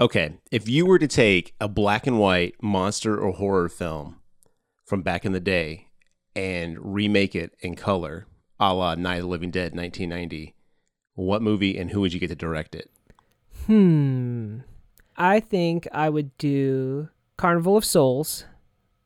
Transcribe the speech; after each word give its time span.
Okay, 0.00 0.34
if 0.52 0.68
you 0.68 0.86
were 0.86 1.00
to 1.00 1.08
take 1.08 1.54
a 1.60 1.66
black 1.66 2.06
and 2.06 2.20
white 2.20 2.54
monster 2.62 3.18
or 3.18 3.32
horror 3.32 3.68
film 3.68 4.20
from 4.86 5.02
back 5.02 5.24
in 5.24 5.32
the 5.32 5.40
day 5.40 5.88
and 6.36 6.78
remake 6.80 7.34
it 7.34 7.56
in 7.60 7.74
color, 7.74 8.28
a 8.60 8.72
la 8.72 8.94
Night 8.94 9.16
of 9.16 9.22
the 9.22 9.28
Living 9.28 9.50
Dead 9.50 9.74
1990, 9.74 10.54
what 11.14 11.42
movie 11.42 11.76
and 11.76 11.90
who 11.90 12.00
would 12.00 12.12
you 12.12 12.20
get 12.20 12.28
to 12.28 12.36
direct 12.36 12.76
it? 12.76 12.92
Hmm. 13.66 14.58
I 15.16 15.40
think 15.40 15.88
I 15.90 16.10
would 16.10 16.36
do 16.38 17.08
Carnival 17.36 17.76
of 17.76 17.84
Souls 17.84 18.44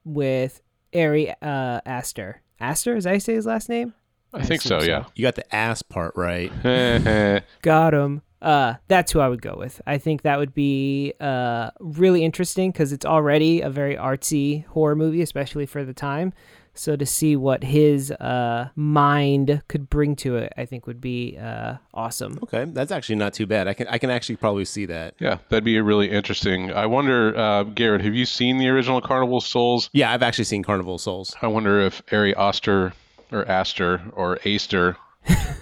with 0.05 0.61
Ari 0.95 1.31
uh, 1.41 1.81
Aster. 1.87 2.43
Aster, 2.61 2.97
is 2.97 3.05
that 3.05 3.11
how 3.11 3.15
you 3.15 3.21
say 3.21 3.35
his 3.35 3.47
last 3.47 3.71
name? 3.71 3.95
I 4.35 4.45
think 4.45 4.61
so, 4.61 4.83
yeah. 4.83 5.07
You 5.15 5.23
got 5.23 5.37
the 5.37 5.55
ass 5.55 5.81
part 5.81 6.13
right. 6.17 6.53
Got 7.63 7.95
him. 7.95 8.21
Uh, 8.43 8.75
that's 8.89 9.13
who 9.13 9.21
I 9.21 9.29
would 9.29 9.41
go 9.41 9.55
with. 9.57 9.81
I 9.87 9.99
think 9.99 10.23
that 10.23 10.39
would 10.39 10.53
be 10.53 11.15
uh, 11.21 11.71
really 11.81 12.25
interesting 12.25 12.73
because 12.73 12.93
it's 12.93 13.07
already 13.07 13.61
a 13.61 13.71
very 13.71 13.97
artsy 13.97 14.67
horror 14.67 14.97
movie, 14.97 15.23
especially 15.23 15.65
for 15.65 15.85
the 15.85 15.95
time. 15.95 16.33
So 16.75 16.97
to 16.97 17.05
see 17.05 17.37
what 17.37 17.63
his 17.65 18.11
uh, 18.13 18.71
mind 18.75 19.63
could 19.69 19.91
bring 19.91 20.17
to 20.17 20.37
it, 20.37 20.55
I 20.57 20.65
think 20.65 20.87
would 20.87 21.03
be 21.03 21.37
uh, 21.39 21.75
awesome. 21.93 22.39
Okay, 22.43 22.65
that's 22.65 22.91
actually 22.91 23.17
not 23.17 23.35
too 23.35 23.47
bad. 23.47 23.69
I 23.69 23.75
can 23.75 23.87
I 23.89 23.99
can 23.99 24.09
actually 24.09 24.37
probably 24.37 24.65
see 24.65 24.87
that. 24.87 25.15
yeah, 25.19 25.37
that'd 25.51 25.65
be 25.65 25.79
really 25.81 26.11
interesting. 26.11 26.73
I 26.73 26.87
wonder, 26.87 27.37
uh, 27.37 27.65
Garrett, 27.65 28.01
have 28.01 28.15
you 28.15 28.25
seen 28.25 28.57
the 28.57 28.69
original 28.71 29.03
Carnival 29.03 29.37
of 29.39 29.45
Souls? 29.45 29.91
Yeah, 29.93 30.13
I've 30.13 30.23
actually 30.23 30.45
seen 30.45 30.63
Carnival 30.63 30.95
of 30.95 31.03
Souls. 31.03 31.37
I 31.43 31.47
wonder 31.47 31.79
if 31.81 32.03
Ari 32.11 32.35
Oster 32.35 32.95
or 33.31 33.47
Aster 33.47 34.01
or 34.15 34.39
Aster 34.47 34.97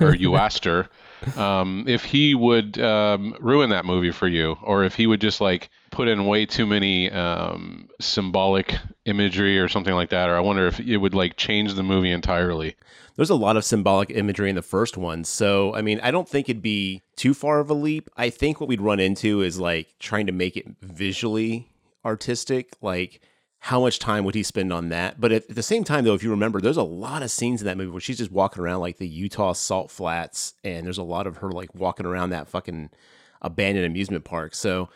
or 0.01 0.12
Uaster, 0.15 0.88
um, 1.37 1.84
if 1.87 2.05
he 2.05 2.34
would 2.34 2.79
um, 2.80 3.37
ruin 3.41 3.70
that 3.70 3.84
movie 3.84 4.10
for 4.10 4.29
you, 4.29 4.56
or 4.62 4.84
if 4.84 4.95
he 4.95 5.06
would 5.06 5.20
just 5.20 5.41
like 5.41 5.70
put 5.91 6.09
in 6.09 6.27
way 6.27 6.46
too 6.46 6.66
many 6.66 7.10
um, 7.10 7.88
symbolic 8.01 8.77
imagery 9.04 9.59
or 9.59 9.68
something 9.68 9.95
like 9.95 10.10
that, 10.10 10.29
or 10.29 10.37
I 10.37 10.40
wonder 10.40 10.66
if 10.66 10.80
it 10.80 10.96
would 10.96 11.15
like 11.15 11.37
change 11.37 11.74
the 11.74 11.82
movie 11.82 12.10
entirely. 12.10 12.77
There's 13.16 13.30
a 13.30 13.35
lot 13.35 13.57
of 13.57 13.65
symbolic 13.65 14.10
imagery 14.10 14.49
in 14.49 14.57
the 14.57 14.62
first 14.62 14.96
one. 14.96 15.24
So, 15.24 15.74
I 15.74 15.82
mean, 15.82 16.01
I 16.02 16.10
don't 16.10 16.29
think 16.29 16.49
it'd 16.49 16.62
be 16.62 17.02
too 17.16 17.34
far 17.34 17.60
of 17.60 17.68
a 17.68 17.74
leap. 17.74 18.09
I 18.16 18.30
think 18.30 18.60
what 18.60 18.68
we'd 18.68 18.80
run 18.80 19.01
into 19.01 19.43
is 19.43 19.60
like 19.60 19.95
trying 19.99 20.27
to 20.27 20.32
make 20.32 20.57
it 20.57 20.66
visually 20.80 21.68
artistic. 22.05 22.73
Like, 22.80 23.21
how 23.61 23.80
much 23.80 23.99
time 23.99 24.25
would 24.25 24.35
he 24.35 24.43
spend 24.43 24.73
on 24.73 24.89
that? 24.89 25.21
But 25.21 25.33
at, 25.33 25.49
at 25.51 25.55
the 25.55 25.63
same 25.63 25.85
time, 25.85 26.05
though, 26.05 26.15
if 26.15 26.23
you 26.23 26.30
remember, 26.30 26.61
there's 26.61 26.77
a 26.77 26.83
lot 26.83 27.23
of 27.23 27.30
scenes 27.30 27.61
in 27.61 27.67
that 27.67 27.77
movie 27.77 27.91
where 27.91 28.01
she's 28.01 28.19
just 28.19 28.33
walking 28.33 28.63
around 28.63 28.80
like 28.80 28.99
the 28.99 29.07
Utah 29.07 29.52
salt 29.52 29.91
flats, 29.91 30.55
and 30.65 30.87
there's 30.87 30.99
a 30.99 31.02
lot 31.02 31.27
of 31.27 31.39
her 31.39 31.51
like 31.51 31.75
walking 31.75 32.07
around 32.07 32.30
that 32.30 32.49
fucking 32.49 32.91
abandoned 33.43 33.87
amusement 33.87 34.25
park. 34.25 34.55
So, 34.55 34.89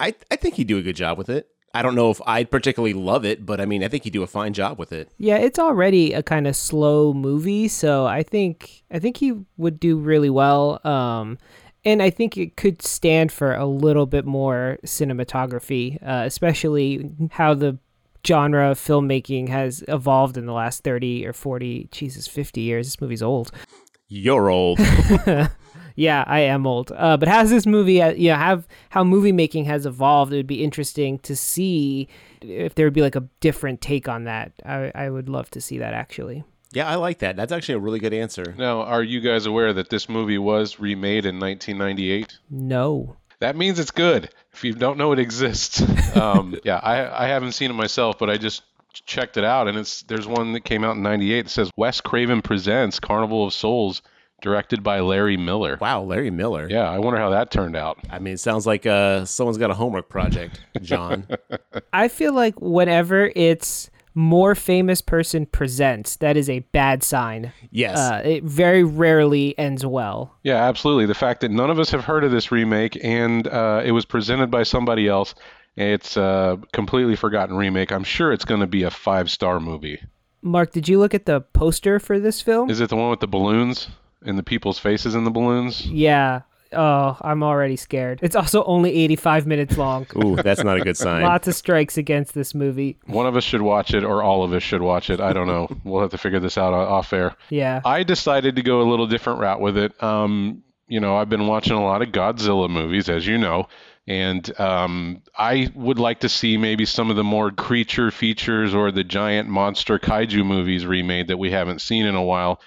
I, 0.00 0.14
I 0.30 0.36
think 0.36 0.54
he'd 0.54 0.66
do 0.66 0.78
a 0.78 0.82
good 0.82 0.96
job 0.96 1.18
with 1.18 1.28
it. 1.28 1.48
I 1.74 1.82
don't 1.82 1.94
know 1.94 2.10
if 2.10 2.20
I'd 2.26 2.50
particularly 2.50 2.94
love 2.94 3.24
it, 3.24 3.44
but 3.44 3.60
I 3.60 3.66
mean, 3.66 3.84
I 3.84 3.88
think 3.88 4.04
he'd 4.04 4.12
do 4.12 4.22
a 4.22 4.26
fine 4.26 4.52
job 4.52 4.78
with 4.78 4.92
it. 4.92 5.10
Yeah, 5.18 5.36
it's 5.36 5.58
already 5.58 6.12
a 6.12 6.22
kind 6.22 6.46
of 6.46 6.56
slow 6.56 7.12
movie, 7.12 7.68
so 7.68 8.06
I 8.06 8.22
think 8.22 8.82
I 8.90 8.98
think 8.98 9.18
he 9.18 9.34
would 9.56 9.78
do 9.78 9.98
really 9.98 10.30
well. 10.30 10.80
Um, 10.84 11.38
and 11.84 12.02
I 12.02 12.10
think 12.10 12.36
it 12.36 12.56
could 12.56 12.82
stand 12.82 13.30
for 13.30 13.54
a 13.54 13.66
little 13.66 14.06
bit 14.06 14.24
more 14.24 14.78
cinematography, 14.84 16.02
uh, 16.02 16.24
especially 16.24 17.10
how 17.30 17.54
the 17.54 17.78
genre 18.26 18.70
of 18.70 18.78
filmmaking 18.78 19.48
has 19.48 19.84
evolved 19.88 20.36
in 20.36 20.46
the 20.46 20.52
last 20.52 20.82
30 20.84 21.26
or 21.26 21.32
40 21.32 21.88
jesus 21.90 22.26
50 22.26 22.60
years 22.60 22.86
this 22.86 23.00
movie's 23.00 23.22
old 23.22 23.50
You're 24.08 24.48
old. 24.50 24.78
yeah 25.96 26.24
i 26.26 26.40
am 26.40 26.66
old 26.66 26.92
uh, 26.94 27.16
but 27.16 27.28
has 27.28 27.50
this 27.50 27.66
movie 27.66 28.00
uh, 28.00 28.10
you 28.10 28.30
know 28.30 28.36
have 28.36 28.68
how 28.90 29.02
movie 29.02 29.32
making 29.32 29.64
has 29.64 29.86
evolved 29.86 30.32
it 30.32 30.36
would 30.36 30.46
be 30.46 30.62
interesting 30.62 31.18
to 31.20 31.34
see 31.34 32.08
if 32.40 32.74
there 32.74 32.86
would 32.86 32.94
be 32.94 33.02
like 33.02 33.16
a 33.16 33.28
different 33.40 33.80
take 33.80 34.08
on 34.08 34.24
that 34.24 34.52
i, 34.64 34.92
I 34.94 35.10
would 35.10 35.28
love 35.28 35.50
to 35.50 35.60
see 35.60 35.78
that 35.78 35.94
actually 35.94 36.44
yeah, 36.72 36.86
I 36.86 36.96
like 36.96 37.20
that. 37.20 37.36
That's 37.36 37.52
actually 37.52 37.76
a 37.76 37.80
really 37.80 37.98
good 37.98 38.12
answer. 38.12 38.54
Now, 38.58 38.82
are 38.82 39.02
you 39.02 39.20
guys 39.20 39.46
aware 39.46 39.72
that 39.72 39.88
this 39.88 40.08
movie 40.08 40.38
was 40.38 40.78
remade 40.78 41.24
in 41.24 41.40
1998? 41.40 42.38
no 42.50 43.16
That 43.40 43.56
means 43.56 43.78
it's 43.78 43.90
good. 43.90 44.30
If 44.52 44.64
you 44.64 44.72
don't 44.72 44.98
know 44.98 45.12
it 45.12 45.18
exists, 45.18 45.80
um, 46.16 46.58
yeah, 46.64 46.80
I, 46.82 47.24
I 47.24 47.28
haven't 47.28 47.52
seen 47.52 47.70
it 47.70 47.74
myself, 47.74 48.18
but 48.18 48.30
I 48.30 48.36
just 48.38 48.62
checked 49.06 49.36
it 49.36 49.44
out, 49.44 49.68
and 49.68 49.78
it's 49.78 50.02
there's 50.02 50.26
one 50.26 50.52
that 50.54 50.64
came 50.64 50.84
out 50.84 50.96
in 50.96 51.02
'98 51.02 51.42
that 51.42 51.50
says 51.50 51.70
Wes 51.76 52.00
Craven 52.00 52.42
presents 52.42 52.98
Carnival 52.98 53.46
of 53.46 53.52
Souls, 53.52 54.02
directed 54.40 54.82
by 54.82 55.00
Larry 55.00 55.36
Miller. 55.36 55.78
Wow, 55.80 56.02
Larry 56.02 56.30
Miller. 56.30 56.66
Yeah, 56.68 56.90
I 56.90 56.98
wonder 56.98 57.18
how 57.18 57.30
that 57.30 57.50
turned 57.50 57.76
out. 57.76 57.98
I 58.10 58.18
mean, 58.18 58.34
it 58.34 58.40
sounds 58.40 58.66
like 58.66 58.86
uh, 58.86 59.24
someone's 59.24 59.58
got 59.58 59.70
a 59.70 59.74
homework 59.74 60.08
project, 60.08 60.60
John. 60.82 61.26
I 61.92 62.08
feel 62.08 62.32
like 62.32 62.60
whenever 62.60 63.30
it's 63.34 63.90
more 64.18 64.54
famous 64.56 65.00
person 65.00 65.46
presents, 65.46 66.16
that 66.16 66.36
is 66.36 66.50
a 66.50 66.58
bad 66.72 67.02
sign. 67.04 67.52
yes. 67.70 67.96
Uh, 67.96 68.20
it 68.24 68.42
very 68.42 68.82
rarely 68.82 69.56
ends 69.58 69.86
well. 69.86 70.34
Yeah, 70.42 70.56
absolutely. 70.56 71.06
The 71.06 71.14
fact 71.14 71.40
that 71.42 71.50
none 71.52 71.70
of 71.70 71.78
us 71.78 71.90
have 71.92 72.04
heard 72.04 72.24
of 72.24 72.32
this 72.32 72.50
remake 72.50 72.98
and 73.02 73.46
uh, 73.46 73.82
it 73.84 73.92
was 73.92 74.04
presented 74.04 74.50
by 74.50 74.64
somebody 74.64 75.06
else, 75.06 75.34
it's 75.76 76.16
a 76.16 76.60
completely 76.72 77.14
forgotten 77.14 77.56
remake. 77.56 77.92
I'm 77.92 78.04
sure 78.04 78.32
it's 78.32 78.44
going 78.44 78.60
to 78.60 78.66
be 78.66 78.82
a 78.82 78.90
five 78.90 79.30
star 79.30 79.60
movie. 79.60 80.00
Mark, 80.42 80.72
did 80.72 80.88
you 80.88 80.98
look 80.98 81.14
at 81.14 81.26
the 81.26 81.40
poster 81.40 82.00
for 82.00 82.18
this 82.18 82.40
film? 82.40 82.70
Is 82.70 82.80
it 82.80 82.90
the 82.90 82.96
one 82.96 83.10
with 83.10 83.20
the 83.20 83.28
balloons 83.28 83.88
and 84.22 84.36
the 84.36 84.42
people's 84.42 84.78
faces 84.80 85.14
in 85.14 85.22
the 85.24 85.30
balloons? 85.30 85.86
yeah. 85.86 86.42
Oh, 86.72 87.16
I'm 87.20 87.42
already 87.42 87.76
scared. 87.76 88.20
It's 88.22 88.36
also 88.36 88.64
only 88.64 88.94
85 89.04 89.46
minutes 89.46 89.78
long. 89.78 90.06
Ooh, 90.22 90.36
that's 90.36 90.62
not 90.62 90.78
a 90.78 90.80
good 90.80 90.96
sign. 90.96 91.22
Lots 91.22 91.48
of 91.48 91.54
strikes 91.54 91.96
against 91.96 92.34
this 92.34 92.54
movie. 92.54 92.98
One 93.06 93.26
of 93.26 93.36
us 93.36 93.44
should 93.44 93.62
watch 93.62 93.94
it, 93.94 94.04
or 94.04 94.22
all 94.22 94.44
of 94.44 94.52
us 94.52 94.62
should 94.62 94.82
watch 94.82 95.10
it. 95.10 95.20
I 95.20 95.32
don't 95.32 95.46
know. 95.46 95.68
we'll 95.84 96.02
have 96.02 96.10
to 96.10 96.18
figure 96.18 96.40
this 96.40 96.58
out 96.58 96.74
off 96.74 97.12
air. 97.12 97.34
Yeah. 97.50 97.80
I 97.84 98.02
decided 98.02 98.56
to 98.56 98.62
go 98.62 98.82
a 98.82 98.88
little 98.88 99.06
different 99.06 99.40
route 99.40 99.60
with 99.60 99.76
it. 99.78 100.00
Um, 100.02 100.62
you 100.88 101.00
know, 101.00 101.16
I've 101.16 101.28
been 101.28 101.46
watching 101.46 101.74
a 101.74 101.84
lot 101.84 102.02
of 102.02 102.08
Godzilla 102.08 102.68
movies, 102.68 103.08
as 103.08 103.26
you 103.26 103.38
know, 103.38 103.68
and 104.06 104.58
um, 104.58 105.22
I 105.36 105.70
would 105.74 105.98
like 105.98 106.20
to 106.20 106.28
see 106.30 106.56
maybe 106.56 106.86
some 106.86 107.10
of 107.10 107.16
the 107.16 107.24
more 107.24 107.50
creature 107.50 108.10
features 108.10 108.74
or 108.74 108.90
the 108.90 109.04
giant 109.04 109.50
monster 109.50 109.98
kaiju 109.98 110.44
movies 110.46 110.86
remade 110.86 111.28
that 111.28 111.36
we 111.38 111.50
haven't 111.50 111.82
seen 111.82 112.06
in 112.06 112.14
a 112.14 112.22
while. 112.22 112.60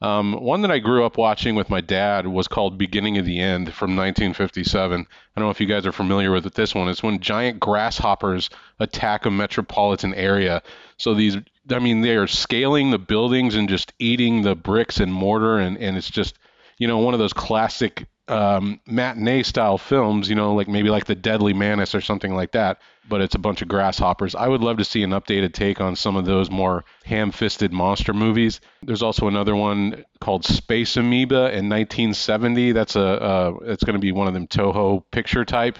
Um, 0.00 0.34
one 0.34 0.62
that 0.62 0.70
I 0.70 0.78
grew 0.78 1.04
up 1.04 1.18
watching 1.18 1.56
with 1.56 1.70
my 1.70 1.80
dad 1.80 2.26
was 2.26 2.46
called 2.46 2.78
Beginning 2.78 3.18
of 3.18 3.26
the 3.26 3.40
End 3.40 3.72
from 3.74 3.96
1957. 3.96 5.00
I 5.00 5.40
don't 5.40 5.46
know 5.46 5.50
if 5.50 5.60
you 5.60 5.66
guys 5.66 5.86
are 5.86 5.92
familiar 5.92 6.30
with 6.30 6.46
it. 6.46 6.54
this 6.54 6.74
one. 6.74 6.88
It's 6.88 7.02
when 7.02 7.18
giant 7.18 7.58
grasshoppers 7.58 8.48
attack 8.78 9.26
a 9.26 9.30
metropolitan 9.30 10.14
area. 10.14 10.62
So 10.98 11.14
these, 11.14 11.36
I 11.70 11.80
mean, 11.80 12.02
they 12.02 12.16
are 12.16 12.28
scaling 12.28 12.92
the 12.92 12.98
buildings 12.98 13.56
and 13.56 13.68
just 13.68 13.92
eating 13.98 14.42
the 14.42 14.54
bricks 14.54 15.00
and 15.00 15.12
mortar, 15.12 15.58
and, 15.58 15.76
and 15.78 15.96
it's 15.96 16.10
just, 16.10 16.38
you 16.78 16.86
know, 16.86 16.98
one 16.98 17.14
of 17.14 17.20
those 17.20 17.32
classic 17.32 18.06
um, 18.28 18.80
matinee 18.86 19.42
style 19.42 19.78
films, 19.78 20.28
you 20.28 20.34
know, 20.34 20.54
like 20.54 20.68
maybe 20.68 20.90
like 20.90 21.06
The 21.06 21.14
Deadly 21.14 21.52
Mantis 21.52 21.94
or 21.94 22.00
something 22.00 22.34
like 22.34 22.52
that, 22.52 22.80
but 23.08 23.20
it's 23.20 23.34
a 23.34 23.38
bunch 23.38 23.62
of 23.62 23.68
grasshoppers. 23.68 24.34
I 24.34 24.48
would 24.48 24.60
love 24.60 24.78
to 24.78 24.84
see 24.84 25.02
an 25.02 25.10
updated 25.10 25.54
take 25.54 25.80
on 25.80 25.96
some 25.96 26.16
of 26.16 26.24
those 26.24 26.50
more 26.50 26.84
ham 27.04 27.30
fisted 27.30 27.72
monster 27.72 28.12
movies. 28.12 28.60
There's 28.82 29.02
also 29.02 29.28
another 29.28 29.56
one 29.56 30.04
called 30.20 30.44
Space 30.44 30.96
Amoeba 30.96 31.52
in 31.52 31.68
1970. 31.68 32.72
That's 32.72 32.96
a, 32.96 33.00
uh, 33.00 33.52
it's 33.62 33.84
going 33.84 33.94
to 33.94 34.00
be 34.00 34.12
one 34.12 34.28
of 34.28 34.34
them 34.34 34.46
Toho 34.46 35.02
picture 35.10 35.44
type 35.44 35.78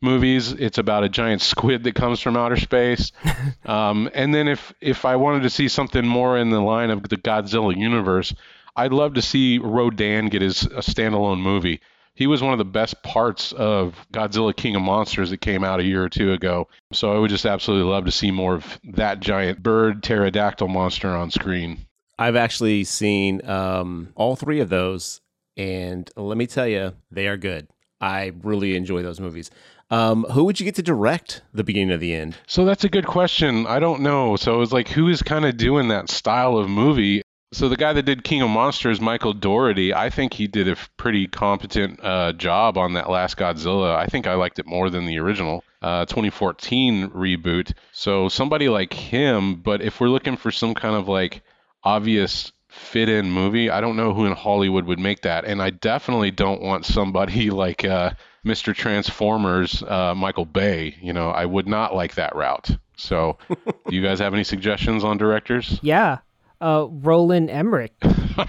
movies. 0.00 0.52
It's 0.52 0.78
about 0.78 1.04
a 1.04 1.08
giant 1.08 1.42
squid 1.42 1.84
that 1.84 1.94
comes 1.94 2.20
from 2.20 2.36
outer 2.36 2.56
space. 2.56 3.12
um, 3.66 4.08
and 4.14 4.34
then 4.34 4.48
if 4.48 4.72
if 4.80 5.04
I 5.04 5.16
wanted 5.16 5.42
to 5.42 5.50
see 5.50 5.68
something 5.68 6.06
more 6.06 6.38
in 6.38 6.50
the 6.50 6.60
line 6.60 6.90
of 6.90 7.08
the 7.08 7.16
Godzilla 7.16 7.76
universe, 7.76 8.34
I'd 8.78 8.92
love 8.92 9.14
to 9.14 9.22
see 9.22 9.58
Rodan 9.58 10.28
get 10.28 10.40
his 10.40 10.62
a 10.62 10.82
standalone 10.82 11.40
movie. 11.40 11.80
He 12.14 12.28
was 12.28 12.42
one 12.42 12.52
of 12.52 12.58
the 12.58 12.64
best 12.64 13.02
parts 13.02 13.50
of 13.50 13.96
Godzilla 14.12 14.54
King 14.54 14.76
of 14.76 14.82
Monsters 14.82 15.30
that 15.30 15.40
came 15.40 15.64
out 15.64 15.80
a 15.80 15.84
year 15.84 16.04
or 16.04 16.08
two 16.08 16.32
ago. 16.32 16.68
So 16.92 17.12
I 17.12 17.18
would 17.18 17.30
just 17.30 17.44
absolutely 17.44 17.90
love 17.90 18.04
to 18.04 18.12
see 18.12 18.30
more 18.30 18.54
of 18.54 18.78
that 18.84 19.18
giant 19.18 19.64
bird 19.64 20.04
pterodactyl 20.04 20.68
monster 20.68 21.08
on 21.08 21.32
screen. 21.32 21.86
I've 22.20 22.36
actually 22.36 22.84
seen 22.84 23.44
um, 23.48 24.12
all 24.14 24.36
three 24.36 24.60
of 24.60 24.68
those, 24.68 25.20
and 25.56 26.08
let 26.16 26.38
me 26.38 26.46
tell 26.46 26.66
you, 26.66 26.94
they 27.10 27.26
are 27.26 27.36
good. 27.36 27.66
I 28.00 28.32
really 28.42 28.76
enjoy 28.76 29.02
those 29.02 29.18
movies. 29.18 29.50
Um, 29.90 30.24
who 30.24 30.44
would 30.44 30.60
you 30.60 30.64
get 30.64 30.76
to 30.76 30.82
direct 30.82 31.42
the 31.52 31.64
beginning 31.64 31.90
of 31.90 32.00
the 32.00 32.14
end? 32.14 32.36
So 32.46 32.64
that's 32.64 32.84
a 32.84 32.88
good 32.88 33.06
question. 33.06 33.66
I 33.66 33.80
don't 33.80 34.02
know. 34.02 34.36
So 34.36 34.60
it's 34.62 34.72
like 34.72 34.88
who 34.88 35.08
is 35.08 35.22
kind 35.22 35.44
of 35.44 35.56
doing 35.56 35.88
that 35.88 36.10
style 36.10 36.58
of 36.58 36.68
movie? 36.68 37.22
So 37.50 37.68
the 37.70 37.76
guy 37.76 37.94
that 37.94 38.02
did 38.02 38.24
King 38.24 38.42
of 38.42 38.50
Monsters, 38.50 39.00
Michael 39.00 39.32
Dougherty, 39.32 39.94
I 39.94 40.10
think 40.10 40.34
he 40.34 40.46
did 40.46 40.68
a 40.68 40.76
pretty 40.98 41.26
competent 41.26 41.98
uh, 42.02 42.32
job 42.34 42.76
on 42.76 42.92
that 42.92 43.08
last 43.08 43.38
Godzilla. 43.38 43.96
I 43.96 44.06
think 44.06 44.26
I 44.26 44.34
liked 44.34 44.58
it 44.58 44.66
more 44.66 44.90
than 44.90 45.06
the 45.06 45.18
original 45.18 45.64
uh, 45.80 46.04
2014 46.04 47.08
reboot. 47.10 47.72
So 47.92 48.28
somebody 48.28 48.68
like 48.68 48.92
him, 48.92 49.56
but 49.56 49.80
if 49.80 49.98
we're 49.98 50.10
looking 50.10 50.36
for 50.36 50.50
some 50.50 50.74
kind 50.74 50.94
of 50.94 51.08
like 51.08 51.42
obvious 51.82 52.52
fit 52.68 53.08
in 53.08 53.30
movie, 53.30 53.70
I 53.70 53.80
don't 53.80 53.96
know 53.96 54.12
who 54.12 54.26
in 54.26 54.32
Hollywood 54.32 54.84
would 54.84 54.98
make 54.98 55.22
that. 55.22 55.46
And 55.46 55.62
I 55.62 55.70
definitely 55.70 56.30
don't 56.30 56.60
want 56.60 56.84
somebody 56.84 57.48
like 57.50 57.82
uh, 57.82 58.10
Mr. 58.44 58.74
Transformers, 58.74 59.82
uh, 59.82 60.14
Michael 60.14 60.44
Bay. 60.44 60.96
You 61.00 61.14
know, 61.14 61.30
I 61.30 61.46
would 61.46 61.66
not 61.66 61.94
like 61.94 62.16
that 62.16 62.36
route. 62.36 62.70
So, 62.98 63.38
do 63.48 63.96
you 63.96 64.02
guys 64.02 64.18
have 64.18 64.34
any 64.34 64.44
suggestions 64.44 65.02
on 65.02 65.16
directors? 65.16 65.78
Yeah. 65.82 66.18
Uh, 66.60 66.86
Roland 66.90 67.50
Emmerich. 67.50 67.94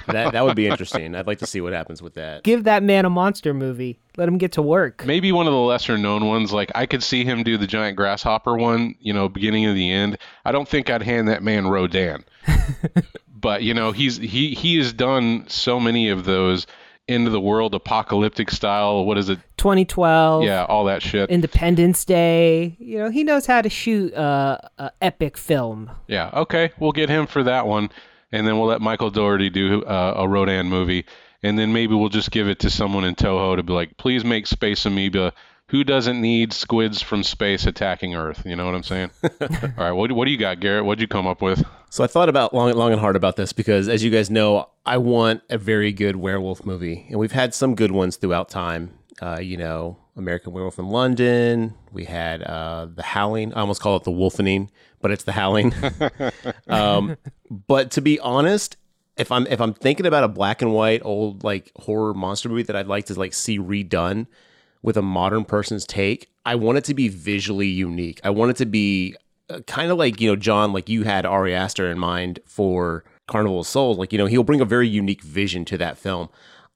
that 0.07 0.33
that 0.33 0.45
would 0.45 0.55
be 0.55 0.67
interesting. 0.67 1.15
I'd 1.15 1.27
like 1.27 1.39
to 1.39 1.45
see 1.45 1.61
what 1.61 1.73
happens 1.73 2.01
with 2.01 2.15
that. 2.15 2.43
Give 2.43 2.63
that 2.65 2.83
man 2.83 3.05
a 3.05 3.09
monster 3.09 3.53
movie. 3.53 3.99
Let 4.17 4.27
him 4.27 4.37
get 4.37 4.53
to 4.53 4.61
work. 4.61 5.05
Maybe 5.05 5.31
one 5.31 5.47
of 5.47 5.53
the 5.53 5.59
lesser 5.59 5.97
known 5.97 6.25
ones. 6.25 6.51
Like 6.51 6.71
I 6.75 6.85
could 6.85 7.03
see 7.03 7.23
him 7.23 7.43
do 7.43 7.57
the 7.57 7.67
giant 7.67 7.97
grasshopper 7.97 8.57
one. 8.57 8.95
You 8.99 9.13
know, 9.13 9.29
beginning 9.29 9.65
of 9.65 9.75
the 9.75 9.91
end. 9.91 10.17
I 10.45 10.51
don't 10.51 10.67
think 10.67 10.89
I'd 10.89 11.03
hand 11.03 11.27
that 11.27 11.43
man 11.43 11.67
Rodan. 11.67 12.23
but 13.35 13.63
you 13.63 13.73
know, 13.73 13.91
he's 13.91 14.17
he 14.17 14.53
he 14.53 14.77
has 14.77 14.93
done 14.93 15.45
so 15.47 15.79
many 15.79 16.09
of 16.09 16.25
those 16.25 16.67
into 17.09 17.31
the 17.31 17.41
world 17.41 17.73
apocalyptic 17.73 18.51
style. 18.51 19.03
What 19.03 19.17
is 19.17 19.29
it? 19.29 19.39
2012. 19.57 20.43
Yeah, 20.43 20.65
all 20.65 20.85
that 20.85 21.01
shit. 21.01 21.29
Independence 21.29 22.05
Day. 22.05 22.77
You 22.79 22.99
know, 22.99 23.09
he 23.09 23.23
knows 23.23 23.47
how 23.47 23.61
to 23.61 23.69
shoot 23.69 24.13
uh, 24.13 24.59
a 24.77 24.91
epic 25.01 25.35
film. 25.35 25.89
Yeah. 26.07 26.29
Okay, 26.33 26.71
we'll 26.79 26.91
get 26.91 27.09
him 27.09 27.25
for 27.25 27.43
that 27.43 27.65
one, 27.65 27.89
and 28.31 28.47
then 28.47 28.57
we'll 28.57 28.67
let 28.67 28.79
Michael 28.79 29.09
Dougherty 29.09 29.49
do 29.49 29.83
uh, 29.83 30.13
a 30.17 30.27
Rodan 30.27 30.67
movie, 30.67 31.05
and 31.41 31.57
then 31.57 31.73
maybe 31.73 31.95
we'll 31.95 32.09
just 32.09 32.31
give 32.31 32.47
it 32.47 32.59
to 32.59 32.69
someone 32.69 33.03
in 33.03 33.15
Toho 33.15 33.55
to 33.55 33.63
be 33.63 33.73
like, 33.73 33.97
please 33.97 34.23
make 34.23 34.45
Space 34.45 34.85
Amoeba. 34.85 35.33
Who 35.69 35.83
doesn't 35.83 36.19
need 36.19 36.51
squids 36.51 36.99
from 36.99 37.21
space 37.21 37.67
attacking 37.67 38.15
Earth? 38.15 38.41
You 38.43 38.55
know 38.55 38.65
what 38.65 38.73
I'm 38.73 38.83
saying? 38.83 39.11
all 39.23 39.69
right. 39.77 39.91
What, 39.91 40.11
what 40.11 40.25
do 40.25 40.31
you 40.31 40.37
got, 40.37 40.59
Garrett? 40.59 40.83
What'd 40.83 40.99
you 40.99 41.07
come 41.07 41.27
up 41.27 41.43
with? 41.43 41.63
So 41.91 42.03
I 42.03 42.07
thought 42.07 42.27
about 42.27 42.55
long, 42.55 42.73
long 42.73 42.91
and 42.91 42.99
hard 42.99 43.15
about 43.15 43.35
this 43.35 43.53
because, 43.53 43.87
as 43.87 44.03
you 44.03 44.09
guys 44.09 44.31
know, 44.31 44.69
I 44.83 44.97
want 44.97 45.43
a 45.49 45.59
very 45.59 45.91
good 45.91 46.15
werewolf 46.15 46.65
movie, 46.65 47.05
and 47.09 47.19
we've 47.19 47.31
had 47.31 47.53
some 47.53 47.75
good 47.75 47.91
ones 47.91 48.15
throughout 48.15 48.49
time. 48.49 48.97
Uh, 49.21 49.39
you 49.39 49.57
know, 49.57 49.97
American 50.15 50.53
Werewolf 50.53 50.79
in 50.79 50.87
London. 50.87 51.75
We 51.91 52.05
had 52.05 52.41
uh, 52.41 52.87
The 52.93 53.03
Howling. 53.03 53.53
I 53.53 53.59
almost 53.59 53.81
call 53.81 53.95
it 53.95 54.03
The 54.05 54.11
Wolfening, 54.11 54.69
but 55.01 55.11
it's 55.11 55.23
The 55.23 55.33
Howling. 55.33 55.73
um, 56.67 57.15
but 57.49 57.91
to 57.91 58.01
be 58.01 58.19
honest, 58.19 58.77
if 59.17 59.31
I'm 59.31 59.45
if 59.47 59.61
I'm 59.61 59.73
thinking 59.73 60.07
about 60.07 60.23
a 60.23 60.29
black 60.29 60.63
and 60.63 60.73
white 60.73 61.01
old 61.03 61.43
like 61.43 61.71
horror 61.75 62.15
monster 62.15 62.49
movie 62.49 62.63
that 62.63 62.75
I'd 62.75 62.87
like 62.87 63.05
to 63.07 63.19
like 63.19 63.33
see 63.33 63.59
redone 63.59 64.25
with 64.81 64.97
a 64.97 65.01
modern 65.01 65.45
person's 65.45 65.85
take, 65.85 66.29
I 66.45 66.55
want 66.55 66.77
it 66.77 66.83
to 66.85 66.93
be 66.93 67.07
visually 67.09 67.67
unique. 67.67 68.19
I 68.23 68.29
want 68.29 68.51
it 68.51 68.57
to 68.57 68.65
be 68.65 69.15
uh, 69.49 69.59
kind 69.61 69.91
of 69.91 69.97
like 69.97 70.21
you 70.21 70.29
know 70.29 70.35
John, 70.35 70.73
like 70.73 70.89
you 70.89 71.03
had 71.03 71.25
Ari 71.25 71.53
Aster 71.53 71.89
in 71.89 71.99
mind 71.99 72.39
for 72.45 73.03
Carnival 73.27 73.61
of 73.61 73.67
Souls. 73.67 73.97
Like 73.97 74.11
you 74.11 74.17
know 74.17 74.25
he'll 74.25 74.43
bring 74.43 74.61
a 74.61 74.65
very 74.65 74.87
unique 74.87 75.21
vision 75.21 75.65
to 75.65 75.77
that 75.77 75.97
film. 75.97 76.29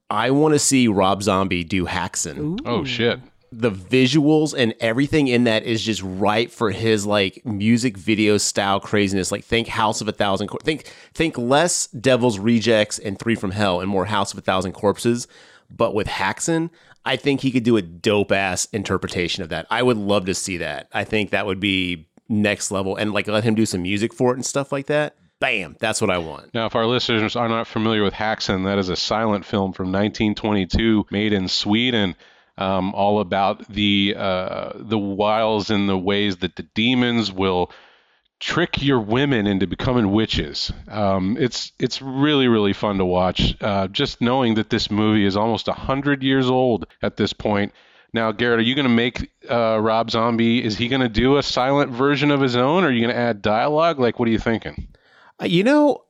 I 0.09 0.31
want 0.31 0.53
to 0.53 0.59
see 0.59 0.87
Rob 0.87 1.23
Zombie 1.23 1.63
do 1.63 1.85
Haxan. 1.85 2.59
Oh 2.65 2.83
shit. 2.83 3.19
The 3.51 3.71
visuals 3.71 4.55
and 4.57 4.73
everything 4.79 5.27
in 5.27 5.43
that 5.43 5.63
is 5.63 5.83
just 5.83 6.01
right 6.01 6.51
for 6.51 6.71
his 6.71 7.05
like 7.05 7.45
music 7.45 7.97
video 7.97 8.37
style 8.39 8.79
craziness. 8.79 9.31
Like 9.31 9.43
think 9.43 9.67
House 9.67 10.01
of 10.01 10.07
a 10.07 10.11
Thousand. 10.11 10.47
Cor- 10.47 10.59
think 10.63 10.91
think 11.13 11.37
less 11.37 11.87
Devil's 11.87 12.39
Rejects 12.39 12.97
and 12.99 13.17
Three 13.17 13.35
from 13.35 13.51
Hell 13.51 13.79
and 13.79 13.89
more 13.89 14.05
House 14.05 14.33
of 14.33 14.39
a 14.39 14.41
Thousand 14.41 14.73
Corpses. 14.73 15.27
But 15.75 15.93
with 15.93 16.07
Haxan, 16.07 16.69
I 17.05 17.15
think 17.15 17.41
he 17.41 17.51
could 17.51 17.63
do 17.63 17.77
a 17.77 17.81
dope 17.81 18.31
ass 18.31 18.65
interpretation 18.71 19.43
of 19.43 19.49
that. 19.49 19.67
I 19.69 19.83
would 19.83 19.97
love 19.97 20.25
to 20.25 20.33
see 20.33 20.57
that. 20.57 20.87
I 20.93 21.03
think 21.03 21.31
that 21.31 21.45
would 21.45 21.59
be 21.59 22.07
next 22.29 22.71
level 22.71 22.95
and 22.95 23.11
like 23.13 23.27
let 23.27 23.43
him 23.43 23.55
do 23.55 23.65
some 23.65 23.81
music 23.81 24.13
for 24.13 24.31
it 24.31 24.35
and 24.35 24.45
stuff 24.45 24.71
like 24.71 24.87
that. 24.87 25.15
Bam, 25.39 25.75
that's 25.79 25.99
what 25.99 26.09
I 26.09 26.19
want. 26.19 26.53
Now, 26.53 26.67
if 26.67 26.75
our 26.75 26.85
listeners 26.85 27.35
are 27.35 27.49
not 27.49 27.67
familiar 27.67 28.01
with 28.01 28.13
Haxan, 28.13 28.63
that 28.63 28.77
is 28.77 28.87
a 28.87 28.95
silent 28.95 29.45
film 29.45 29.73
from 29.73 29.87
1922 29.87 31.07
made 31.11 31.33
in 31.33 31.49
Sweden. 31.49 32.15
Um, 32.57 32.93
all 32.93 33.19
about 33.19 33.67
the 33.67 34.13
uh, 34.15 34.73
the 34.75 34.97
wiles 34.97 35.71
and 35.71 35.89
the 35.89 35.97
ways 35.97 36.37
that 36.37 36.55
the 36.55 36.63
demons 36.75 37.31
will 37.31 37.71
trick 38.43 38.81
your 38.81 38.99
women 38.99 39.47
into 39.47 39.65
becoming 39.65 40.11
witches. 40.11 40.69
Um, 40.89 41.37
it's 41.39 41.71
it's 41.79 42.01
really 42.01 42.49
really 42.49 42.73
fun 42.73 42.97
to 42.97 43.05
watch. 43.05 43.55
Uh, 43.61 43.87
just 43.87 44.19
knowing 44.19 44.55
that 44.55 44.69
this 44.69 44.91
movie 44.91 45.25
is 45.25 45.37
almost 45.37 45.67
hundred 45.67 46.21
years 46.21 46.49
old 46.49 46.85
at 47.01 47.15
this 47.15 47.31
point. 47.31 47.71
Now, 48.11 48.33
Garrett, 48.33 48.59
are 48.59 48.63
you 48.63 48.75
going 48.75 48.87
to 48.87 48.93
make 48.93 49.31
uh, 49.49 49.79
Rob 49.81 50.11
Zombie? 50.11 50.63
Is 50.63 50.77
he 50.77 50.87
going 50.87 51.01
to 51.01 51.09
do 51.09 51.37
a 51.37 51.43
silent 51.43 51.89
version 51.89 52.29
of 52.29 52.41
his 52.41 52.55
own? 52.55 52.83
Or 52.83 52.87
are 52.87 52.91
you 52.91 52.99
going 52.99 53.15
to 53.15 53.19
add 53.19 53.41
dialogue? 53.41 53.97
Like, 53.97 54.19
what 54.19 54.27
are 54.27 54.31
you 54.31 54.37
thinking? 54.37 54.89
Uh, 55.41 55.45
you 55.45 55.63
know, 55.63 56.03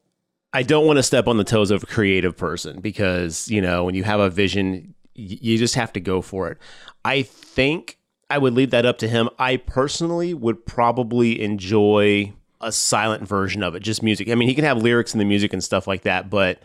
I 0.51 0.63
don't 0.63 0.85
want 0.85 0.97
to 0.97 1.03
step 1.03 1.27
on 1.27 1.37
the 1.37 1.45
toes 1.45 1.71
of 1.71 1.83
a 1.83 1.85
creative 1.85 2.35
person 2.35 2.81
because 2.81 3.47
you 3.47 3.61
know 3.61 3.83
when 3.83 3.93
you 3.93 4.03
have 4.03 4.19
a 4.19 4.29
vision, 4.31 4.95
you 5.13 5.59
just 5.59 5.75
have 5.75 5.93
to 5.93 5.99
go 5.99 6.21
for 6.23 6.49
it. 6.49 6.57
I 7.05 7.21
think 7.21 7.99
I 8.33 8.39
would 8.39 8.55
leave 8.55 8.71
that 8.71 8.83
up 8.83 8.97
to 8.97 9.07
him. 9.07 9.29
I 9.37 9.57
personally 9.57 10.33
would 10.33 10.65
probably 10.65 11.39
enjoy 11.39 12.33
a 12.61 12.71
silent 12.71 13.27
version 13.27 13.61
of 13.61 13.75
it, 13.75 13.81
just 13.81 14.01
music. 14.01 14.27
I 14.27 14.33
mean, 14.33 14.49
he 14.49 14.55
can 14.55 14.63
have 14.63 14.79
lyrics 14.79 15.13
in 15.13 15.19
the 15.19 15.25
music 15.25 15.53
and 15.53 15.63
stuff 15.63 15.85
like 15.85 16.01
that, 16.01 16.31
but 16.31 16.59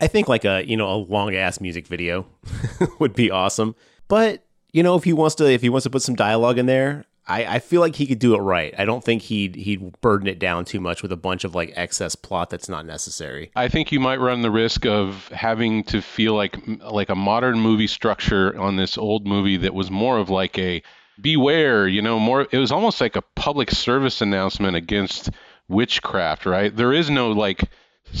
I 0.00 0.08
think 0.08 0.26
like 0.26 0.44
a 0.44 0.66
you 0.66 0.76
know 0.76 0.92
a 0.92 0.96
long 0.96 1.36
ass 1.36 1.60
music 1.60 1.86
video 1.86 2.26
would 2.98 3.14
be 3.14 3.30
awesome. 3.30 3.76
But 4.08 4.42
you 4.72 4.82
know, 4.82 4.96
if 4.96 5.04
he 5.04 5.12
wants 5.12 5.36
to, 5.36 5.48
if 5.48 5.62
he 5.62 5.68
wants 5.68 5.84
to 5.84 5.90
put 5.90 6.02
some 6.02 6.16
dialogue 6.16 6.58
in 6.58 6.66
there, 6.66 7.04
I, 7.28 7.44
I 7.44 7.58
feel 7.60 7.80
like 7.80 7.94
he 7.94 8.08
could 8.08 8.18
do 8.18 8.34
it 8.34 8.38
right. 8.38 8.74
I 8.76 8.84
don't 8.84 9.04
think 9.04 9.22
he'd 9.22 9.54
he'd 9.54 10.00
burden 10.00 10.26
it 10.26 10.40
down 10.40 10.64
too 10.64 10.80
much 10.80 11.00
with 11.00 11.12
a 11.12 11.16
bunch 11.16 11.44
of 11.44 11.54
like 11.54 11.72
excess 11.76 12.16
plot 12.16 12.50
that's 12.50 12.68
not 12.68 12.86
necessary. 12.86 13.52
I 13.54 13.68
think 13.68 13.92
you 13.92 14.00
might 14.00 14.18
run 14.18 14.42
the 14.42 14.50
risk 14.50 14.84
of 14.84 15.28
having 15.28 15.84
to 15.84 16.02
feel 16.02 16.34
like 16.34 16.58
like 16.80 17.08
a 17.08 17.14
modern 17.14 17.60
movie 17.60 17.86
structure 17.86 18.58
on 18.58 18.74
this 18.74 18.98
old 18.98 19.28
movie 19.28 19.58
that 19.58 19.74
was 19.74 19.92
more 19.92 20.18
of 20.18 20.28
like 20.28 20.58
a 20.58 20.82
beware, 21.20 21.86
you 21.86 22.02
know, 22.02 22.18
more 22.18 22.46
it 22.50 22.58
was 22.58 22.72
almost 22.72 23.00
like 23.00 23.16
a 23.16 23.22
public 23.22 23.70
service 23.70 24.20
announcement 24.20 24.76
against 24.76 25.30
witchcraft, 25.68 26.46
right? 26.46 26.74
There 26.74 26.92
is 26.92 27.10
no 27.10 27.32
like 27.32 27.62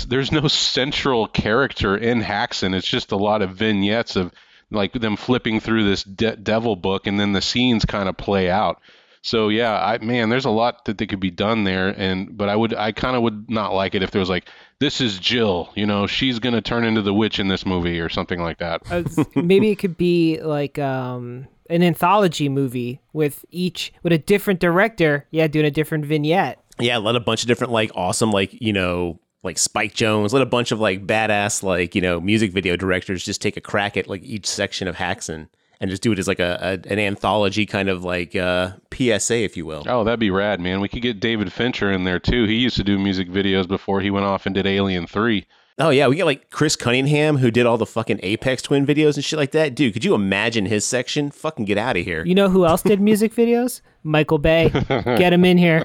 there's 0.08 0.32
no 0.32 0.48
central 0.48 1.26
character 1.26 1.96
in 1.96 2.22
Haxan. 2.22 2.74
It's 2.74 2.88
just 2.88 3.12
a 3.12 3.16
lot 3.16 3.42
of 3.42 3.50
vignettes 3.50 4.16
of 4.16 4.32
like 4.70 4.92
them 4.92 5.16
flipping 5.16 5.60
through 5.60 5.84
this 5.84 6.02
de- 6.02 6.36
devil 6.36 6.76
book 6.76 7.06
and 7.06 7.18
then 7.18 7.32
the 7.32 7.42
scenes 7.42 7.84
kind 7.84 8.08
of 8.08 8.16
play 8.16 8.50
out. 8.50 8.80
So 9.22 9.48
yeah, 9.48 9.72
I 9.72 9.98
man, 9.98 10.28
there's 10.28 10.44
a 10.44 10.50
lot 10.50 10.84
that, 10.84 10.98
they 10.98 11.06
could 11.06 11.20
be 11.20 11.30
done 11.30 11.64
there, 11.64 11.88
and 11.88 12.36
but 12.36 12.50
I 12.50 12.56
would 12.56 12.74
I 12.74 12.92
kind 12.92 13.16
of 13.16 13.22
would 13.22 13.50
not 13.50 13.72
like 13.72 13.94
it 13.94 14.02
if 14.02 14.10
there 14.10 14.20
was 14.20 14.28
like 14.28 14.48
this 14.80 15.00
is 15.00 15.18
Jill, 15.18 15.70
you 15.74 15.86
know, 15.86 16.06
she's 16.06 16.40
gonna 16.40 16.60
turn 16.60 16.84
into 16.84 17.00
the 17.00 17.14
witch 17.14 17.38
in 17.38 17.48
this 17.48 17.64
movie 17.64 18.00
or 18.00 18.10
something 18.10 18.38
like 18.38 18.58
that. 18.58 18.82
Uh, 18.90 19.02
maybe 19.34 19.70
it 19.70 19.76
could 19.76 19.96
be 19.96 20.42
like 20.42 20.78
um, 20.78 21.48
an 21.70 21.82
anthology 21.82 22.48
movie 22.48 23.00
with 23.12 23.44
each 23.50 23.92
with 24.02 24.12
a 24.12 24.18
different 24.18 24.60
director, 24.60 25.26
yeah, 25.30 25.46
doing 25.46 25.66
a 25.66 25.70
different 25.70 26.04
vignette. 26.04 26.60
Yeah, 26.78 26.98
let 26.98 27.16
a 27.16 27.20
bunch 27.20 27.42
of 27.42 27.48
different 27.48 27.72
like 27.72 27.90
awesome 27.94 28.30
like 28.30 28.60
you 28.60 28.72
know 28.72 29.20
like 29.42 29.58
Spike 29.58 29.94
Jonze, 29.94 30.32
let 30.32 30.42
a 30.42 30.46
bunch 30.46 30.72
of 30.72 30.80
like 30.80 31.06
badass 31.06 31.62
like 31.62 31.94
you 31.94 32.00
know 32.00 32.20
music 32.20 32.52
video 32.52 32.76
directors 32.76 33.24
just 33.24 33.42
take 33.42 33.56
a 33.56 33.60
crack 33.60 33.96
at 33.96 34.08
like 34.08 34.22
each 34.22 34.46
section 34.46 34.88
of 34.88 34.96
Haxan 34.96 35.48
and 35.80 35.90
just 35.90 36.02
do 36.02 36.12
it 36.12 36.18
as 36.18 36.28
like 36.28 36.40
a, 36.40 36.58
a 36.86 36.92
an 36.92 36.98
anthology 36.98 37.66
kind 37.66 37.88
of 37.88 38.04
like 38.04 38.34
uh, 38.34 38.72
PSA, 38.92 39.36
if 39.38 39.56
you 39.56 39.66
will. 39.66 39.84
Oh, 39.86 40.04
that'd 40.04 40.20
be 40.20 40.30
rad, 40.30 40.60
man. 40.60 40.80
We 40.80 40.88
could 40.88 41.02
get 41.02 41.20
David 41.20 41.52
Fincher 41.52 41.92
in 41.92 42.04
there 42.04 42.18
too. 42.18 42.44
He 42.44 42.54
used 42.54 42.76
to 42.76 42.84
do 42.84 42.98
music 42.98 43.28
videos 43.28 43.68
before 43.68 44.00
he 44.00 44.10
went 44.10 44.26
off 44.26 44.46
and 44.46 44.54
did 44.54 44.66
Alien 44.66 45.06
Three. 45.06 45.46
Oh 45.78 45.90
yeah, 45.90 46.06
we 46.06 46.14
got 46.16 46.26
like 46.26 46.50
Chris 46.50 46.76
Cunningham 46.76 47.38
who 47.38 47.50
did 47.50 47.66
all 47.66 47.76
the 47.76 47.86
fucking 47.86 48.18
Aphex 48.18 48.62
Twin 48.62 48.86
videos 48.86 49.16
and 49.16 49.24
shit 49.24 49.38
like 49.38 49.50
that. 49.52 49.74
Dude, 49.74 49.92
could 49.92 50.04
you 50.04 50.14
imagine 50.14 50.66
his 50.66 50.84
section? 50.84 51.32
Fucking 51.32 51.64
get 51.64 51.78
out 51.78 51.96
of 51.96 52.04
here. 52.04 52.24
You 52.24 52.36
know 52.36 52.48
who 52.48 52.64
else 52.64 52.82
did 52.82 53.00
music 53.00 53.34
videos? 53.36 53.80
Michael 54.04 54.38
Bay. 54.38 54.68
Get 54.88 55.32
him 55.32 55.44
in 55.44 55.58
here. 55.58 55.84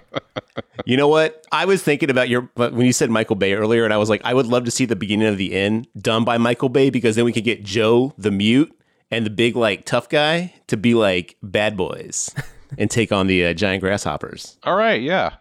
You 0.85 0.97
know 0.97 1.07
what? 1.07 1.43
I 1.51 1.65
was 1.65 1.81
thinking 1.81 2.11
about 2.11 2.29
your 2.29 2.49
when 2.55 2.85
you 2.85 2.93
said 2.93 3.09
Michael 3.09 3.35
Bay 3.35 3.53
earlier, 3.53 3.83
and 3.83 3.93
I 3.93 3.97
was 3.97 4.09
like, 4.09 4.21
I 4.23 4.33
would 4.33 4.45
love 4.45 4.65
to 4.65 4.71
see 4.71 4.85
the 4.85 4.95
beginning 4.95 5.27
of 5.27 5.37
the 5.37 5.53
end 5.53 5.87
done 5.97 6.23
by 6.23 6.37
Michael 6.37 6.69
Bay 6.69 6.89
because 6.91 7.15
then 7.15 7.25
we 7.25 7.33
could 7.33 7.43
get 7.43 7.63
Joe 7.63 8.13
the 8.17 8.31
mute 8.31 8.71
and 9.09 9.25
the 9.25 9.31
big 9.31 9.55
like 9.55 9.85
tough 9.85 10.07
guy 10.07 10.53
to 10.67 10.77
be 10.77 10.93
like 10.93 11.37
bad 11.41 11.75
boys 11.75 12.29
and 12.77 12.91
take 12.91 13.11
on 13.11 13.25
the 13.25 13.45
uh, 13.45 13.53
giant 13.53 13.81
grasshoppers. 13.81 14.57
All 14.63 14.75
right, 14.75 15.01
yeah, 15.01 15.35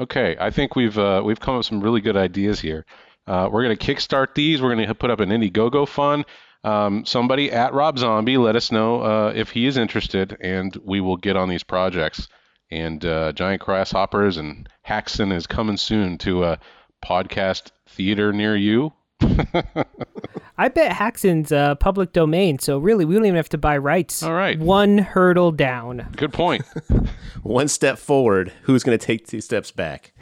okay. 0.00 0.36
I 0.40 0.50
think 0.50 0.74
we've 0.74 0.98
uh, 0.98 1.22
we've 1.24 1.38
come 1.38 1.54
up 1.54 1.58
with 1.58 1.66
some 1.66 1.80
really 1.80 2.00
good 2.00 2.16
ideas 2.16 2.58
here. 2.60 2.84
Uh, 3.26 3.48
we're 3.50 3.62
gonna 3.62 3.76
kickstart 3.76 4.34
these. 4.34 4.60
We're 4.60 4.74
gonna 4.74 4.94
put 4.94 5.10
up 5.10 5.20
an 5.20 5.30
Indiegogo 5.30 5.86
fund. 5.86 6.24
Um, 6.64 7.04
somebody 7.04 7.50
at 7.50 7.74
Rob 7.74 7.98
Zombie, 7.98 8.36
let 8.36 8.54
us 8.54 8.70
know 8.70 9.02
uh, 9.02 9.32
if 9.34 9.50
he 9.50 9.66
is 9.66 9.76
interested, 9.76 10.36
and 10.40 10.74
we 10.84 11.00
will 11.00 11.16
get 11.16 11.36
on 11.36 11.48
these 11.48 11.64
projects. 11.64 12.28
And 12.70 13.04
uh, 13.04 13.32
Giant 13.32 13.60
Grasshoppers 13.62 14.36
and 14.36 14.68
Haxan 14.86 15.32
is 15.32 15.46
coming 15.46 15.76
soon 15.76 16.18
to 16.18 16.44
a 16.44 16.58
podcast 17.04 17.70
theater 17.88 18.32
near 18.32 18.56
you. 18.56 18.92
I 20.58 20.68
bet 20.68 20.92
Haxan's 20.92 21.52
uh, 21.52 21.74
public 21.76 22.12
domain, 22.12 22.58
so 22.58 22.78
really 22.78 23.04
we 23.04 23.14
don't 23.14 23.24
even 23.24 23.36
have 23.36 23.48
to 23.50 23.58
buy 23.58 23.76
rights. 23.76 24.22
All 24.22 24.32
right. 24.32 24.58
One 24.58 24.98
hurdle 24.98 25.52
down. 25.52 26.08
Good 26.16 26.32
point. 26.32 26.64
One 27.42 27.68
step 27.68 27.98
forward, 27.98 28.52
who's 28.62 28.84
going 28.84 28.96
to 28.96 29.04
take 29.04 29.26
two 29.26 29.40
steps 29.40 29.72
back? 29.72 30.12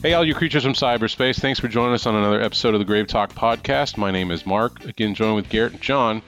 Hey, 0.00 0.14
all 0.14 0.24
you 0.24 0.32
creatures 0.32 0.62
from 0.62 0.74
cyberspace. 0.74 1.40
Thanks 1.40 1.58
for 1.58 1.66
joining 1.66 1.94
us 1.94 2.06
on 2.06 2.14
another 2.14 2.40
episode 2.40 2.72
of 2.72 2.78
the 2.78 2.84
Grave 2.84 3.08
Talk 3.08 3.32
podcast. 3.32 3.96
My 3.96 4.12
name 4.12 4.30
is 4.30 4.46
Mark. 4.46 4.84
Again, 4.84 5.12
joined 5.12 5.34
with 5.34 5.48
Garrett 5.48 5.72
and 5.72 5.82
John. 5.82 6.22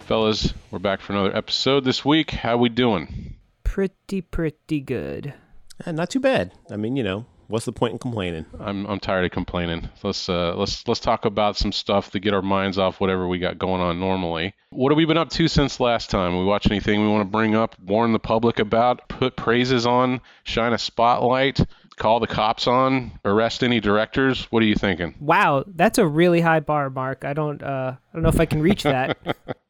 Fellas, 0.00 0.52
we're 0.70 0.78
back 0.78 1.00
for 1.00 1.14
another 1.14 1.34
episode 1.34 1.84
this 1.84 2.04
week. 2.04 2.32
How 2.32 2.58
we 2.58 2.68
doing? 2.68 3.36
Pretty, 3.62 4.20
pretty 4.20 4.80
good. 4.80 5.32
Eh, 5.86 5.92
not 5.92 6.10
too 6.10 6.20
bad. 6.20 6.52
I 6.70 6.76
mean, 6.76 6.96
you 6.96 7.02
know, 7.02 7.24
what's 7.48 7.64
the 7.64 7.72
point 7.72 7.92
in 7.92 7.98
complaining? 7.98 8.44
I'm 8.60 8.86
I'm 8.86 9.00
tired 9.00 9.24
of 9.24 9.30
complaining. 9.30 9.88
Let's 10.02 10.28
uh 10.28 10.54
let's 10.56 10.86
let's 10.86 11.00
talk 11.00 11.24
about 11.24 11.56
some 11.56 11.72
stuff 11.72 12.10
to 12.10 12.20
get 12.20 12.34
our 12.34 12.42
minds 12.42 12.78
off 12.78 13.00
whatever 13.00 13.26
we 13.26 13.38
got 13.38 13.58
going 13.58 13.80
on 13.80 14.00
normally. 14.00 14.54
What 14.70 14.90
have 14.90 14.96
we 14.96 15.06
been 15.06 15.16
up 15.18 15.30
to 15.30 15.48
since 15.48 15.80
last 15.80 16.10
time? 16.10 16.36
We 16.36 16.44
watch 16.44 16.70
anything 16.70 17.00
we 17.00 17.08
want 17.08 17.22
to 17.22 17.30
bring 17.30 17.54
up, 17.54 17.76
warn 17.80 18.12
the 18.12 18.18
public 18.18 18.58
about, 18.58 19.08
put 19.08 19.36
praises 19.36 19.86
on, 19.86 20.20
shine 20.44 20.72
a 20.72 20.78
spotlight, 20.78 21.60
call 21.96 22.20
the 22.20 22.26
cops 22.26 22.66
on, 22.66 23.18
arrest 23.24 23.62
any 23.62 23.80
directors? 23.80 24.44
What 24.50 24.62
are 24.62 24.66
you 24.66 24.74
thinking? 24.74 25.14
Wow, 25.20 25.64
that's 25.66 25.98
a 25.98 26.06
really 26.06 26.40
high 26.40 26.60
bar, 26.60 26.90
Mark. 26.90 27.24
I 27.24 27.32
don't 27.32 27.62
uh 27.62 27.94
I 27.96 28.12
don't 28.12 28.22
know 28.22 28.28
if 28.28 28.40
I 28.40 28.46
can 28.46 28.62
reach 28.62 28.82
that. 28.82 29.18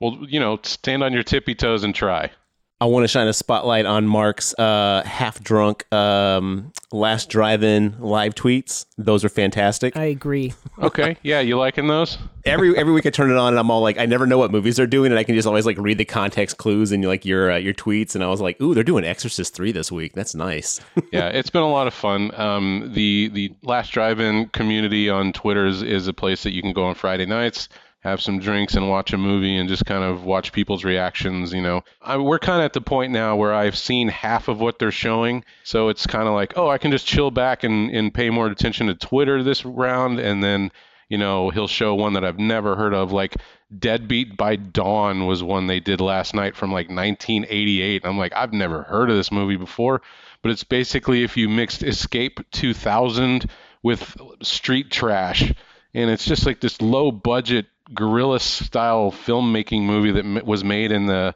Well, 0.00 0.18
you 0.28 0.40
know, 0.40 0.58
stand 0.62 1.02
on 1.02 1.12
your 1.12 1.22
tippy 1.22 1.54
toes 1.54 1.84
and 1.84 1.94
try. 1.94 2.30
I 2.78 2.84
want 2.84 3.04
to 3.04 3.08
shine 3.08 3.26
a 3.26 3.32
spotlight 3.32 3.86
on 3.86 4.06
Mark's 4.06 4.52
uh, 4.58 5.02
half 5.06 5.42
drunk 5.42 5.90
um, 5.94 6.72
last 6.92 7.30
drive 7.30 7.62
in 7.62 7.96
live 8.00 8.34
tweets. 8.34 8.84
Those 8.98 9.24
are 9.24 9.30
fantastic. 9.30 9.96
I 9.96 10.04
agree. 10.04 10.54
Okay, 10.78 11.16
yeah, 11.22 11.40
you 11.40 11.56
liking 11.56 11.86
those? 11.86 12.18
every 12.46 12.76
every 12.76 12.92
week 12.92 13.06
I 13.06 13.10
turn 13.10 13.30
it 13.30 13.36
on 13.36 13.54
and 13.54 13.58
I'm 13.58 13.70
all 13.70 13.80
like, 13.80 13.98
I 13.98 14.06
never 14.06 14.26
know 14.26 14.38
what 14.38 14.50
movies 14.50 14.76
they're 14.76 14.86
doing, 14.86 15.10
and 15.10 15.18
I 15.18 15.24
can 15.24 15.34
just 15.34 15.46
always 15.46 15.66
like 15.66 15.78
read 15.78 15.98
the 15.98 16.04
context 16.04 16.58
clues 16.58 16.92
and 16.92 17.04
like 17.04 17.24
your 17.24 17.50
uh, 17.50 17.56
your 17.56 17.74
tweets, 17.74 18.14
and 18.14 18.22
I 18.22 18.28
was 18.28 18.40
like, 18.40 18.60
ooh, 18.60 18.74
they're 18.74 18.84
doing 18.84 19.04
Exorcist 19.04 19.54
three 19.54 19.72
this 19.72 19.90
week. 19.90 20.12
That's 20.12 20.34
nice. 20.34 20.80
yeah, 21.12 21.28
it's 21.28 21.50
been 21.50 21.62
a 21.62 21.70
lot 21.70 21.86
of 21.86 21.94
fun. 21.94 22.30
Um, 22.38 22.90
the 22.94 23.28
the 23.28 23.54
last 23.62 23.92
drive-in 23.92 24.48
community 24.50 25.08
on 25.10 25.32
Twitter 25.32 25.66
is, 25.66 25.82
is 25.82 26.08
a 26.08 26.12
place 26.12 26.42
that 26.42 26.52
you 26.52 26.62
can 26.62 26.72
go 26.72 26.84
on 26.84 26.94
Friday 26.94 27.26
nights, 27.26 27.68
have 28.06 28.20
some 28.20 28.38
drinks, 28.38 28.74
and 28.74 28.88
watch 28.88 29.12
a 29.12 29.18
movie, 29.18 29.56
and 29.56 29.68
just 29.68 29.84
kind 29.84 30.04
of 30.04 30.24
watch 30.24 30.52
people's 30.52 30.84
reactions. 30.84 31.52
You 31.52 31.62
know, 31.62 31.82
I, 32.00 32.16
we're 32.16 32.38
kind 32.38 32.60
of 32.60 32.64
at 32.64 32.72
the 32.72 32.80
point 32.80 33.12
now 33.12 33.36
where 33.36 33.52
I've 33.52 33.76
seen 33.76 34.08
half 34.08 34.48
of 34.48 34.60
what 34.60 34.78
they're 34.78 34.90
showing, 34.90 35.44
so 35.64 35.88
it's 35.88 36.06
kind 36.06 36.28
of 36.28 36.34
like, 36.34 36.54
oh, 36.56 36.68
I 36.68 36.78
can 36.78 36.90
just 36.90 37.06
chill 37.06 37.30
back 37.30 37.64
and 37.64 37.90
and 37.90 38.14
pay 38.14 38.30
more 38.30 38.46
attention 38.46 38.86
to 38.86 38.94
Twitter 38.94 39.42
this 39.42 39.64
round, 39.64 40.18
and 40.20 40.42
then 40.42 40.70
you 41.08 41.18
know 41.18 41.50
he'll 41.50 41.68
show 41.68 41.94
one 41.94 42.14
that 42.14 42.24
I've 42.24 42.38
never 42.38 42.76
heard 42.76 42.94
of, 42.94 43.12
like 43.12 43.36
Deadbeat 43.76 44.36
by 44.36 44.56
Dawn 44.56 45.26
was 45.26 45.42
one 45.42 45.66
they 45.66 45.80
did 45.80 46.00
last 46.00 46.34
night 46.34 46.54
from 46.54 46.70
like 46.70 46.88
1988. 46.88 48.02
I'm 48.04 48.18
like, 48.18 48.32
I've 48.36 48.52
never 48.52 48.84
heard 48.84 49.10
of 49.10 49.16
this 49.16 49.32
movie 49.32 49.56
before, 49.56 50.02
but 50.42 50.52
it's 50.52 50.64
basically 50.64 51.24
if 51.24 51.36
you 51.36 51.48
mixed 51.48 51.82
Escape 51.82 52.38
2000 52.52 53.50
with 53.82 54.16
street 54.42 54.90
trash, 54.90 55.52
and 55.94 56.10
it's 56.10 56.24
just 56.24 56.46
like 56.46 56.60
this 56.60 56.80
low 56.80 57.10
budget 57.10 57.66
guerrilla 57.94 58.40
style 58.40 59.12
filmmaking 59.12 59.82
movie 59.82 60.12
that 60.12 60.44
was 60.44 60.64
made 60.64 60.92
in 60.92 61.06
the 61.06 61.34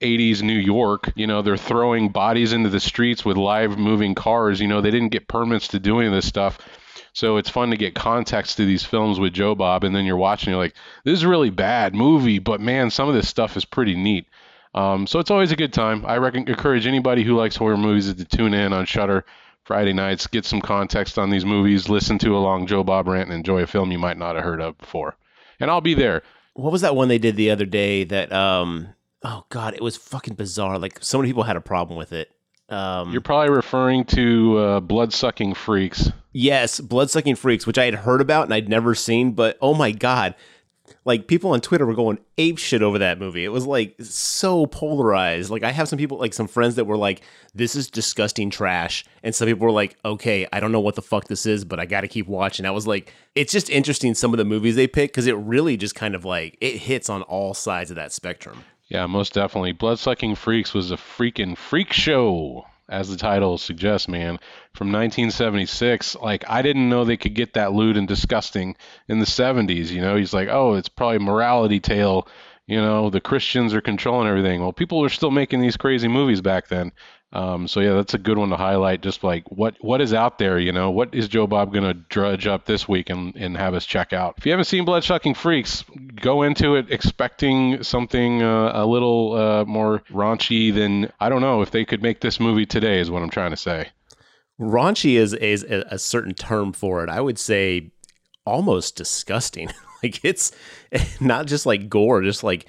80s 0.00 0.42
New 0.42 0.58
York. 0.58 1.12
You 1.14 1.26
know, 1.26 1.42
they're 1.42 1.56
throwing 1.56 2.10
bodies 2.10 2.52
into 2.52 2.68
the 2.68 2.80
streets 2.80 3.24
with 3.24 3.36
live 3.36 3.78
moving 3.78 4.14
cars. 4.14 4.60
You 4.60 4.68
know, 4.68 4.80
they 4.80 4.90
didn't 4.90 5.10
get 5.10 5.28
permits 5.28 5.68
to 5.68 5.78
do 5.78 5.98
any 5.98 6.08
of 6.08 6.12
this 6.12 6.26
stuff. 6.26 6.58
So 7.12 7.36
it's 7.36 7.48
fun 7.48 7.70
to 7.70 7.76
get 7.76 7.94
context 7.94 8.56
to 8.56 8.66
these 8.66 8.84
films 8.84 9.20
with 9.20 9.32
Joe 9.32 9.54
Bob, 9.54 9.84
and 9.84 9.94
then 9.94 10.04
you're 10.04 10.16
watching, 10.16 10.50
you're 10.50 10.60
like, 10.60 10.74
this 11.04 11.16
is 11.16 11.24
really 11.24 11.50
bad 11.50 11.94
movie, 11.94 12.40
but 12.40 12.60
man, 12.60 12.90
some 12.90 13.08
of 13.08 13.14
this 13.14 13.28
stuff 13.28 13.56
is 13.56 13.64
pretty 13.64 13.94
neat. 13.94 14.26
Um, 14.74 15.06
so 15.06 15.20
it's 15.20 15.30
always 15.30 15.52
a 15.52 15.56
good 15.56 15.72
time. 15.72 16.04
I 16.04 16.16
reckon, 16.16 16.48
encourage 16.48 16.88
anybody 16.88 17.22
who 17.22 17.36
likes 17.36 17.54
horror 17.54 17.76
movies 17.76 18.12
to 18.12 18.24
tune 18.24 18.52
in 18.52 18.72
on 18.72 18.84
Shudder 18.86 19.24
Friday 19.62 19.92
nights, 19.92 20.26
get 20.26 20.44
some 20.44 20.60
context 20.60 21.16
on 21.16 21.30
these 21.30 21.44
movies, 21.44 21.88
listen 21.88 22.18
to 22.18 22.36
a 22.36 22.40
long 22.40 22.66
Joe 22.66 22.82
Bob 22.82 23.06
rant, 23.06 23.28
and 23.28 23.38
enjoy 23.38 23.62
a 23.62 23.66
film 23.68 23.92
you 23.92 23.98
might 23.98 24.18
not 24.18 24.34
have 24.34 24.44
heard 24.44 24.60
of 24.60 24.76
before. 24.76 25.16
And 25.64 25.70
I'll 25.70 25.80
be 25.80 25.94
there. 25.94 26.22
what 26.52 26.70
was 26.70 26.82
that 26.82 26.94
one 26.94 27.08
they 27.08 27.18
did 27.18 27.36
the 27.36 27.50
other 27.50 27.64
day? 27.66 28.04
That 28.04 28.32
um, 28.32 28.88
oh 29.22 29.44
god, 29.48 29.74
it 29.74 29.80
was 29.80 29.96
fucking 29.96 30.34
bizarre. 30.34 30.78
Like 30.78 30.98
so 31.02 31.18
many 31.18 31.30
people 31.30 31.42
had 31.42 31.56
a 31.56 31.60
problem 31.60 31.98
with 31.98 32.12
it. 32.12 32.30
Um, 32.68 33.12
You're 33.12 33.20
probably 33.20 33.50
referring 33.54 34.04
to 34.06 34.58
uh, 34.58 34.80
Blood 34.80 35.12
Sucking 35.12 35.54
Freaks. 35.54 36.10
Yes, 36.32 36.80
Bloodsucking 36.80 37.36
Freaks, 37.36 37.66
which 37.66 37.78
I 37.78 37.84
had 37.84 37.94
heard 37.94 38.20
about 38.20 38.44
and 38.44 38.54
I'd 38.54 38.68
never 38.68 38.94
seen, 38.94 39.32
but 39.32 39.56
oh 39.62 39.74
my 39.74 39.90
god. 39.90 40.34
Like 41.04 41.26
people 41.26 41.50
on 41.50 41.60
Twitter 41.60 41.84
were 41.84 41.94
going 41.94 42.18
ape 42.38 42.58
shit 42.58 42.82
over 42.82 42.98
that 42.98 43.18
movie. 43.18 43.44
It 43.44 43.50
was 43.50 43.66
like 43.66 43.94
so 44.00 44.66
polarized. 44.66 45.50
Like 45.50 45.62
I 45.62 45.70
have 45.70 45.88
some 45.88 45.98
people 45.98 46.18
like 46.18 46.32
some 46.32 46.48
friends 46.48 46.76
that 46.76 46.86
were 46.86 46.96
like, 46.96 47.22
This 47.54 47.76
is 47.76 47.90
disgusting 47.90 48.50
trash. 48.50 49.04
And 49.22 49.34
some 49.34 49.46
people 49.46 49.66
were 49.66 49.72
like, 49.72 49.96
Okay, 50.04 50.46
I 50.52 50.60
don't 50.60 50.72
know 50.72 50.80
what 50.80 50.94
the 50.94 51.02
fuck 51.02 51.28
this 51.28 51.44
is, 51.44 51.64
but 51.64 51.78
I 51.78 51.86
gotta 51.86 52.08
keep 52.08 52.26
watching. 52.26 52.64
I 52.64 52.70
was 52.70 52.86
like, 52.86 53.12
it's 53.34 53.52
just 53.52 53.68
interesting 53.68 54.14
some 54.14 54.32
of 54.32 54.38
the 54.38 54.44
movies 54.44 54.76
they 54.76 54.86
pick 54.86 55.10
because 55.10 55.26
it 55.26 55.36
really 55.36 55.76
just 55.76 55.94
kind 55.94 56.14
of 56.14 56.24
like 56.24 56.56
it 56.60 56.76
hits 56.76 57.10
on 57.10 57.22
all 57.22 57.52
sides 57.52 57.90
of 57.90 57.96
that 57.96 58.12
spectrum. 58.12 58.64
Yeah, 58.88 59.06
most 59.06 59.34
definitely. 59.34 59.72
Bloodsucking 59.72 60.34
Freaks 60.36 60.74
was 60.74 60.90
a 60.90 60.96
freaking 60.96 61.56
freak 61.56 61.92
show, 61.92 62.66
as 62.88 63.08
the 63.08 63.16
title 63.16 63.58
suggests, 63.58 64.08
man. 64.08 64.38
From 64.74 64.88
1976. 64.92 66.16
Like, 66.16 66.44
I 66.48 66.62
didn't 66.62 66.88
know 66.88 67.04
they 67.04 67.16
could 67.16 67.34
get 67.34 67.54
that 67.54 67.72
lewd 67.72 67.96
and 67.96 68.06
disgusting 68.06 68.76
in 69.08 69.18
the 69.18 69.26
70s. 69.26 69.90
You 69.90 70.00
know, 70.00 70.16
he's 70.16 70.34
like, 70.34 70.48
oh, 70.48 70.74
it's 70.74 70.88
probably 70.88 71.16
a 71.16 71.20
morality 71.20 71.80
tale. 71.80 72.28
You 72.66 72.78
know, 72.78 73.10
the 73.10 73.20
Christians 73.20 73.74
are 73.74 73.80
controlling 73.80 74.28
everything. 74.28 74.60
Well, 74.60 74.72
people 74.72 75.00
were 75.00 75.10
still 75.10 75.30
making 75.30 75.60
these 75.60 75.76
crazy 75.76 76.08
movies 76.08 76.40
back 76.40 76.68
then. 76.68 76.92
Um, 77.34 77.66
so 77.66 77.80
yeah, 77.80 77.94
that's 77.94 78.14
a 78.14 78.18
good 78.18 78.38
one 78.38 78.50
to 78.50 78.56
highlight. 78.56 79.02
Just 79.02 79.24
like 79.24 79.50
what 79.50 79.76
what 79.80 80.00
is 80.00 80.14
out 80.14 80.38
there, 80.38 80.58
you 80.58 80.70
know, 80.70 80.90
what 80.90 81.12
is 81.12 81.26
Joe 81.26 81.46
Bob 81.46 81.74
gonna 81.74 81.94
drudge 81.94 82.46
up 82.46 82.64
this 82.64 82.88
week 82.88 83.10
and, 83.10 83.34
and 83.34 83.56
have 83.56 83.74
us 83.74 83.84
check 83.84 84.12
out? 84.12 84.34
If 84.38 84.46
you 84.46 84.52
haven't 84.52 84.66
seen 84.66 84.84
Bloodsucking 84.84 85.34
Freaks, 85.34 85.84
go 86.14 86.42
into 86.42 86.76
it 86.76 86.90
expecting 86.90 87.82
something 87.82 88.42
uh, 88.42 88.70
a 88.74 88.86
little 88.86 89.34
uh, 89.34 89.64
more 89.64 90.00
raunchy 90.10 90.72
than 90.72 91.10
I 91.18 91.28
don't 91.28 91.40
know 91.40 91.60
if 91.60 91.72
they 91.72 91.84
could 91.84 92.02
make 92.02 92.20
this 92.20 92.38
movie 92.38 92.66
today. 92.66 93.00
Is 93.00 93.10
what 93.10 93.22
I'm 93.22 93.30
trying 93.30 93.50
to 93.50 93.56
say. 93.56 93.88
Raunchy 94.60 95.14
is, 95.14 95.34
is 95.34 95.64
a, 95.64 95.84
a 95.90 95.98
certain 95.98 96.34
term 96.34 96.72
for 96.72 97.02
it. 97.02 97.10
I 97.10 97.20
would 97.20 97.40
say 97.40 97.90
almost 98.46 98.96
disgusting. 98.96 99.70
like 100.04 100.24
it's 100.24 100.52
not 101.20 101.46
just 101.46 101.66
like 101.66 101.88
gore, 101.88 102.22
just 102.22 102.44
like 102.44 102.66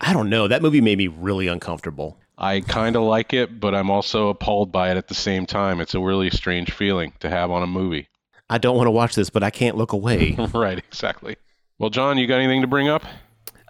I 0.00 0.14
don't 0.14 0.30
know. 0.30 0.48
That 0.48 0.62
movie 0.62 0.80
made 0.80 0.96
me 0.96 1.08
really 1.08 1.46
uncomfortable. 1.46 2.18
I 2.40 2.60
kind 2.62 2.96
of 2.96 3.02
like 3.02 3.34
it, 3.34 3.60
but 3.60 3.74
I'm 3.74 3.90
also 3.90 4.30
appalled 4.30 4.72
by 4.72 4.90
it 4.90 4.96
at 4.96 5.08
the 5.08 5.14
same 5.14 5.44
time. 5.44 5.78
It's 5.78 5.94
a 5.94 6.00
really 6.00 6.30
strange 6.30 6.72
feeling 6.72 7.12
to 7.20 7.28
have 7.28 7.50
on 7.50 7.62
a 7.62 7.66
movie. 7.66 8.08
I 8.48 8.56
don't 8.56 8.76
want 8.76 8.86
to 8.86 8.92
watch 8.92 9.14
this, 9.14 9.28
but 9.28 9.42
I 9.42 9.50
can't 9.50 9.76
look 9.76 9.92
away. 9.92 10.36
right, 10.54 10.78
exactly. 10.78 11.36
Well, 11.78 11.90
John, 11.90 12.16
you 12.16 12.26
got 12.26 12.40
anything 12.40 12.62
to 12.62 12.66
bring 12.66 12.88
up? 12.88 13.04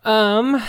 Um, 0.05 0.63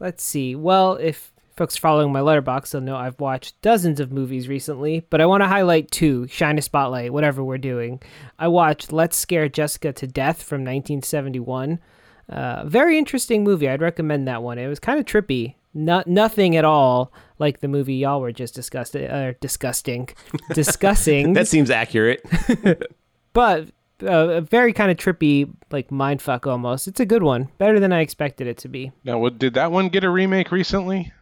let's 0.00 0.24
see. 0.24 0.56
Well, 0.56 0.94
if 0.94 1.30
folks 1.58 1.76
are 1.76 1.80
following 1.80 2.10
my 2.10 2.20
Letterboxd, 2.20 2.70
they'll 2.70 2.80
know 2.80 2.96
I've 2.96 3.20
watched 3.20 3.60
dozens 3.60 4.00
of 4.00 4.10
movies 4.10 4.48
recently, 4.48 5.00
but 5.10 5.20
I 5.20 5.26
want 5.26 5.42
to 5.42 5.48
highlight 5.48 5.90
two, 5.90 6.26
shine 6.28 6.56
a 6.56 6.62
spotlight, 6.62 7.12
whatever 7.12 7.44
we're 7.44 7.58
doing. 7.58 8.00
I 8.38 8.48
watched 8.48 8.92
Let's 8.92 9.16
Scare 9.16 9.50
Jessica 9.50 9.92
to 9.92 10.06
Death 10.06 10.42
from 10.42 10.62
1971. 10.62 11.80
Uh, 12.30 12.64
very 12.66 12.96
interesting 12.96 13.44
movie. 13.44 13.68
I'd 13.68 13.82
recommend 13.82 14.26
that 14.26 14.42
one. 14.42 14.58
It 14.58 14.68
was 14.68 14.80
kind 14.80 14.98
of 14.98 15.04
trippy. 15.04 15.54
Not 15.74 16.06
nothing 16.06 16.56
at 16.56 16.64
all 16.64 17.12
like 17.38 17.60
the 17.60 17.68
movie 17.68 17.94
y'all 17.94 18.20
were 18.20 18.32
just 18.32 18.54
discussing, 18.54 19.06
uh, 19.06 19.34
disgusting, 19.40 20.08
discussing. 20.54 21.32
that 21.34 21.48
seems 21.48 21.70
accurate. 21.70 22.24
but 23.32 23.68
uh, 24.02 24.28
a 24.28 24.40
very 24.40 24.72
kind 24.72 24.90
of 24.90 24.96
trippy, 24.96 25.52
like 25.70 25.88
mindfuck 25.88 26.46
almost. 26.46 26.88
It's 26.88 27.00
a 27.00 27.06
good 27.06 27.22
one, 27.22 27.48
better 27.58 27.80
than 27.80 27.92
I 27.92 28.00
expected 28.00 28.46
it 28.46 28.58
to 28.58 28.68
be. 28.68 28.92
Now, 29.04 29.18
what, 29.18 29.38
did 29.38 29.54
that 29.54 29.72
one 29.72 29.88
get 29.88 30.04
a 30.04 30.10
remake 30.10 30.50
recently? 30.52 31.12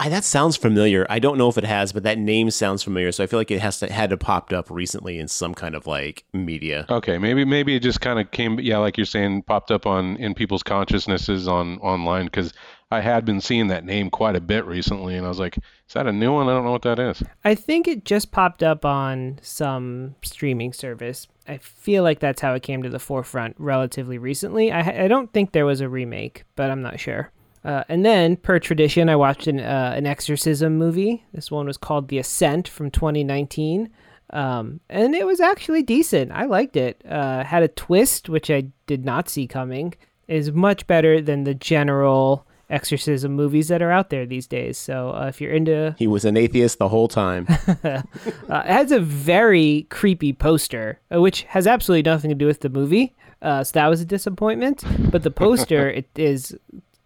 I, 0.00 0.08
that 0.08 0.24
sounds 0.24 0.56
familiar. 0.56 1.06
I 1.10 1.18
don't 1.18 1.36
know 1.36 1.50
if 1.50 1.58
it 1.58 1.64
has, 1.64 1.92
but 1.92 2.04
that 2.04 2.16
name 2.16 2.50
sounds 2.50 2.82
familiar. 2.82 3.12
So 3.12 3.22
I 3.22 3.26
feel 3.26 3.38
like 3.38 3.50
it 3.50 3.60
has 3.60 3.80
to 3.80 3.92
had 3.92 4.08
to 4.10 4.16
popped 4.16 4.54
up 4.54 4.70
recently 4.70 5.18
in 5.18 5.28
some 5.28 5.54
kind 5.54 5.74
of 5.74 5.86
like 5.86 6.24
media. 6.32 6.86
Okay, 6.88 7.18
maybe 7.18 7.44
maybe 7.44 7.76
it 7.76 7.80
just 7.80 8.00
kind 8.00 8.18
of 8.18 8.30
came, 8.30 8.58
yeah, 8.60 8.78
like 8.78 8.96
you're 8.96 9.04
saying, 9.04 9.42
popped 9.42 9.70
up 9.70 9.84
on 9.84 10.16
in 10.16 10.32
people's 10.32 10.62
consciousnesses 10.62 11.46
on 11.46 11.78
online 11.80 12.24
because 12.24 12.54
I 12.92 13.00
had 13.00 13.24
been 13.24 13.40
seeing 13.40 13.68
that 13.68 13.84
name 13.84 14.10
quite 14.10 14.34
a 14.34 14.40
bit 14.40 14.66
recently, 14.66 15.16
and 15.16 15.24
I 15.24 15.28
was 15.28 15.38
like, 15.38 15.56
is 15.56 15.94
that 15.94 16.08
a 16.08 16.12
new 16.12 16.32
one? 16.32 16.48
I 16.48 16.52
don't 16.52 16.64
know 16.64 16.72
what 16.72 16.82
that 16.82 16.98
is. 16.98 17.22
I 17.44 17.54
think 17.54 17.86
it 17.86 18.04
just 18.04 18.32
popped 18.32 18.64
up 18.64 18.84
on 18.84 19.38
some 19.42 20.16
streaming 20.22 20.72
service. 20.72 21.28
I 21.46 21.58
feel 21.58 22.02
like 22.02 22.18
that's 22.18 22.40
how 22.40 22.54
it 22.54 22.64
came 22.64 22.82
to 22.82 22.88
the 22.88 22.98
forefront 22.98 23.54
relatively 23.58 24.18
recently. 24.18 24.72
I, 24.72 25.04
I 25.04 25.08
don't 25.08 25.32
think 25.32 25.52
there 25.52 25.66
was 25.66 25.80
a 25.80 25.88
remake, 25.88 26.42
but 26.56 26.70
I'm 26.70 26.82
not 26.82 26.98
sure. 26.98 27.30
Uh, 27.64 27.84
and 27.88 28.04
then, 28.04 28.36
per 28.36 28.58
tradition, 28.58 29.08
I 29.08 29.16
watched 29.16 29.46
an, 29.46 29.60
uh, 29.60 29.92
an 29.94 30.06
exorcism 30.06 30.76
movie. 30.76 31.24
This 31.32 31.50
one 31.50 31.66
was 31.66 31.76
called 31.76 32.08
The 32.08 32.18
Assent 32.18 32.66
from 32.66 32.90
2019. 32.90 33.90
Um, 34.30 34.80
and 34.88 35.14
it 35.14 35.26
was 35.26 35.40
actually 35.40 35.82
decent. 35.82 36.32
I 36.32 36.46
liked 36.46 36.76
it. 36.76 37.04
Uh, 37.08 37.44
had 37.44 37.62
a 37.62 37.68
twist, 37.68 38.28
which 38.28 38.50
I 38.50 38.68
did 38.86 39.04
not 39.04 39.28
see 39.28 39.46
coming. 39.46 39.94
Is 40.26 40.52
much 40.52 40.86
better 40.86 41.20
than 41.20 41.44
the 41.44 41.54
general 41.54 42.46
exorcism 42.70 43.32
movies 43.32 43.68
that 43.68 43.82
are 43.82 43.90
out 43.90 44.10
there 44.10 44.24
these 44.24 44.46
days. 44.46 44.78
So 44.78 45.10
uh, 45.10 45.26
if 45.26 45.40
you're 45.40 45.52
into, 45.52 45.94
He 45.98 46.06
was 46.06 46.24
an 46.24 46.36
atheist 46.36 46.78
the 46.78 46.88
whole 46.88 47.08
time. 47.08 47.46
uh, 47.84 48.02
it 48.48 48.66
has 48.66 48.92
a 48.92 49.00
very 49.00 49.86
creepy 49.90 50.32
poster, 50.32 51.00
uh, 51.14 51.20
which 51.20 51.42
has 51.42 51.66
absolutely 51.66 52.08
nothing 52.10 52.30
to 52.30 52.34
do 52.34 52.46
with 52.46 52.60
the 52.60 52.68
movie. 52.68 53.14
Uh, 53.42 53.64
so 53.64 53.72
that 53.72 53.88
was 53.88 54.00
a 54.00 54.04
disappointment. 54.04 54.84
But 55.10 55.22
the 55.22 55.30
poster 55.30 55.88
it 56.00 56.08
is 56.16 56.56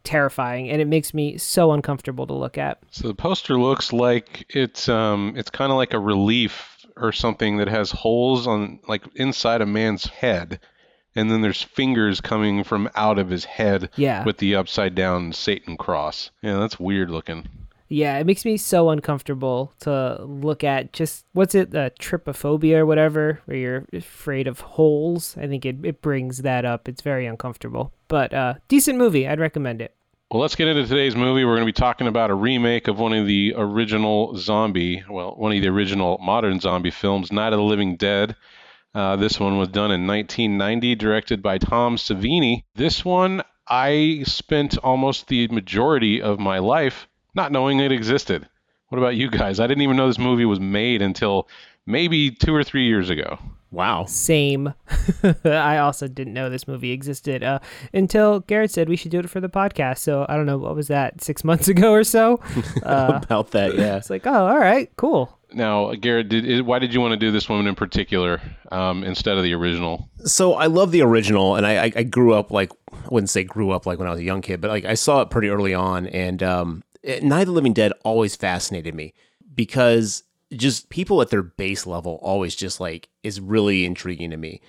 terrifying, 0.02 0.68
and 0.68 0.80
it 0.80 0.87
makes 0.87 1.14
me 1.14 1.38
so 1.38 1.73
uncomfortable 1.73 2.26
to 2.26 2.35
look 2.35 2.59
at. 2.59 2.78
So 2.90 3.09
the 3.09 3.14
poster 3.14 3.59
looks 3.59 3.92
like 3.92 4.44
it's 4.50 4.88
um 4.88 5.33
it's 5.37 5.50
kind 5.50 5.73
of 5.73 5.78
like 5.78 5.94
a 5.94 5.99
relief 5.99 6.87
or 6.97 7.11
something 7.11 7.56
that 7.56 7.68
has 7.68 7.90
holes 7.90 8.47
on 8.47 8.78
like 8.87 9.02
inside 9.16 9.61
a 9.61 9.66
man's 9.66 10.06
head, 10.06 10.61
and 11.16 11.30
then 11.30 11.42
there's 11.42 11.62
fingers 11.62 12.21
coming 12.21 12.64
from 12.64 12.88
out 12.94 13.18
of 13.18 13.30
his 13.30 13.44
head 13.44 13.90
Yeah. 13.97 14.25
with 14.25 14.38
the 14.38 14.54
upside 14.56 14.94
down 14.94 15.33
Satan 15.33 15.76
cross. 15.76 16.30
Yeah, 16.42 16.59
that's 16.59 16.78
weird 16.80 17.11
looking. 17.11 17.47
Yeah, 17.90 18.18
it 18.18 18.26
makes 18.26 18.44
me 18.44 18.56
so 18.56 18.88
uncomfortable 18.90 19.73
to 19.80 20.25
look 20.25 20.64
at. 20.64 20.92
Just 20.92 21.26
what's 21.33 21.54
it, 21.54 21.75
uh, 21.75 21.90
trypophobia 22.00 22.78
or 22.78 22.87
whatever, 22.87 23.40
where 23.44 23.56
you're 23.56 23.85
afraid 23.92 24.49
of 24.49 24.61
holes. 24.61 25.37
I 25.38 25.47
think 25.47 25.64
it, 25.66 25.76
it 25.85 26.00
brings 26.02 26.38
that 26.38 26.64
up. 26.64 26.88
It's 26.88 27.02
very 27.02 27.26
uncomfortable, 27.26 27.92
but 28.09 28.33
uh, 28.33 28.54
decent 28.68 28.99
movie. 28.99 29.28
I'd 29.28 29.38
recommend 29.38 29.83
it. 29.83 29.94
Well, 30.30 30.40
let's 30.40 30.56
get 30.56 30.66
into 30.66 30.87
today's 30.88 31.14
movie. 31.14 31.44
We're 31.44 31.52
going 31.54 31.66
to 31.66 31.73
be 31.73 31.73
talking 31.73 32.09
about 32.09 32.30
a 32.30 32.35
remake 32.35 32.88
of 32.88 32.99
one 32.99 33.12
of 33.12 33.26
the 33.26 33.52
original 33.56 34.35
zombie, 34.37 35.04
well, 35.09 35.35
one 35.37 35.52
of 35.54 35.62
the 35.62 35.68
original 35.68 36.18
modern 36.21 36.59
zombie 36.61 36.90
films, 36.90 37.30
Night 37.30 37.52
of 37.52 37.59
the 37.59 37.62
Living 37.64 37.97
Dead. 37.97 38.35
Uh, 38.94 39.16
this 39.16 39.40
one 39.40 39.58
was 39.58 39.68
done 39.68 39.90
in 39.90 40.06
1990, 40.06 40.94
directed 40.94 41.42
by 41.42 41.58
Tom 41.58 41.96
Savini. 41.96 42.62
This 42.74 43.04
one, 43.04 43.42
I 43.66 44.22
spent 44.24 44.78
almost 44.78 45.28
the 45.28 45.48
majority 45.48 46.22
of 46.22 46.38
my 46.38 46.58
life 46.58 47.08
not 47.34 47.50
knowing 47.50 47.80
it 47.80 47.90
existed. 47.90 48.48
What 48.88 48.98
about 48.98 49.16
you 49.16 49.28
guys? 49.30 49.58
I 49.58 49.66
didn't 49.66 49.82
even 49.82 49.96
know 49.96 50.06
this 50.06 50.18
movie 50.18 50.44
was 50.44 50.60
made 50.60 51.02
until 51.02 51.48
maybe 51.86 52.30
two 52.30 52.54
or 52.54 52.62
three 52.62 52.86
years 52.86 53.10
ago. 53.10 53.38
Wow. 53.72 54.04
Same. 54.04 54.72
I 55.44 55.78
also 55.78 56.06
didn't 56.06 56.32
know 56.32 56.48
this 56.48 56.68
movie 56.68 56.92
existed 56.92 57.42
uh, 57.42 57.58
until 57.92 58.40
Garrett 58.40 58.70
said 58.70 58.88
we 58.88 58.94
should 58.94 59.10
do 59.10 59.18
it 59.18 59.28
for 59.28 59.40
the 59.40 59.48
podcast. 59.48 59.98
So 59.98 60.24
I 60.28 60.36
don't 60.36 60.46
know 60.46 60.58
what 60.58 60.76
was 60.76 60.86
that 60.86 61.20
six 61.24 61.42
months 61.42 61.66
ago 61.74 61.90
or 61.90 62.04
so. 62.04 62.38
Uh, 62.84 63.20
About 63.24 63.50
that, 63.50 63.74
yeah. 63.74 63.96
it's 63.96 64.10
like, 64.10 64.28
oh, 64.28 64.46
all 64.46 64.58
right, 64.58 64.90
cool. 64.96 65.36
Now, 65.54 65.94
Garrett, 65.94 66.28
did, 66.28 66.62
why 66.62 66.78
did 66.78 66.92
you 66.92 67.00
want 67.00 67.12
to 67.12 67.16
do 67.16 67.30
this 67.30 67.49
woman 67.49 67.66
in 67.66 67.75
particular 67.75 68.40
um, 68.73 69.04
instead 69.04 69.37
of 69.37 69.44
the 69.44 69.54
original? 69.54 70.08
So 70.25 70.54
I 70.54 70.66
love 70.66 70.90
the 70.90 71.02
original, 71.02 71.56
and 71.56 71.66
I, 71.66 71.92
I, 71.94 72.02
grew 72.02 72.34
up 72.34 72.50
like 72.50 72.73
I 72.92 73.08
wouldn't 73.08 73.30
say 73.30 73.44
grew 73.44 73.70
up 73.70 73.87
like 73.87 73.99
when 73.99 74.08
I 74.08 74.11
was 74.11 74.20
a 74.20 74.25
young 74.25 74.42
kid, 74.42 74.61
but 74.61 74.68
like 74.68 74.84
I 74.84 74.94
saw 74.94 75.20
it 75.20 75.30
pretty 75.30 75.49
early 75.49 75.75
on, 75.75 76.06
and 76.08 76.42
um, 76.42 76.82
Night 77.23 77.42
of 77.42 77.46
the 77.46 77.52
Living 77.52 77.73
Dead 77.73 77.92
always 78.04 78.34
fascinated 78.37 78.94
me 78.94 79.14
because 79.54 80.25
just 80.52 80.88
people 80.88 81.20
at 81.20 81.30
their 81.30 81.42
base 81.42 81.87
level 81.87 82.18
always 82.23 82.54
just 82.54 82.80
like 82.80 83.08
is 83.23 83.40
really 83.40 83.84
intriguing 83.84 84.30
to 84.30 84.37
me. 84.37 84.61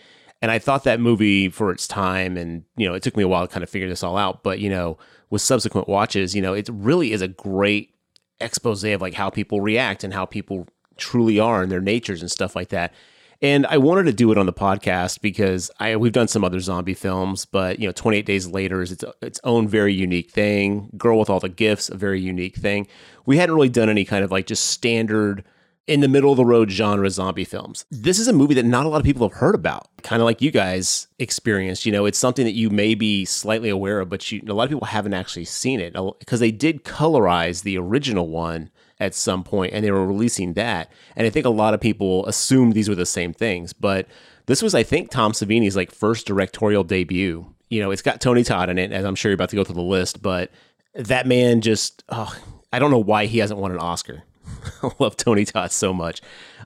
And 0.41 0.51
I 0.51 0.59
thought 0.59 0.83
that 0.83 0.99
movie 0.99 1.49
for 1.49 1.71
its 1.71 1.87
time, 1.87 2.37
and 2.37 2.63
you 2.77 2.87
know, 2.87 2.93
it 2.93 3.01
took 3.01 3.17
me 3.17 3.23
a 3.23 3.27
while 3.27 3.47
to 3.47 3.51
kind 3.51 3.63
of 3.63 3.69
figure 3.69 3.89
this 3.89 4.03
all 4.03 4.17
out. 4.17 4.43
But 4.43 4.59
you 4.59 4.69
know, 4.69 4.97
with 5.29 5.41
subsequent 5.41 5.87
watches, 5.87 6.35
you 6.35 6.41
know, 6.41 6.53
it 6.53 6.69
really 6.71 7.11
is 7.11 7.21
a 7.21 7.27
great 7.27 7.95
expose 8.41 8.83
of 8.83 9.01
like 9.01 9.13
how 9.13 9.29
people 9.29 9.61
react 9.61 10.03
and 10.03 10.13
how 10.13 10.25
people 10.25 10.67
truly 10.97 11.39
are 11.39 11.63
and 11.63 11.71
their 11.71 11.81
natures 11.81 12.21
and 12.21 12.31
stuff 12.31 12.55
like 12.55 12.69
that. 12.69 12.93
And 13.41 13.65
I 13.67 13.77
wanted 13.77 14.03
to 14.05 14.13
do 14.13 14.31
it 14.31 14.37
on 14.37 14.45
the 14.45 14.53
podcast 14.53 15.21
because 15.21 15.69
I 15.79 15.95
we've 15.97 16.11
done 16.11 16.27
some 16.27 16.43
other 16.43 16.59
zombie 16.59 16.93
films, 16.93 17.45
but 17.45 17.79
you 17.79 17.87
know, 17.87 17.91
28 17.91 18.25
Days 18.25 18.47
Later 18.47 18.81
is 18.81 18.91
its 18.91 19.03
its 19.21 19.39
own 19.43 19.67
very 19.67 19.93
unique 19.93 20.31
thing. 20.31 20.89
Girl 20.97 21.19
with 21.19 21.29
All 21.29 21.39
the 21.39 21.49
Gifts, 21.49 21.89
a 21.89 21.97
very 21.97 22.21
unique 22.21 22.55
thing. 22.55 22.87
We 23.25 23.37
hadn't 23.37 23.55
really 23.55 23.69
done 23.69 23.89
any 23.89 24.05
kind 24.05 24.23
of 24.23 24.31
like 24.31 24.47
just 24.47 24.65
standard 24.67 25.43
in 25.87 25.99
the 25.99 26.07
middle 26.07 26.31
of 26.31 26.37
the 26.37 26.45
road 26.45 26.71
genre 26.71 27.09
zombie 27.09 27.45
films. 27.45 27.85
This 27.91 28.17
is 28.17 28.27
a 28.27 28.33
movie 28.33 28.55
that 28.55 28.65
not 28.65 28.85
a 28.85 28.89
lot 28.89 28.97
of 28.97 29.03
people 29.03 29.27
have 29.27 29.37
heard 29.37 29.53
about, 29.53 29.87
kind 30.01 30.21
of 30.21 30.25
like 30.25 30.41
you 30.41 30.49
guys 30.49 31.07
experienced. 31.19 31.85
You 31.85 31.91
know, 31.91 32.05
it's 32.05 32.17
something 32.17 32.45
that 32.45 32.55
you 32.55 32.69
may 32.69 32.95
be 32.95 33.25
slightly 33.25 33.69
aware 33.69 33.99
of, 33.99 34.09
but 34.09 34.31
you, 34.31 34.41
a 34.47 34.53
lot 34.53 34.63
of 34.63 34.69
people 34.69 34.87
haven't 34.87 35.13
actually 35.13 35.45
seen 35.45 35.79
it 35.79 35.93
because 36.19 36.39
they 36.39 36.51
did 36.51 36.83
colorize 36.83 37.63
the 37.63 37.77
original 37.77 38.27
one 38.29 38.71
at 38.99 39.13
some 39.13 39.43
point 39.43 39.73
and 39.73 39.83
they 39.83 39.91
were 39.91 40.05
releasing 40.05 40.53
that. 40.53 40.91
And 41.15 41.27
I 41.27 41.29
think 41.29 41.45
a 41.45 41.49
lot 41.49 41.73
of 41.73 41.81
people 41.81 42.25
assumed 42.25 42.73
these 42.73 42.89
were 42.89 42.95
the 42.95 43.05
same 43.05 43.33
things, 43.33 43.73
but 43.73 44.07
this 44.45 44.61
was, 44.61 44.75
I 44.75 44.83
think, 44.83 45.09
Tom 45.09 45.31
Savini's 45.31 45.75
like 45.75 45.91
first 45.91 46.27
directorial 46.27 46.83
debut. 46.83 47.47
You 47.69 47.81
know, 47.81 47.91
it's 47.91 48.01
got 48.01 48.21
Tony 48.21 48.43
Todd 48.43 48.69
in 48.69 48.77
it, 48.77 48.91
as 48.91 49.03
I'm 49.03 49.15
sure 49.15 49.31
you're 49.31 49.35
about 49.35 49.49
to 49.49 49.55
go 49.55 49.63
through 49.63 49.75
the 49.75 49.81
list, 49.81 50.21
but 50.21 50.51
that 50.93 51.27
man 51.27 51.61
just, 51.61 52.03
oh, 52.09 52.33
I 52.71 52.79
don't 52.79 52.91
know 52.91 52.99
why 52.99 53.25
he 53.25 53.39
hasn't 53.39 53.59
won 53.59 53.71
an 53.71 53.79
Oscar. 53.79 54.23
I 54.83 54.91
love 54.99 55.17
Tony 55.17 55.45
Todd 55.45 55.71
so 55.71 55.93
much. 55.93 56.21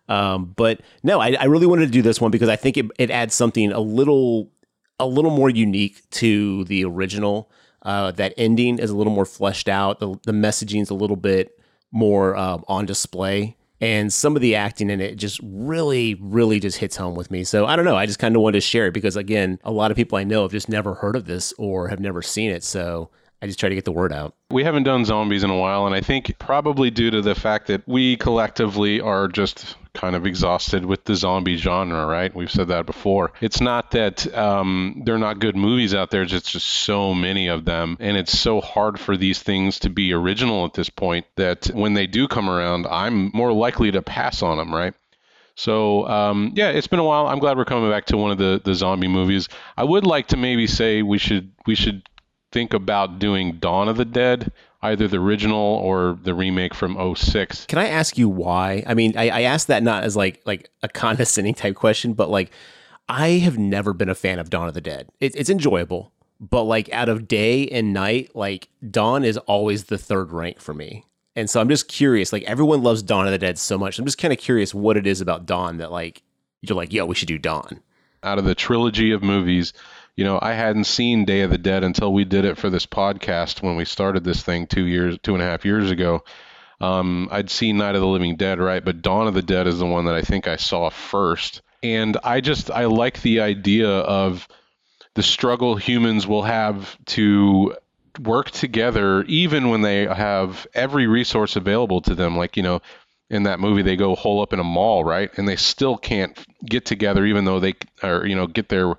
Um, 0.07 0.53
but 0.55 0.81
no, 1.03 1.19
I, 1.19 1.35
I 1.39 1.45
really 1.45 1.67
wanted 1.67 1.85
to 1.85 1.91
do 1.91 2.01
this 2.01 2.19
one 2.19 2.31
because 2.31 2.49
I 2.49 2.55
think 2.55 2.77
it, 2.77 2.87
it 2.97 3.11
adds 3.11 3.33
something 3.35 3.71
a 3.71 3.79
little 3.79 4.51
a 5.01 5.07
little 5.07 5.31
more 5.31 5.49
unique 5.49 6.01
to 6.09 6.65
the 6.65 6.83
original. 6.83 7.49
Uh, 7.83 8.11
that 8.11 8.33
ending 8.37 8.79
is 8.79 8.89
a 8.89 8.97
little 8.97 9.13
more 9.13 9.25
fleshed 9.25 9.69
out. 9.69 9.99
The, 9.99 10.19
the 10.25 10.33
messaging 10.33 10.81
is 10.81 10.89
a 10.89 10.95
little 10.95 11.15
bit 11.15 11.58
more 11.91 12.35
um, 12.35 12.63
on 12.67 12.85
display. 12.85 13.55
And 13.81 14.11
some 14.11 14.35
of 14.35 14.41
the 14.41 14.55
acting 14.55 14.89
in 14.89 14.99
it 14.99 15.15
just 15.15 15.39
really, 15.41 16.15
really 16.15 16.59
just 16.59 16.77
hits 16.77 16.97
home 16.97 17.15
with 17.15 17.31
me. 17.31 17.45
So 17.45 17.65
I 17.65 17.77
don't 17.77 17.85
know. 17.85 17.95
I 17.95 18.05
just 18.05 18.19
kind 18.19 18.35
of 18.35 18.41
wanted 18.41 18.57
to 18.57 18.61
share 18.61 18.87
it 18.87 18.93
because, 18.93 19.15
again, 19.15 19.57
a 19.63 19.71
lot 19.71 19.89
of 19.89 19.95
people 19.95 20.17
I 20.17 20.25
know 20.25 20.41
have 20.41 20.51
just 20.51 20.67
never 20.67 20.95
heard 20.95 21.15
of 21.15 21.25
this 21.25 21.53
or 21.57 21.87
have 21.87 22.01
never 22.01 22.21
seen 22.21 22.51
it. 22.51 22.63
So 22.65 23.09
I 23.41 23.47
just 23.47 23.57
try 23.57 23.69
to 23.69 23.75
get 23.75 23.85
the 23.85 23.93
word 23.93 24.11
out. 24.11 24.35
We 24.51 24.65
haven't 24.65 24.83
done 24.83 25.05
zombies 25.05 25.43
in 25.43 25.49
a 25.49 25.57
while, 25.57 25.85
and 25.85 25.95
I 25.95 26.01
think 26.01 26.37
probably 26.39 26.91
due 26.91 27.09
to 27.09 27.21
the 27.21 27.35
fact 27.35 27.67
that 27.67 27.87
we 27.87 28.17
collectively 28.17 28.99
are 28.99 29.29
just 29.29 29.77
kind 29.93 30.15
of 30.15 30.25
exhausted 30.25 30.85
with 30.85 31.03
the 31.05 31.15
zombie 31.15 31.57
genre, 31.57 32.05
right? 32.05 32.33
We've 32.33 32.51
said 32.51 32.67
that 32.69 32.85
before. 32.85 33.31
It's 33.41 33.61
not 33.61 33.91
that 33.91 34.31
um, 34.35 35.01
they're 35.05 35.17
not 35.17 35.39
good 35.39 35.55
movies 35.55 35.93
out 35.93 36.11
there, 36.11 36.21
it's 36.21 36.31
just 36.31 36.65
so 36.65 37.13
many 37.13 37.47
of 37.47 37.65
them, 37.65 37.97
and 37.99 38.17
it's 38.17 38.37
so 38.37 38.61
hard 38.61 38.99
for 38.99 39.17
these 39.17 39.41
things 39.41 39.79
to 39.79 39.89
be 39.89 40.13
original 40.13 40.65
at 40.65 40.73
this 40.73 40.89
point 40.89 41.25
that 41.35 41.67
when 41.67 41.93
they 41.93 42.07
do 42.07 42.27
come 42.27 42.49
around, 42.49 42.87
I'm 42.87 43.31
more 43.33 43.51
likely 43.51 43.91
to 43.91 44.01
pass 44.01 44.41
on 44.41 44.57
them, 44.57 44.73
right? 44.73 44.93
So 45.55 46.07
um, 46.07 46.53
yeah, 46.55 46.69
it's 46.69 46.87
been 46.87 46.99
a 46.99 47.03
while. 47.03 47.27
I'm 47.27 47.39
glad 47.39 47.57
we're 47.57 47.65
coming 47.65 47.91
back 47.91 48.05
to 48.05 48.17
one 48.17 48.31
of 48.31 48.37
the, 48.37 48.61
the 48.63 48.73
zombie 48.73 49.09
movies. 49.09 49.49
I 49.75 49.83
would 49.83 50.05
like 50.05 50.27
to 50.27 50.37
maybe 50.37 50.67
say 50.67 51.01
we 51.01 51.17
should 51.17 51.51
we 51.65 51.75
should 51.75 52.07
think 52.51 52.73
about 52.73 53.19
doing 53.19 53.57
Dawn 53.59 53.89
of 53.89 53.97
the 53.97 54.05
Dead, 54.05 54.53
either 54.81 55.07
the 55.07 55.17
original 55.17 55.57
or 55.57 56.17
the 56.23 56.33
remake 56.33 56.73
from 56.73 57.15
06. 57.15 57.65
Can 57.65 57.79
I 57.79 57.87
ask 57.87 58.17
you 58.17 58.29
why? 58.29 58.83
I 58.87 58.93
mean, 58.93 59.17
I, 59.17 59.29
I 59.29 59.41
asked 59.41 59.67
that 59.67 59.83
not 59.83 60.03
as 60.03 60.15
like 60.15 60.41
like 60.45 60.69
a 60.81 60.89
condescending 60.89 61.53
type 61.53 61.75
question, 61.75 62.13
but 62.13 62.29
like 62.29 62.51
I 63.07 63.29
have 63.39 63.57
never 63.57 63.93
been 63.93 64.09
a 64.09 64.15
fan 64.15 64.39
of 64.39 64.49
Dawn 64.49 64.67
of 64.67 64.73
the 64.73 64.81
Dead. 64.81 65.09
It, 65.19 65.35
it's 65.35 65.49
enjoyable, 65.49 66.11
but 66.39 66.63
like 66.63 66.91
out 66.91 67.09
of 67.09 67.27
day 67.27 67.67
and 67.67 67.93
night, 67.93 68.35
like 68.35 68.69
Dawn 68.89 69.23
is 69.23 69.37
always 69.37 69.85
the 69.85 69.97
third 69.97 70.31
rank 70.31 70.59
for 70.59 70.73
me. 70.73 71.05
And 71.35 71.49
so 71.49 71.61
I'm 71.61 71.69
just 71.69 71.87
curious. 71.87 72.33
Like 72.33 72.43
everyone 72.43 72.83
loves 72.83 73.01
Dawn 73.03 73.25
of 73.25 73.31
the 73.31 73.37
Dead 73.37 73.57
so 73.57 73.77
much. 73.77 73.99
I'm 73.99 74.05
just 74.05 74.17
kind 74.17 74.33
of 74.33 74.39
curious 74.39 74.73
what 74.73 74.97
it 74.97 75.07
is 75.07 75.21
about 75.21 75.45
Dawn 75.45 75.77
that 75.77 75.91
like 75.91 76.21
you're 76.61 76.75
like, 76.75 76.93
yo, 76.93 77.05
we 77.05 77.15
should 77.15 77.27
do 77.27 77.37
Dawn. 77.37 77.81
Out 78.23 78.37
of 78.37 78.45
the 78.45 78.55
trilogy 78.55 79.11
of 79.11 79.23
movies, 79.23 79.71
you 80.19 80.25
know, 80.25 80.37
I 80.41 80.51
hadn't 80.51 80.83
seen 80.83 81.23
Day 81.23 81.43
of 81.43 81.49
the 81.49 81.57
Dead 81.57 81.85
until 81.85 82.11
we 82.11 82.25
did 82.25 82.43
it 82.43 82.57
for 82.57 82.69
this 82.69 82.85
podcast 82.85 83.63
when 83.63 83.77
we 83.77 83.85
started 83.85 84.25
this 84.25 84.43
thing 84.43 84.67
two 84.67 84.83
years, 84.83 85.17
two 85.23 85.33
and 85.33 85.41
a 85.41 85.45
half 85.45 85.63
years 85.63 85.91
ago. 85.91 86.25
Um, 86.81 87.29
I'd 87.31 87.49
seen 87.49 87.77
Night 87.77 87.95
of 87.95 88.01
the 88.01 88.07
Living 88.07 88.35
Dead, 88.35 88.59
right? 88.59 88.83
But 88.83 89.01
Dawn 89.01 89.29
of 89.29 89.33
the 89.33 89.41
Dead 89.41 89.65
is 89.65 89.79
the 89.79 89.85
one 89.85 90.03
that 90.07 90.15
I 90.15 90.21
think 90.21 90.45
I 90.45 90.57
saw 90.57 90.89
first. 90.89 91.61
And 91.83 92.17
I 92.21 92.41
just, 92.41 92.69
I 92.69 92.83
like 92.87 93.21
the 93.21 93.39
idea 93.39 93.87
of 93.87 94.45
the 95.13 95.23
struggle 95.23 95.77
humans 95.77 96.27
will 96.27 96.43
have 96.43 96.97
to 97.05 97.77
work 98.19 98.51
together, 98.51 99.23
even 99.23 99.69
when 99.69 99.83
they 99.83 100.05
have 100.05 100.67
every 100.73 101.07
resource 101.07 101.55
available 101.55 102.01
to 102.01 102.13
them. 102.13 102.35
Like, 102.35 102.57
you 102.57 102.63
know, 102.63 102.81
in 103.29 103.43
that 103.43 103.61
movie, 103.61 103.83
they 103.83 103.95
go 103.95 104.15
hole 104.15 104.41
up 104.41 104.51
in 104.51 104.59
a 104.59 104.65
mall, 104.65 105.05
right? 105.05 105.31
And 105.37 105.47
they 105.47 105.55
still 105.55 105.95
can't 105.95 106.37
get 106.65 106.83
together, 106.83 107.25
even 107.25 107.45
though 107.45 107.61
they 107.61 107.75
are, 108.03 108.25
you 108.25 108.35
know, 108.35 108.47
get 108.47 108.67
their 108.67 108.95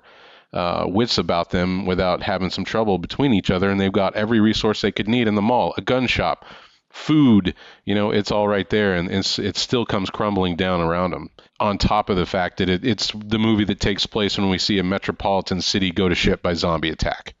uh, 0.53 0.85
wits 0.87 1.17
about 1.17 1.49
them 1.49 1.85
without 1.85 2.21
having 2.21 2.49
some 2.49 2.65
trouble 2.65 2.97
between 2.97 3.33
each 3.33 3.51
other. 3.51 3.69
And 3.69 3.79
they've 3.79 3.91
got 3.91 4.15
every 4.15 4.39
resource 4.39 4.81
they 4.81 4.91
could 4.91 5.07
need 5.07 5.27
in 5.27 5.35
the 5.35 5.41
mall, 5.41 5.73
a 5.77 5.81
gun 5.81 6.07
shop, 6.07 6.45
food, 6.89 7.55
you 7.85 7.95
know, 7.95 8.11
it's 8.11 8.31
all 8.31 8.47
right 8.47 8.69
there. 8.69 8.95
And 8.95 9.09
it 9.09 9.57
still 9.57 9.85
comes 9.85 10.09
crumbling 10.09 10.55
down 10.55 10.81
around 10.81 11.11
them. 11.11 11.29
On 11.59 11.77
top 11.77 12.09
of 12.09 12.17
the 12.17 12.25
fact 12.25 12.57
that 12.57 12.69
it, 12.69 12.85
it's 12.85 13.11
the 13.13 13.39
movie 13.39 13.65
that 13.65 13.79
takes 13.79 14.05
place 14.05 14.37
when 14.37 14.49
we 14.49 14.57
see 14.57 14.79
a 14.79 14.83
metropolitan 14.83 15.61
city 15.61 15.91
go 15.91 16.09
to 16.09 16.15
shit 16.15 16.41
by 16.41 16.53
zombie 16.53 16.89
attack. 16.89 17.35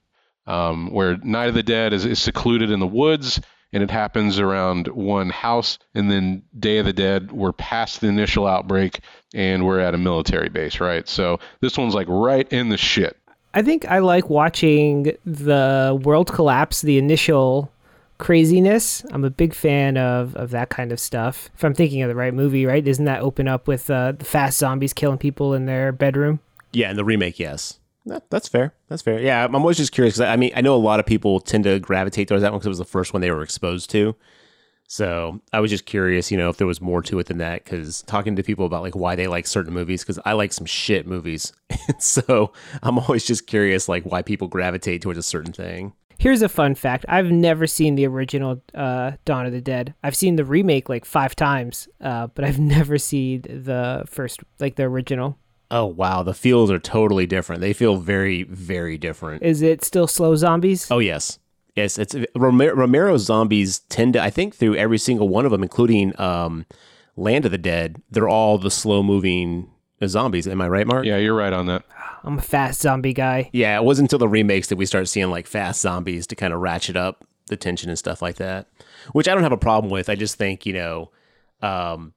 Um, 0.47 0.91
where 0.91 1.17
Night 1.17 1.49
of 1.49 1.53
the 1.53 1.63
Dead 1.63 1.93
is, 1.93 2.05
is 2.05 2.19
secluded 2.19 2.71
in 2.71 2.79
the 2.79 2.87
woods 2.87 3.39
and 3.73 3.83
it 3.83 3.91
happens 3.91 4.39
around 4.39 4.87
one 4.87 5.29
house. 5.29 5.79
And 5.95 6.11
then 6.11 6.43
Day 6.59 6.77
of 6.77 6.85
the 6.85 6.93
Dead, 6.93 7.31
we're 7.31 7.53
past 7.53 8.01
the 8.01 8.07
initial 8.07 8.47
outbreak 8.47 8.99
and 9.33 9.65
we're 9.65 9.79
at 9.79 9.93
a 9.93 9.97
military 9.97 10.49
base, 10.49 10.79
right? 10.79 11.07
So 11.07 11.39
this 11.61 11.77
one's 11.77 11.95
like 11.95 12.07
right 12.09 12.51
in 12.51 12.69
the 12.69 12.77
shit. 12.77 13.17
I 13.53 13.61
think 13.61 13.85
I 13.85 13.99
like 13.99 14.29
watching 14.29 15.11
the 15.25 15.99
world 16.03 16.31
collapse, 16.31 16.81
the 16.81 16.97
initial 16.97 17.71
craziness. 18.17 19.03
I'm 19.11 19.25
a 19.25 19.29
big 19.29 19.53
fan 19.53 19.97
of, 19.97 20.35
of 20.35 20.51
that 20.51 20.69
kind 20.69 20.91
of 20.91 20.99
stuff. 20.99 21.49
If 21.55 21.63
I'm 21.65 21.73
thinking 21.73 22.01
of 22.01 22.07
the 22.07 22.15
right 22.15 22.33
movie, 22.33 22.65
right? 22.65 22.83
Doesn't 22.83 23.05
that 23.05 23.21
open 23.21 23.47
up 23.47 23.67
with 23.67 23.89
uh, 23.89 24.13
the 24.13 24.25
fast 24.25 24.57
zombies 24.57 24.93
killing 24.93 25.17
people 25.17 25.53
in 25.53 25.65
their 25.65 25.91
bedroom? 25.91 26.39
Yeah, 26.71 26.91
in 26.91 26.95
the 26.95 27.03
remake, 27.03 27.39
yes. 27.39 27.79
That, 28.05 28.29
that's 28.29 28.47
fair. 28.47 28.73
That's 28.87 29.01
fair. 29.01 29.19
Yeah, 29.19 29.45
I'm 29.45 29.55
always 29.55 29.77
just 29.77 29.91
curious 29.91 30.15
because 30.15 30.27
I 30.27 30.35
mean 30.35 30.51
I 30.55 30.61
know 30.61 30.75
a 30.75 30.77
lot 30.77 30.99
of 30.99 31.05
people 31.05 31.39
tend 31.39 31.63
to 31.65 31.79
gravitate 31.79 32.27
towards 32.27 32.41
that 32.41 32.51
one 32.51 32.59
because 32.59 32.67
it 32.67 32.69
was 32.69 32.77
the 32.79 32.85
first 32.85 33.13
one 33.13 33.21
they 33.21 33.31
were 33.31 33.43
exposed 33.43 33.89
to. 33.91 34.15
So 34.91 35.39
I 35.53 35.61
was 35.61 35.71
just 35.71 35.85
curious, 35.85 36.31
you 36.31 36.37
know, 36.37 36.49
if 36.49 36.57
there 36.57 36.67
was 36.67 36.81
more 36.81 37.01
to 37.03 37.17
it 37.19 37.27
than 37.27 37.37
that. 37.37 37.63
Because 37.63 38.01
talking 38.01 38.35
to 38.35 38.43
people 38.43 38.65
about 38.65 38.81
like 38.81 38.93
why 38.93 39.15
they 39.15 39.27
like 39.27 39.47
certain 39.47 39.73
movies, 39.73 40.03
because 40.03 40.19
I 40.25 40.33
like 40.33 40.51
some 40.51 40.65
shit 40.65 41.07
movies, 41.07 41.53
so 41.99 42.51
I'm 42.83 42.99
always 42.99 43.23
just 43.23 43.47
curious, 43.47 43.87
like 43.87 44.03
why 44.03 44.21
people 44.21 44.49
gravitate 44.49 45.01
towards 45.01 45.17
a 45.17 45.23
certain 45.23 45.53
thing. 45.53 45.93
Here's 46.17 46.41
a 46.41 46.49
fun 46.49 46.75
fact: 46.75 47.05
I've 47.07 47.31
never 47.31 47.67
seen 47.67 47.95
the 47.95 48.05
original 48.05 48.61
uh, 48.75 49.13
Dawn 49.23 49.45
of 49.45 49.53
the 49.53 49.61
Dead. 49.61 49.93
I've 50.03 50.15
seen 50.15 50.35
the 50.35 50.43
remake 50.43 50.89
like 50.89 51.05
five 51.05 51.37
times, 51.37 51.87
uh, 52.01 52.27
but 52.27 52.43
I've 52.43 52.59
never 52.77 52.97
seen 52.97 53.43
the 53.43 54.03
first, 54.07 54.41
like 54.59 54.75
the 54.75 54.83
original. 54.83 55.37
Oh 55.71 55.85
wow, 55.85 56.21
the 56.21 56.33
feels 56.33 56.69
are 56.69 56.79
totally 56.79 57.25
different. 57.25 57.61
They 57.61 57.71
feel 57.71 57.95
very, 57.95 58.43
very 58.43 58.97
different. 58.97 59.41
Is 59.41 59.61
it 59.61 59.85
still 59.85 60.05
slow 60.05 60.35
zombies? 60.35 60.91
Oh 60.91 60.99
yes, 60.99 61.39
yes. 61.77 61.97
It's 61.97 62.13
Romero, 62.35 62.75
Romero's 62.75 63.23
zombies 63.23 63.79
tend 63.79 64.13
to, 64.13 64.21
I 64.21 64.29
think, 64.29 64.53
through 64.53 64.75
every 64.75 64.97
single 64.97 65.29
one 65.29 65.45
of 65.45 65.51
them, 65.51 65.63
including 65.63 66.19
um, 66.19 66.65
Land 67.15 67.45
of 67.45 67.51
the 67.51 67.57
Dead. 67.57 68.01
They're 68.11 68.27
all 68.27 68.57
the 68.57 68.69
slow 68.69 69.01
moving 69.01 69.71
zombies. 70.05 70.45
Am 70.45 70.61
I 70.61 70.67
right, 70.67 70.85
Mark? 70.85 71.05
Yeah, 71.05 71.17
you're 71.17 71.35
right 71.35 71.53
on 71.53 71.67
that. 71.67 71.85
I'm 72.23 72.37
a 72.37 72.41
fast 72.41 72.81
zombie 72.81 73.13
guy. 73.13 73.49
Yeah, 73.53 73.77
it 73.77 73.83
wasn't 73.85 74.07
until 74.07 74.19
the 74.19 74.27
remakes 74.27 74.67
that 74.67 74.75
we 74.75 74.85
start 74.85 75.07
seeing 75.07 75.31
like 75.31 75.47
fast 75.47 75.79
zombies 75.81 76.27
to 76.27 76.35
kind 76.35 76.53
of 76.53 76.59
ratchet 76.59 76.97
up 76.97 77.25
the 77.47 77.55
tension 77.55 77.89
and 77.89 77.97
stuff 77.97 78.21
like 78.21 78.35
that, 78.35 78.67
which 79.13 79.29
I 79.29 79.33
don't 79.33 79.43
have 79.43 79.51
a 79.53 79.57
problem 79.57 79.89
with. 79.89 80.09
I 80.09 80.15
just 80.15 80.35
think 80.35 80.65
you 80.65 80.73
know. 80.73 81.11
Um, 81.61 82.13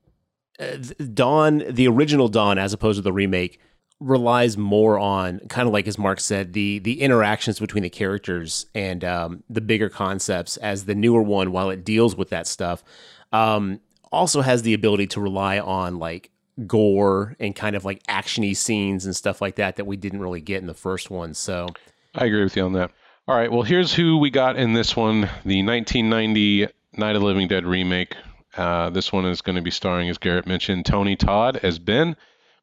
Dawn, 1.13 1.65
the 1.69 1.89
original 1.89 2.29
Dawn, 2.29 2.59
as 2.59 2.73
opposed 2.73 2.99
to 2.99 3.03
the 3.03 3.13
remake, 3.13 3.61
relies 4.01 4.59
more 4.59 4.99
on 4.99 5.41
kind 5.49 5.67
of 5.67 5.73
like 5.73 5.87
as 5.87 5.99
Mark 5.99 6.21
said, 6.21 6.53
the 6.53 6.79
the 6.81 7.01
interactions 7.01 7.59
between 7.59 7.83
the 7.83 7.91
characters 7.91 8.67
and 8.75 9.05
um, 9.05 9.43
the 9.49 9.61
bigger 9.61 9.89
concepts. 9.89 10.57
As 10.59 10.85
the 10.85 10.95
newer 10.95 11.23
one, 11.23 11.53
while 11.53 11.71
it 11.71 11.85
deals 11.85 12.17
with 12.17 12.31
that 12.31 12.47
stuff, 12.47 12.85
um, 13.33 13.81
also 14.13 14.41
has 14.41 14.63
the 14.63 14.75
ability 14.75 15.07
to 15.09 15.21
rely 15.21 15.59
on 15.59 15.99
like 15.99 16.31
gore 16.67 17.35
and 17.41 17.57
kind 17.57 17.75
of 17.75 17.85
like 17.85 18.03
actiony 18.05 18.57
scenes 18.57 19.05
and 19.05 19.17
stuff 19.17 19.41
like 19.41 19.57
that 19.57 19.77
that 19.77 19.87
we 19.87 19.97
didn't 19.97 20.21
really 20.21 20.41
get 20.41 20.61
in 20.61 20.67
the 20.67 20.75
first 20.75 21.11
one. 21.11 21.35
So 21.35 21.69
I 22.15 22.27
agree 22.27 22.45
with 22.45 22.57
you 22.57 22.65
on 22.65 22.73
that. 22.75 22.91
All 23.27 23.35
right, 23.35 23.51
well, 23.51 23.63
here's 23.63 23.95
who 23.95 24.19
we 24.19 24.31
got 24.31 24.57
in 24.57 24.75
this 24.75 24.95
one 24.95 25.23
the 25.45 25.63
1990 25.63 26.69
Night 26.97 27.17
of 27.17 27.23
the 27.23 27.27
Living 27.27 27.49
Dead 27.49 27.65
remake. 27.65 28.15
Uh, 28.57 28.91
this 28.91 29.13
one 29.13 29.27
is 29.27 29.43
going 29.43 29.57
to 29.57 29.63
be 29.63 29.71
starring, 29.71 30.09
as 30.09 30.19
Garrett 30.19 30.47
mentioned, 30.47 30.87
Tony 30.87 31.17
Todd 31.17 31.59
as 31.63 31.79
Ben, 31.79 32.17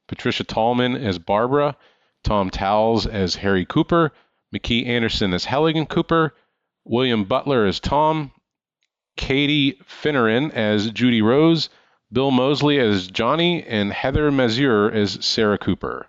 Patricia 0.08 0.44
Tallman 0.44 0.96
as 0.96 1.20
Barbara, 1.20 1.76
Tom 2.24 2.50
Towles 2.50 3.08
as 3.08 3.36
Harry 3.36 3.66
Cooper, 3.66 4.12
McKee 4.54 4.88
Anderson 4.88 5.34
as 5.34 5.46
Helligan 5.46 5.88
Cooper, 5.88 6.34
William 6.86 7.26
Butler 7.26 7.66
as 7.66 7.80
Tom, 7.80 8.32
Katie 9.18 9.80
Finneran 9.88 10.52
as 10.54 10.92
Judy 10.92 11.22
Rose, 11.22 11.70
Bill 12.12 12.32
Moseley 12.32 12.80
as 12.80 13.08
Johnny, 13.08 13.64
and 13.64 13.94
Heather 13.94 14.32
Mazur 14.32 14.92
as 14.92 15.24
Sarah 15.26 15.58
Cooper. 15.58 16.08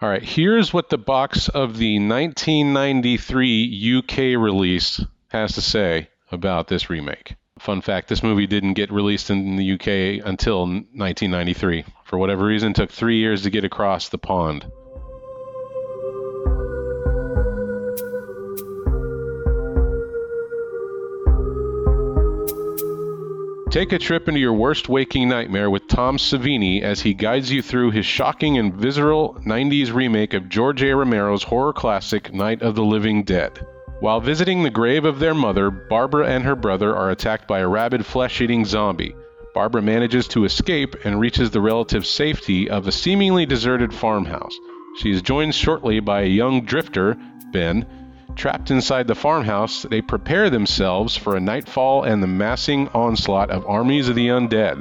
All 0.00 0.08
right, 0.08 0.22
here's 0.22 0.72
what 0.72 0.88
the 0.88 0.98
box 0.98 1.48
of 1.48 1.76
the 1.76 1.98
1993 1.98 3.98
UK 3.98 4.16
release 4.40 5.04
has 5.28 5.52
to 5.54 5.60
say 5.60 6.08
about 6.32 6.68
this 6.68 6.88
remake. 6.88 7.34
Fun 7.60 7.82
fact 7.82 8.08
this 8.08 8.22
movie 8.22 8.46
didn't 8.46 8.72
get 8.72 8.90
released 8.90 9.28
in 9.28 9.56
the 9.56 9.72
UK 9.72 10.26
until 10.26 10.60
1993. 10.60 11.84
For 12.04 12.16
whatever 12.16 12.46
reason, 12.46 12.72
took 12.72 12.90
three 12.90 13.18
years 13.18 13.42
to 13.42 13.50
get 13.50 13.64
across 13.64 14.08
the 14.08 14.16
pond. 14.16 14.64
Take 23.70 23.92
a 23.92 23.98
trip 23.98 24.26
into 24.26 24.40
your 24.40 24.54
worst 24.54 24.88
waking 24.88 25.28
nightmare 25.28 25.68
with 25.68 25.86
Tom 25.86 26.16
Savini 26.16 26.80
as 26.80 27.02
he 27.02 27.12
guides 27.12 27.52
you 27.52 27.60
through 27.60 27.90
his 27.90 28.06
shocking 28.06 28.56
and 28.56 28.74
visceral 28.74 29.34
90s 29.44 29.92
remake 29.92 30.32
of 30.32 30.48
George 30.48 30.82
A. 30.82 30.96
Romero's 30.96 31.42
horror 31.42 31.74
classic 31.74 32.32
Night 32.32 32.62
of 32.62 32.74
the 32.74 32.82
Living 32.82 33.22
Dead. 33.22 33.66
While 34.00 34.22
visiting 34.22 34.62
the 34.62 34.70
grave 34.70 35.04
of 35.04 35.18
their 35.18 35.34
mother, 35.34 35.70
Barbara 35.70 36.26
and 36.26 36.42
her 36.44 36.56
brother 36.56 36.96
are 36.96 37.10
attacked 37.10 37.46
by 37.46 37.58
a 37.58 37.68
rabid 37.68 38.06
flesh 38.06 38.40
eating 38.40 38.64
zombie. 38.64 39.14
Barbara 39.52 39.82
manages 39.82 40.26
to 40.28 40.46
escape 40.46 40.96
and 41.04 41.20
reaches 41.20 41.50
the 41.50 41.60
relative 41.60 42.06
safety 42.06 42.70
of 42.70 42.86
a 42.86 42.92
seemingly 42.92 43.44
deserted 43.44 43.92
farmhouse. 43.92 44.56
She 44.96 45.10
is 45.10 45.20
joined 45.20 45.54
shortly 45.54 46.00
by 46.00 46.22
a 46.22 46.26
young 46.26 46.64
drifter, 46.64 47.14
Ben. 47.52 47.84
Trapped 48.36 48.70
inside 48.70 49.06
the 49.06 49.14
farmhouse, 49.14 49.82
they 49.82 50.00
prepare 50.00 50.48
themselves 50.48 51.14
for 51.14 51.36
a 51.36 51.40
nightfall 51.40 52.04
and 52.04 52.22
the 52.22 52.26
massing 52.26 52.88
onslaught 52.94 53.50
of 53.50 53.66
armies 53.66 54.08
of 54.08 54.14
the 54.14 54.28
undead. 54.28 54.80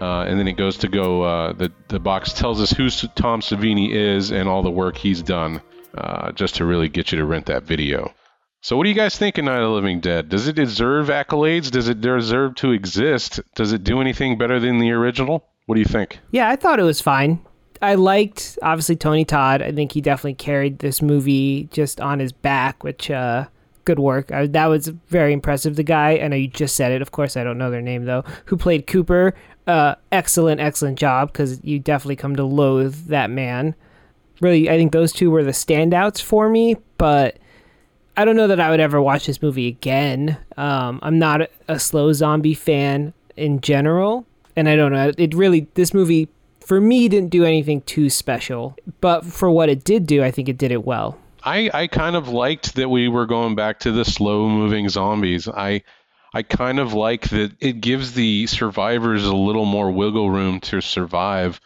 Uh, 0.00 0.22
and 0.22 0.38
then 0.38 0.46
it 0.46 0.56
goes 0.56 0.76
to 0.76 0.88
go, 0.88 1.22
uh, 1.22 1.52
the, 1.52 1.72
the 1.88 1.98
box 1.98 2.32
tells 2.32 2.60
us 2.60 2.70
who 2.70 2.88
Tom 2.90 3.40
Savini 3.40 3.90
is 3.90 4.30
and 4.30 4.48
all 4.48 4.62
the 4.62 4.70
work 4.70 4.96
he's 4.96 5.20
done, 5.20 5.60
uh, 5.98 6.30
just 6.30 6.54
to 6.56 6.64
really 6.64 6.88
get 6.88 7.10
you 7.10 7.18
to 7.18 7.24
rent 7.24 7.46
that 7.46 7.64
video. 7.64 8.12
So, 8.64 8.76
what 8.76 8.84
do 8.84 8.90
you 8.90 8.94
guys 8.94 9.18
think 9.18 9.38
of 9.38 9.44
Night 9.44 9.56
of 9.56 9.64
the 9.64 9.70
Living 9.70 9.98
Dead? 9.98 10.28
Does 10.28 10.46
it 10.46 10.54
deserve 10.54 11.08
accolades? 11.08 11.68
Does 11.68 11.88
it 11.88 12.00
deserve 12.00 12.54
to 12.56 12.70
exist? 12.70 13.40
Does 13.56 13.72
it 13.72 13.82
do 13.82 14.00
anything 14.00 14.38
better 14.38 14.60
than 14.60 14.78
the 14.78 14.92
original? 14.92 15.44
What 15.66 15.74
do 15.74 15.80
you 15.80 15.84
think? 15.84 16.20
Yeah, 16.30 16.48
I 16.48 16.54
thought 16.54 16.78
it 16.78 16.84
was 16.84 17.00
fine. 17.00 17.40
I 17.82 17.96
liked 17.96 18.60
obviously 18.62 18.94
Tony 18.94 19.24
Todd. 19.24 19.62
I 19.62 19.72
think 19.72 19.90
he 19.90 20.00
definitely 20.00 20.34
carried 20.34 20.78
this 20.78 21.02
movie 21.02 21.64
just 21.72 22.00
on 22.00 22.20
his 22.20 22.30
back, 22.30 22.84
which 22.84 23.10
uh, 23.10 23.46
good 23.84 23.98
work. 23.98 24.30
I, 24.30 24.46
that 24.46 24.66
was 24.66 24.86
very 25.08 25.32
impressive. 25.32 25.74
The 25.74 25.82
guy, 25.82 26.20
I 26.22 26.28
know 26.28 26.36
you 26.36 26.46
just 26.46 26.76
said 26.76 26.92
it. 26.92 27.02
Of 27.02 27.10
course, 27.10 27.36
I 27.36 27.42
don't 27.42 27.58
know 27.58 27.72
their 27.72 27.82
name 27.82 28.04
though. 28.04 28.22
Who 28.44 28.56
played 28.56 28.86
Cooper? 28.86 29.34
Uh, 29.66 29.96
excellent, 30.12 30.60
excellent 30.60 31.00
job 31.00 31.32
because 31.32 31.58
you 31.64 31.80
definitely 31.80 32.14
come 32.14 32.36
to 32.36 32.44
loathe 32.44 33.06
that 33.06 33.28
man. 33.28 33.74
Really, 34.40 34.70
I 34.70 34.76
think 34.76 34.92
those 34.92 35.12
two 35.12 35.32
were 35.32 35.42
the 35.42 35.50
standouts 35.50 36.22
for 36.22 36.48
me, 36.48 36.76
but 36.96 37.38
I 38.16 38.24
don't 38.24 38.36
know 38.36 38.46
that 38.46 38.60
I 38.60 38.70
would 38.70 38.80
ever 38.80 39.00
watch 39.00 39.26
this 39.26 39.40
movie 39.40 39.68
again. 39.68 40.36
Um, 40.56 40.98
I'm 41.02 41.18
not 41.18 41.48
a, 41.68 41.78
slow 41.78 42.12
zombie 42.12 42.54
fan 42.54 43.14
in 43.36 43.60
general, 43.60 44.26
and 44.54 44.68
I 44.68 44.76
don't 44.76 44.92
know. 44.92 45.12
It 45.16 45.34
really 45.34 45.66
this 45.74 45.94
movie 45.94 46.28
for 46.60 46.80
me 46.80 47.08
didn't 47.08 47.30
do 47.30 47.44
anything 47.44 47.80
too 47.82 48.10
special, 48.10 48.76
but 49.00 49.24
for 49.24 49.50
what 49.50 49.68
it 49.68 49.84
did 49.84 50.06
do, 50.06 50.22
I 50.22 50.30
think 50.30 50.48
it 50.48 50.58
did 50.58 50.72
it 50.72 50.84
well. 50.84 51.18
I, 51.44 51.70
I 51.74 51.86
kind 51.88 52.14
of 52.14 52.28
liked 52.28 52.76
that 52.76 52.88
we 52.88 53.08
were 53.08 53.26
going 53.26 53.56
back 53.56 53.80
to 53.80 53.92
the 53.92 54.04
slow 54.04 54.48
moving 54.48 54.88
zombies. 54.88 55.48
I 55.48 55.82
I 56.34 56.42
kind 56.42 56.78
of 56.78 56.94
like 56.94 57.28
that 57.30 57.52
it 57.60 57.80
gives 57.80 58.12
the 58.12 58.46
survivors 58.46 59.24
a 59.24 59.34
little 59.34 59.66
more 59.66 59.90
wiggle 59.90 60.30
room 60.30 60.60
to 60.60 60.80
survive 60.80 61.60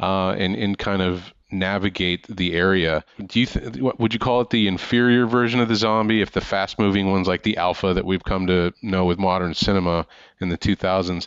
uh, 0.00 0.30
and, 0.30 0.54
and 0.54 0.78
kind 0.78 1.02
of 1.02 1.32
navigate 1.54 2.26
the 2.28 2.54
area. 2.54 3.04
Do 3.24 3.40
you 3.40 3.46
th- 3.46 3.76
would 3.98 4.12
you 4.12 4.18
call 4.18 4.40
it 4.40 4.50
the 4.50 4.68
inferior 4.68 5.26
version 5.26 5.60
of 5.60 5.68
the 5.68 5.76
zombie 5.76 6.20
if 6.20 6.32
the 6.32 6.40
fast 6.40 6.78
moving 6.78 7.10
ones 7.10 7.28
like 7.28 7.42
the 7.42 7.56
alpha 7.56 7.94
that 7.94 8.04
we've 8.04 8.24
come 8.24 8.46
to 8.48 8.72
know 8.82 9.04
with 9.04 9.18
modern 9.18 9.54
cinema 9.54 10.06
in 10.40 10.48
the 10.48 10.58
2000s 10.58 11.26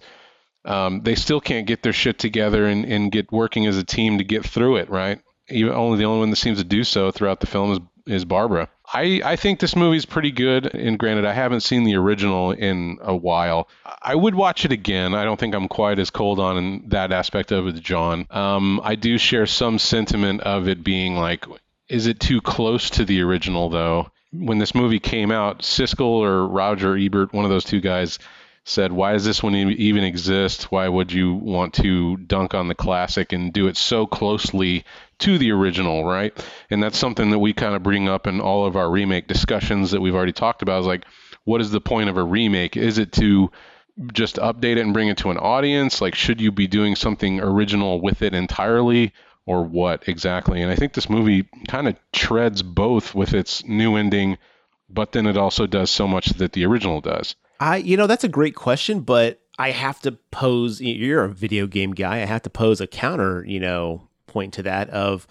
um, 0.67 1.01
they 1.01 1.15
still 1.15 1.39
can't 1.39 1.65
get 1.65 1.81
their 1.81 1.93
shit 1.93 2.19
together 2.19 2.67
and, 2.67 2.85
and 2.85 3.11
get 3.11 3.31
working 3.31 3.65
as 3.65 3.77
a 3.77 3.83
team 3.83 4.17
to 4.17 4.23
get 4.25 4.45
through 4.45 4.75
it, 4.75 4.89
right? 4.89 5.19
Even 5.49 5.73
only 5.73 5.97
the 5.97 6.03
only 6.03 6.19
one 6.19 6.29
that 6.29 6.35
seems 6.35 6.57
to 6.57 6.65
do 6.65 6.83
so 6.83 7.09
throughout 7.09 7.39
the 7.39 7.47
film 7.47 7.71
is 7.71 7.79
is 8.05 8.25
Barbara. 8.25 8.69
I, 8.93 9.21
I 9.23 9.35
think 9.35 9.59
this 9.59 9.75
movie's 9.75 10.05
pretty 10.05 10.31
good, 10.31 10.73
and 10.73 10.97
granted, 10.97 11.25
I 11.25 11.33
haven't 11.33 11.61
seen 11.61 11.83
the 11.83 11.95
original 11.95 12.51
in 12.51 12.99
a 13.01 13.15
while. 13.15 13.67
I 14.01 14.15
would 14.15 14.33
watch 14.33 14.63
it 14.63 14.71
again. 14.71 15.13
I 15.13 15.25
don't 15.25 15.39
think 15.39 15.53
I'm 15.53 15.67
quite 15.67 15.99
as 15.99 16.09
cold 16.09 16.39
on 16.39 16.83
that 16.87 17.11
aspect 17.11 17.51
of 17.51 17.67
it 17.67 17.81
John. 17.81 18.27
Um, 18.29 18.79
I 18.83 18.95
do 18.95 19.17
share 19.17 19.45
some 19.45 19.77
sentiment 19.77 20.41
of 20.41 20.69
it 20.69 20.83
being 20.83 21.17
like, 21.17 21.45
is 21.89 22.07
it 22.07 22.19
too 22.19 22.39
close 22.39 22.89
to 22.91 23.03
the 23.03 23.21
original, 23.21 23.69
though? 23.69 24.09
When 24.31 24.57
this 24.57 24.75
movie 24.75 24.99
came 24.99 25.31
out, 25.31 25.59
Siskel 25.59 26.05
or 26.05 26.47
Roger 26.47 26.97
Ebert, 26.97 27.33
one 27.33 27.45
of 27.45 27.51
those 27.51 27.65
two 27.65 27.81
guys, 27.81 28.19
said, 28.67 28.91
Why 28.91 29.13
does 29.13 29.25
this 29.25 29.41
one 29.41 29.55
even 29.55 30.03
exist? 30.03 30.71
Why 30.71 30.87
would 30.87 31.11
you 31.11 31.33
want 31.33 31.73
to 31.75 32.17
dunk 32.17 32.53
on 32.53 32.67
the 32.67 32.75
classic 32.75 33.31
and 33.31 33.53
do 33.53 33.67
it 33.67 33.77
so 33.77 34.05
closely 34.05 34.83
to 35.19 35.37
the 35.37 35.51
original, 35.51 36.03
right? 36.03 36.33
And 36.69 36.81
that's 36.81 36.97
something 36.97 37.31
that 37.31 37.39
we 37.39 37.53
kind 37.53 37.75
of 37.75 37.83
bring 37.83 38.07
up 38.07 38.27
in 38.27 38.39
all 38.39 38.65
of 38.65 38.75
our 38.75 38.89
remake 38.89 39.27
discussions 39.27 39.91
that 39.91 40.01
we've 40.01 40.15
already 40.15 40.33
talked 40.33 40.61
about 40.61 40.81
is 40.81 40.87
like, 40.87 41.05
what 41.43 41.61
is 41.61 41.71
the 41.71 41.81
point 41.81 42.09
of 42.09 42.17
a 42.17 42.23
remake? 42.23 42.77
Is 42.77 42.97
it 42.97 43.13
to 43.13 43.51
just 44.13 44.35
update 44.35 44.77
it 44.77 44.79
and 44.79 44.93
bring 44.93 45.07
it 45.07 45.17
to 45.17 45.31
an 45.31 45.37
audience? 45.37 46.01
Like, 46.01 46.13
should 46.15 46.39
you 46.39 46.51
be 46.51 46.67
doing 46.67 46.95
something 46.95 47.39
original 47.39 48.01
with 48.01 48.21
it 48.21 48.33
entirely? 48.33 49.13
Or 49.45 49.63
what 49.63 50.09
exactly? 50.09 50.61
And 50.61 50.69
I 50.69 50.75
think 50.75 50.93
this 50.93 51.09
movie 51.09 51.47
kind 51.69 51.87
of 51.87 51.95
treads 52.11 52.61
both 52.61 53.15
with 53.15 53.33
its 53.33 53.63
new 53.63 53.95
ending, 53.95 54.37
but 54.89 55.13
then 55.13 55.25
it 55.25 55.37
also 55.37 55.65
does 55.65 55.89
so 55.89 56.05
much 56.05 56.27
that 56.31 56.51
the 56.51 56.65
original 56.65 56.99
does. 56.99 57.35
I, 57.59 57.77
you 57.77 57.95
know, 57.95 58.07
that's 58.07 58.25
a 58.25 58.29
great 58.29 58.55
question, 58.55 58.99
but 58.99 59.39
I 59.57 59.71
have 59.71 60.01
to 60.01 60.11
pose. 60.31 60.81
You're 60.81 61.23
a 61.23 61.33
video 61.33 61.65
game 61.65 61.93
guy. 61.93 62.17
I 62.17 62.25
have 62.25 62.43
to 62.43 62.49
pose 62.49 62.81
a 62.81 62.87
counter, 62.87 63.45
you 63.47 63.61
know, 63.61 64.06
point 64.27 64.53
to 64.55 64.63
that 64.63 64.89
of, 64.89 65.27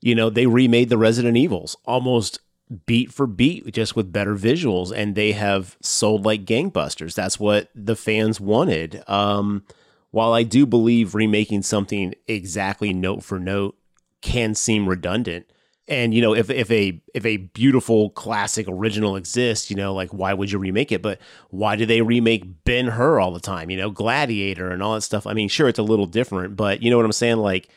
you 0.00 0.14
know, 0.14 0.30
they 0.30 0.46
remade 0.46 0.88
the 0.88 0.98
Resident 0.98 1.36
Evils 1.36 1.76
almost 1.84 2.40
beat 2.86 3.12
for 3.12 3.26
beat, 3.26 3.72
just 3.72 3.94
with 3.94 4.12
better 4.12 4.34
visuals, 4.34 4.92
and 4.94 5.14
they 5.14 5.32
have 5.32 5.76
sold 5.80 6.24
like 6.24 6.44
gangbusters. 6.44 7.14
That's 7.14 7.38
what 7.38 7.70
the 7.74 7.96
fans 7.96 8.40
wanted. 8.40 9.02
Um, 9.06 9.64
while 10.10 10.32
I 10.32 10.42
do 10.42 10.66
believe 10.66 11.14
remaking 11.14 11.62
something 11.62 12.14
exactly 12.28 12.92
note 12.92 13.22
for 13.22 13.38
note 13.38 13.76
can 14.20 14.54
seem 14.54 14.88
redundant, 14.88 15.46
and 15.88 16.14
you 16.14 16.22
know 16.22 16.34
if 16.34 16.50
if 16.50 16.70
a 16.70 17.00
if 17.12 17.26
a 17.26 17.36
beautiful 17.36 18.10
classic 18.10 18.66
original 18.68 19.16
exists 19.16 19.70
you 19.70 19.76
know 19.76 19.92
like 19.92 20.10
why 20.10 20.32
would 20.32 20.50
you 20.50 20.58
remake 20.58 20.90
it 20.90 21.02
but 21.02 21.20
why 21.50 21.76
do 21.76 21.84
they 21.84 22.00
remake 22.00 22.64
ben 22.64 22.86
hur 22.86 23.20
all 23.20 23.32
the 23.32 23.40
time 23.40 23.70
you 23.70 23.76
know 23.76 23.90
gladiator 23.90 24.70
and 24.70 24.82
all 24.82 24.94
that 24.94 25.02
stuff 25.02 25.26
i 25.26 25.34
mean 25.34 25.48
sure 25.48 25.68
it's 25.68 25.78
a 25.78 25.82
little 25.82 26.06
different 26.06 26.56
but 26.56 26.82
you 26.82 26.90
know 26.90 26.96
what 26.96 27.04
i'm 27.04 27.12
saying 27.12 27.36
like 27.36 27.68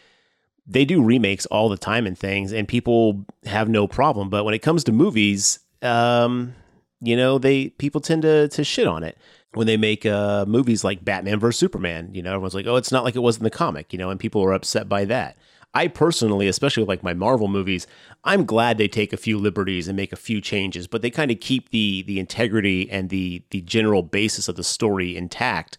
they 0.68 0.86
do 0.86 1.02
remakes 1.02 1.46
all 1.48 1.70
the 1.70 1.78
time 1.78 2.06
and 2.06 2.18
things 2.18 2.52
and 2.52 2.68
people 2.68 3.26
have 3.46 3.70
no 3.70 3.88
problem. 3.88 4.30
But 4.30 4.44
when 4.44 4.54
it 4.54 4.60
comes 4.60 4.84
to 4.86 4.92
movies 4.92 5.60
um 5.82 6.56
you 7.00 7.16
know 7.16 7.38
they 7.38 7.70
people 7.70 8.02
tend 8.02 8.24
to 8.24 8.48
to 8.50 8.64
shit 8.64 8.88
on 8.88 9.04
it. 9.04 9.18
When 9.54 9.68
they 9.68 9.78
make 9.78 10.06
uh 10.06 10.46
movies 10.46 10.84
like 10.84 11.04
batman 11.04 11.40
vs 11.40 11.58
superman 11.58 12.10
you 12.14 12.22
know 12.22 12.32
everyone's 12.32 12.54
like 12.54 12.68
oh 12.68 12.76
it's 12.76 12.92
not 12.92 13.04
like 13.04 13.16
it 13.16 13.20
was 13.20 13.38
in 13.38 13.44
the 13.44 13.50
comic 13.50 13.92
you 13.94 14.00
know 14.00 14.10
and 14.10 14.20
people 14.20 14.44
are 14.44 14.54
upset 14.54 14.88
by 14.90 15.06
that. 15.06 15.38
I 15.74 15.88
personally, 15.88 16.48
especially 16.48 16.86
like 16.86 17.04
my 17.04 17.14
Marvel 17.14 17.48
movies, 17.48 17.86
I'm 18.24 18.46
glad 18.46 18.78
they 18.78 18.88
take 18.88 19.14
a 19.14 19.18
few 19.18 19.38
liberties 19.38 19.88
and 19.88 19.96
make 19.96 20.12
a 20.12 20.16
few 20.16 20.42
changes, 20.42 20.88
but 20.88 21.04
they 21.04 21.12
kind 21.12 21.30
of 21.30 21.40
keep 21.40 21.70
the 21.70 22.02
the 22.04 22.20
integrity 22.20 22.90
and 22.90 23.10
the 23.10 23.44
the 23.52 23.62
general 23.62 24.02
basis 24.02 24.48
of 24.48 24.56
the 24.56 24.64
story 24.64 25.16
intact. 25.16 25.78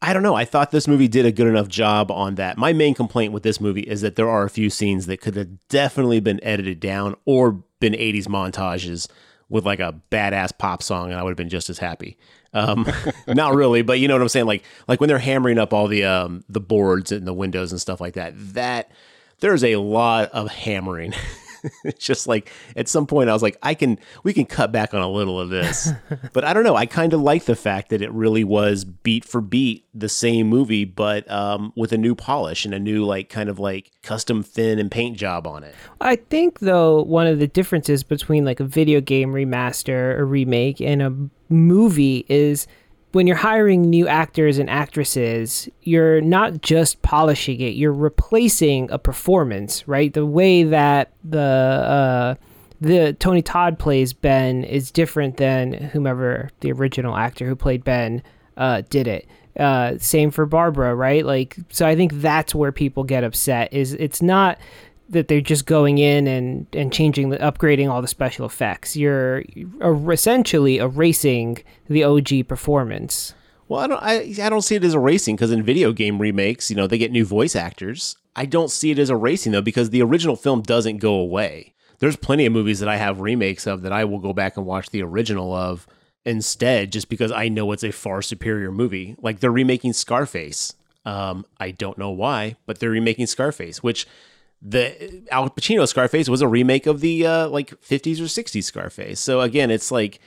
I 0.00 0.12
don't 0.12 0.22
know. 0.22 0.34
I 0.34 0.44
thought 0.44 0.70
this 0.70 0.86
movie 0.86 1.08
did 1.08 1.26
a 1.26 1.32
good 1.32 1.48
enough 1.48 1.68
job 1.68 2.10
on 2.10 2.36
that. 2.36 2.56
My 2.56 2.72
main 2.72 2.94
complaint 2.94 3.32
with 3.32 3.42
this 3.42 3.60
movie 3.60 3.80
is 3.80 4.00
that 4.02 4.14
there 4.14 4.28
are 4.28 4.44
a 4.44 4.50
few 4.50 4.70
scenes 4.70 5.06
that 5.06 5.20
could 5.20 5.34
have 5.34 5.48
definitely 5.68 6.20
been 6.20 6.42
edited 6.44 6.78
down 6.78 7.16
or 7.24 7.64
been 7.80 7.94
80s 7.94 8.26
montages 8.26 9.08
with 9.48 9.66
like 9.66 9.80
a 9.80 10.00
badass 10.10 10.56
pop 10.56 10.82
song 10.82 11.10
and 11.10 11.18
I 11.18 11.22
would 11.22 11.30
have 11.30 11.36
been 11.36 11.48
just 11.48 11.68
as 11.68 11.78
happy. 11.78 12.16
Um, 12.52 12.86
not 13.26 13.54
really, 13.54 13.82
but 13.82 13.98
you 13.98 14.06
know 14.06 14.14
what 14.14 14.22
I'm 14.22 14.28
saying? 14.28 14.46
Like, 14.46 14.62
like 14.86 15.00
when 15.00 15.08
they're 15.08 15.18
hammering 15.18 15.58
up 15.58 15.72
all 15.72 15.88
the, 15.88 16.04
um, 16.04 16.44
the 16.48 16.60
boards 16.60 17.10
and 17.10 17.26
the 17.26 17.34
windows 17.34 17.72
and 17.72 17.80
stuff 17.80 18.00
like 18.00 18.14
that, 18.14 18.34
that 18.54 18.92
there's 19.40 19.64
a 19.64 19.76
lot 19.76 20.30
of 20.30 20.48
hammering. 20.48 21.12
it's 21.84 22.04
just 22.04 22.26
like 22.26 22.50
at 22.76 22.88
some 22.88 23.06
point 23.06 23.30
I 23.30 23.32
was 23.32 23.42
like, 23.42 23.56
I 23.62 23.74
can 23.74 23.98
we 24.22 24.32
can 24.32 24.46
cut 24.46 24.72
back 24.72 24.94
on 24.94 25.00
a 25.00 25.10
little 25.10 25.40
of 25.40 25.50
this. 25.50 25.90
but 26.32 26.44
I 26.44 26.52
don't 26.52 26.64
know. 26.64 26.76
I 26.76 26.86
kind 26.86 27.12
of 27.12 27.20
like 27.20 27.44
the 27.44 27.56
fact 27.56 27.90
that 27.90 28.02
it 28.02 28.12
really 28.12 28.44
was 28.44 28.84
beat 28.84 29.24
for 29.24 29.40
beat 29.40 29.86
the 29.94 30.08
same 30.08 30.48
movie, 30.48 30.84
but 30.84 31.28
um, 31.30 31.72
with 31.76 31.92
a 31.92 31.98
new 31.98 32.14
polish 32.14 32.64
and 32.64 32.74
a 32.74 32.78
new 32.78 33.04
like 33.04 33.28
kind 33.28 33.48
of 33.48 33.58
like 33.58 33.90
custom 34.02 34.42
fin 34.42 34.78
and 34.78 34.90
paint 34.90 35.16
job 35.16 35.46
on 35.46 35.64
it. 35.64 35.74
I 36.00 36.16
think 36.16 36.60
though 36.60 37.02
one 37.02 37.26
of 37.26 37.38
the 37.38 37.48
differences 37.48 38.02
between 38.02 38.44
like 38.44 38.60
a 38.60 38.64
video 38.64 39.00
game 39.00 39.32
remaster 39.32 40.18
or 40.18 40.26
remake 40.26 40.80
and 40.80 41.02
a 41.02 41.14
movie 41.52 42.24
is 42.28 42.66
when 43.18 43.26
you're 43.26 43.34
hiring 43.34 43.82
new 43.82 44.06
actors 44.06 44.58
and 44.58 44.70
actresses, 44.70 45.68
you're 45.82 46.20
not 46.20 46.62
just 46.62 47.02
polishing 47.02 47.60
it, 47.60 47.74
you're 47.74 47.92
replacing 47.92 48.88
a 48.92 48.98
performance, 49.00 49.88
right? 49.88 50.12
The 50.12 50.24
way 50.24 50.62
that 50.62 51.10
the 51.24 51.40
uh, 51.40 52.34
the 52.80 53.14
Tony 53.14 53.42
Todd 53.42 53.76
plays 53.76 54.12
Ben 54.12 54.62
is 54.62 54.92
different 54.92 55.36
than 55.36 55.72
whomever 55.72 56.50
the 56.60 56.70
original 56.70 57.16
actor 57.16 57.44
who 57.44 57.56
played 57.56 57.82
Ben 57.82 58.22
uh, 58.56 58.82
did 58.88 59.08
it. 59.08 59.26
Uh, 59.58 59.98
same 59.98 60.30
for 60.30 60.46
Barbara, 60.46 60.94
right? 60.94 61.26
Like, 61.26 61.56
so 61.70 61.88
I 61.88 61.96
think 61.96 62.12
that's 62.20 62.54
where 62.54 62.70
people 62.70 63.02
get 63.02 63.24
upset. 63.24 63.72
Is 63.72 63.94
it's 63.94 64.22
not 64.22 64.60
that 65.08 65.28
they're 65.28 65.40
just 65.40 65.66
going 65.66 65.98
in 65.98 66.26
and 66.26 66.66
and 66.72 66.92
changing 66.92 67.30
the 67.30 67.38
upgrading 67.38 67.90
all 67.90 68.02
the 68.02 68.08
special 68.08 68.46
effects. 68.46 68.96
You're 68.96 69.44
essentially 69.82 70.78
erasing 70.78 71.58
the 71.88 72.04
OG 72.04 72.46
performance. 72.46 73.34
Well, 73.68 73.80
I 73.80 73.86
don't 73.86 74.02
I, 74.02 74.46
I 74.46 74.48
don't 74.48 74.62
see 74.62 74.76
it 74.76 74.84
as 74.84 74.94
erasing 74.94 75.36
because 75.36 75.52
in 75.52 75.62
video 75.62 75.92
game 75.92 76.18
remakes, 76.18 76.70
you 76.70 76.76
know, 76.76 76.86
they 76.86 76.98
get 76.98 77.12
new 77.12 77.24
voice 77.24 77.56
actors. 77.56 78.16
I 78.36 78.46
don't 78.46 78.70
see 78.70 78.90
it 78.90 78.98
as 78.98 79.10
erasing 79.10 79.52
though 79.52 79.62
because 79.62 79.90
the 79.90 80.02
original 80.02 80.36
film 80.36 80.62
doesn't 80.62 80.98
go 80.98 81.14
away. 81.14 81.74
There's 81.98 82.16
plenty 82.16 82.46
of 82.46 82.52
movies 82.52 82.80
that 82.80 82.88
I 82.88 82.96
have 82.96 83.20
remakes 83.20 83.66
of 83.66 83.82
that 83.82 83.92
I 83.92 84.04
will 84.04 84.20
go 84.20 84.32
back 84.32 84.56
and 84.56 84.64
watch 84.64 84.90
the 84.90 85.02
original 85.02 85.52
of 85.52 85.86
instead 86.24 86.92
just 86.92 87.08
because 87.08 87.32
I 87.32 87.48
know 87.48 87.72
it's 87.72 87.82
a 87.82 87.90
far 87.90 88.22
superior 88.22 88.70
movie. 88.70 89.16
Like 89.20 89.40
they're 89.40 89.50
remaking 89.50 89.94
Scarface. 89.94 90.74
Um, 91.04 91.46
I 91.58 91.70
don't 91.70 91.98
know 91.98 92.10
why, 92.10 92.56
but 92.66 92.78
they're 92.78 92.90
remaking 92.90 93.26
Scarface, 93.26 93.82
which 93.82 94.06
the 94.60 95.22
Al 95.30 95.48
Pacino 95.50 95.86
Scarface 95.86 96.28
was 96.28 96.42
a 96.42 96.48
remake 96.48 96.86
of 96.86 97.00
the 97.00 97.26
uh, 97.26 97.48
like 97.48 97.70
50s 97.80 98.18
or 98.18 98.24
60s 98.24 98.64
Scarface. 98.64 99.20
So 99.20 99.40
again, 99.40 99.70
it's 99.70 99.90
like 99.90 100.20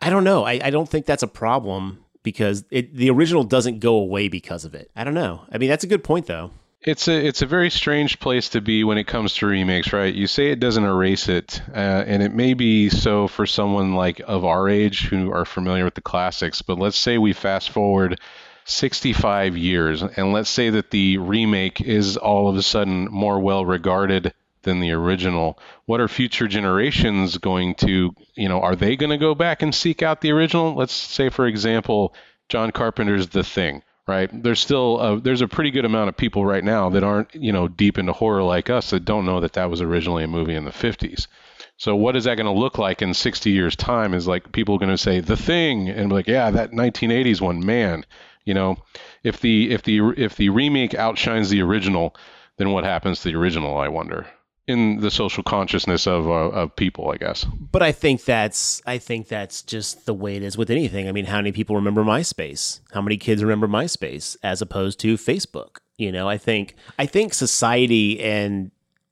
I 0.00 0.10
don't 0.10 0.24
know. 0.24 0.44
I, 0.44 0.60
I 0.62 0.70
don't 0.70 0.88
think 0.88 1.06
that's 1.06 1.22
a 1.22 1.28
problem 1.28 2.04
because 2.22 2.64
it 2.70 2.94
the 2.94 3.10
original 3.10 3.44
doesn't 3.44 3.80
go 3.80 3.96
away 3.96 4.28
because 4.28 4.64
of 4.64 4.74
it. 4.74 4.90
I 4.96 5.04
don't 5.04 5.14
know. 5.14 5.42
I 5.52 5.58
mean, 5.58 5.68
that's 5.68 5.84
a 5.84 5.88
good 5.88 6.04
point 6.04 6.26
though. 6.26 6.50
It's 6.80 7.08
a 7.08 7.26
it's 7.26 7.40
a 7.40 7.46
very 7.46 7.70
strange 7.70 8.20
place 8.20 8.50
to 8.50 8.60
be 8.60 8.84
when 8.84 8.98
it 8.98 9.06
comes 9.06 9.34
to 9.36 9.46
remakes, 9.46 9.92
right? 9.92 10.14
You 10.14 10.26
say 10.26 10.50
it 10.50 10.60
doesn't 10.60 10.84
erase 10.84 11.28
it, 11.30 11.62
uh, 11.70 12.04
and 12.06 12.22
it 12.22 12.34
may 12.34 12.52
be 12.52 12.90
so 12.90 13.26
for 13.26 13.46
someone 13.46 13.94
like 13.94 14.20
of 14.26 14.44
our 14.44 14.68
age 14.68 15.06
who 15.06 15.32
are 15.32 15.46
familiar 15.46 15.84
with 15.84 15.94
the 15.94 16.02
classics. 16.02 16.60
But 16.60 16.78
let's 16.78 16.98
say 16.98 17.16
we 17.16 17.32
fast 17.32 17.70
forward 17.70 18.20
65 18.64 19.56
years, 19.56 20.02
and 20.02 20.32
let's 20.32 20.48
say 20.48 20.70
that 20.70 20.90
the 20.90 21.18
remake 21.18 21.80
is 21.80 22.16
all 22.16 22.48
of 22.48 22.56
a 22.56 22.62
sudden 22.62 23.06
more 23.10 23.38
well 23.38 23.64
regarded 23.64 24.32
than 24.62 24.80
the 24.80 24.92
original. 24.92 25.58
What 25.84 26.00
are 26.00 26.08
future 26.08 26.48
generations 26.48 27.36
going 27.38 27.74
to, 27.76 28.14
you 28.34 28.48
know, 28.48 28.60
are 28.60 28.74
they 28.74 28.96
going 28.96 29.10
to 29.10 29.18
go 29.18 29.34
back 29.34 29.62
and 29.62 29.74
seek 29.74 30.02
out 30.02 30.22
the 30.22 30.32
original? 30.32 30.74
Let's 30.74 30.94
say, 30.94 31.28
for 31.28 31.46
example, 31.46 32.14
John 32.48 32.72
Carpenter's 32.72 33.28
The 33.28 33.44
Thing, 33.44 33.82
right? 34.08 34.30
There's 34.42 34.60
still 34.60 34.98
a, 34.98 35.20
there's 35.20 35.42
a 35.42 35.48
pretty 35.48 35.70
good 35.70 35.84
amount 35.84 36.08
of 36.08 36.16
people 36.16 36.46
right 36.46 36.64
now 36.64 36.88
that 36.90 37.04
aren't, 37.04 37.34
you 37.34 37.52
know, 37.52 37.68
deep 37.68 37.98
into 37.98 38.12
horror 38.12 38.42
like 38.42 38.70
us 38.70 38.90
that 38.90 39.04
don't 39.04 39.26
know 39.26 39.40
that 39.40 39.52
that 39.52 39.70
was 39.70 39.82
originally 39.82 40.24
a 40.24 40.28
movie 40.28 40.56
in 40.56 40.64
the 40.64 40.70
50s. 40.70 41.26
So 41.76 41.96
what 41.96 42.16
is 42.16 42.24
that 42.24 42.36
going 42.36 42.46
to 42.46 42.60
look 42.60 42.78
like 42.78 43.02
in 43.02 43.12
60 43.12 43.50
years' 43.50 43.76
time? 43.76 44.14
Is 44.14 44.26
like 44.26 44.52
people 44.52 44.78
going 44.78 44.90
to 44.90 44.98
say 44.98 45.20
The 45.20 45.36
Thing 45.36 45.90
and 45.90 46.08
be 46.08 46.14
like, 46.14 46.28
yeah, 46.28 46.50
that 46.50 46.70
1980s 46.70 47.42
one, 47.42 47.64
man 47.64 48.04
you 48.44 48.54
know, 48.54 48.76
if 49.22 49.40
the 49.40 49.70
if 49.70 49.82
the 49.82 50.00
if 50.16 50.36
the 50.36 50.50
remake 50.50 50.94
outshines 50.94 51.50
the 51.50 51.62
original, 51.62 52.16
then 52.56 52.70
what 52.70 52.84
happens 52.84 53.20
to 53.20 53.28
the 53.28 53.36
original? 53.36 53.78
I 53.78 53.88
wonder 53.88 54.26
in 54.66 55.00
the 55.00 55.10
social 55.10 55.42
consciousness 55.42 56.06
of 56.06 56.26
uh, 56.26 56.50
of 56.50 56.74
people, 56.76 57.10
I 57.10 57.16
guess. 57.16 57.44
But 57.44 57.82
I 57.82 57.92
think 57.92 58.24
that's 58.24 58.82
I 58.86 58.98
think 58.98 59.28
that's 59.28 59.62
just 59.62 60.06
the 60.06 60.14
way 60.14 60.36
it 60.36 60.42
is 60.42 60.56
with 60.56 60.70
anything. 60.70 61.08
I 61.08 61.12
mean, 61.12 61.26
how 61.26 61.36
many 61.36 61.52
people 61.52 61.76
remember 61.76 62.02
MySpace? 62.02 62.80
How 62.92 63.02
many 63.02 63.16
kids 63.16 63.42
remember 63.42 63.68
MySpace 63.68 64.36
as 64.42 64.62
opposed 64.62 64.98
to 65.00 65.16
Facebook? 65.16 65.78
You 65.96 66.12
know, 66.12 66.28
I 66.28 66.38
think 66.38 66.76
I 66.98 67.06
think 67.06 67.34
society 67.34 68.20
and 68.20 68.70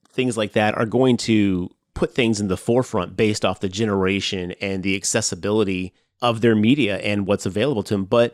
things 0.09 0.37
like 0.37 0.53
that 0.53 0.75
are 0.75 0.85
going 0.85 1.17
to 1.17 1.69
put 1.93 2.15
things 2.15 2.39
in 2.39 2.47
the 2.47 2.57
forefront 2.57 3.15
based 3.15 3.45
off 3.45 3.59
the 3.59 3.69
generation 3.69 4.51
and 4.59 4.83
the 4.83 4.95
accessibility 4.95 5.93
of 6.21 6.41
their 6.41 6.55
media 6.55 6.97
and 6.97 7.27
what's 7.27 7.45
available 7.45 7.83
to 7.83 7.93
them. 7.93 8.05
But 8.05 8.33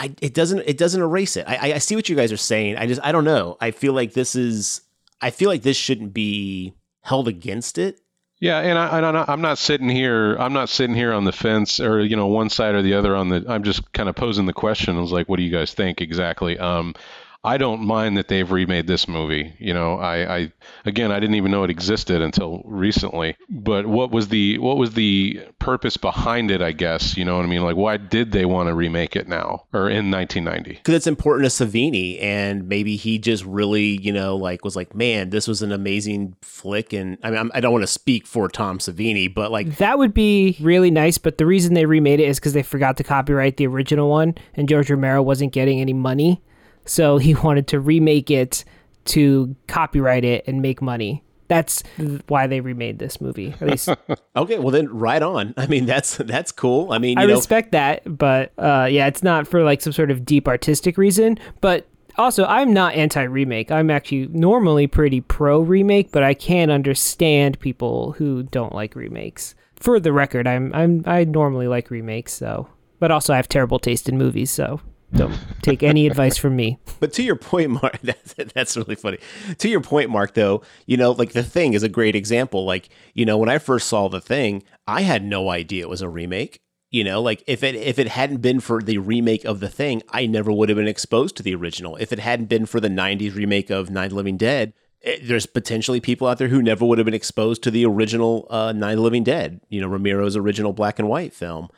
I, 0.00 0.14
it 0.22 0.32
doesn't 0.32 0.60
it 0.60 0.78
doesn't 0.78 1.02
erase 1.02 1.36
it. 1.36 1.44
I, 1.46 1.74
I 1.74 1.78
see 1.78 1.94
what 1.94 2.08
you 2.08 2.16
guys 2.16 2.32
are 2.32 2.38
saying. 2.38 2.76
I 2.76 2.86
just 2.86 3.02
I 3.04 3.12
don't 3.12 3.24
know. 3.24 3.58
I 3.60 3.70
feel 3.70 3.92
like 3.92 4.14
this 4.14 4.34
is 4.34 4.80
I 5.20 5.28
feel 5.30 5.50
like 5.50 5.60
this 5.60 5.76
shouldn't 5.76 6.14
be 6.14 6.72
held 7.02 7.28
against 7.28 7.76
it. 7.76 8.00
Yeah, 8.40 8.60
and 8.60 8.78
I, 8.78 9.24
I'm 9.28 9.42
not 9.42 9.58
sitting 9.58 9.90
here. 9.90 10.34
I'm 10.36 10.54
not 10.54 10.70
sitting 10.70 10.96
here 10.96 11.12
on 11.12 11.24
the 11.24 11.32
fence, 11.32 11.78
or 11.78 12.00
you 12.00 12.16
know, 12.16 12.28
one 12.28 12.48
side 12.48 12.74
or 12.74 12.80
the 12.80 12.94
other 12.94 13.14
on 13.14 13.28
the. 13.28 13.44
I'm 13.46 13.62
just 13.62 13.92
kind 13.92 14.08
of 14.08 14.16
posing 14.16 14.46
the 14.46 14.54
question. 14.54 14.96
I 14.96 15.00
was 15.00 15.12
like, 15.12 15.28
what 15.28 15.36
do 15.36 15.42
you 15.42 15.50
guys 15.50 15.74
think 15.74 16.00
exactly? 16.00 16.58
Um, 16.58 16.94
I 17.42 17.56
don't 17.56 17.80
mind 17.80 18.18
that 18.18 18.28
they've 18.28 18.50
remade 18.50 18.86
this 18.86 19.08
movie. 19.08 19.54
You 19.58 19.72
know, 19.72 19.94
I, 19.94 20.36
I 20.36 20.52
again, 20.84 21.10
I 21.10 21.20
didn't 21.20 21.36
even 21.36 21.50
know 21.50 21.64
it 21.64 21.70
existed 21.70 22.20
until 22.20 22.62
recently. 22.66 23.36
But 23.48 23.86
what 23.86 24.10
was 24.10 24.28
the 24.28 24.58
what 24.58 24.76
was 24.76 24.92
the 24.92 25.40
purpose 25.58 25.96
behind 25.96 26.50
it? 26.50 26.60
I 26.60 26.72
guess 26.72 27.16
you 27.16 27.24
know 27.24 27.36
what 27.36 27.46
I 27.46 27.48
mean. 27.48 27.62
Like, 27.62 27.76
why 27.76 27.96
did 27.96 28.32
they 28.32 28.44
want 28.44 28.68
to 28.68 28.74
remake 28.74 29.16
it 29.16 29.26
now 29.26 29.64
or 29.72 29.88
in 29.88 30.10
1990? 30.10 30.74
Because 30.74 30.94
it's 30.94 31.06
important 31.06 31.50
to 31.50 31.64
Savini, 31.64 32.22
and 32.22 32.68
maybe 32.68 32.96
he 32.96 33.18
just 33.18 33.44
really, 33.46 33.98
you 33.98 34.12
know, 34.12 34.36
like 34.36 34.62
was 34.62 34.76
like, 34.76 34.94
man, 34.94 35.30
this 35.30 35.48
was 35.48 35.62
an 35.62 35.72
amazing 35.72 36.36
flick. 36.42 36.92
And 36.92 37.16
I 37.22 37.30
mean, 37.30 37.38
I'm, 37.38 37.50
I 37.54 37.60
do 37.60 37.68
not 37.68 37.72
want 37.72 37.82
to 37.84 37.86
speak 37.86 38.26
for 38.26 38.48
Tom 38.48 38.78
Savini, 38.78 39.32
but 39.32 39.50
like 39.50 39.78
that 39.78 39.98
would 39.98 40.12
be 40.12 40.58
really 40.60 40.90
nice. 40.90 41.16
But 41.16 41.38
the 41.38 41.46
reason 41.46 41.72
they 41.72 41.86
remade 41.86 42.20
it 42.20 42.28
is 42.28 42.38
because 42.38 42.52
they 42.52 42.62
forgot 42.62 42.98
to 42.98 43.04
copyright 43.04 43.56
the 43.56 43.66
original 43.66 44.10
one, 44.10 44.34
and 44.54 44.68
George 44.68 44.90
Romero 44.90 45.22
wasn't 45.22 45.54
getting 45.54 45.80
any 45.80 45.94
money. 45.94 46.42
So 46.84 47.18
he 47.18 47.34
wanted 47.42 47.66
to 47.68 47.80
remake 47.80 48.30
it 48.30 48.64
to 49.06 49.54
copyright 49.66 50.24
it 50.24 50.44
and 50.46 50.62
make 50.62 50.82
money. 50.82 51.22
That's 51.48 51.82
why 52.28 52.46
they 52.46 52.60
remade 52.60 53.00
this 53.00 53.20
movie. 53.20 53.54
At 53.60 53.68
least 53.68 53.88
Okay, 54.36 54.60
well 54.60 54.70
then 54.70 54.88
right 54.88 55.20
on. 55.20 55.52
I 55.56 55.66
mean 55.66 55.84
that's 55.84 56.16
that's 56.16 56.52
cool. 56.52 56.92
I 56.92 56.98
mean, 56.98 57.18
you 57.18 57.24
I 57.24 57.26
know, 57.26 57.34
respect 57.34 57.72
that, 57.72 58.02
but 58.18 58.52
uh, 58.56 58.86
yeah, 58.88 59.08
it's 59.08 59.22
not 59.22 59.48
for 59.48 59.64
like 59.64 59.80
some 59.80 59.92
sort 59.92 60.12
of 60.12 60.24
deep 60.24 60.46
artistic 60.46 60.96
reason. 60.96 61.38
But 61.60 61.88
also, 62.16 62.44
I'm 62.44 62.72
not 62.72 62.94
anti 62.94 63.22
remake. 63.22 63.72
I'm 63.72 63.90
actually 63.90 64.28
normally 64.28 64.86
pretty 64.86 65.20
pro 65.20 65.60
remake, 65.60 66.12
but 66.12 66.22
I 66.22 66.34
can 66.34 66.70
understand 66.70 67.58
people 67.60 68.12
who 68.12 68.44
don't 68.44 68.74
like 68.74 68.94
remakes. 68.94 69.54
For 69.74 69.98
the 69.98 70.12
record, 70.12 70.46
I'm 70.46 70.72
I'm 70.74 71.02
I 71.06 71.24
normally 71.24 71.66
like 71.66 71.90
remakes, 71.90 72.32
so 72.32 72.68
but 73.00 73.10
also 73.10 73.32
I 73.32 73.36
have 73.36 73.48
terrible 73.48 73.78
taste 73.78 74.08
in 74.08 74.18
movies, 74.18 74.50
so 74.50 74.80
don't 75.14 75.38
take 75.62 75.82
any 75.82 76.06
advice 76.06 76.36
from 76.36 76.56
me. 76.56 76.78
But 77.00 77.14
to 77.14 77.22
your 77.22 77.36
point, 77.36 77.70
Mark, 77.70 77.98
that's, 78.02 78.34
that's 78.52 78.76
really 78.76 78.94
funny. 78.94 79.18
To 79.56 79.68
your 79.68 79.80
point, 79.80 80.10
Mark, 80.10 80.34
though, 80.34 80.62
you 80.84 80.98
know, 80.98 81.12
like 81.12 81.32
The 81.32 81.42
Thing 81.42 81.72
is 81.72 81.82
a 81.82 81.88
great 81.88 82.14
example. 82.14 82.66
Like, 82.66 82.90
you 83.14 83.24
know, 83.24 83.38
when 83.38 83.48
I 83.48 83.56
first 83.56 83.88
saw 83.88 84.08
The 84.08 84.20
Thing, 84.20 84.62
I 84.86 85.00
had 85.00 85.24
no 85.24 85.48
idea 85.48 85.84
it 85.84 85.88
was 85.88 86.02
a 86.02 86.10
remake. 86.10 86.60
You 86.90 87.04
know, 87.04 87.22
like 87.22 87.42
if 87.46 87.62
it 87.62 87.76
if 87.76 88.00
it 88.00 88.08
hadn't 88.08 88.42
been 88.42 88.58
for 88.58 88.82
the 88.82 88.98
remake 88.98 89.44
of 89.44 89.60
The 89.60 89.68
Thing, 89.68 90.02
I 90.10 90.26
never 90.26 90.50
would 90.50 90.68
have 90.68 90.76
been 90.76 90.88
exposed 90.88 91.36
to 91.36 91.42
the 91.42 91.54
original. 91.54 91.96
If 91.96 92.12
it 92.12 92.18
hadn't 92.18 92.46
been 92.46 92.66
for 92.66 92.80
the 92.80 92.88
'90s 92.88 93.34
remake 93.34 93.70
of 93.70 93.96
of 93.96 94.12
Living 94.12 94.36
Dead, 94.36 94.74
it, 95.00 95.26
there's 95.26 95.46
potentially 95.46 96.00
people 96.00 96.26
out 96.26 96.38
there 96.38 96.48
who 96.48 96.60
never 96.60 96.84
would 96.84 96.98
have 96.98 97.04
been 97.04 97.14
exposed 97.14 97.62
to 97.62 97.70
the 97.70 97.86
original 97.86 98.46
uh, 98.50 98.74
of 98.76 98.98
Living 98.98 99.22
Dead. 99.22 99.60
You 99.68 99.80
know, 99.80 99.86
Romero's 99.86 100.36
original 100.36 100.72
black 100.72 100.98
and 100.98 101.08
white 101.08 101.32
film. 101.32 101.68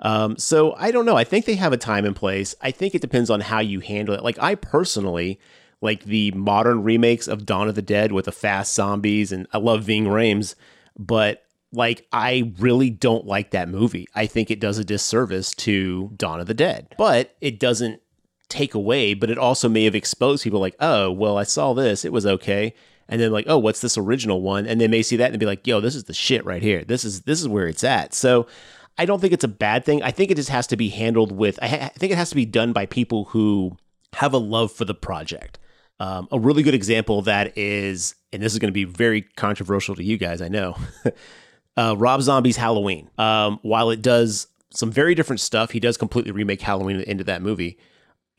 Um, 0.00 0.36
so 0.36 0.74
I 0.76 0.90
don't 0.90 1.06
know. 1.06 1.16
I 1.16 1.24
think 1.24 1.44
they 1.44 1.54
have 1.56 1.72
a 1.72 1.78
time 1.78 2.04
and 2.04 2.16
place. 2.16 2.54
I 2.60 2.70
think 2.70 2.94
it 2.94 3.00
depends 3.00 3.30
on 3.30 3.40
how 3.40 3.60
you 3.60 3.80
handle 3.80 4.14
it. 4.14 4.22
Like 4.22 4.38
I 4.38 4.54
personally 4.54 5.38
like 5.80 6.04
the 6.04 6.30
modern 6.32 6.82
remakes 6.82 7.28
of 7.28 7.46
Dawn 7.46 7.68
of 7.68 7.74
the 7.74 7.82
Dead 7.82 8.12
with 8.12 8.24
the 8.24 8.32
fast 8.32 8.74
zombies, 8.74 9.32
and 9.32 9.46
I 9.52 9.58
love 9.58 9.84
Ving 9.84 10.06
Rhames, 10.06 10.54
but 10.98 11.44
like 11.72 12.06
I 12.12 12.52
really 12.58 12.90
don't 12.90 13.26
like 13.26 13.50
that 13.50 13.68
movie. 13.68 14.08
I 14.14 14.26
think 14.26 14.50
it 14.50 14.60
does 14.60 14.78
a 14.78 14.84
disservice 14.84 15.54
to 15.56 16.10
Dawn 16.16 16.40
of 16.40 16.46
the 16.46 16.54
Dead, 16.54 16.94
but 16.96 17.36
it 17.40 17.60
doesn't 17.60 18.00
take 18.48 18.74
away. 18.74 19.14
But 19.14 19.30
it 19.30 19.38
also 19.38 19.68
may 19.68 19.84
have 19.84 19.94
exposed 19.94 20.44
people 20.44 20.60
like, 20.60 20.76
oh, 20.80 21.10
well, 21.10 21.36
I 21.36 21.44
saw 21.44 21.74
this, 21.74 22.04
it 22.04 22.12
was 22.12 22.26
okay. 22.26 22.74
And 23.08 23.20
then 23.20 23.32
like, 23.32 23.44
oh, 23.48 23.58
what's 23.58 23.82
this 23.82 23.98
original 23.98 24.40
one? 24.40 24.66
And 24.66 24.80
they 24.80 24.88
may 24.88 25.02
see 25.02 25.16
that 25.16 25.30
and 25.30 25.38
be 25.38 25.46
like, 25.46 25.66
yo, 25.66 25.80
this 25.80 25.94
is 25.94 26.04
the 26.04 26.14
shit 26.14 26.44
right 26.46 26.62
here. 26.62 26.84
This 26.84 27.04
is 27.04 27.22
this 27.22 27.40
is 27.40 27.48
where 27.48 27.68
it's 27.68 27.84
at. 27.84 28.14
So 28.14 28.46
I 28.96 29.06
don't 29.06 29.20
think 29.20 29.32
it's 29.32 29.44
a 29.44 29.48
bad 29.48 29.84
thing. 29.84 30.02
I 30.02 30.10
think 30.10 30.30
it 30.30 30.36
just 30.36 30.50
has 30.50 30.66
to 30.68 30.76
be 30.76 30.88
handled 30.88 31.32
with. 31.32 31.58
I, 31.60 31.68
ha- 31.68 31.76
I 31.94 31.98
think 31.98 32.12
it 32.12 32.16
has 32.16 32.30
to 32.30 32.36
be 32.36 32.46
done 32.46 32.72
by 32.72 32.86
people 32.86 33.26
who 33.26 33.76
have 34.14 34.32
a 34.32 34.38
love 34.38 34.72
for 34.72 34.84
the 34.84 34.94
project. 34.94 35.58
Um, 36.00 36.28
a 36.30 36.38
really 36.38 36.62
good 36.62 36.74
example 36.74 37.22
that 37.22 37.56
is, 37.56 38.14
and 38.32 38.42
this 38.42 38.52
is 38.52 38.58
going 38.58 38.68
to 38.68 38.74
be 38.74 38.84
very 38.84 39.22
controversial 39.22 39.94
to 39.96 40.04
you 40.04 40.16
guys, 40.16 40.40
I 40.40 40.48
know. 40.48 40.76
uh, 41.76 41.94
Rob 41.96 42.22
Zombie's 42.22 42.56
Halloween. 42.56 43.10
Um, 43.18 43.58
while 43.62 43.90
it 43.90 44.02
does 44.02 44.48
some 44.70 44.90
very 44.90 45.14
different 45.14 45.40
stuff, 45.40 45.70
he 45.70 45.80
does 45.80 45.96
completely 45.96 46.32
remake 46.32 46.60
Halloween 46.60 47.00
into 47.00 47.24
that 47.24 47.42
movie. 47.42 47.78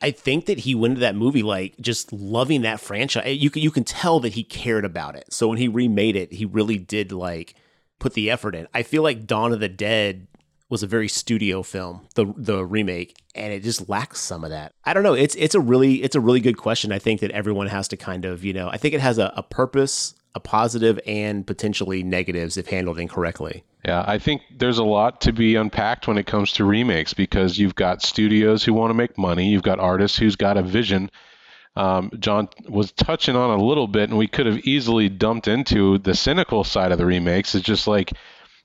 I 0.00 0.10
think 0.10 0.46
that 0.46 0.58
he 0.58 0.74
went 0.74 0.92
into 0.92 1.00
that 1.00 1.16
movie 1.16 1.42
like 1.42 1.74
just 1.80 2.12
loving 2.12 2.62
that 2.62 2.80
franchise. 2.80 3.38
You 3.38 3.48
can 3.48 3.62
you 3.62 3.70
can 3.70 3.84
tell 3.84 4.20
that 4.20 4.34
he 4.34 4.44
cared 4.44 4.84
about 4.84 5.16
it. 5.16 5.32
So 5.32 5.48
when 5.48 5.56
he 5.56 5.68
remade 5.68 6.16
it, 6.16 6.34
he 6.34 6.44
really 6.44 6.76
did 6.76 7.12
like 7.12 7.54
put 7.98 8.12
the 8.12 8.30
effort 8.30 8.54
in. 8.54 8.68
I 8.74 8.82
feel 8.82 9.02
like 9.02 9.26
Dawn 9.26 9.54
of 9.54 9.60
the 9.60 9.70
Dead 9.70 10.26
was 10.68 10.82
a 10.82 10.86
very 10.86 11.08
studio 11.08 11.62
film, 11.62 12.06
the 12.14 12.32
the 12.36 12.64
remake, 12.64 13.16
and 13.34 13.52
it 13.52 13.62
just 13.62 13.88
lacks 13.88 14.20
some 14.20 14.44
of 14.44 14.50
that. 14.50 14.72
I 14.84 14.94
don't 14.94 15.02
know. 15.02 15.14
It's 15.14 15.34
it's 15.36 15.54
a 15.54 15.60
really 15.60 16.02
it's 16.02 16.16
a 16.16 16.20
really 16.20 16.40
good 16.40 16.56
question. 16.56 16.92
I 16.92 16.98
think 16.98 17.20
that 17.20 17.30
everyone 17.30 17.68
has 17.68 17.88
to 17.88 17.96
kind 17.96 18.24
of 18.24 18.44
you 18.44 18.52
know. 18.52 18.68
I 18.68 18.76
think 18.76 18.94
it 18.94 19.00
has 19.00 19.18
a, 19.18 19.32
a 19.36 19.42
purpose, 19.42 20.14
a 20.34 20.40
positive, 20.40 20.98
and 21.06 21.46
potentially 21.46 22.02
negatives 22.02 22.56
if 22.56 22.68
handled 22.68 22.98
incorrectly. 22.98 23.64
Yeah, 23.84 24.04
I 24.06 24.18
think 24.18 24.42
there's 24.56 24.78
a 24.78 24.84
lot 24.84 25.20
to 25.22 25.32
be 25.32 25.54
unpacked 25.54 26.08
when 26.08 26.18
it 26.18 26.26
comes 26.26 26.52
to 26.54 26.64
remakes 26.64 27.14
because 27.14 27.56
you've 27.56 27.76
got 27.76 28.02
studios 28.02 28.64
who 28.64 28.74
want 28.74 28.90
to 28.90 28.94
make 28.94 29.16
money, 29.16 29.48
you've 29.48 29.62
got 29.62 29.78
artists 29.78 30.18
who's 30.18 30.34
got 30.34 30.56
a 30.56 30.62
vision. 30.62 31.10
Um, 31.76 32.10
John 32.18 32.48
was 32.68 32.90
touching 32.90 33.36
on 33.36 33.50
a 33.50 33.62
little 33.62 33.86
bit, 33.86 34.08
and 34.08 34.18
we 34.18 34.26
could 34.26 34.46
have 34.46 34.58
easily 34.60 35.08
dumped 35.08 35.46
into 35.46 35.98
the 35.98 36.14
cynical 36.14 36.64
side 36.64 36.90
of 36.90 36.98
the 36.98 37.06
remakes. 37.06 37.54
It's 37.54 37.64
just 37.64 37.86
like 37.86 38.12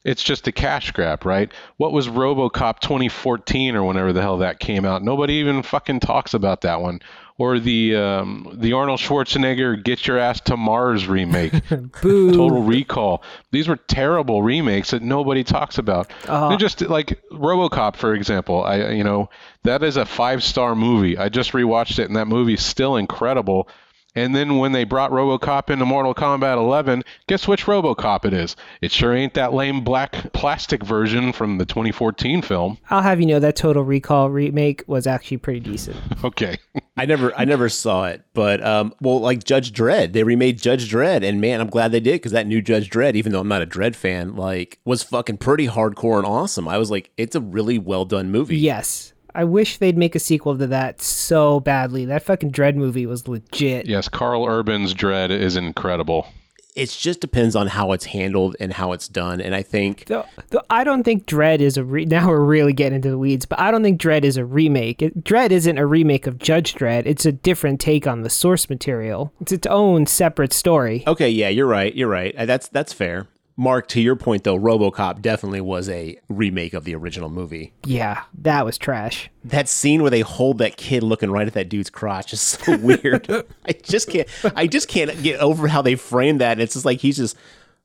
it's 0.04 0.24
just 0.24 0.48
a 0.48 0.52
cash 0.52 0.92
grab, 0.92 1.26
right? 1.26 1.52
What 1.78 1.92
was 1.92 2.08
RoboCop 2.08 2.80
2014 2.80 3.76
or 3.76 3.84
whenever 3.84 4.14
the 4.14 4.22
hell 4.22 4.40
that 4.40 4.60
came 4.60 4.86
out? 4.86 5.04
Nobody 5.04 5.36
even 5.36 5.62
fucking 5.62 6.00
talks 6.00 6.34
about 6.34 6.62
that 6.62 6.82
one. 6.82 7.02
Or 7.38 7.58
the 7.58 7.96
um, 7.96 8.56
the 8.60 8.74
Arnold 8.74 9.00
Schwarzenegger 9.00 9.84
"Get 9.84 10.06
Your 10.06 10.20
Ass 10.20 10.42
to 10.42 10.58
Mars" 10.58 11.08
remake, 11.08 11.54
Total 11.70 12.62
Recall. 12.62 13.24
These 13.50 13.68
were 13.68 13.78
terrible 13.78 14.44
remakes 14.44 14.92
that 14.92 15.02
nobody 15.02 15.44
talks 15.44 15.80
about. 15.80 16.12
Uh-huh. 16.28 16.50
They're 16.50 16.58
just 16.60 16.82
like 16.82 17.20
RoboCop, 17.32 17.96
for 17.96 18.14
example. 18.14 18.64
I 18.64 18.92
you 18.92 19.04
know 19.04 19.32
that 19.64 19.82
is 19.82 19.98
a 19.98 20.06
five 20.06 20.44
star 20.44 20.76
movie. 20.76 21.18
I 21.18 21.30
just 21.30 21.54
rewatched 21.54 21.98
it, 21.98 22.06
and 22.06 22.16
that 22.16 22.28
movie's 22.28 22.64
still 22.64 22.96
incredible. 22.96 23.68
And 24.16 24.36
then 24.36 24.58
when 24.58 24.74
they 24.74 24.84
brought 24.84 25.12
RoboCop 25.12 25.70
into 25.70 25.86
Mortal 25.86 26.14
Kombat 26.14 26.58
11, 26.58 27.04
guess 27.28 27.48
which 27.48 27.66
RoboCop 27.66 28.26
it 28.26 28.34
is? 28.34 28.56
It 28.82 28.92
sure 28.92 29.14
ain't 29.14 29.36
that 29.36 29.54
lame 29.54 29.84
black 29.84 30.34
plastic 30.34 30.84
version 30.84 31.32
from 31.32 31.58
the 31.58 31.66
2014 31.66 32.42
film. 32.42 32.78
I'll 32.90 33.02
have 33.02 33.20
you 33.22 33.26
know 33.26 33.40
that 33.40 33.56
Total 33.56 33.84
Recall 33.84 34.30
remake 34.30 34.84
was 34.88 35.08
actually 35.08 35.38
pretty 35.38 35.62
decent. 35.62 35.98
okay. 36.24 36.58
I 36.98 37.06
never 37.06 37.34
I 37.38 37.46
never 37.46 37.70
saw 37.70 38.06
it, 38.06 38.24
but 38.34 38.64
um 38.66 38.94
well 39.02 39.20
like 39.22 39.44
Judge 39.44 39.72
Dredd, 39.72 40.12
they 40.14 40.24
remade 40.24 40.62
Judge 40.62 40.92
Dredd 40.92 41.24
and 41.24 41.40
man, 41.40 41.62
I'm 41.62 41.70
glad 41.70 41.92
they 41.92 42.00
did 42.00 42.22
cuz 42.22 42.34
that 42.34 42.48
new 42.48 42.62
Judge 42.62 42.90
Dredd, 42.90 43.16
even 43.16 43.32
though 43.32 43.40
I'm 43.40 43.48
not 43.48 43.62
a 43.62 43.68
Dredd 43.68 43.96
fan, 43.96 44.36
like 44.36 44.80
was 44.84 45.04
fucking 45.04 45.38
pretty 45.38 45.68
hardcore 45.68 46.18
and 46.18 46.28
awesome. 46.28 46.68
I 46.68 46.78
was 46.78 46.92
like 46.92 47.12
it's 47.18 47.36
a 47.36 47.42
really 47.42 47.80
well 47.80 48.06
done 48.06 48.30
movie. 48.30 48.58
Yes. 48.58 49.14
I 49.34 49.44
wish 49.44 49.78
they'd 49.78 49.98
make 49.98 50.16
a 50.16 50.20
sequel 50.20 50.58
to 50.58 50.68
that 50.68 51.02
so 51.02 51.60
badly. 51.60 52.06
That 52.06 52.24
fucking 52.24 52.52
Dredd 52.52 52.76
movie 52.76 53.06
was 53.06 53.28
legit. 53.28 53.86
Yes, 53.86 54.10
Karl 54.10 54.46
Urban's 54.46 54.94
Dredd 54.94 55.30
is 55.30 55.56
incredible. 55.56 56.28
It 56.74 56.90
just 56.90 57.20
depends 57.20 57.56
on 57.56 57.68
how 57.68 57.92
it's 57.92 58.06
handled 58.06 58.56
and 58.62 58.72
how 58.72 58.94
it's 58.94 59.10
done, 59.10 59.42
and 59.42 59.54
I 59.54 59.62
think. 59.62 60.06
Though, 60.06 60.26
though 60.52 60.62
I 60.70 60.86
don't 60.86 61.04
think 61.04 61.26
Dredd 61.26 61.60
is 61.60 61.76
a. 61.76 61.84
Re- 61.84 62.06
now 62.06 62.30
we're 62.30 62.40
really 62.40 62.72
getting 62.72 62.96
into 62.96 63.10
the 63.10 63.18
weeds, 63.18 63.46
but 63.46 63.60
I 63.60 63.72
don't 63.72 63.84
think 63.84 64.00
Dredd 64.00 64.24
is 64.24 64.38
a 64.38 64.46
remake. 64.46 65.02
It, 65.02 65.24
Dredd 65.24 65.52
isn't 65.52 65.78
a 65.78 65.86
remake 65.86 66.28
of 66.28 66.38
Judge 66.38 66.74
Dredd. 66.74 67.04
It's 67.06 67.26
a 67.26 67.32
different 67.34 67.82
take 67.82 68.08
on 68.08 68.22
the 68.22 68.30
source 68.30 68.70
material. 68.70 69.34
It's 69.42 69.52
its 69.52 69.68
own 69.68 70.06
separate 70.06 70.54
story. 70.54 71.04
Okay, 71.06 71.30
yeah, 71.30 71.50
you're 71.50 71.68
right. 71.68 71.94
You're 71.94 72.08
right. 72.08 72.34
Uh, 72.38 72.46
that's 72.46 72.70
that's 72.70 72.94
fair. 72.94 73.28
Mark, 73.58 73.88
to 73.90 74.02
your 74.02 74.16
point 74.16 74.44
though, 74.44 74.58
RoboCop 74.58 75.22
definitely 75.22 75.62
was 75.62 75.88
a 75.90 76.18
remake 76.30 76.74
of 76.74 76.84
the 76.84 76.96
original 76.96 77.30
movie. 77.30 77.74
Yeah, 77.86 78.24
that 78.40 78.66
was 78.66 78.78
trash. 78.78 79.30
That 79.44 79.68
scene 79.70 80.02
where 80.02 80.10
they 80.10 80.22
hold 80.22 80.58
that 80.60 80.78
kid 80.78 81.04
looking 81.04 81.30
right 81.32 81.46
at 81.48 81.54
that 81.54 81.70
dude's 81.70 81.90
crotch 81.90 82.34
is 82.34 82.42
so 82.42 82.78
weird. 82.82 83.28
I 83.66 83.74
just 83.74 84.10
can't. 84.10 84.28
I 84.56 84.68
just 84.68 84.88
can't 84.88 85.22
get 85.22 85.40
over 85.40 85.68
how 85.68 85.82
they 85.82 85.96
framed 85.96 86.42
that. 86.42 86.60
It's 86.60 86.74
just 86.74 86.86
like 86.86 87.00
he's 87.02 87.18
just, 87.18 87.36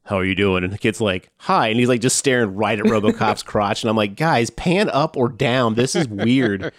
"How 0.04 0.16
are 0.16 0.24
you 0.24 0.34
doing?" 0.34 0.64
And 0.64 0.72
the 0.72 0.78
kid's 0.78 1.00
like, 1.00 1.28
"Hi," 1.38 1.68
and 1.68 1.78
he's 1.78 1.88
like 1.88 2.00
just 2.00 2.16
staring 2.16 2.54
right 2.54 2.78
at 2.78 2.84
RoboCop's 2.86 3.42
crotch, 3.44 3.82
and 3.82 3.90
I'm 3.90 3.96
like, 3.96 4.16
"Guys, 4.16 4.50
pan 4.50 4.88
up 4.90 5.16
or 5.16 5.28
down. 5.28 5.74
This 5.74 5.94
is 5.94 6.08
weird." 6.08 6.72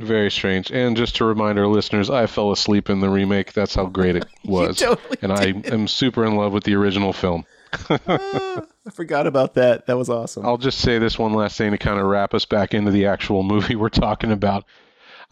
Very 0.00 0.30
strange. 0.30 0.72
And 0.72 0.96
just 0.96 1.14
to 1.16 1.24
remind 1.24 1.56
our 1.56 1.68
listeners, 1.68 2.10
I 2.10 2.26
fell 2.26 2.50
asleep 2.50 2.90
in 2.90 2.98
the 2.98 3.08
remake. 3.08 3.52
That's 3.52 3.76
how 3.76 3.86
great 3.86 4.16
it 4.16 4.26
was. 4.44 4.78
totally 4.78 5.18
and 5.22 5.36
did. 5.36 5.72
I 5.72 5.72
am 5.72 5.86
super 5.86 6.24
in 6.24 6.34
love 6.34 6.52
with 6.52 6.64
the 6.64 6.74
original 6.74 7.12
film. 7.12 7.44
I 7.90 8.90
forgot 8.92 9.26
about 9.26 9.54
that. 9.54 9.86
That 9.86 9.96
was 9.96 10.10
awesome. 10.10 10.44
I'll 10.44 10.58
just 10.58 10.78
say 10.78 10.98
this 10.98 11.18
one 11.18 11.34
last 11.34 11.56
thing 11.56 11.70
to 11.70 11.78
kind 11.78 11.98
of 11.98 12.06
wrap 12.06 12.34
us 12.34 12.44
back 12.44 12.74
into 12.74 12.90
the 12.90 13.06
actual 13.06 13.42
movie 13.42 13.76
we're 13.76 13.88
talking 13.88 14.32
about. 14.32 14.64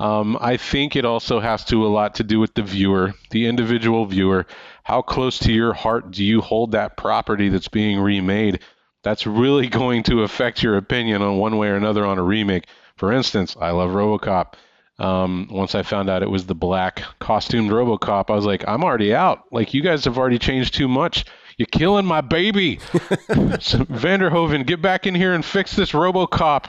Um, 0.01 0.37
I 0.41 0.57
think 0.57 0.97
it 0.97 1.05
also 1.05 1.39
has 1.39 1.65
to 1.67 1.87
a 1.87 1.89
lot 1.89 2.17
to 2.17 2.25
do 2.25 2.41
with 2.41 2.55
the 2.55 2.63
viewer, 2.63 3.15
the 3.31 3.47
individual 3.47 4.07
viewer. 4.07 4.47
How 4.83 5.03
close 5.03 5.39
to 5.41 5.53
your 5.53 5.75
heart 5.75 6.11
do 6.11 6.25
you 6.25 6.41
hold 6.41 6.73
that 6.73 6.97
property 6.97 7.49
that's 7.49 7.69
being 7.69 8.01
remade? 8.01 8.61
That's 9.03 9.27
really 9.27 9.69
going 9.81 10.03
to 10.05 10.23
affect 10.23 10.63
your 10.63 10.77
opinion 10.77 11.23
on 11.23 11.39
one 11.39 11.57
way 11.59 11.69
or 11.69 11.77
another 11.77 12.05
on 12.05 12.19
a 12.19 12.23
remake. 12.23 12.65
For 12.97 13.13
instance, 13.13 13.57
I 13.61 13.71
love 13.71 13.91
RoboCop. 13.91 14.55
Um, 14.99 15.49
once 15.51 15.75
I 15.75 15.83
found 15.83 16.09
out 16.11 16.23
it 16.23 16.31
was 16.31 16.47
the 16.47 16.55
black 16.55 17.03
costumed 17.19 17.71
RoboCop, 17.71 18.31
I 18.31 18.35
was 18.35 18.45
like, 18.45 18.67
I'm 18.69 18.85
already 18.85 19.15
out. 19.15 19.45
Like 19.51 19.75
you 19.75 19.83
guys 19.83 20.05
have 20.05 20.19
already 20.19 20.39
changed 20.39 20.75
too 20.75 20.89
much. 20.89 21.25
You're 21.57 21.67
killing 21.67 22.07
my 22.07 22.21
baby. 22.21 22.77
Vanderhoven, 22.77 24.67
get 24.67 24.81
back 24.81 25.07
in 25.07 25.15
here 25.15 25.35
and 25.35 25.45
fix 25.45 25.77
this 25.77 25.93
RoboCop. 25.93 26.67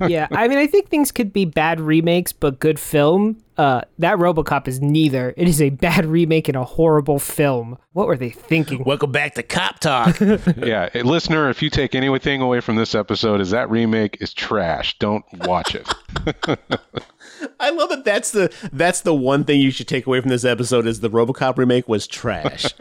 yeah, 0.08 0.26
I 0.30 0.48
mean, 0.48 0.58
I 0.58 0.66
think 0.66 0.88
things 0.88 1.12
could 1.12 1.32
be 1.32 1.44
bad 1.44 1.80
remakes, 1.80 2.32
but 2.32 2.58
good 2.58 2.78
film. 2.78 3.42
Uh, 3.56 3.80
that 3.98 4.18
RoboCop 4.18 4.68
is 4.68 4.82
neither. 4.82 5.32
It 5.36 5.48
is 5.48 5.62
a 5.62 5.70
bad 5.70 6.04
remake 6.04 6.48
and 6.48 6.56
a 6.56 6.64
horrible 6.64 7.18
film. 7.18 7.78
What 7.92 8.06
were 8.06 8.16
they 8.16 8.28
thinking? 8.28 8.84
Welcome 8.84 9.12
back 9.12 9.34
to 9.34 9.42
Cop 9.42 9.78
Talk. 9.78 10.20
yeah, 10.58 10.90
hey, 10.92 11.02
listener, 11.02 11.48
if 11.48 11.62
you 11.62 11.70
take 11.70 11.94
anything 11.94 12.42
away 12.42 12.60
from 12.60 12.76
this 12.76 12.94
episode, 12.94 13.40
is 13.40 13.50
that 13.50 13.70
remake 13.70 14.18
is 14.20 14.34
trash. 14.34 14.98
Don't 14.98 15.24
watch 15.46 15.74
it. 15.74 15.88
I 17.58 17.70
love 17.70 17.92
it. 17.92 18.04
That's 18.04 18.32
the 18.32 18.52
that's 18.72 19.00
the 19.00 19.14
one 19.14 19.44
thing 19.44 19.60
you 19.60 19.70
should 19.70 19.88
take 19.88 20.06
away 20.06 20.20
from 20.20 20.28
this 20.30 20.44
episode 20.44 20.86
is 20.86 21.00
the 21.00 21.10
RoboCop 21.10 21.56
remake 21.56 21.88
was 21.88 22.06
trash. 22.06 22.74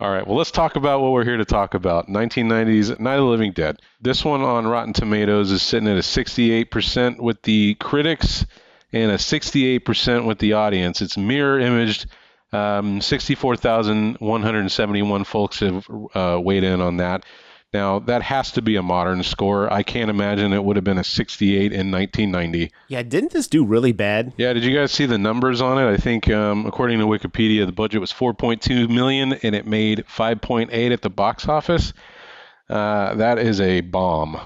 All 0.00 0.10
right, 0.10 0.26
well, 0.26 0.38
let's 0.38 0.50
talk 0.50 0.74
about 0.76 1.02
what 1.02 1.12
we're 1.12 1.24
here 1.24 1.36
to 1.36 1.44
talk 1.44 1.74
about 1.74 2.08
1990s 2.08 2.98
Night 2.98 3.16
of 3.16 3.24
the 3.24 3.26
Living 3.26 3.52
Dead. 3.52 3.82
This 4.00 4.24
one 4.24 4.40
on 4.40 4.66
Rotten 4.66 4.94
Tomatoes 4.94 5.50
is 5.50 5.60
sitting 5.60 5.90
at 5.90 5.98
a 5.98 6.00
68% 6.00 7.20
with 7.20 7.42
the 7.42 7.74
critics 7.74 8.46
and 8.94 9.10
a 9.10 9.16
68% 9.16 10.24
with 10.24 10.38
the 10.38 10.54
audience. 10.54 11.02
It's 11.02 11.18
mirror 11.18 11.60
imaged. 11.60 12.06
Um, 12.50 13.02
64,171 13.02 15.24
folks 15.24 15.60
have 15.60 15.86
uh, 16.14 16.40
weighed 16.42 16.64
in 16.64 16.80
on 16.80 16.96
that. 16.96 17.26
Now, 17.72 18.00
that 18.00 18.22
has 18.22 18.50
to 18.52 18.62
be 18.62 18.74
a 18.74 18.82
modern 18.82 19.22
score. 19.22 19.72
I 19.72 19.84
can't 19.84 20.10
imagine 20.10 20.52
it 20.52 20.64
would 20.64 20.74
have 20.74 20.84
been 20.84 20.98
a 20.98 21.04
68 21.04 21.72
in 21.72 21.92
1990. 21.92 22.72
Yeah, 22.88 23.02
didn't 23.02 23.30
this 23.30 23.46
do 23.46 23.64
really 23.64 23.92
bad? 23.92 24.32
Yeah, 24.36 24.52
did 24.52 24.64
you 24.64 24.74
guys 24.76 24.90
see 24.90 25.06
the 25.06 25.18
numbers 25.18 25.60
on 25.60 25.78
it? 25.78 25.88
I 25.88 25.96
think, 25.96 26.28
um, 26.30 26.66
according 26.66 26.98
to 26.98 27.06
Wikipedia, 27.06 27.66
the 27.66 27.72
budget 27.72 28.00
was 28.00 28.12
4.2 28.12 28.88
million 28.88 29.34
and 29.34 29.54
it 29.54 29.66
made 29.66 30.04
5.8 30.08 30.92
at 30.92 31.02
the 31.02 31.10
box 31.10 31.48
office. 31.48 31.92
Uh, 32.68 33.14
that 33.14 33.38
is 33.38 33.60
a 33.60 33.82
bomb, 33.82 34.40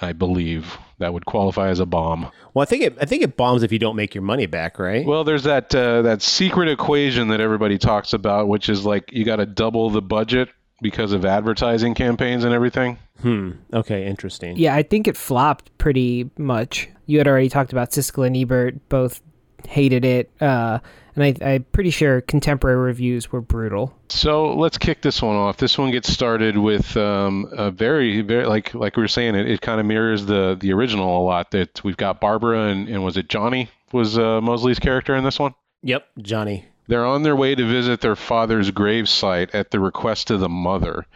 I 0.00 0.12
believe. 0.12 0.78
That 0.98 1.12
would 1.12 1.26
qualify 1.26 1.68
as 1.68 1.80
a 1.80 1.86
bomb. 1.86 2.30
Well, 2.54 2.62
I 2.62 2.64
think 2.64 2.82
it 2.82 2.96
I 2.98 3.04
think 3.04 3.22
it 3.22 3.36
bombs 3.36 3.62
if 3.62 3.70
you 3.70 3.78
don't 3.78 3.96
make 3.96 4.14
your 4.14 4.22
money 4.22 4.46
back, 4.46 4.78
right? 4.78 5.04
Well, 5.04 5.24
there's 5.24 5.42
that 5.42 5.74
uh, 5.74 6.02
that 6.02 6.22
secret 6.22 6.70
equation 6.70 7.28
that 7.28 7.40
everybody 7.40 7.76
talks 7.76 8.14
about, 8.14 8.48
which 8.48 8.70
is 8.70 8.86
like 8.86 9.12
you 9.12 9.24
got 9.24 9.36
to 9.36 9.46
double 9.46 9.90
the 9.90 10.00
budget 10.00 10.48
because 10.80 11.12
of 11.12 11.24
advertising 11.24 11.94
campaigns 11.94 12.44
and 12.44 12.52
everything. 12.54 12.98
Hmm. 13.22 13.52
Okay. 13.72 14.06
Interesting. 14.06 14.56
Yeah, 14.56 14.74
I 14.74 14.82
think 14.82 15.08
it 15.08 15.16
flopped 15.16 15.76
pretty 15.78 16.30
much. 16.38 16.88
You 17.06 17.18
had 17.18 17.28
already 17.28 17.48
talked 17.48 17.72
about 17.72 17.90
Siskel 17.90 18.26
and 18.26 18.36
Ebert 18.36 18.88
both 18.88 19.20
hated 19.68 20.04
it, 20.04 20.30
uh, 20.40 20.78
and 21.14 21.24
I, 21.24 21.34
I'm 21.44 21.64
pretty 21.72 21.90
sure 21.90 22.20
contemporary 22.20 22.76
reviews 22.76 23.32
were 23.32 23.40
brutal. 23.40 23.96
So 24.08 24.54
let's 24.54 24.76
kick 24.76 25.02
this 25.02 25.22
one 25.22 25.34
off. 25.34 25.56
This 25.56 25.78
one 25.78 25.90
gets 25.90 26.12
started 26.12 26.58
with 26.58 26.96
um, 26.96 27.48
a 27.52 27.70
very, 27.70 28.20
very 28.20 28.46
like 28.46 28.74
like 28.74 28.96
we 28.96 29.02
were 29.02 29.08
saying, 29.08 29.34
it, 29.34 29.50
it 29.50 29.60
kind 29.60 29.80
of 29.80 29.86
mirrors 29.86 30.26
the 30.26 30.56
the 30.60 30.72
original 30.72 31.18
a 31.18 31.24
lot. 31.24 31.52
That 31.52 31.82
we've 31.84 31.96
got 31.96 32.20
Barbara 32.20 32.68
and, 32.68 32.88
and 32.88 33.02
was 33.02 33.16
it 33.16 33.28
Johnny 33.28 33.70
was 33.92 34.18
uh, 34.18 34.40
Moseley's 34.40 34.78
character 34.78 35.16
in 35.16 35.24
this 35.24 35.38
one? 35.38 35.54
Yep. 35.82 36.06
Johnny. 36.18 36.66
They're 36.88 37.04
on 37.04 37.22
their 37.22 37.36
way 37.36 37.54
to 37.54 37.66
visit 37.66 38.00
their 38.00 38.16
father's 38.16 38.70
gravesite 38.70 39.50
at 39.54 39.70
the 39.70 39.80
request 39.80 40.30
of 40.30 40.40
the 40.40 40.48
mother. 40.48 41.06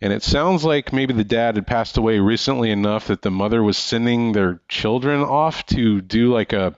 And 0.00 0.12
it 0.12 0.22
sounds 0.22 0.64
like 0.64 0.92
maybe 0.92 1.12
the 1.12 1.24
dad 1.24 1.56
had 1.56 1.66
passed 1.66 1.98
away 1.98 2.18
recently 2.18 2.70
enough 2.70 3.08
that 3.08 3.22
the 3.22 3.30
mother 3.30 3.62
was 3.62 3.76
sending 3.76 4.32
their 4.32 4.60
children 4.68 5.20
off 5.20 5.66
to 5.66 6.00
do 6.00 6.32
like 6.32 6.52
a, 6.52 6.74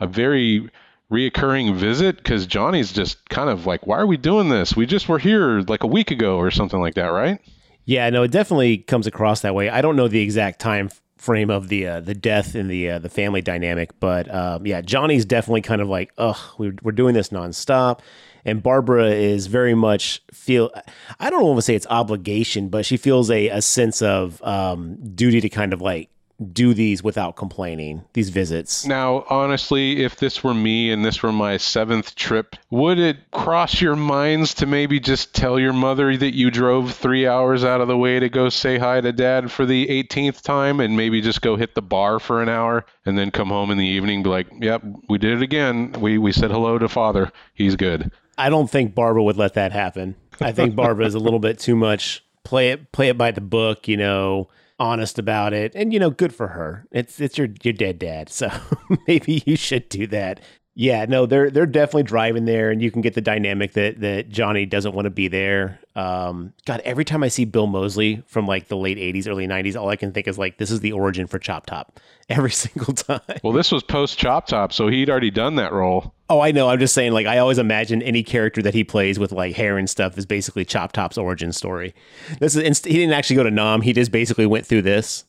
a 0.00 0.06
very 0.06 0.68
reoccurring 1.10 1.76
visit 1.76 2.16
because 2.16 2.46
Johnny's 2.46 2.92
just 2.92 3.28
kind 3.28 3.48
of 3.48 3.66
like, 3.66 3.86
why 3.86 3.98
are 3.98 4.06
we 4.06 4.16
doing 4.16 4.48
this? 4.48 4.74
We 4.74 4.86
just 4.86 5.08
were 5.08 5.20
here 5.20 5.60
like 5.60 5.84
a 5.84 5.88
week 5.88 6.10
ago 6.10 6.38
or 6.38 6.50
something 6.50 6.80
like 6.80 6.94
that, 6.94 7.08
right? 7.08 7.40
Yeah, 7.84 8.10
no, 8.10 8.22
it 8.22 8.30
definitely 8.30 8.78
comes 8.78 9.06
across 9.06 9.42
that 9.42 9.54
way. 9.54 9.68
I 9.68 9.80
don't 9.80 9.96
know 9.96 10.08
the 10.08 10.22
exact 10.22 10.58
time 10.58 10.90
frame 11.24 11.50
of 11.50 11.68
the 11.68 11.86
uh, 11.86 12.00
the 12.00 12.14
death 12.14 12.54
and 12.54 12.70
the 12.70 12.90
uh, 12.90 12.98
the 12.98 13.08
family 13.08 13.40
dynamic, 13.40 13.98
but 13.98 14.32
um, 14.32 14.66
yeah, 14.66 14.82
Johnny's 14.82 15.24
definitely 15.24 15.62
kind 15.62 15.80
of 15.80 15.88
like, 15.88 16.12
ugh, 16.18 16.36
we're, 16.58 16.74
we're 16.82 16.92
doing 16.92 17.14
this 17.14 17.30
nonstop, 17.30 18.00
and 18.44 18.62
Barbara 18.62 19.08
is 19.08 19.46
very 19.46 19.74
much 19.74 20.22
feel. 20.32 20.70
I 21.18 21.30
don't 21.30 21.42
want 21.42 21.56
to 21.58 21.62
say 21.62 21.74
it's 21.74 21.86
obligation, 21.88 22.68
but 22.68 22.84
she 22.84 22.96
feels 22.96 23.30
a 23.30 23.48
a 23.48 23.62
sense 23.62 24.02
of 24.02 24.42
um, 24.42 24.96
duty 25.14 25.40
to 25.40 25.48
kind 25.48 25.72
of 25.72 25.80
like 25.80 26.10
do 26.52 26.74
these 26.74 27.02
without 27.02 27.36
complaining 27.36 28.04
these 28.12 28.30
visits? 28.30 28.86
Now 28.86 29.24
honestly 29.28 30.02
if 30.04 30.16
this 30.16 30.42
were 30.42 30.54
me 30.54 30.90
and 30.90 31.04
this 31.04 31.22
were 31.22 31.32
my 31.32 31.56
seventh 31.56 32.14
trip 32.14 32.56
would 32.70 32.98
it 32.98 33.30
cross 33.30 33.80
your 33.80 33.96
minds 33.96 34.54
to 34.54 34.66
maybe 34.66 35.00
just 35.00 35.34
tell 35.34 35.58
your 35.58 35.72
mother 35.72 36.16
that 36.16 36.34
you 36.34 36.50
drove 36.50 36.92
three 36.92 37.26
hours 37.26 37.64
out 37.64 37.80
of 37.80 37.88
the 37.88 37.96
way 37.96 38.18
to 38.18 38.28
go 38.28 38.48
say 38.48 38.78
hi 38.78 39.00
to 39.00 39.12
dad 39.12 39.50
for 39.50 39.64
the 39.64 39.86
18th 39.86 40.42
time 40.42 40.80
and 40.80 40.96
maybe 40.96 41.20
just 41.20 41.40
go 41.40 41.56
hit 41.56 41.74
the 41.74 41.82
bar 41.82 42.18
for 42.18 42.42
an 42.42 42.48
hour 42.48 42.84
and 43.06 43.16
then 43.16 43.30
come 43.30 43.48
home 43.48 43.70
in 43.70 43.78
the 43.78 43.86
evening 43.86 44.22
be 44.22 44.28
like 44.28 44.48
yep 44.60 44.82
we 45.08 45.18
did 45.18 45.32
it 45.34 45.42
again. 45.42 45.92
We 45.92 46.18
we 46.18 46.32
said 46.32 46.50
hello 46.50 46.78
to 46.78 46.88
father. 46.88 47.32
He's 47.54 47.76
good. 47.76 48.10
I 48.36 48.50
don't 48.50 48.70
think 48.70 48.94
barbara 48.94 49.22
would 49.22 49.36
let 49.36 49.54
that 49.54 49.72
happen. 49.72 50.16
I 50.40 50.52
think 50.52 50.74
barbara 50.76 51.06
is 51.06 51.14
a 51.14 51.20
little 51.20 51.38
bit 51.38 51.58
too 51.58 51.76
much 51.76 52.24
play 52.42 52.70
it 52.70 52.92
play 52.92 53.08
it 53.08 53.16
by 53.16 53.30
the 53.30 53.40
book 53.40 53.88
you 53.88 53.96
know 53.96 54.48
honest 54.78 55.18
about 55.18 55.52
it 55.52 55.72
and 55.74 55.92
you 55.92 55.98
know 55.98 56.10
good 56.10 56.34
for 56.34 56.48
her. 56.48 56.86
It's 56.90 57.20
it's 57.20 57.38
your 57.38 57.48
your 57.62 57.74
dead 57.74 57.98
dad 57.98 58.28
so 58.28 58.50
maybe 59.08 59.42
you 59.46 59.56
should 59.56 59.88
do 59.88 60.06
that 60.08 60.40
yeah 60.74 61.04
no 61.04 61.24
they're 61.24 61.50
they're 61.50 61.66
definitely 61.66 62.02
driving 62.02 62.44
there 62.44 62.70
and 62.70 62.82
you 62.82 62.90
can 62.90 63.00
get 63.00 63.14
the 63.14 63.20
dynamic 63.20 63.72
that 63.74 64.00
that 64.00 64.28
johnny 64.28 64.66
doesn't 64.66 64.92
want 64.92 65.06
to 65.06 65.10
be 65.10 65.28
there 65.28 65.78
um 65.94 66.52
god 66.66 66.80
every 66.84 67.04
time 67.04 67.22
i 67.22 67.28
see 67.28 67.44
bill 67.44 67.66
moseley 67.66 68.22
from 68.26 68.46
like 68.46 68.66
the 68.68 68.76
late 68.76 68.98
80s 68.98 69.28
early 69.28 69.46
90s 69.46 69.80
all 69.80 69.88
i 69.88 69.96
can 69.96 70.12
think 70.12 70.26
is 70.26 70.38
like 70.38 70.58
this 70.58 70.70
is 70.70 70.80
the 70.80 70.92
origin 70.92 71.26
for 71.26 71.38
chop 71.38 71.66
top 71.66 72.00
every 72.28 72.50
single 72.50 72.92
time 72.92 73.20
well 73.44 73.52
this 73.52 73.70
was 73.70 73.82
post 73.82 74.18
chop 74.18 74.46
top 74.46 74.72
so 74.72 74.88
he'd 74.88 75.08
already 75.08 75.30
done 75.30 75.56
that 75.56 75.72
role 75.72 76.12
Oh, 76.30 76.40
I 76.40 76.52
know. 76.52 76.70
I'm 76.70 76.78
just 76.78 76.94
saying, 76.94 77.12
like, 77.12 77.26
I 77.26 77.36
always 77.36 77.58
imagine 77.58 78.00
any 78.00 78.22
character 78.22 78.62
that 78.62 78.72
he 78.72 78.82
plays 78.82 79.18
with 79.18 79.30
like 79.30 79.54
hair 79.54 79.76
and 79.76 79.88
stuff 79.90 80.16
is 80.16 80.24
basically 80.24 80.64
Chop 80.64 80.92
Top's 80.92 81.18
origin 81.18 81.52
story. 81.52 81.94
This 82.40 82.56
is 82.56 82.62
inst- 82.62 82.86
he 82.86 82.94
didn't 82.94 83.12
actually 83.12 83.36
go 83.36 83.42
to 83.42 83.50
Nam. 83.50 83.82
He 83.82 83.92
just 83.92 84.10
basically 84.10 84.46
went 84.46 84.64
through 84.64 84.82
this. 84.82 85.24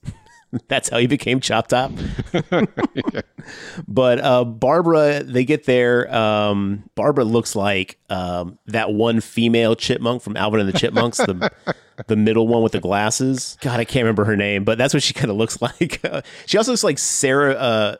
That's 0.67 0.89
how 0.89 0.97
he 0.97 1.07
became 1.07 1.39
Chop 1.39 1.67
Top. 1.67 1.91
yeah. 2.51 3.21
But 3.87 4.19
uh, 4.19 4.43
Barbara, 4.45 5.23
they 5.23 5.45
get 5.45 5.65
there. 5.65 6.13
Um, 6.13 6.89
Barbara 6.95 7.23
looks 7.23 7.55
like 7.55 7.97
um, 8.09 8.57
that 8.67 8.93
one 8.93 9.21
female 9.21 9.75
chipmunk 9.75 10.21
from 10.21 10.37
Alvin 10.37 10.59
and 10.59 10.69
the 10.69 10.77
Chipmunks, 10.77 11.17
the 11.17 11.51
the 12.07 12.15
middle 12.15 12.47
one 12.47 12.63
with 12.63 12.71
the 12.71 12.79
glasses. 12.79 13.57
God, 13.61 13.79
I 13.79 13.85
can't 13.85 14.03
remember 14.03 14.25
her 14.25 14.35
name, 14.35 14.63
but 14.63 14.77
that's 14.77 14.93
what 14.93 15.03
she 15.03 15.13
kind 15.13 15.31
of 15.31 15.37
looks 15.37 15.61
like. 15.61 15.99
Uh, 16.03 16.21
she 16.45 16.57
also 16.57 16.71
looks 16.71 16.83
like 16.83 16.99
Sarah. 16.99 17.53
Uh, 17.53 17.95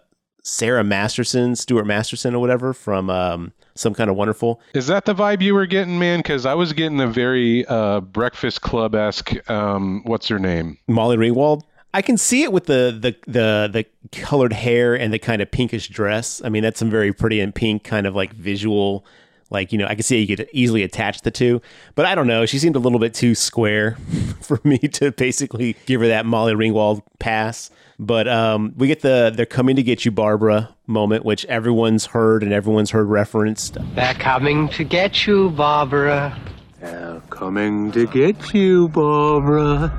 Sarah 0.47 0.84
Masterson, 0.84 1.56
Stuart 1.56 1.86
Masterson, 1.86 2.36
or 2.36 2.39
whatever 2.39 2.72
from 2.72 3.10
um, 3.10 3.51
Some 3.74 3.95
Kind 3.95 4.12
of 4.12 4.16
Wonderful. 4.16 4.62
Is 4.76 4.86
that 4.86 5.06
the 5.06 5.16
vibe 5.16 5.41
you 5.41 5.56
were 5.56 5.66
getting, 5.66 5.97
man? 5.97 6.20
Because 6.20 6.45
I 6.45 6.53
was 6.53 6.72
getting 6.72 7.01
a 7.01 7.08
very 7.08 7.66
uh, 7.66 8.01
Breakfast 8.01 8.62
Club 8.62 8.93
esque. 8.93 9.34
Um, 9.49 10.03
what's 10.06 10.28
her 10.28 10.38
name? 10.38 10.78
Molly 10.88 11.18
Ringwald. 11.18 11.64
I 11.96 12.02
can 12.02 12.18
see 12.18 12.43
it 12.43 12.52
with 12.52 12.66
the, 12.66 12.93
the 13.00 13.16
the 13.32 13.70
the 13.72 14.20
colored 14.20 14.52
hair 14.52 14.96
and 14.96 15.14
the 15.14 15.18
kind 15.18 15.41
of 15.41 15.50
pinkish 15.50 15.88
dress. 15.88 16.41
I 16.43 16.50
mean, 16.50 16.62
that's 16.62 16.78
some 16.78 16.89
very 16.89 17.14
pretty 17.14 17.39
and 17.39 17.56
pink 17.56 17.86
kind 17.86 18.06
of 18.06 18.14
like 18.14 18.34
visual. 18.34 19.06
Like 19.50 19.72
you 19.72 19.78
know, 19.78 19.86
I 19.88 19.96
can 19.96 20.04
see 20.04 20.20
you 20.20 20.36
could 20.36 20.50
easily 20.52 20.84
attach 20.84 21.22
the 21.22 21.32
two, 21.32 21.62
but 21.93 22.06
I 22.06 22.14
don't 22.14 22.28
know. 22.28 22.46
She 22.46 22.60
seemed 22.60 22.76
a 22.76 22.80
little 22.80 23.00
bit 23.00 23.14
too 23.14 23.34
square 23.34 23.91
for 24.41 24.60
me 24.66 24.78
to 24.78 25.14
basically 25.14 25.78
give 25.86 26.02
her 26.02 26.08
that 26.10 26.26
Molly 26.26 26.54
Ringwald 26.54 27.02
pass. 27.20 27.70
But 27.98 28.28
um, 28.28 28.74
we 28.76 28.88
get 28.88 29.00
the 29.00 29.32
"They're 29.34 29.46
coming 29.46 29.78
to 29.78 29.84
get 29.84 30.04
you, 30.04 30.12
Barbara" 30.12 30.76
moment, 30.88 31.24
which 31.24 31.46
everyone's 31.46 32.08
heard 32.08 32.43
and 32.43 32.52
everyone's 32.52 32.91
heard 32.91 33.08
referenced. 33.08 33.78
They're 33.96 34.16
coming 34.16 34.68
to 34.70 34.84
get 34.84 35.26
you, 35.26 35.50
Barbara. 35.52 36.38
They're 36.82 37.22
coming 37.30 37.93
to 37.93 38.06
get 38.08 38.54
you, 38.54 38.89
Barbara. 38.89 39.93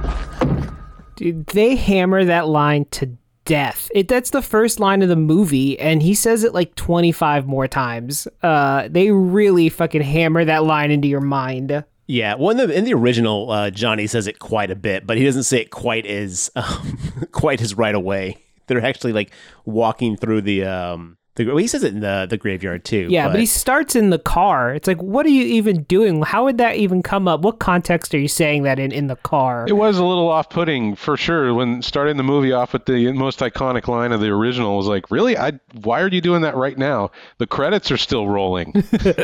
Dude, 1.17 1.47
they 1.47 1.77
hammer 1.77 2.25
that 2.25 2.47
line 2.47 2.85
to 2.93 3.17
death. 3.45 3.89
It 3.95 4.07
that's 4.09 4.31
the 4.31 4.43
first 4.43 4.79
line 4.79 5.03
of 5.03 5.09
the 5.09 5.17
movie, 5.17 5.79
and 5.81 6.03
he 6.03 6.15
says 6.15 6.45
it 6.45 6.53
like 6.53 6.75
twenty 6.75 7.11
five 7.13 7.47
more 7.47 7.67
times. 7.67 8.29
Uh, 8.43 8.89
they 8.91 9.11
really 9.11 9.71
fucking 9.71 10.03
hammer 10.03 10.45
that 10.45 10.65
line 10.65 10.91
into 10.91 11.09
your 11.09 11.23
mind. 11.23 11.85
Yeah, 12.07 12.35
well, 12.35 12.51
in 12.51 12.59
the 12.59 12.71
in 12.71 12.85
the 12.85 12.95
original, 12.95 13.51
uh, 13.51 13.71
Johnny 13.71 14.07
says 14.07 14.27
it 14.27 14.39
quite 14.39 14.71
a 14.71 14.77
bit, 14.77 15.07
but 15.07 15.17
he 15.17 15.25
doesn't 15.25 15.45
say 15.45 15.63
it 15.63 15.71
quite 15.71 16.07
as 16.07 16.51
um, 16.57 16.99
quite 17.33 17.63
as 17.63 17.75
right 17.75 17.95
away. 17.95 18.37
They're 18.67 18.85
actually 18.85 19.13
like 19.13 19.33
walking 19.65 20.17
through 20.17 20.43
the 20.43 20.65
um, 20.65 21.17
the, 21.37 21.47
well, 21.47 21.57
he 21.59 21.67
says 21.67 21.85
it 21.85 21.95
in 21.95 22.01
the 22.01 22.27
the 22.29 22.37
graveyard 22.37 22.85
too. 22.85 23.07
Yeah, 23.11 23.27
but, 23.27 23.33
but, 23.33 23.41
he 23.41 23.47
starts 23.47 23.95
in 23.95 24.11
the 24.11 24.19
car. 24.19 24.75
It's 24.75 24.89
like, 24.89 25.01
what 25.03 25.27
are 25.27 25.31
you 25.31 25.45
even 25.45 25.83
doing? 25.85 26.23
How 26.23 26.45
would 26.45 26.59
that 26.59 26.77
even 26.77 27.03
come 27.03 27.29
up? 27.29 27.43
What 27.43 27.59
context 27.59 28.15
are 28.15 28.19
you 28.19 28.29
saying 28.29 28.63
that 28.65 28.79
in 28.79 28.91
in 28.91 29.07
the 29.07 29.17
car? 29.17 29.67
It 29.69 29.75
was 29.75 29.99
a 29.99 30.05
little 30.05 30.29
off 30.29 30.51
putting 30.51 30.97
for 30.97 31.17
sure 31.17 31.53
when 31.55 31.83
starting 31.83 32.17
the 32.17 32.23
movie 32.23 32.53
off 32.53 32.73
with 32.73 32.87
the 32.87 33.13
most 33.13 33.41
iconic 33.41 33.87
line 33.87 34.13
of 34.13 34.21
the 34.21 34.29
original 34.29 34.77
was 34.77 34.87
like, 34.87 35.11
really? 35.11 35.37
I 35.37 35.53
why 35.83 36.01
are 36.01 36.09
you 36.09 36.21
doing 36.21 36.43
that 36.43 36.57
right 36.57 36.77
now? 36.77 37.11
The 37.39 37.47
credits 37.47 37.91
are 37.91 37.99
still 37.99 38.29
rolling. 38.29 38.73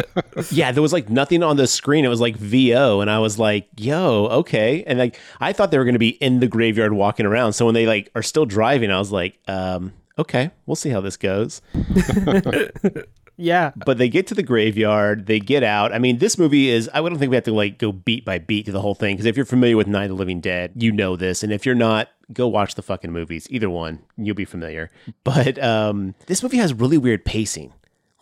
yeah, 0.51 0.71
there 0.73 0.83
was 0.83 0.93
like 0.93 1.09
nothing 1.09 1.43
on 1.43 1.57
the 1.57 1.67
screen. 1.67 2.05
It 2.05 2.09
was 2.09 2.21
like 2.21 2.37
VO, 2.37 3.01
and 3.01 3.11
I 3.11 3.19
was 3.21 3.39
like, 3.39 3.69
yo, 3.77 4.27
okay. 4.27 4.85
And 4.87 4.99
like 4.99 5.19
I 5.41 5.53
thought 5.53 5.71
they 5.71 5.79
were 5.79 5.85
going 5.85 5.95
to 5.95 5.99
be 5.99 6.11
in 6.11 6.41
the 6.41 6.49
graveyard 6.49 6.93
walking 6.93 7.25
around. 7.25 7.55
So 7.55 7.65
when 7.65 7.75
they 7.75 7.87
like 7.87 8.11
are 8.15 8.23
still 8.23 8.45
driving, 8.45 8.91
I 8.91 8.99
was 8.99 9.11
like, 9.11 9.39
um, 9.49 9.95
okay, 10.19 10.51
we'll 10.67 10.77
see 10.77 10.91
how 10.91 11.01
this 11.01 11.17
goes. 11.17 11.63
yeah. 13.37 13.73
But 13.77 13.99
they 13.99 14.09
get 14.09 14.27
to 14.29 14.35
the 14.35 14.43
graveyard, 14.43 15.27
they 15.27 15.41
get 15.41 15.63
out. 15.63 15.93
I 15.93 15.99
mean, 15.99 16.19
this 16.19 16.39
movie 16.39 16.69
is, 16.69 16.91
I 16.93 17.01
don't 17.01 17.19
think 17.19 17.31
we 17.31 17.37
have 17.37 17.45
to 17.45 17.53
like 17.53 17.79
go 17.79 17.93
beat 17.93 18.25
by 18.25 18.39
beat 18.39 18.67
to 18.67 18.73
the 18.73 18.81
whole 18.81 18.95
thing. 18.95 19.17
Because 19.17 19.27
if 19.27 19.37
you're 19.37 19.47
familiar 19.47 19.77
with 19.77 19.87
Night 19.87 20.05
of 20.05 20.11
the 20.11 20.15
Living 20.17 20.41
Dead, 20.41 20.73
you 20.77 20.93
know 20.93 21.17
this. 21.17 21.43
And 21.43 21.53
if 21.53 21.67
you're 21.67 21.75
not, 21.75 22.09
go 22.33 22.49
watch 22.49 22.75
the 22.75 22.83
fucking 22.83 23.13
movies. 23.13 23.47
Either 23.51 23.71
one, 23.71 24.01
you'll 24.17 24.35
be 24.35 24.45
familiar. 24.45 24.91
But 25.25 25.63
um, 25.63 26.15
this 26.27 26.43
movie 26.43 26.59
has 26.59 26.73
really 26.73 26.99
weird 26.99 27.25
pacing. 27.25 27.73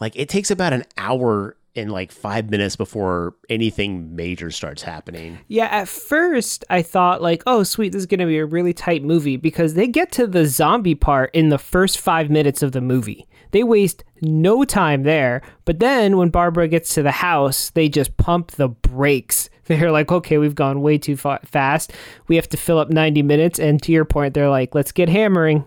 Like 0.00 0.16
it 0.16 0.28
takes 0.28 0.50
about 0.50 0.72
an 0.72 0.84
hour 0.96 1.56
in 1.74 1.88
like 1.88 2.10
five 2.10 2.50
minutes 2.50 2.76
before 2.76 3.34
anything 3.48 4.14
major 4.16 4.50
starts 4.50 4.82
happening. 4.82 5.38
Yeah, 5.48 5.66
at 5.66 5.88
first 5.88 6.64
I 6.68 6.82
thought 6.82 7.22
like, 7.22 7.42
oh 7.46 7.62
sweet, 7.62 7.92
this 7.92 8.00
is 8.00 8.06
gonna 8.06 8.26
be 8.26 8.38
a 8.38 8.46
really 8.46 8.72
tight 8.72 9.02
movie 9.02 9.36
because 9.36 9.74
they 9.74 9.86
get 9.86 10.10
to 10.12 10.26
the 10.26 10.46
zombie 10.46 10.94
part 10.94 11.34
in 11.34 11.48
the 11.48 11.58
first 11.58 11.98
five 11.98 12.30
minutes 12.30 12.62
of 12.62 12.72
the 12.72 12.80
movie. 12.80 13.26
They 13.52 13.62
waste 13.64 14.04
no 14.22 14.64
time 14.64 15.02
there. 15.02 15.42
But 15.64 15.80
then 15.80 16.16
when 16.16 16.30
Barbara 16.30 16.68
gets 16.68 16.94
to 16.94 17.02
the 17.02 17.10
house, 17.10 17.70
they 17.70 17.88
just 17.88 18.16
pump 18.16 18.52
the 18.52 18.68
brakes. 18.68 19.50
They're 19.70 19.92
like, 19.92 20.10
okay, 20.10 20.36
we've 20.36 20.54
gone 20.54 20.82
way 20.82 20.98
too 20.98 21.16
fa- 21.16 21.38
fast. 21.44 21.92
We 22.26 22.34
have 22.34 22.48
to 22.48 22.56
fill 22.56 22.78
up 22.78 22.90
90 22.90 23.22
minutes. 23.22 23.60
And 23.60 23.80
to 23.82 23.92
your 23.92 24.04
point, 24.04 24.34
they're 24.34 24.50
like, 24.50 24.74
let's 24.74 24.90
get 24.90 25.08
hammering. 25.08 25.64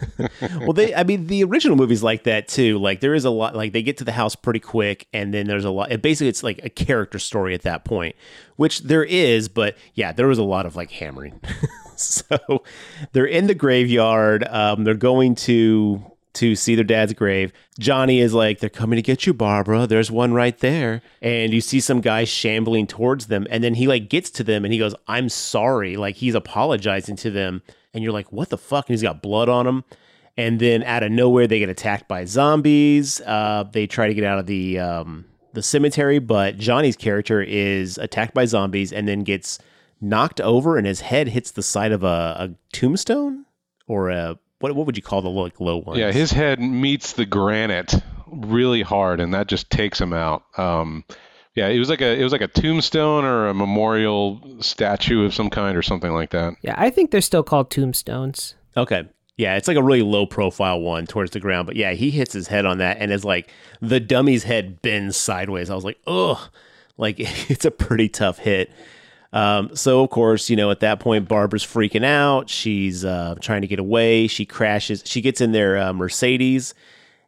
well, 0.60 0.72
they, 0.72 0.94
I 0.94 1.02
mean, 1.02 1.26
the 1.26 1.42
original 1.42 1.76
movie's 1.76 2.02
like 2.02 2.22
that 2.24 2.46
too. 2.46 2.78
Like, 2.78 3.00
there 3.00 3.12
is 3.12 3.24
a 3.24 3.30
lot, 3.30 3.56
like, 3.56 3.72
they 3.72 3.82
get 3.82 3.96
to 3.98 4.04
the 4.04 4.12
house 4.12 4.36
pretty 4.36 4.60
quick, 4.60 5.08
and 5.12 5.34
then 5.34 5.48
there's 5.48 5.64
a 5.64 5.70
lot. 5.70 5.88
Basically, 6.00 6.28
it's 6.28 6.44
like 6.44 6.60
a 6.62 6.70
character 6.70 7.18
story 7.18 7.54
at 7.54 7.62
that 7.62 7.84
point, 7.84 8.14
which 8.54 8.82
there 8.82 9.04
is, 9.04 9.48
but 9.48 9.76
yeah, 9.94 10.12
there 10.12 10.28
was 10.28 10.38
a 10.38 10.44
lot 10.44 10.64
of 10.64 10.76
like 10.76 10.92
hammering. 10.92 11.40
so 11.96 12.62
they're 13.12 13.26
in 13.26 13.48
the 13.48 13.54
graveyard. 13.54 14.46
Um, 14.48 14.84
they're 14.84 14.94
going 14.94 15.34
to 15.36 16.04
to 16.34 16.54
see 16.54 16.74
their 16.74 16.84
dad's 16.84 17.12
grave. 17.12 17.52
Johnny 17.78 18.20
is 18.20 18.34
like, 18.34 18.60
They're 18.60 18.70
coming 18.70 18.96
to 18.96 19.02
get 19.02 19.26
you, 19.26 19.32
Barbara. 19.32 19.86
There's 19.86 20.10
one 20.10 20.32
right 20.32 20.56
there. 20.58 21.02
And 21.22 21.52
you 21.52 21.60
see 21.60 21.80
some 21.80 22.00
guy 22.00 22.24
shambling 22.24 22.86
towards 22.86 23.26
them. 23.26 23.46
And 23.50 23.64
then 23.64 23.74
he 23.74 23.86
like 23.86 24.08
gets 24.08 24.30
to 24.30 24.44
them 24.44 24.64
and 24.64 24.72
he 24.72 24.78
goes, 24.78 24.94
I'm 25.08 25.28
sorry. 25.28 25.96
Like 25.96 26.16
he's 26.16 26.34
apologizing 26.34 27.16
to 27.16 27.30
them. 27.30 27.62
And 27.92 28.04
you're 28.04 28.12
like, 28.12 28.32
What 28.32 28.50
the 28.50 28.58
fuck? 28.58 28.88
And 28.88 28.94
he's 28.94 29.02
got 29.02 29.22
blood 29.22 29.48
on 29.48 29.66
him. 29.66 29.84
And 30.36 30.58
then 30.58 30.82
out 30.82 31.04
of 31.04 31.12
nowhere, 31.12 31.46
they 31.46 31.60
get 31.60 31.68
attacked 31.68 32.08
by 32.08 32.24
zombies. 32.24 33.20
Uh, 33.20 33.64
they 33.70 33.86
try 33.86 34.08
to 34.08 34.14
get 34.14 34.24
out 34.24 34.40
of 34.40 34.46
the 34.46 34.80
um, 34.80 35.26
the 35.52 35.62
cemetery, 35.62 36.18
but 36.18 36.58
Johnny's 36.58 36.96
character 36.96 37.40
is 37.40 37.96
attacked 37.98 38.34
by 38.34 38.44
zombies 38.44 38.92
and 38.92 39.06
then 39.06 39.22
gets 39.22 39.60
knocked 40.00 40.40
over, 40.40 40.76
and 40.76 40.86
his 40.86 41.00
head 41.00 41.28
hits 41.28 41.52
the 41.52 41.62
side 41.62 41.92
of 41.92 42.02
a, 42.02 42.06
a 42.06 42.54
tombstone 42.72 43.46
or 43.86 44.10
a 44.10 44.38
what 44.64 44.74
what 44.74 44.86
would 44.86 44.96
you 44.96 45.02
call 45.02 45.20
the 45.20 45.28
like 45.28 45.60
low 45.60 45.76
ones? 45.76 45.98
Yeah, 45.98 46.10
his 46.10 46.30
head 46.30 46.58
meets 46.58 47.12
the 47.12 47.26
granite 47.26 47.94
really 48.26 48.80
hard, 48.80 49.20
and 49.20 49.34
that 49.34 49.46
just 49.46 49.68
takes 49.68 50.00
him 50.00 50.14
out. 50.14 50.42
Um, 50.56 51.04
yeah, 51.54 51.68
it 51.68 51.78
was 51.78 51.90
like 51.90 52.00
a 52.00 52.18
it 52.18 52.22
was 52.22 52.32
like 52.32 52.40
a 52.40 52.48
tombstone 52.48 53.24
or 53.26 53.48
a 53.48 53.54
memorial 53.54 54.40
statue 54.60 55.26
of 55.26 55.34
some 55.34 55.50
kind 55.50 55.76
or 55.76 55.82
something 55.82 56.12
like 56.12 56.30
that. 56.30 56.54
Yeah, 56.62 56.74
I 56.78 56.88
think 56.88 57.10
they're 57.10 57.20
still 57.20 57.42
called 57.42 57.70
tombstones. 57.70 58.54
Okay. 58.74 59.06
Yeah, 59.36 59.56
it's 59.56 59.68
like 59.68 59.76
a 59.76 59.82
really 59.82 60.02
low 60.02 60.26
profile 60.26 60.80
one 60.80 61.06
towards 61.06 61.32
the 61.32 61.40
ground. 61.40 61.66
But 61.66 61.76
yeah, 61.76 61.92
he 61.92 62.10
hits 62.10 62.32
his 62.32 62.46
head 62.46 62.64
on 62.64 62.78
that 62.78 62.98
and 63.00 63.12
it's 63.12 63.24
like 63.24 63.50
the 63.80 63.98
dummy's 63.98 64.44
head 64.44 64.80
bends 64.80 65.16
sideways. 65.16 65.70
I 65.70 65.74
was 65.74 65.84
like, 65.84 65.98
ugh. 66.06 66.38
Like 66.96 67.16
it's 67.50 67.64
a 67.64 67.70
pretty 67.70 68.08
tough 68.08 68.38
hit. 68.38 68.70
Um, 69.34 69.74
so 69.74 70.02
of 70.02 70.10
course, 70.10 70.48
you 70.48 70.54
know, 70.54 70.70
at 70.70 70.80
that 70.80 71.00
point, 71.00 71.28
Barbara's 71.28 71.64
freaking 71.64 72.04
out. 72.04 72.48
She's 72.48 73.04
uh, 73.04 73.34
trying 73.40 73.62
to 73.62 73.66
get 73.66 73.80
away. 73.80 74.28
She 74.28 74.46
crashes. 74.46 75.02
She 75.04 75.20
gets 75.20 75.40
in 75.40 75.50
their 75.50 75.76
uh, 75.76 75.92
Mercedes 75.92 76.72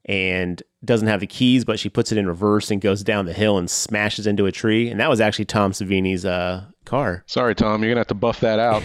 and 0.04 0.62
doesn't 0.84 1.08
have 1.08 1.18
the 1.18 1.26
keys, 1.26 1.64
but 1.64 1.80
she 1.80 1.88
puts 1.88 2.12
it 2.12 2.18
in 2.18 2.28
reverse 2.28 2.70
and 2.70 2.80
goes 2.80 3.02
down 3.02 3.26
the 3.26 3.32
hill 3.32 3.58
and 3.58 3.68
smashes 3.68 4.24
into 4.24 4.46
a 4.46 4.52
tree. 4.52 4.88
And 4.88 5.00
that 5.00 5.10
was 5.10 5.20
actually 5.20 5.46
Tom 5.46 5.72
Savini's 5.72 6.24
uh, 6.24 6.66
car. 6.84 7.24
Sorry, 7.26 7.56
Tom, 7.56 7.82
you're 7.82 7.90
gonna 7.90 8.00
have 8.00 8.06
to 8.06 8.14
buff 8.14 8.38
that 8.38 8.60
out. 8.60 8.84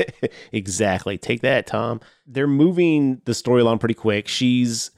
exactly. 0.52 1.18
Take 1.18 1.42
that, 1.42 1.68
Tom. 1.68 2.00
They're 2.26 2.48
moving 2.48 3.22
the 3.26 3.34
story 3.34 3.60
along 3.62 3.78
pretty 3.78 3.94
quick. 3.94 4.26
She's 4.26 4.90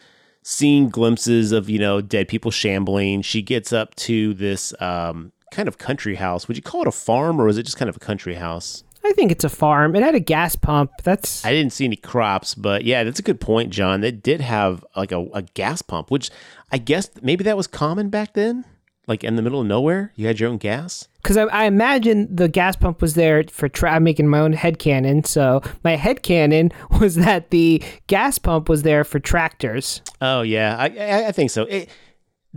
seeing 0.42 0.88
glimpses 0.88 1.52
of 1.52 1.68
you 1.68 1.78
know 1.78 2.00
dead 2.00 2.28
people 2.28 2.50
shambling. 2.50 3.20
She 3.20 3.42
gets 3.42 3.74
up 3.74 3.94
to 3.96 4.32
this 4.32 4.72
um, 4.80 5.32
kind 5.50 5.68
of 5.68 5.78
country 5.78 6.16
house. 6.16 6.48
Would 6.48 6.56
you 6.56 6.62
call 6.62 6.82
it 6.82 6.88
a 6.88 6.92
farm 6.92 7.40
or 7.40 7.48
is 7.48 7.58
it 7.58 7.64
just 7.64 7.76
kind 7.76 7.88
of 7.88 7.96
a 7.96 8.00
country 8.00 8.34
house? 8.34 8.84
I 9.04 9.12
think 9.12 9.30
it's 9.30 9.44
a 9.44 9.48
farm. 9.48 9.94
It 9.96 10.02
had 10.02 10.14
a 10.14 10.20
gas 10.20 10.56
pump. 10.56 10.90
That's 11.04 11.44
I 11.44 11.52
didn't 11.52 11.72
see 11.72 11.84
any 11.84 11.96
crops, 11.96 12.54
but 12.54 12.84
yeah, 12.84 13.04
that's 13.04 13.18
a 13.18 13.22
good 13.22 13.40
point, 13.40 13.70
John. 13.70 14.02
It 14.04 14.22
did 14.22 14.40
have 14.40 14.84
like 14.96 15.12
a, 15.12 15.24
a 15.32 15.42
gas 15.42 15.82
pump, 15.82 16.10
which 16.10 16.30
I 16.72 16.78
guess 16.78 17.10
maybe 17.22 17.44
that 17.44 17.56
was 17.56 17.66
common 17.66 18.10
back 18.10 18.34
then. 18.34 18.64
Like 19.06 19.24
in 19.24 19.36
the 19.36 19.42
middle 19.42 19.62
of 19.62 19.66
nowhere, 19.66 20.12
you 20.16 20.26
had 20.26 20.38
your 20.38 20.50
own 20.50 20.58
gas. 20.58 21.08
Because 21.22 21.38
I, 21.38 21.44
I, 21.44 21.64
imagine 21.64 22.34
the 22.34 22.46
gas 22.46 22.76
pump 22.76 23.00
was 23.00 23.14
there 23.14 23.42
for. 23.44 23.66
Tra- 23.66 23.92
I'm 23.92 24.04
making 24.04 24.28
my 24.28 24.40
own 24.40 24.52
head 24.52 24.78
canon. 24.78 25.24
So 25.24 25.62
my 25.82 25.96
head 25.96 26.22
canon 26.22 26.72
was 27.00 27.14
that 27.14 27.50
the 27.50 27.82
gas 28.06 28.38
pump 28.38 28.68
was 28.68 28.82
there 28.82 29.04
for 29.04 29.18
tractors. 29.18 30.02
Oh 30.20 30.42
yeah, 30.42 30.76
I 30.76 30.88
I, 30.88 31.28
I 31.28 31.32
think 31.32 31.50
so. 31.50 31.62
It, 31.62 31.88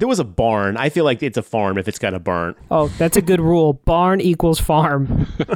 there 0.02 0.08
was 0.08 0.20
a 0.20 0.24
barn. 0.24 0.78
I 0.78 0.90
feel 0.90 1.06
like 1.06 1.22
it's 1.22 1.38
a 1.38 1.44
farm 1.44 1.78
if 1.78 1.88
it's 1.88 2.00
got 2.00 2.16
a 2.16 2.20
barn. 2.20 2.56
Oh, 2.72 2.88
that's 2.98 3.18
a 3.18 3.22
good 3.22 3.40
rule. 3.40 3.74
Barn 3.74 4.20
equals 4.20 4.60
farm. 4.60 5.28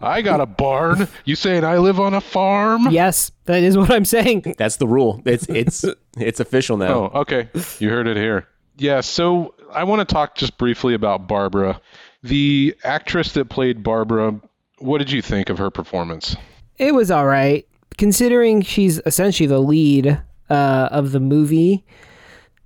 I 0.00 0.22
got 0.22 0.40
a 0.40 0.46
barn. 0.46 1.06
You 1.24 1.36
saying 1.36 1.62
I 1.62 1.78
live 1.78 2.00
on 2.00 2.14
a 2.14 2.20
farm? 2.20 2.88
Yes, 2.90 3.30
that 3.44 3.62
is 3.62 3.78
what 3.78 3.92
I'm 3.92 4.04
saying. 4.04 4.56
That's 4.58 4.74
the 4.74 4.88
rule. 4.88 5.22
It's 5.24 5.48
it's 5.48 5.84
it's 6.18 6.40
official 6.40 6.76
now. 6.76 7.12
Oh, 7.14 7.20
okay. 7.20 7.48
You 7.78 7.90
heard 7.90 8.08
it 8.08 8.16
here. 8.16 8.48
Yeah, 8.76 9.02
so 9.02 9.54
I 9.72 9.84
want 9.84 10.06
to 10.06 10.12
talk 10.12 10.34
just 10.34 10.58
briefly 10.58 10.94
about 10.94 11.28
Barbara. 11.28 11.80
The 12.24 12.74
actress 12.82 13.34
that 13.34 13.50
played 13.50 13.84
Barbara, 13.84 14.40
what 14.78 14.98
did 14.98 15.12
you 15.12 15.22
think 15.22 15.48
of 15.48 15.58
her 15.58 15.70
performance? 15.70 16.34
It 16.76 16.92
was 16.92 17.12
all 17.12 17.26
right. 17.26 17.68
Considering 17.98 18.62
she's 18.62 18.98
essentially 19.06 19.46
the 19.46 19.60
lead 19.60 20.20
uh, 20.50 20.88
of 20.90 21.12
the 21.12 21.20
movie, 21.20 21.84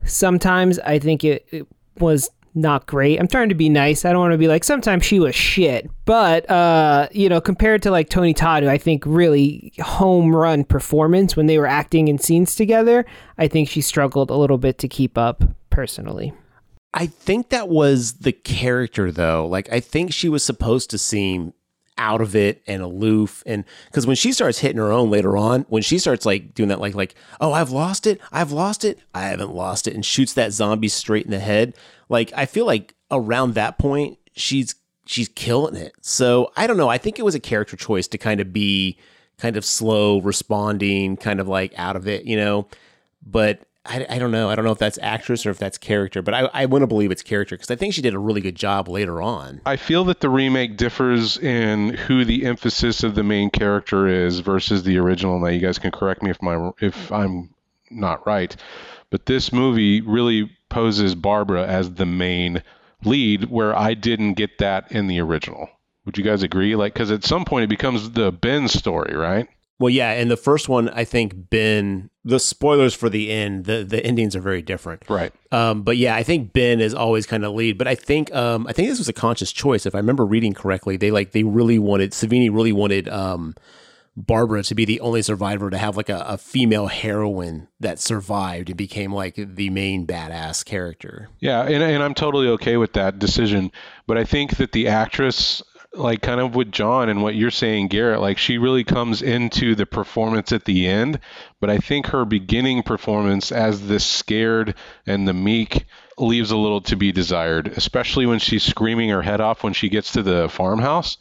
sometimes 0.04 0.78
I 0.80 0.98
think 0.98 1.24
it, 1.24 1.46
it 1.50 1.66
was 1.98 2.30
not 2.54 2.86
great. 2.86 3.18
I'm 3.18 3.28
trying 3.28 3.48
to 3.48 3.54
be 3.54 3.68
nice. 3.68 4.04
I 4.04 4.12
don't 4.12 4.20
want 4.20 4.32
to 4.32 4.38
be 4.38 4.48
like 4.48 4.64
sometimes 4.64 5.04
she 5.04 5.18
was 5.18 5.34
shit, 5.34 5.90
but 6.04 6.48
uh, 6.50 7.08
you 7.12 7.28
know, 7.28 7.40
compared 7.40 7.82
to 7.82 7.90
like 7.90 8.08
Tony 8.08 8.34
Todd, 8.34 8.62
who 8.62 8.68
I 8.68 8.78
think 8.78 9.04
really 9.06 9.72
home 9.80 10.34
run 10.34 10.64
performance 10.64 11.36
when 11.36 11.46
they 11.46 11.58
were 11.58 11.66
acting 11.66 12.08
in 12.08 12.18
scenes 12.18 12.54
together, 12.54 13.06
I 13.38 13.48
think 13.48 13.68
she 13.68 13.80
struggled 13.80 14.30
a 14.30 14.36
little 14.36 14.58
bit 14.58 14.78
to 14.78 14.88
keep 14.88 15.16
up 15.16 15.44
personally. 15.70 16.32
I 16.94 17.06
think 17.06 17.48
that 17.48 17.68
was 17.68 18.14
the 18.14 18.32
character 18.32 19.10
though. 19.10 19.46
Like 19.46 19.72
I 19.72 19.80
think 19.80 20.12
she 20.12 20.28
was 20.28 20.44
supposed 20.44 20.90
to 20.90 20.98
seem 20.98 21.54
out 22.02 22.20
of 22.20 22.34
it 22.34 22.60
and 22.66 22.82
aloof. 22.82 23.44
And 23.46 23.64
because 23.86 24.08
when 24.08 24.16
she 24.16 24.32
starts 24.32 24.58
hitting 24.58 24.78
her 24.78 24.90
own 24.90 25.08
later 25.08 25.36
on 25.36 25.62
when 25.68 25.82
she 25.82 25.98
starts 25.98 26.26
like 26.26 26.52
doing 26.52 26.68
that 26.68 26.80
like 26.80 26.96
like 26.96 27.14
oh 27.40 27.52
i've 27.52 27.70
lost 27.70 28.08
it. 28.08 28.20
I've 28.32 28.50
lost 28.50 28.84
it. 28.84 28.98
I 29.14 29.22
haven't 29.22 29.54
lost 29.54 29.86
it 29.86 29.94
and 29.94 30.04
shoots 30.04 30.34
that 30.34 30.52
zombie 30.52 30.88
straight 30.88 31.24
in 31.24 31.30
the 31.30 31.38
head 31.38 31.74
like 32.08 32.32
i 32.36 32.44
feel 32.44 32.66
like 32.66 32.94
around 33.12 33.54
that 33.54 33.78
point 33.78 34.18
she's 34.34 34.74
she's 35.06 35.28
killing 35.28 35.76
it. 35.76 35.94
So 36.00 36.50
i 36.56 36.66
don't 36.66 36.76
know. 36.76 36.88
I 36.88 36.98
think 36.98 37.20
it 37.20 37.24
was 37.24 37.36
a 37.36 37.40
character 37.40 37.76
choice 37.76 38.08
to 38.08 38.18
kind 38.18 38.40
of 38.40 38.52
be 38.52 38.98
kind 39.38 39.56
of 39.56 39.64
slow 39.64 40.20
responding 40.20 41.16
kind 41.16 41.38
of 41.38 41.46
like 41.46 41.72
out 41.78 41.94
of 41.94 42.08
it 42.08 42.24
you 42.24 42.36
know? 42.36 42.66
But 43.24 43.60
I, 43.84 44.06
I 44.08 44.18
don't 44.18 44.30
know. 44.30 44.48
I 44.48 44.54
don't 44.54 44.64
know 44.64 44.70
if 44.70 44.78
that's 44.78 44.98
actress 45.02 45.44
or 45.44 45.50
if 45.50 45.58
that's 45.58 45.76
character, 45.76 46.22
but 46.22 46.34
I, 46.34 46.50
I 46.52 46.66
want 46.66 46.82
to 46.82 46.86
believe 46.86 47.10
it's 47.10 47.22
character 47.22 47.56
because 47.56 47.70
I 47.70 47.74
think 47.76 47.94
she 47.94 48.02
did 48.02 48.14
a 48.14 48.18
really 48.18 48.40
good 48.40 48.54
job 48.54 48.88
later 48.88 49.20
on. 49.20 49.60
I 49.66 49.76
feel 49.76 50.04
that 50.04 50.20
the 50.20 50.30
remake 50.30 50.76
differs 50.76 51.36
in 51.36 51.94
who 51.94 52.24
the 52.24 52.44
emphasis 52.46 53.02
of 53.02 53.16
the 53.16 53.24
main 53.24 53.50
character 53.50 54.06
is 54.06 54.38
versus 54.38 54.84
the 54.84 54.98
original. 54.98 55.40
Now, 55.40 55.48
you 55.48 55.60
guys 55.60 55.78
can 55.80 55.90
correct 55.90 56.22
me 56.22 56.30
if 56.30 56.40
my 56.40 56.70
if 56.80 57.10
I'm 57.10 57.50
not 57.90 58.24
right, 58.24 58.54
but 59.10 59.26
this 59.26 59.52
movie 59.52 60.00
really 60.00 60.50
poses 60.68 61.14
Barbara 61.14 61.66
as 61.66 61.92
the 61.94 62.06
main 62.06 62.62
lead, 63.04 63.50
where 63.50 63.76
I 63.76 63.94
didn't 63.94 64.34
get 64.34 64.58
that 64.58 64.92
in 64.92 65.08
the 65.08 65.20
original. 65.20 65.68
Would 66.04 66.18
you 66.18 66.24
guys 66.24 66.42
agree? 66.42 66.76
Like, 66.76 66.94
because 66.94 67.10
at 67.10 67.24
some 67.24 67.44
point 67.44 67.64
it 67.64 67.68
becomes 67.68 68.10
the 68.12 68.30
Ben 68.32 68.68
story, 68.68 69.14
right? 69.16 69.48
Well, 69.82 69.90
yeah, 69.90 70.12
and 70.12 70.30
the 70.30 70.36
first 70.36 70.68
one, 70.68 70.88
I 70.90 71.02
think 71.02 71.50
Ben. 71.50 72.08
The 72.24 72.38
spoilers 72.38 72.94
for 72.94 73.08
the 73.08 73.32
end, 73.32 73.64
the 73.64 73.82
the 73.82 74.06
endings 74.06 74.36
are 74.36 74.40
very 74.40 74.62
different, 74.62 75.02
right? 75.10 75.32
Um, 75.50 75.82
but 75.82 75.96
yeah, 75.96 76.14
I 76.14 76.22
think 76.22 76.52
Ben 76.52 76.80
is 76.80 76.94
always 76.94 77.26
kind 77.26 77.44
of 77.44 77.52
lead. 77.54 77.78
But 77.78 77.88
I 77.88 77.96
think 77.96 78.32
um, 78.32 78.68
I 78.68 78.72
think 78.72 78.88
this 78.88 78.98
was 78.98 79.08
a 79.08 79.12
conscious 79.12 79.50
choice, 79.50 79.84
if 79.84 79.96
I 79.96 79.98
remember 79.98 80.24
reading 80.24 80.54
correctly. 80.54 80.96
They 80.96 81.10
like 81.10 81.32
they 81.32 81.42
really 81.42 81.80
wanted 81.80 82.12
Savini 82.12 82.48
really 82.48 82.70
wanted 82.70 83.08
um, 83.08 83.56
Barbara 84.16 84.62
to 84.62 84.74
be 84.76 84.84
the 84.84 85.00
only 85.00 85.20
survivor 85.20 85.68
to 85.68 85.76
have 85.76 85.96
like 85.96 86.08
a, 86.08 86.20
a 86.28 86.38
female 86.38 86.86
heroine 86.86 87.66
that 87.80 87.98
survived 87.98 88.68
and 88.68 88.76
became 88.76 89.12
like 89.12 89.34
the 89.34 89.70
main 89.70 90.06
badass 90.06 90.64
character. 90.64 91.28
Yeah, 91.40 91.62
and 91.62 91.82
and 91.82 92.04
I'm 92.04 92.14
totally 92.14 92.46
okay 92.50 92.76
with 92.76 92.92
that 92.92 93.18
decision. 93.18 93.72
But 94.06 94.16
I 94.16 94.22
think 94.22 94.58
that 94.58 94.70
the 94.70 94.86
actress 94.86 95.60
like 95.94 96.22
kind 96.22 96.40
of 96.40 96.54
with 96.54 96.72
John 96.72 97.08
and 97.08 97.22
what 97.22 97.34
you're 97.34 97.50
saying, 97.50 97.88
Garrett, 97.88 98.20
like 98.20 98.38
she 98.38 98.58
really 98.58 98.84
comes 98.84 99.22
into 99.22 99.74
the 99.74 99.86
performance 99.86 100.52
at 100.52 100.64
the 100.64 100.86
end. 100.88 101.20
But 101.60 101.70
I 101.70 101.78
think 101.78 102.06
her 102.06 102.24
beginning 102.24 102.82
performance 102.82 103.52
as 103.52 103.86
the 103.86 104.00
scared 104.00 104.74
and 105.06 105.28
the 105.28 105.34
meek 105.34 105.84
leaves 106.18 106.50
a 106.50 106.56
little 106.56 106.80
to 106.82 106.96
be 106.96 107.12
desired, 107.12 107.68
especially 107.68 108.26
when 108.26 108.38
she's 108.38 108.62
screaming 108.62 109.10
her 109.10 109.22
head 109.22 109.40
off 109.40 109.62
when 109.62 109.72
she 109.72 109.88
gets 109.88 110.12
to 110.12 110.22
the 110.22 110.48
farmhouse. 110.48 111.18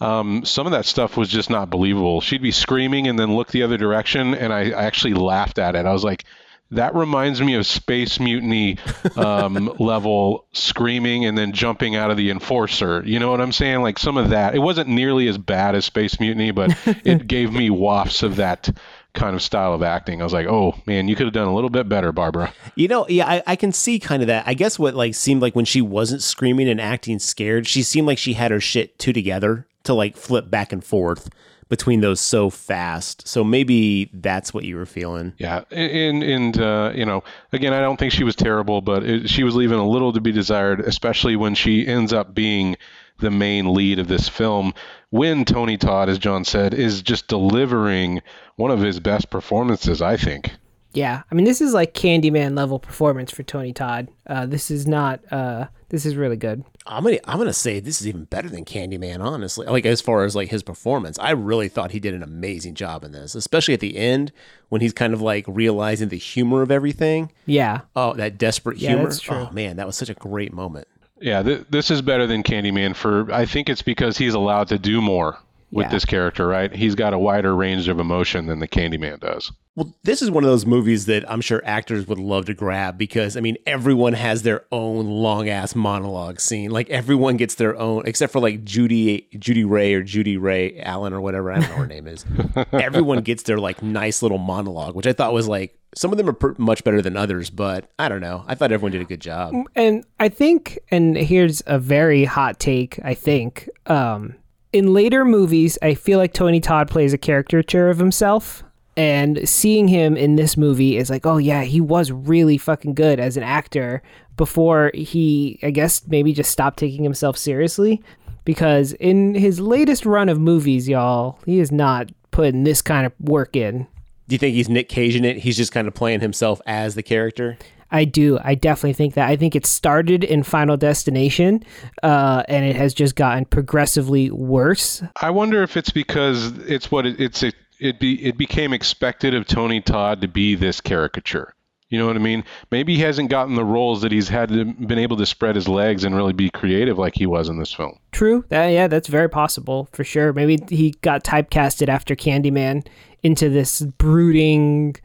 Um, 0.00 0.44
some 0.44 0.66
of 0.66 0.72
that 0.72 0.84
stuff 0.84 1.16
was 1.16 1.28
just 1.28 1.50
not 1.50 1.70
believable. 1.70 2.20
She'd 2.20 2.42
be 2.42 2.52
screaming 2.52 3.08
and 3.08 3.18
then 3.18 3.34
look 3.34 3.48
the 3.48 3.64
other 3.64 3.76
direction, 3.76 4.34
and 4.34 4.52
I, 4.52 4.70
I 4.70 4.84
actually 4.84 5.14
laughed 5.14 5.58
at 5.58 5.74
it. 5.74 5.86
I 5.86 5.92
was 5.92 6.04
like, 6.04 6.24
that 6.70 6.94
reminds 6.94 7.40
me 7.40 7.54
of 7.54 7.66
Space 7.66 8.20
Mutiny 8.20 8.78
um, 9.16 9.72
level 9.78 10.44
screaming 10.52 11.24
and 11.24 11.36
then 11.36 11.52
jumping 11.52 11.96
out 11.96 12.10
of 12.10 12.16
the 12.16 12.30
Enforcer. 12.30 13.02
You 13.06 13.18
know 13.18 13.30
what 13.30 13.40
I'm 13.40 13.52
saying? 13.52 13.80
Like 13.82 13.98
some 13.98 14.16
of 14.16 14.30
that. 14.30 14.54
It 14.54 14.58
wasn't 14.58 14.88
nearly 14.88 15.28
as 15.28 15.38
bad 15.38 15.74
as 15.74 15.86
Space 15.86 16.20
Mutiny, 16.20 16.50
but 16.50 16.76
it 17.04 17.26
gave 17.26 17.52
me 17.52 17.70
wafts 17.70 18.22
of 18.22 18.36
that 18.36 18.68
kind 19.14 19.34
of 19.34 19.42
style 19.42 19.72
of 19.72 19.82
acting. 19.82 20.20
I 20.20 20.24
was 20.24 20.34
like, 20.34 20.46
oh 20.46 20.74
man, 20.84 21.08
you 21.08 21.16
could 21.16 21.26
have 21.26 21.32
done 21.32 21.48
a 21.48 21.54
little 21.54 21.70
bit 21.70 21.88
better, 21.88 22.12
Barbara. 22.12 22.52
You 22.74 22.88
know, 22.88 23.06
yeah, 23.08 23.26
I, 23.26 23.42
I 23.46 23.56
can 23.56 23.72
see 23.72 23.98
kind 23.98 24.22
of 24.22 24.28
that. 24.28 24.46
I 24.46 24.52
guess 24.54 24.78
what 24.78 24.94
like 24.94 25.14
seemed 25.14 25.40
like 25.40 25.56
when 25.56 25.64
she 25.64 25.80
wasn't 25.80 26.22
screaming 26.22 26.68
and 26.68 26.80
acting 26.80 27.18
scared, 27.18 27.66
she 27.66 27.82
seemed 27.82 28.06
like 28.06 28.18
she 28.18 28.34
had 28.34 28.50
her 28.50 28.60
shit 28.60 28.98
two 28.98 29.14
together 29.14 29.66
to 29.84 29.94
like 29.94 30.16
flip 30.16 30.50
back 30.50 30.72
and 30.72 30.84
forth 30.84 31.30
between 31.68 32.00
those 32.00 32.20
so 32.20 32.50
fast. 32.50 33.26
So 33.26 33.44
maybe 33.44 34.10
that's 34.12 34.54
what 34.54 34.64
you 34.64 34.76
were 34.76 34.86
feeling. 34.86 35.32
Yeah, 35.38 35.64
and 35.70 36.22
and 36.22 36.58
uh, 36.58 36.92
you 36.94 37.04
know, 37.04 37.22
again, 37.52 37.72
I 37.72 37.80
don't 37.80 37.98
think 37.98 38.12
she 38.12 38.24
was 38.24 38.36
terrible, 38.36 38.80
but 38.80 39.02
it, 39.04 39.28
she 39.28 39.44
was 39.44 39.54
leaving 39.54 39.78
a 39.78 39.88
little 39.88 40.12
to 40.12 40.20
be 40.20 40.32
desired, 40.32 40.80
especially 40.80 41.36
when 41.36 41.54
she 41.54 41.86
ends 41.86 42.12
up 42.12 42.34
being 42.34 42.76
the 43.20 43.30
main 43.30 43.74
lead 43.74 43.98
of 43.98 44.08
this 44.08 44.28
film. 44.28 44.72
When 45.10 45.44
Tony 45.44 45.76
Todd, 45.76 46.08
as 46.08 46.18
John 46.18 46.44
said, 46.44 46.74
is 46.74 47.02
just 47.02 47.28
delivering 47.28 48.22
one 48.56 48.70
of 48.70 48.80
his 48.80 49.00
best 49.00 49.30
performances, 49.30 50.02
I 50.02 50.16
think. 50.16 50.52
Yeah, 50.92 51.22
I 51.30 51.34
mean, 51.34 51.44
this 51.44 51.60
is 51.60 51.74
like 51.74 51.94
Candyman 51.94 52.56
level 52.56 52.78
performance 52.78 53.30
for 53.30 53.42
Tony 53.42 53.72
Todd. 53.72 54.08
Uh, 54.26 54.46
this 54.46 54.70
is 54.70 54.86
not. 54.86 55.20
Uh, 55.30 55.66
this 55.90 56.04
is 56.04 56.16
really 56.16 56.36
good. 56.36 56.64
I'm 56.88 57.04
gonna 57.04 57.18
I'm 57.24 57.38
gonna 57.38 57.52
say 57.52 57.80
this 57.80 58.00
is 58.00 58.08
even 58.08 58.24
better 58.24 58.48
than 58.48 58.64
Candyman, 58.64 59.20
honestly. 59.20 59.66
Like 59.66 59.84
as 59.86 60.00
far 60.00 60.24
as 60.24 60.34
like 60.34 60.48
his 60.48 60.62
performance, 60.62 61.18
I 61.18 61.30
really 61.32 61.68
thought 61.68 61.90
he 61.90 62.00
did 62.00 62.14
an 62.14 62.22
amazing 62.22 62.74
job 62.74 63.04
in 63.04 63.12
this, 63.12 63.34
especially 63.34 63.74
at 63.74 63.80
the 63.80 63.96
end 63.96 64.32
when 64.70 64.80
he's 64.80 64.92
kind 64.92 65.12
of 65.12 65.20
like 65.20 65.44
realizing 65.46 66.08
the 66.08 66.16
humor 66.18 66.62
of 66.62 66.70
everything. 66.70 67.30
Yeah. 67.46 67.82
Oh, 67.94 68.14
that 68.14 68.38
desperate 68.38 68.78
Yeah, 68.78 68.90
humor. 68.90 69.04
that's 69.04 69.20
true. 69.20 69.36
Oh 69.36 69.50
man, 69.52 69.76
that 69.76 69.86
was 69.86 69.96
such 69.96 70.08
a 70.10 70.14
great 70.14 70.52
moment. 70.52 70.88
Yeah, 71.20 71.42
th- 71.42 71.66
this 71.68 71.90
is 71.90 72.00
better 72.00 72.26
than 72.26 72.42
Candyman 72.42 72.94
for. 72.96 73.30
I 73.32 73.44
think 73.44 73.68
it's 73.68 73.82
because 73.82 74.16
he's 74.16 74.34
allowed 74.34 74.68
to 74.68 74.78
do 74.78 75.02
more 75.02 75.36
with 75.70 75.86
Yeah. 75.86 75.90
this 75.90 76.04
character, 76.04 76.46
right? 76.46 76.74
He's 76.74 76.94
got 76.94 77.12
a 77.12 77.18
wider 77.18 77.54
range 77.54 77.88
of 77.88 77.98
emotion 78.00 78.46
than 78.46 78.58
the 78.58 78.68
Candyman 78.68 79.20
does. 79.20 79.52
Well, 79.76 79.94
this 80.02 80.22
is 80.22 80.30
one 80.30 80.42
of 80.42 80.50
those 80.50 80.66
movies 80.66 81.06
that 81.06 81.30
I'm 81.30 81.40
sure 81.40 81.62
actors 81.64 82.08
would 82.08 82.18
love 82.18 82.46
to 82.46 82.54
grab 82.54 82.98
because 82.98 83.36
I 83.36 83.40
mean 83.40 83.56
everyone 83.64 84.12
has 84.14 84.42
their 84.42 84.64
own 84.72 85.06
long 85.06 85.48
ass 85.48 85.76
monologue 85.76 86.40
scene. 86.40 86.70
Like 86.72 86.90
everyone 86.90 87.36
gets 87.36 87.54
their 87.54 87.78
own, 87.78 88.02
except 88.04 88.32
for 88.32 88.40
like 88.40 88.64
Judy 88.64 89.28
Judy 89.38 89.64
Ray 89.64 89.94
or 89.94 90.02
Judy 90.02 90.36
Ray 90.36 90.80
Allen 90.80 91.12
or 91.12 91.20
whatever 91.20 91.52
I 91.52 91.60
don't 91.60 91.70
know 91.70 91.76
her 91.76 91.86
name 91.86 92.08
is. 92.08 92.24
everyone 92.72 93.20
gets 93.20 93.44
their 93.44 93.58
like 93.58 93.80
nice 93.80 94.20
little 94.20 94.38
monologue, 94.38 94.96
which 94.96 95.06
I 95.06 95.12
thought 95.12 95.32
was 95.32 95.46
like 95.46 95.78
some 95.94 96.10
of 96.10 96.18
them 96.18 96.28
are 96.28 96.32
per- 96.32 96.56
much 96.58 96.82
better 96.82 97.00
than 97.00 97.16
others, 97.16 97.48
but 97.48 97.88
I 98.00 98.08
don't 98.08 98.20
know. 98.20 98.44
I 98.48 98.56
thought 98.56 98.72
everyone 98.72 98.92
did 98.92 99.00
a 99.02 99.04
good 99.06 99.20
job. 99.20 99.54
And 99.76 100.04
I 100.18 100.28
think, 100.28 100.78
and 100.90 101.16
here's 101.16 101.62
a 101.66 101.78
very 101.78 102.24
hot 102.24 102.58
take, 102.58 102.98
I 103.04 103.14
think. 103.14 103.68
Um, 103.86 104.34
in 104.72 104.92
later 104.92 105.24
movies, 105.24 105.78
I 105.82 105.94
feel 105.94 106.18
like 106.18 106.32
Tony 106.32 106.60
Todd 106.60 106.88
plays 106.88 107.12
a 107.12 107.18
caricature 107.18 107.88
of 107.88 107.98
himself. 107.98 108.62
And 108.96 109.48
seeing 109.48 109.86
him 109.86 110.16
in 110.16 110.34
this 110.34 110.56
movie 110.56 110.96
is 110.96 111.08
like, 111.08 111.24
oh, 111.24 111.36
yeah, 111.36 111.62
he 111.62 111.80
was 111.80 112.10
really 112.10 112.58
fucking 112.58 112.94
good 112.94 113.20
as 113.20 113.36
an 113.36 113.44
actor 113.44 114.02
before 114.36 114.90
he, 114.92 115.60
I 115.62 115.70
guess, 115.70 116.04
maybe 116.08 116.32
just 116.32 116.50
stopped 116.50 116.78
taking 116.78 117.04
himself 117.04 117.38
seriously. 117.38 118.02
Because 118.44 118.94
in 118.94 119.36
his 119.36 119.60
latest 119.60 120.04
run 120.04 120.28
of 120.28 120.40
movies, 120.40 120.88
y'all, 120.88 121.38
he 121.46 121.60
is 121.60 121.70
not 121.70 122.10
putting 122.32 122.64
this 122.64 122.82
kind 122.82 123.06
of 123.06 123.12
work 123.20 123.54
in. 123.54 123.86
Do 124.26 124.34
you 124.34 124.38
think 124.38 124.54
he's 124.54 124.68
Nick 124.68 124.88
Cage 124.88 125.14
in 125.14 125.24
it? 125.24 125.38
He's 125.38 125.56
just 125.56 125.70
kind 125.70 125.86
of 125.86 125.94
playing 125.94 126.20
himself 126.20 126.60
as 126.66 126.96
the 126.96 127.02
character. 127.02 127.56
I 127.90 128.04
do. 128.04 128.38
I 128.42 128.54
definitely 128.54 128.92
think 128.92 129.14
that. 129.14 129.28
I 129.28 129.36
think 129.36 129.56
it 129.56 129.66
started 129.66 130.24
in 130.24 130.42
Final 130.42 130.76
Destination, 130.76 131.64
uh, 132.02 132.42
and 132.48 132.64
it 132.64 132.76
has 132.76 132.94
just 132.94 133.16
gotten 133.16 133.44
progressively 133.44 134.30
worse. 134.30 135.02
I 135.20 135.30
wonder 135.30 135.62
if 135.62 135.76
it's 135.76 135.90
because 135.90 136.56
it's 136.58 136.90
what 136.90 137.06
it, 137.06 137.20
it's 137.20 137.42
it, 137.42 137.54
it 137.80 137.98
be 137.98 138.22
it 138.24 138.36
became 138.36 138.72
expected 138.72 139.34
of 139.34 139.46
Tony 139.46 139.80
Todd 139.80 140.20
to 140.20 140.28
be 140.28 140.54
this 140.54 140.80
caricature. 140.80 141.54
You 141.90 141.98
know 141.98 142.06
what 142.06 142.16
I 142.16 142.20
mean? 142.20 142.44
Maybe 142.70 142.96
he 142.96 143.00
hasn't 143.00 143.30
gotten 143.30 143.54
the 143.54 143.64
roles 143.64 144.02
that 144.02 144.12
he's 144.12 144.28
had 144.28 144.50
to, 144.50 144.66
been 144.66 144.98
able 144.98 145.16
to 145.16 145.24
spread 145.24 145.54
his 145.56 145.68
legs 145.68 146.04
and 146.04 146.14
really 146.14 146.34
be 146.34 146.50
creative 146.50 146.98
like 146.98 147.14
he 147.14 147.24
was 147.24 147.48
in 147.48 147.58
this 147.58 147.72
film. 147.72 147.98
True. 148.12 148.44
That, 148.50 148.66
yeah, 148.66 148.88
that's 148.88 149.08
very 149.08 149.30
possible 149.30 149.88
for 149.92 150.04
sure. 150.04 150.34
Maybe 150.34 150.58
he 150.68 150.90
got 151.00 151.24
typecasted 151.24 151.88
after 151.88 152.14
Candyman 152.14 152.86
into 153.22 153.48
this 153.48 153.80
brooding, 153.80 154.96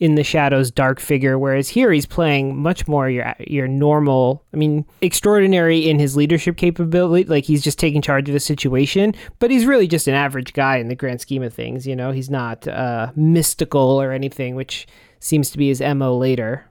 in 0.00 0.14
the 0.14 0.24
shadows, 0.24 0.70
dark 0.70 0.98
figure. 0.98 1.38
Whereas 1.38 1.68
here, 1.68 1.92
he's 1.92 2.06
playing 2.06 2.56
much 2.56 2.88
more 2.88 3.08
your 3.08 3.34
your 3.38 3.68
normal. 3.68 4.44
I 4.52 4.56
mean, 4.56 4.86
extraordinary 5.02 5.88
in 5.88 5.98
his 5.98 6.16
leadership 6.16 6.56
capability. 6.56 7.24
Like 7.24 7.44
he's 7.44 7.62
just 7.62 7.78
taking 7.78 8.02
charge 8.02 8.28
of 8.28 8.32
the 8.32 8.40
situation, 8.40 9.14
but 9.38 9.50
he's 9.50 9.66
really 9.66 9.86
just 9.86 10.08
an 10.08 10.14
average 10.14 10.54
guy 10.54 10.78
in 10.78 10.88
the 10.88 10.96
grand 10.96 11.20
scheme 11.20 11.42
of 11.42 11.52
things. 11.52 11.86
You 11.86 11.94
know, 11.94 12.10
he's 12.10 12.30
not 12.30 12.66
uh, 12.66 13.12
mystical 13.14 14.00
or 14.00 14.10
anything, 14.10 14.56
which 14.56 14.88
seems 15.20 15.50
to 15.50 15.58
be 15.58 15.68
his 15.68 15.80
mo 15.80 16.16
later. 16.16 16.64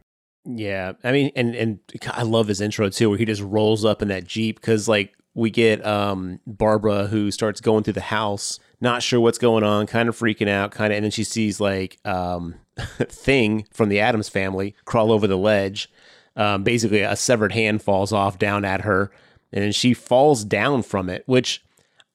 Yeah, 0.46 0.94
I 1.04 1.12
mean, 1.12 1.32
and 1.36 1.56
and 1.56 1.80
I 2.12 2.24
love 2.24 2.48
his 2.48 2.62
intro 2.62 2.90
too, 2.90 3.10
where 3.10 3.18
he 3.20 3.26
just 3.26 3.44
rolls 3.44 3.86
up 3.86 4.02
in 4.02 4.08
that 4.08 4.26
jeep 4.26 4.60
because 4.60 4.88
like 4.88 5.14
we 5.36 5.52
get 5.52 5.86
um 5.86 6.40
Barbara 6.48 7.06
who 7.08 7.30
starts 7.30 7.62
going 7.62 7.84
through 7.84 7.94
the 7.94 8.02
house, 8.02 8.60
not 8.82 9.04
sure 9.04 9.20
what's 9.20 9.38
going 9.38 9.64
on, 9.64 9.86
kind 9.86 10.10
of 10.10 10.18
freaking 10.18 10.50
out, 10.50 10.72
kind 10.72 10.92
of, 10.92 10.98
and 10.98 11.04
then 11.04 11.12
she 11.12 11.24
sees 11.24 11.60
like 11.60 12.00
um 12.06 12.56
thing 13.00 13.66
from 13.72 13.90
the 13.90 14.00
Addams 14.00 14.30
family 14.30 14.76
crawl 14.86 15.12
over 15.12 15.28
the 15.28 15.38
ledge. 15.38 15.90
Um, 16.36 16.64
basically, 16.64 17.02
a 17.02 17.16
severed 17.16 17.52
hand 17.52 17.82
falls 17.82 18.14
off 18.14 18.40
down 18.40 18.64
at 18.64 18.82
her, 18.82 19.12
and 19.52 19.64
then 19.64 19.72
she 19.72 19.94
falls 19.94 20.44
down 20.44 20.84
from 20.84 21.10
it. 21.10 21.24
Which 21.26 21.64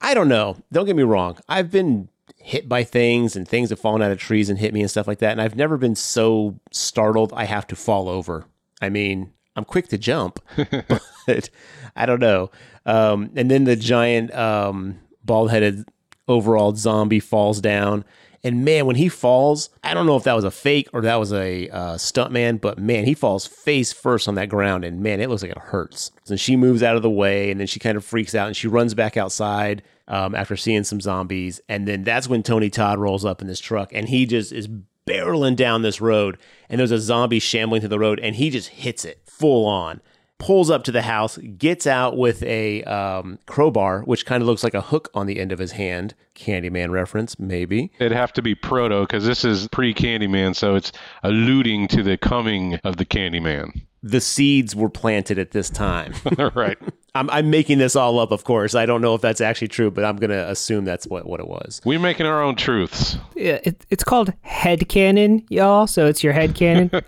I 0.00 0.14
don't 0.14 0.28
know. 0.28 0.56
Don't 0.72 0.86
get 0.86 0.96
me 0.96 1.02
wrong. 1.02 1.38
I've 1.48 1.70
been 1.70 2.08
hit 2.36 2.68
by 2.68 2.84
things 2.84 3.36
and 3.36 3.48
things 3.48 3.70
have 3.70 3.80
fallen 3.80 4.02
out 4.02 4.12
of 4.12 4.18
trees 4.18 4.50
and 4.50 4.58
hit 4.58 4.74
me 4.74 4.82
and 4.82 4.90
stuff 4.90 5.06
like 5.06 5.18
that. 5.18 5.32
And 5.32 5.40
I've 5.40 5.56
never 5.56 5.78
been 5.78 5.94
so 5.94 6.60
startled 6.72 7.32
I 7.34 7.44
have 7.44 7.66
to 7.68 7.76
fall 7.76 8.06
over. 8.06 8.44
I 8.82 8.90
mean, 8.90 9.32
I'm 9.56 9.64
quick 9.64 9.88
to 9.88 9.98
jump, 9.98 10.40
but 11.26 11.48
I 11.96 12.04
don't 12.04 12.20
know. 12.20 12.50
Um, 12.84 13.30
and 13.34 13.50
then 13.50 13.64
the 13.64 13.76
giant 13.76 14.34
um, 14.34 15.00
bald 15.24 15.50
headed 15.50 15.88
overall 16.28 16.74
zombie 16.74 17.20
falls 17.20 17.62
down. 17.62 18.04
And 18.44 18.62
man, 18.62 18.84
when 18.84 18.96
he 18.96 19.08
falls, 19.08 19.70
I 19.82 19.94
don't 19.94 20.04
know 20.04 20.16
if 20.16 20.24
that 20.24 20.34
was 20.34 20.44
a 20.44 20.50
fake 20.50 20.88
or 20.92 21.00
that 21.00 21.16
was 21.16 21.32
a 21.32 21.68
uh, 21.70 21.94
stuntman, 21.94 22.60
but 22.60 22.78
man, 22.78 23.06
he 23.06 23.14
falls 23.14 23.46
face 23.46 23.90
first 23.90 24.28
on 24.28 24.34
that 24.34 24.50
ground, 24.50 24.84
and 24.84 25.00
man, 25.00 25.20
it 25.20 25.30
looks 25.30 25.40
like 25.40 25.50
it 25.50 25.58
hurts. 25.58 26.12
And 26.28 26.38
she 26.38 26.54
moves 26.54 26.82
out 26.82 26.94
of 26.94 27.02
the 27.02 27.10
way, 27.10 27.50
and 27.50 27.58
then 27.58 27.66
she 27.66 27.80
kind 27.80 27.96
of 27.96 28.04
freaks 28.04 28.34
out, 28.34 28.46
and 28.46 28.56
she 28.56 28.68
runs 28.68 28.92
back 28.92 29.16
outside 29.16 29.82
um, 30.06 30.34
after 30.34 30.56
seeing 30.56 30.84
some 30.84 31.00
zombies, 31.00 31.62
and 31.70 31.88
then 31.88 32.04
that's 32.04 32.28
when 32.28 32.42
Tony 32.42 32.68
Todd 32.68 32.98
rolls 32.98 33.24
up 33.24 33.40
in 33.40 33.48
this 33.48 33.60
truck, 33.60 33.90
and 33.94 34.10
he 34.10 34.26
just 34.26 34.52
is 34.52 34.68
barreling 35.06 35.56
down 35.56 35.80
this 35.80 36.02
road, 36.02 36.36
and 36.68 36.78
there's 36.78 36.90
a 36.90 36.98
zombie 36.98 37.38
shambling 37.38 37.80
through 37.80 37.88
the 37.88 37.98
road, 37.98 38.20
and 38.20 38.36
he 38.36 38.50
just 38.50 38.68
hits 38.68 39.06
it 39.06 39.22
full 39.24 39.64
on 39.64 40.02
pulls 40.38 40.70
up 40.70 40.84
to 40.84 40.92
the 40.92 41.02
house, 41.02 41.38
gets 41.38 41.86
out 41.86 42.16
with 42.16 42.42
a 42.42 42.82
um, 42.84 43.38
crowbar, 43.46 44.02
which 44.02 44.26
kind 44.26 44.42
of 44.42 44.46
looks 44.46 44.64
like 44.64 44.74
a 44.74 44.80
hook 44.80 45.10
on 45.14 45.26
the 45.26 45.38
end 45.38 45.52
of 45.52 45.58
his 45.58 45.72
hand. 45.72 46.14
Candyman 46.34 46.90
reference, 46.90 47.38
maybe. 47.38 47.92
It'd 47.98 48.12
have 48.12 48.32
to 48.34 48.42
be 48.42 48.54
proto 48.54 49.02
because 49.02 49.24
this 49.24 49.44
is 49.44 49.68
pre 49.68 49.94
Candyman, 49.94 50.56
so 50.56 50.74
it's 50.74 50.92
alluding 51.22 51.88
to 51.88 52.02
the 52.02 52.16
coming 52.16 52.74
of 52.84 52.96
the 52.96 53.04
Candyman. 53.04 53.82
The 54.02 54.20
seeds 54.20 54.74
were 54.76 54.90
planted 54.90 55.38
at 55.38 55.52
this 55.52 55.70
time. 55.70 56.14
right. 56.54 56.78
I'm, 57.16 57.30
I'm 57.30 57.48
making 57.48 57.78
this 57.78 57.94
all 57.94 58.18
up, 58.18 58.32
of 58.32 58.42
course. 58.42 58.74
I 58.74 58.86
don't 58.86 59.00
know 59.00 59.14
if 59.14 59.20
that's 59.20 59.40
actually 59.40 59.68
true, 59.68 59.88
but 59.88 60.04
I'm 60.04 60.16
going 60.16 60.30
to 60.30 60.50
assume 60.50 60.84
that's 60.84 61.06
what, 61.06 61.26
what 61.26 61.38
it 61.38 61.46
was. 61.46 61.80
We're 61.84 62.00
making 62.00 62.26
our 62.26 62.42
own 62.42 62.56
truths. 62.56 63.16
Yeah, 63.36 63.60
it, 63.62 63.86
it's 63.88 64.02
called 64.02 64.32
head 64.42 64.88
canon, 64.88 65.46
y'all. 65.48 65.86
So 65.86 66.06
it's 66.06 66.24
your 66.24 66.32
head 66.32 66.54
canon. 66.54 66.90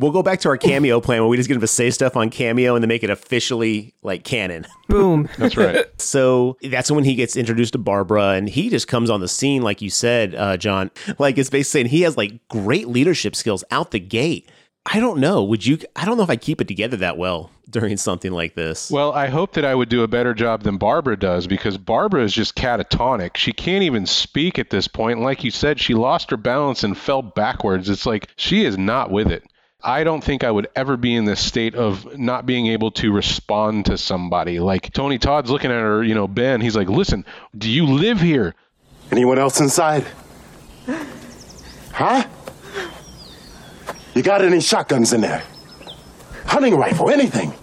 We'll 0.00 0.12
go 0.12 0.22
back 0.22 0.40
to 0.40 0.48
our 0.48 0.56
cameo 0.56 1.00
plan 1.00 1.20
where 1.22 1.28
we 1.28 1.36
just 1.36 1.48
get 1.48 1.54
him 1.54 1.60
to 1.60 1.66
say 1.66 1.90
stuff 1.90 2.16
on 2.16 2.30
cameo 2.30 2.74
and 2.74 2.82
then 2.82 2.88
make 2.88 3.02
it 3.02 3.10
officially 3.10 3.94
like 4.02 4.24
canon. 4.24 4.66
Boom. 4.88 5.28
That's 5.38 5.56
right. 5.56 5.86
So 6.00 6.56
that's 6.62 6.90
when 6.90 7.04
he 7.04 7.14
gets 7.14 7.36
introduced 7.36 7.74
to 7.74 7.78
Barbara, 7.78 8.30
and 8.30 8.48
he 8.48 8.68
just 8.68 8.88
comes 8.88 9.10
on 9.10 9.20
the 9.20 9.28
scene, 9.28 9.62
like 9.62 9.80
you 9.82 9.90
said, 9.90 10.34
uh, 10.34 10.56
John. 10.56 10.90
Like 11.18 11.38
it's 11.38 11.50
basically 11.50 11.62
saying 11.64 11.86
he 11.86 12.02
has 12.02 12.16
like 12.16 12.48
great 12.48 12.88
leadership 12.88 13.36
skills 13.36 13.62
out 13.70 13.90
the 13.90 14.00
gate. 14.00 14.50
I 14.92 14.98
don't 14.98 15.20
know. 15.20 15.44
Would 15.44 15.64
you? 15.64 15.78
I 15.94 16.04
don't 16.04 16.16
know 16.16 16.24
if 16.24 16.30
I 16.30 16.36
keep 16.36 16.60
it 16.60 16.66
together 16.66 16.96
that 16.98 17.16
well 17.16 17.50
during 17.68 17.96
something 17.96 18.32
like 18.32 18.56
this. 18.56 18.90
Well, 18.90 19.12
I 19.12 19.28
hope 19.28 19.52
that 19.52 19.64
I 19.64 19.72
would 19.72 19.88
do 19.88 20.02
a 20.02 20.08
better 20.08 20.34
job 20.34 20.64
than 20.64 20.78
Barbara 20.78 21.16
does 21.16 21.46
because 21.46 21.78
Barbara 21.78 22.24
is 22.24 22.32
just 22.32 22.56
catatonic. 22.56 23.36
She 23.36 23.52
can't 23.52 23.84
even 23.84 24.04
speak 24.06 24.58
at 24.58 24.70
this 24.70 24.88
point. 24.88 25.18
And 25.18 25.24
like 25.24 25.44
you 25.44 25.52
said, 25.52 25.78
she 25.78 25.94
lost 25.94 26.30
her 26.32 26.36
balance 26.36 26.82
and 26.82 26.98
fell 26.98 27.22
backwards. 27.22 27.88
It's 27.88 28.04
like 28.04 28.28
she 28.34 28.64
is 28.64 28.76
not 28.76 29.12
with 29.12 29.30
it. 29.30 29.44
I 29.82 30.02
don't 30.02 30.22
think 30.22 30.42
I 30.42 30.50
would 30.50 30.66
ever 30.74 30.96
be 30.96 31.14
in 31.14 31.24
this 31.24 31.40
state 31.40 31.74
of 31.74 32.18
not 32.18 32.44
being 32.44 32.66
able 32.66 32.90
to 32.92 33.12
respond 33.12 33.86
to 33.86 33.96
somebody. 33.96 34.58
Like 34.58 34.92
Tony 34.92 35.18
Todd's 35.18 35.50
looking 35.50 35.70
at 35.70 35.80
her, 35.80 36.02
you 36.02 36.14
know, 36.14 36.26
Ben, 36.26 36.60
he's 36.60 36.76
like, 36.76 36.88
listen, 36.88 37.24
do 37.56 37.70
you 37.70 37.86
live 37.86 38.20
here? 38.20 38.54
Anyone 39.10 39.38
else 39.38 39.60
inside? 39.60 40.04
Huh? 41.92 42.26
You 44.14 44.22
got 44.22 44.42
any 44.42 44.60
shotguns 44.60 45.12
in 45.12 45.20
there? 45.20 45.42
Hunting 46.46 46.76
rifle, 46.76 47.10
anything? 47.10 47.54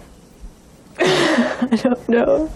I 0.98 1.78
don't 1.82 2.08
know. 2.08 2.50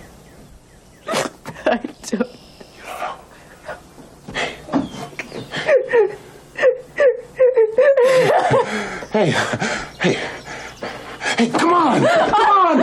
I 1.67 1.77
don't. 1.77 2.39
You 2.73 2.83
don't 8.29 8.53
know. 8.53 8.65
Hey, 9.13 9.31
hey, 10.01 10.15
hey, 11.37 11.49
come 11.51 11.75
on! 11.75 12.01
Come 12.01 12.35
on! 12.35 12.79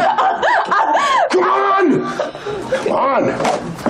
Come 1.32 1.44
on! 1.44 1.86
Come 2.70 2.92
on! 2.92 3.24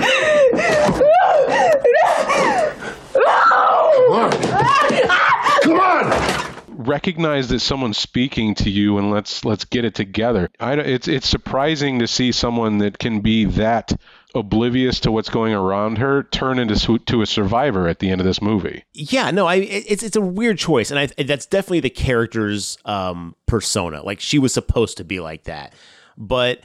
on! 4.12 4.30
Come 5.62 5.80
on! 5.80 6.29
Recognize 6.90 7.48
that 7.48 7.60
someone's 7.60 7.98
speaking 7.98 8.54
to 8.56 8.68
you 8.68 8.98
and 8.98 9.12
let's 9.12 9.44
let's 9.44 9.64
get 9.64 9.84
it 9.84 9.94
together. 9.94 10.50
I, 10.58 10.74
it's 10.74 11.06
it's 11.06 11.28
surprising 11.28 12.00
to 12.00 12.08
see 12.08 12.32
someone 12.32 12.78
that 12.78 12.98
can 12.98 13.20
be 13.20 13.44
that 13.44 13.92
oblivious 14.34 15.00
to 15.00 15.12
what's 15.12 15.28
going 15.28 15.54
around 15.54 15.98
her 15.98 16.24
turn 16.24 16.58
into 16.58 16.98
to 16.98 17.22
a 17.22 17.26
survivor 17.26 17.88
at 17.88 18.00
the 18.00 18.10
end 18.10 18.20
of 18.20 18.26
this 18.26 18.42
movie. 18.42 18.84
Yeah, 18.92 19.30
no, 19.30 19.46
I 19.46 19.56
it's 19.56 20.02
it's 20.02 20.16
a 20.16 20.20
weird 20.20 20.58
choice, 20.58 20.90
and 20.90 20.98
I 20.98 21.06
that's 21.22 21.46
definitely 21.46 21.80
the 21.80 21.90
character's 21.90 22.76
um 22.84 23.36
persona. 23.46 24.02
Like 24.02 24.18
she 24.20 24.38
was 24.38 24.52
supposed 24.52 24.96
to 24.96 25.04
be 25.04 25.20
like 25.20 25.44
that, 25.44 25.74
but 26.18 26.60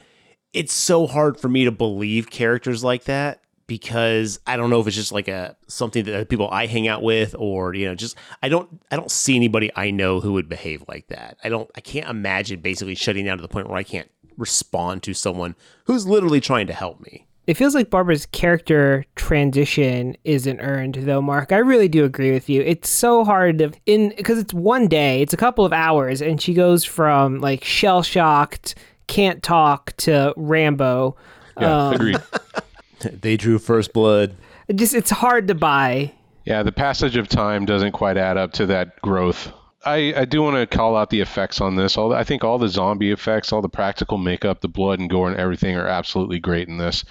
it's 0.52 0.72
so 0.72 1.06
hard 1.06 1.38
for 1.38 1.48
me 1.48 1.64
to 1.64 1.70
believe 1.70 2.30
characters 2.30 2.82
like 2.82 3.04
that 3.04 3.40
because 3.66 4.38
I 4.46 4.56
don't 4.56 4.70
know 4.70 4.80
if 4.80 4.86
it's 4.86 4.96
just 4.96 5.12
like 5.12 5.28
a 5.28 5.56
something 5.66 6.04
that 6.04 6.28
people 6.28 6.48
I 6.50 6.66
hang 6.66 6.88
out 6.88 7.02
with, 7.02 7.34
or 7.38 7.74
you 7.74 7.86
know, 7.86 7.94
just 7.94 8.16
I 8.42 8.48
don't 8.48 8.80
I 8.90 8.96
don't 8.96 9.10
see 9.10 9.36
anybody 9.36 9.70
I 9.74 9.90
know 9.90 10.20
who 10.20 10.32
would 10.34 10.48
behave 10.48 10.84
like 10.88 11.08
that. 11.08 11.36
I 11.42 11.48
don't 11.48 11.70
I 11.74 11.80
can't 11.80 12.08
imagine 12.08 12.60
basically 12.60 12.94
shutting 12.94 13.24
down 13.24 13.38
to 13.38 13.42
the 13.42 13.48
point 13.48 13.68
where 13.68 13.78
I 13.78 13.82
can't 13.82 14.10
respond 14.36 15.02
to 15.04 15.14
someone 15.14 15.54
who's 15.84 16.06
literally 16.06 16.40
trying 16.40 16.66
to 16.66 16.72
help 16.72 17.00
me. 17.00 17.26
It 17.46 17.56
feels 17.56 17.76
like 17.76 17.90
Barbara's 17.90 18.26
character 18.26 19.04
transition 19.14 20.16
isn't 20.24 20.60
earned, 20.60 20.96
though, 20.96 21.22
Mark. 21.22 21.52
I 21.52 21.58
really 21.58 21.86
do 21.86 22.04
agree 22.04 22.32
with 22.32 22.48
you. 22.48 22.60
It's 22.62 22.88
so 22.88 23.24
hard 23.24 23.58
to 23.58 23.72
in 23.86 24.12
because 24.16 24.38
it's 24.38 24.52
one 24.52 24.88
day, 24.88 25.22
it's 25.22 25.32
a 25.32 25.36
couple 25.36 25.64
of 25.64 25.72
hours, 25.72 26.20
and 26.20 26.42
she 26.42 26.54
goes 26.54 26.84
from 26.84 27.40
like 27.40 27.62
shell 27.62 28.02
shocked, 28.02 28.74
can't 29.06 29.44
talk 29.44 29.96
to 29.98 30.34
Rambo. 30.36 31.16
Yeah, 31.60 31.86
um, 31.88 31.94
agreed. 31.94 32.16
They 33.20 33.36
drew 33.36 33.58
first 33.58 33.92
blood. 33.92 34.36
It 34.68 34.76
just 34.76 34.94
it's 34.94 35.10
hard 35.10 35.48
to 35.48 35.54
buy. 35.54 36.12
Yeah, 36.44 36.62
the 36.62 36.72
passage 36.72 37.16
of 37.16 37.28
time 37.28 37.64
doesn't 37.64 37.92
quite 37.92 38.16
add 38.16 38.36
up 38.36 38.52
to 38.52 38.66
that 38.66 39.00
growth. 39.02 39.52
I, 39.84 40.14
I 40.16 40.24
do 40.24 40.42
want 40.42 40.56
to 40.56 40.76
call 40.76 40.96
out 40.96 41.10
the 41.10 41.20
effects 41.20 41.60
on 41.60 41.76
this. 41.76 41.96
All 41.96 42.12
I 42.12 42.24
think 42.24 42.42
all 42.42 42.58
the 42.58 42.68
zombie 42.68 43.12
effects, 43.12 43.52
all 43.52 43.62
the 43.62 43.68
practical 43.68 44.18
makeup, 44.18 44.60
the 44.60 44.68
blood 44.68 44.98
and 44.98 45.08
gore 45.08 45.28
and 45.28 45.36
everything 45.36 45.76
are 45.76 45.86
absolutely 45.86 46.40
great 46.40 46.68
in 46.68 46.78
this. 46.78 47.04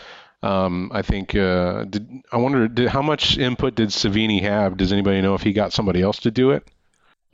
Um, 0.43 0.91
I 0.93 1.01
think. 1.01 1.35
Uh, 1.35 1.85
did, 1.85 2.07
I 2.31 2.37
wonder 2.37 2.67
did, 2.67 2.89
how 2.89 3.01
much 3.01 3.37
input 3.37 3.75
did 3.75 3.89
Savini 3.89 4.41
have? 4.41 4.77
Does 4.77 4.91
anybody 4.91 5.21
know 5.21 5.33
if 5.33 5.41
he 5.41 5.53
got 5.53 5.73
somebody 5.73 6.01
else 6.01 6.19
to 6.19 6.31
do 6.31 6.51
it? 6.51 6.69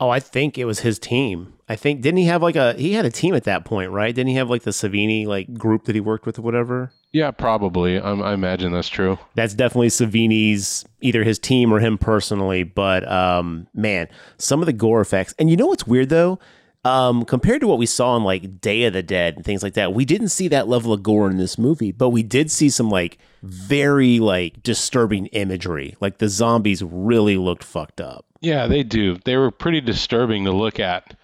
Oh, 0.02 0.10
I 0.10 0.18
think 0.18 0.58
it 0.58 0.64
was 0.64 0.80
his 0.80 0.98
team. 0.98 1.52
I 1.68 1.76
think 1.76 2.00
didn't 2.00 2.18
he 2.18 2.24
have 2.24 2.42
like 2.42 2.56
a 2.56 2.74
he 2.74 2.94
had 2.94 3.04
a 3.04 3.10
team 3.10 3.36
at 3.36 3.44
that 3.44 3.64
point, 3.64 3.92
right? 3.92 4.12
Didn't 4.12 4.30
he 4.30 4.34
have 4.34 4.50
like 4.50 4.64
the 4.64 4.72
Savini 4.72 5.26
like 5.26 5.54
group 5.54 5.84
that 5.84 5.94
he 5.94 6.00
worked 6.00 6.26
with 6.26 6.40
or 6.40 6.42
whatever? 6.42 6.92
Yeah, 7.12 7.30
probably. 7.30 8.00
I, 8.00 8.10
I 8.10 8.34
imagine 8.34 8.72
that's 8.72 8.88
true. 8.88 9.16
That's 9.36 9.54
definitely 9.54 9.90
Savini's 9.90 10.84
either 11.02 11.22
his 11.22 11.38
team 11.38 11.72
or 11.72 11.78
him 11.78 11.98
personally. 11.98 12.64
But 12.64 13.08
um, 13.08 13.68
man, 13.74 14.08
some 14.38 14.58
of 14.58 14.66
the 14.66 14.72
gore 14.72 15.00
effects, 15.00 15.36
and 15.38 15.48
you 15.48 15.56
know 15.56 15.68
what's 15.68 15.86
weird 15.86 16.08
though, 16.08 16.40
um, 16.84 17.24
compared 17.24 17.60
to 17.60 17.68
what 17.68 17.78
we 17.78 17.86
saw 17.86 18.16
in 18.16 18.24
like 18.24 18.60
Day 18.60 18.82
of 18.82 18.94
the 18.94 19.04
Dead 19.04 19.36
and 19.36 19.44
things 19.44 19.62
like 19.62 19.74
that, 19.74 19.94
we 19.94 20.04
didn't 20.04 20.30
see 20.30 20.48
that 20.48 20.66
level 20.66 20.92
of 20.92 21.04
gore 21.04 21.30
in 21.30 21.36
this 21.36 21.56
movie, 21.56 21.92
but 21.92 22.08
we 22.08 22.24
did 22.24 22.50
see 22.50 22.70
some 22.70 22.90
like 22.90 23.18
very 23.44 24.18
like 24.18 24.64
disturbing 24.64 25.26
imagery. 25.26 25.94
Like 26.00 26.18
the 26.18 26.28
zombies 26.28 26.82
really 26.82 27.36
looked 27.36 27.62
fucked 27.62 28.00
up. 28.00 28.26
Yeah, 28.42 28.66
they 28.66 28.82
do. 28.82 29.16
They 29.24 29.36
were 29.36 29.50
pretty 29.50 29.80
disturbing 29.80 30.44
to 30.44 30.52
look 30.52 30.78
at. 30.80 31.16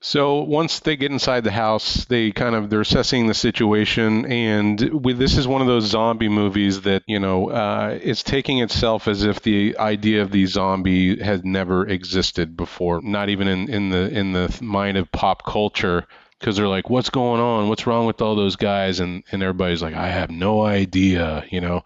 So 0.00 0.42
once 0.42 0.80
they 0.80 0.96
get 0.96 1.12
inside 1.12 1.44
the 1.44 1.52
house, 1.52 2.04
they 2.06 2.32
kind 2.32 2.54
of 2.56 2.70
they're 2.70 2.82
assessing 2.82 3.26
the 3.28 3.34
situation, 3.34 4.26
and 4.26 4.78
this 4.78 5.38
is 5.38 5.48
one 5.48 5.60
of 5.62 5.68
those 5.68 5.84
zombie 5.86 6.28
movies 6.28 6.82
that 6.82 7.04
you 7.06 7.20
know 7.20 7.50
uh, 7.50 7.98
it's 8.02 8.22
taking 8.24 8.60
itself 8.60 9.08
as 9.08 9.24
if 9.24 9.42
the 9.42 9.76
idea 9.78 10.22
of 10.22 10.32
the 10.32 10.46
zombie 10.46 11.22
had 11.22 11.44
never 11.46 11.86
existed 11.88 12.56
before, 12.56 13.00
not 13.02 13.28
even 13.30 13.48
in, 13.48 13.70
in 13.70 13.90
the 13.90 14.10
in 14.10 14.32
the 14.32 14.58
mind 14.62 14.98
of 14.98 15.12
pop 15.12 15.44
culture. 15.46 16.06
Because 16.40 16.56
they're 16.56 16.68
like, 16.68 16.90
what's 16.90 17.10
going 17.10 17.40
on? 17.40 17.68
What's 17.68 17.86
wrong 17.86 18.06
with 18.06 18.22
all 18.22 18.36
those 18.36 18.56
guys? 18.56 19.00
And 19.00 19.24
and 19.32 19.42
everybody's 19.42 19.82
like, 19.82 19.94
I 19.94 20.08
have 20.08 20.30
no 20.30 20.62
idea, 20.64 21.44
you 21.50 21.60
know. 21.60 21.82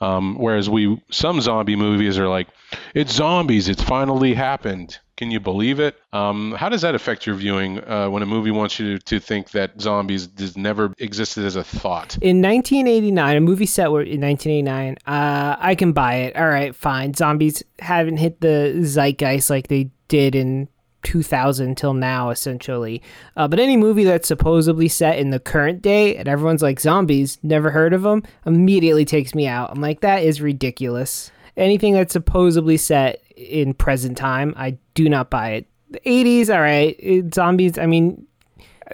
Um, 0.00 0.36
whereas 0.38 0.70
we 0.70 1.02
some 1.10 1.40
zombie 1.40 1.76
movies 1.76 2.18
are 2.18 2.28
like, 2.28 2.48
it's 2.94 3.12
zombies, 3.12 3.68
it's 3.68 3.82
finally 3.82 4.34
happened. 4.34 4.98
Can 5.16 5.32
you 5.32 5.40
believe 5.40 5.80
it? 5.80 5.96
Um, 6.12 6.52
how 6.52 6.68
does 6.68 6.82
that 6.82 6.94
affect 6.94 7.26
your 7.26 7.34
viewing 7.34 7.82
uh, 7.82 8.08
when 8.08 8.22
a 8.22 8.26
movie 8.26 8.52
wants 8.52 8.78
you 8.78 8.98
to, 8.98 9.04
to 9.06 9.18
think 9.18 9.50
that 9.50 9.80
zombies 9.80 10.28
has 10.38 10.56
never 10.56 10.94
existed 10.98 11.44
as 11.44 11.56
a 11.56 11.64
thought? 11.64 12.16
In 12.22 12.40
1989, 12.40 13.36
a 13.36 13.40
movie 13.40 13.66
set 13.66 13.90
where 13.90 14.02
in 14.02 14.20
1989, 14.20 14.96
uh, 15.06 15.56
I 15.58 15.74
can 15.74 15.90
buy 15.90 16.14
it. 16.14 16.36
All 16.36 16.48
right, 16.48 16.72
fine. 16.72 17.14
Zombies 17.14 17.64
haven't 17.80 18.18
hit 18.18 18.40
the 18.40 18.80
zeitgeist 18.84 19.50
like 19.50 19.66
they 19.66 19.90
did 20.06 20.36
in 20.36 20.68
2000 21.02 21.76
till 21.76 21.94
now, 21.94 22.30
essentially. 22.30 23.02
Uh, 23.36 23.48
but 23.48 23.60
any 23.60 23.76
movie 23.76 24.04
that's 24.04 24.28
supposedly 24.28 24.88
set 24.88 25.18
in 25.18 25.30
the 25.30 25.40
current 25.40 25.82
day 25.82 26.16
and 26.16 26.28
everyone's 26.28 26.62
like 26.62 26.80
zombies, 26.80 27.38
never 27.42 27.70
heard 27.70 27.92
of 27.92 28.02
them, 28.02 28.22
immediately 28.46 29.04
takes 29.04 29.34
me 29.34 29.46
out. 29.46 29.70
I'm 29.70 29.80
like, 29.80 30.00
that 30.00 30.22
is 30.22 30.40
ridiculous. 30.40 31.30
Anything 31.56 31.94
that's 31.94 32.12
supposedly 32.12 32.76
set 32.76 33.22
in 33.36 33.74
present 33.74 34.16
time, 34.16 34.54
I 34.56 34.78
do 34.94 35.08
not 35.08 35.30
buy 35.30 35.50
it. 35.50 35.66
The 35.90 36.00
80s, 36.00 36.54
all 36.54 36.60
right. 36.60 36.94
It- 36.98 37.34
zombies, 37.34 37.78
I 37.78 37.86
mean, 37.86 38.26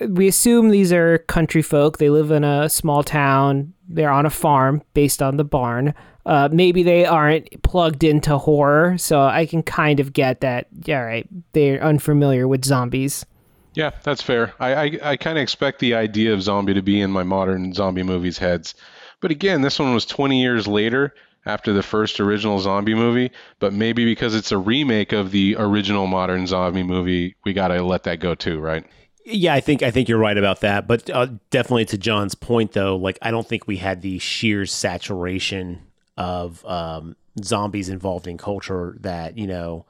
we 0.09 0.28
assume 0.28 0.70
these 0.70 0.92
are 0.92 1.18
country 1.18 1.62
folk. 1.62 1.98
They 1.98 2.11
live 2.11 2.30
in 2.30 2.44
a 2.44 2.68
small 2.68 3.02
town. 3.02 3.72
They're 3.88 4.11
on 4.11 4.26
a 4.26 4.30
farm 4.30 4.82
based 4.92 5.22
on 5.22 5.36
the 5.36 5.44
barn. 5.44 5.94
Uh, 6.26 6.48
maybe 6.50 6.82
they 6.82 7.04
aren't 7.04 7.62
plugged 7.62 8.02
into 8.02 8.38
horror, 8.38 8.96
so 8.96 9.22
I 9.22 9.46
can 9.46 9.62
kind 9.62 10.00
of 10.00 10.12
get 10.12 10.40
that. 10.40 10.68
Yeah, 10.84 11.00
right. 11.00 11.28
They're 11.52 11.82
unfamiliar 11.82 12.48
with 12.48 12.64
zombies. 12.64 13.26
Yeah, 13.74 13.90
that's 14.04 14.22
fair. 14.22 14.54
I, 14.60 14.74
I, 14.74 14.98
I 15.02 15.16
kind 15.16 15.36
of 15.36 15.42
expect 15.42 15.80
the 15.80 15.94
idea 15.94 16.32
of 16.32 16.42
zombie 16.42 16.74
to 16.74 16.82
be 16.82 17.00
in 17.00 17.10
my 17.10 17.24
modern 17.24 17.74
zombie 17.74 18.04
movies' 18.04 18.38
heads. 18.38 18.74
But 19.20 19.32
again, 19.32 19.62
this 19.62 19.78
one 19.78 19.92
was 19.92 20.06
20 20.06 20.40
years 20.40 20.66
later 20.66 21.12
after 21.44 21.72
the 21.72 21.82
first 21.82 22.20
original 22.20 22.58
zombie 22.60 22.94
movie. 22.94 23.30
But 23.58 23.72
maybe 23.72 24.04
because 24.04 24.34
it's 24.34 24.52
a 24.52 24.58
remake 24.58 25.12
of 25.12 25.30
the 25.30 25.56
original 25.58 26.06
modern 26.06 26.46
zombie 26.46 26.82
movie, 26.82 27.36
we 27.44 27.52
got 27.52 27.68
to 27.68 27.82
let 27.82 28.04
that 28.04 28.20
go 28.20 28.34
too, 28.34 28.60
right? 28.60 28.86
Yeah, 29.26 29.54
I 29.54 29.60
think 29.60 29.82
I 29.82 29.90
think 29.90 30.08
you're 30.08 30.18
right 30.18 30.36
about 30.36 30.60
that. 30.60 30.86
But 30.86 31.08
uh, 31.10 31.28
definitely 31.50 31.86
to 31.86 31.98
John's 31.98 32.34
point, 32.34 32.72
though, 32.72 32.96
like 32.96 33.18
I 33.22 33.30
don't 33.30 33.48
think 33.48 33.66
we 33.66 33.78
had 33.78 34.02
the 34.02 34.18
sheer 34.18 34.66
saturation 34.66 35.80
of 36.16 36.64
um, 36.64 37.16
zombies 37.42 37.88
involved 37.88 38.26
in 38.26 38.38
culture 38.38 38.96
that 39.00 39.36
you 39.36 39.46
know 39.46 39.86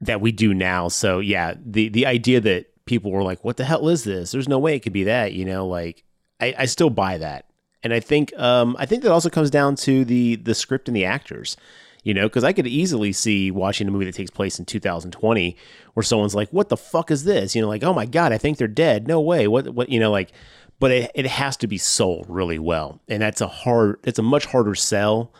that 0.00 0.20
we 0.20 0.32
do 0.32 0.54
now. 0.54 0.88
So 0.88 1.20
yeah, 1.20 1.54
the 1.64 1.88
the 1.88 2.06
idea 2.06 2.40
that 2.40 2.84
people 2.86 3.10
were 3.10 3.22
like, 3.22 3.44
"What 3.44 3.56
the 3.56 3.64
hell 3.64 3.88
is 3.88 4.04
this?" 4.04 4.32
There's 4.32 4.48
no 4.48 4.58
way 4.58 4.74
it 4.74 4.80
could 4.80 4.92
be 4.92 5.04
that. 5.04 5.32
You 5.32 5.44
know, 5.44 5.66
like 5.66 6.04
I, 6.40 6.54
I 6.58 6.64
still 6.66 6.90
buy 6.90 7.18
that, 7.18 7.46
and 7.82 7.92
I 7.92 8.00
think 8.00 8.36
um, 8.38 8.76
I 8.78 8.86
think 8.86 9.02
that 9.02 9.12
also 9.12 9.30
comes 9.30 9.50
down 9.50 9.76
to 9.76 10.04
the 10.04 10.36
the 10.36 10.54
script 10.54 10.88
and 10.88 10.96
the 10.96 11.04
actors. 11.04 11.56
You 12.04 12.14
know, 12.14 12.28
because 12.28 12.44
I 12.44 12.52
could 12.52 12.66
easily 12.66 13.12
see 13.12 13.50
watching 13.50 13.86
a 13.86 13.90
movie 13.90 14.06
that 14.06 14.14
takes 14.14 14.30
place 14.30 14.58
in 14.58 14.64
2020 14.64 15.56
where 15.92 16.04
someone's 16.04 16.34
like, 16.34 16.48
"What 16.50 16.68
the 16.68 16.76
fuck 16.76 17.10
is 17.10 17.24
this?" 17.24 17.54
You 17.54 17.60
know, 17.60 17.68
like, 17.68 17.84
"Oh 17.84 17.92
my 17.92 18.06
god, 18.06 18.32
I 18.32 18.38
think 18.38 18.56
they're 18.56 18.68
dead." 18.68 19.06
No 19.06 19.20
way. 19.20 19.46
What? 19.48 19.74
What? 19.74 19.88
You 19.90 20.00
know, 20.00 20.10
like, 20.10 20.32
but 20.78 20.90
it, 20.90 21.10
it 21.14 21.26
has 21.26 21.56
to 21.58 21.66
be 21.66 21.76
sold 21.76 22.26
really 22.28 22.58
well, 22.58 23.00
and 23.08 23.20
that's 23.20 23.40
a 23.40 23.48
hard. 23.48 23.98
It's 24.04 24.18
a 24.18 24.22
much 24.22 24.46
harder 24.46 24.74
sell 24.74 25.32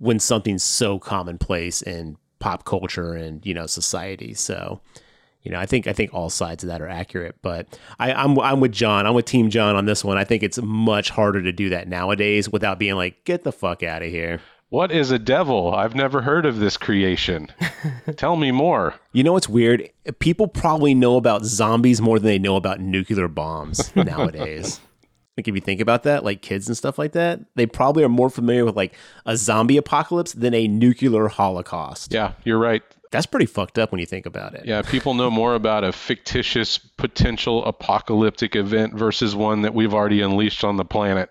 when 0.00 0.18
something's 0.18 0.64
so 0.64 0.98
commonplace 0.98 1.82
in 1.82 2.16
pop 2.40 2.64
culture 2.64 3.14
and 3.14 3.44
you 3.46 3.54
know 3.54 3.66
society. 3.66 4.34
So, 4.34 4.80
you 5.42 5.52
know, 5.52 5.60
I 5.60 5.66
think 5.66 5.86
I 5.86 5.92
think 5.92 6.12
all 6.12 6.30
sides 6.30 6.64
of 6.64 6.68
that 6.68 6.82
are 6.82 6.88
accurate. 6.88 7.36
But 7.42 7.78
I, 8.00 8.12
I'm 8.12 8.38
I'm 8.40 8.58
with 8.58 8.72
John. 8.72 9.06
I'm 9.06 9.14
with 9.14 9.26
Team 9.26 9.50
John 9.50 9.76
on 9.76 9.84
this 9.84 10.04
one. 10.04 10.18
I 10.18 10.24
think 10.24 10.42
it's 10.42 10.58
much 10.60 11.10
harder 11.10 11.42
to 11.42 11.52
do 11.52 11.68
that 11.68 11.86
nowadays 11.86 12.48
without 12.48 12.78
being 12.80 12.96
like, 12.96 13.24
"Get 13.24 13.44
the 13.44 13.52
fuck 13.52 13.82
out 13.84 14.02
of 14.02 14.10
here." 14.10 14.40
What 14.70 14.92
is 14.92 15.10
a 15.10 15.18
devil? 15.18 15.74
I've 15.74 15.96
never 15.96 16.22
heard 16.22 16.46
of 16.46 16.60
this 16.60 16.76
creation. 16.76 17.48
Tell 18.16 18.36
me 18.36 18.52
more. 18.52 18.94
You 19.12 19.24
know 19.24 19.32
what's 19.32 19.48
weird? 19.48 19.90
People 20.20 20.46
probably 20.46 20.94
know 20.94 21.16
about 21.16 21.44
zombies 21.44 22.00
more 22.00 22.20
than 22.20 22.28
they 22.28 22.38
know 22.38 22.54
about 22.54 22.78
nuclear 22.78 23.26
bombs 23.26 23.94
nowadays. 23.96 24.80
Like 25.36 25.48
if 25.48 25.54
you 25.54 25.60
think 25.60 25.80
about 25.80 26.02
that, 26.02 26.24
like 26.24 26.42
kids 26.42 26.66
and 26.68 26.76
stuff 26.76 26.98
like 26.98 27.12
that, 27.12 27.40
they 27.54 27.66
probably 27.66 28.04
are 28.04 28.08
more 28.08 28.30
familiar 28.30 28.64
with 28.64 28.76
like 28.76 28.94
a 29.26 29.36
zombie 29.36 29.76
apocalypse 29.76 30.32
than 30.32 30.54
a 30.54 30.68
nuclear 30.68 31.28
holocaust. 31.28 32.12
Yeah, 32.12 32.32
you're 32.44 32.58
right. 32.58 32.82
That's 33.10 33.26
pretty 33.26 33.46
fucked 33.46 33.78
up 33.78 33.90
when 33.90 34.00
you 34.00 34.06
think 34.06 34.26
about 34.26 34.54
it. 34.54 34.66
Yeah, 34.66 34.82
people 34.82 35.14
know 35.14 35.30
more 35.30 35.54
about 35.54 35.82
a 35.82 35.92
fictitious 35.92 36.78
potential 36.78 37.64
apocalyptic 37.64 38.54
event 38.54 38.94
versus 38.94 39.34
one 39.34 39.62
that 39.62 39.74
we've 39.74 39.94
already 39.94 40.20
unleashed 40.20 40.62
on 40.62 40.76
the 40.76 40.84
planet. 40.84 41.30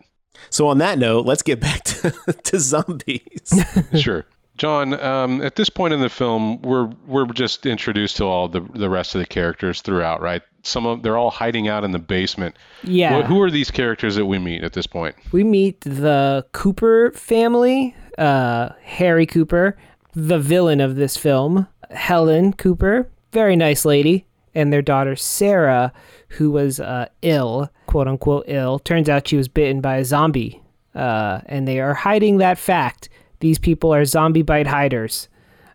So 0.49 0.67
on 0.67 0.77
that 0.79 0.99
note, 0.99 1.25
let's 1.25 1.41
get 1.41 1.59
back 1.59 1.83
to, 1.85 2.11
to 2.43 2.59
zombies. 2.59 3.53
sure. 3.99 4.25
John, 4.57 4.99
um, 4.99 5.41
at 5.41 5.55
this 5.55 5.69
point 5.69 5.93
in 5.93 6.01
the 6.01 6.09
film, 6.09 6.61
we're 6.61 6.91
we're 7.07 7.25
just 7.27 7.65
introduced 7.65 8.17
to 8.17 8.25
all 8.25 8.49
the 8.49 8.59
the 8.73 8.89
rest 8.89 9.15
of 9.15 9.19
the 9.19 9.25
characters 9.25 9.81
throughout, 9.81 10.21
right? 10.21 10.41
Some 10.63 10.85
of 10.85 11.03
they're 11.03 11.17
all 11.17 11.31
hiding 11.31 11.67
out 11.67 11.83
in 11.83 11.91
the 11.91 11.99
basement. 11.99 12.55
Yeah. 12.83 13.21
Wh- 13.21 13.25
who 13.25 13.41
are 13.41 13.49
these 13.51 13.71
characters 13.71 14.15
that 14.15 14.25
we 14.25 14.39
meet 14.39 14.63
at 14.63 14.73
this 14.73 14.87
point? 14.87 15.15
we 15.31 15.43
meet 15.43 15.81
the 15.81 16.45
Cooper 16.51 17.11
family, 17.11 17.95
uh, 18.17 18.69
Harry 18.83 19.25
Cooper, 19.25 19.77
the 20.13 20.39
villain 20.39 20.81
of 20.81 20.95
this 20.95 21.15
film, 21.17 21.67
Helen 21.91 22.53
Cooper, 22.53 23.09
very 23.31 23.55
nice 23.55 23.85
lady, 23.85 24.25
and 24.55 24.73
their 24.73 24.81
daughter 24.81 25.15
Sarah, 25.15 25.93
who 26.29 26.51
was 26.51 26.79
uh, 26.79 27.07
ill, 27.21 27.69
quote 27.85 28.07
unquote 28.07 28.45
ill. 28.47 28.79
Turns 28.79 29.07
out 29.07 29.27
she 29.27 29.37
was 29.37 29.47
bitten 29.47 29.79
by 29.81 29.97
a 29.97 30.05
zombie, 30.05 30.61
uh, 30.95 31.41
and 31.45 31.67
they 31.67 31.79
are 31.79 31.93
hiding 31.93 32.37
that 32.37 32.57
fact. 32.57 33.07
These 33.39 33.59
people 33.59 33.93
are 33.93 34.03
zombie 34.05 34.41
bite 34.41 34.67
hiders. 34.67 35.29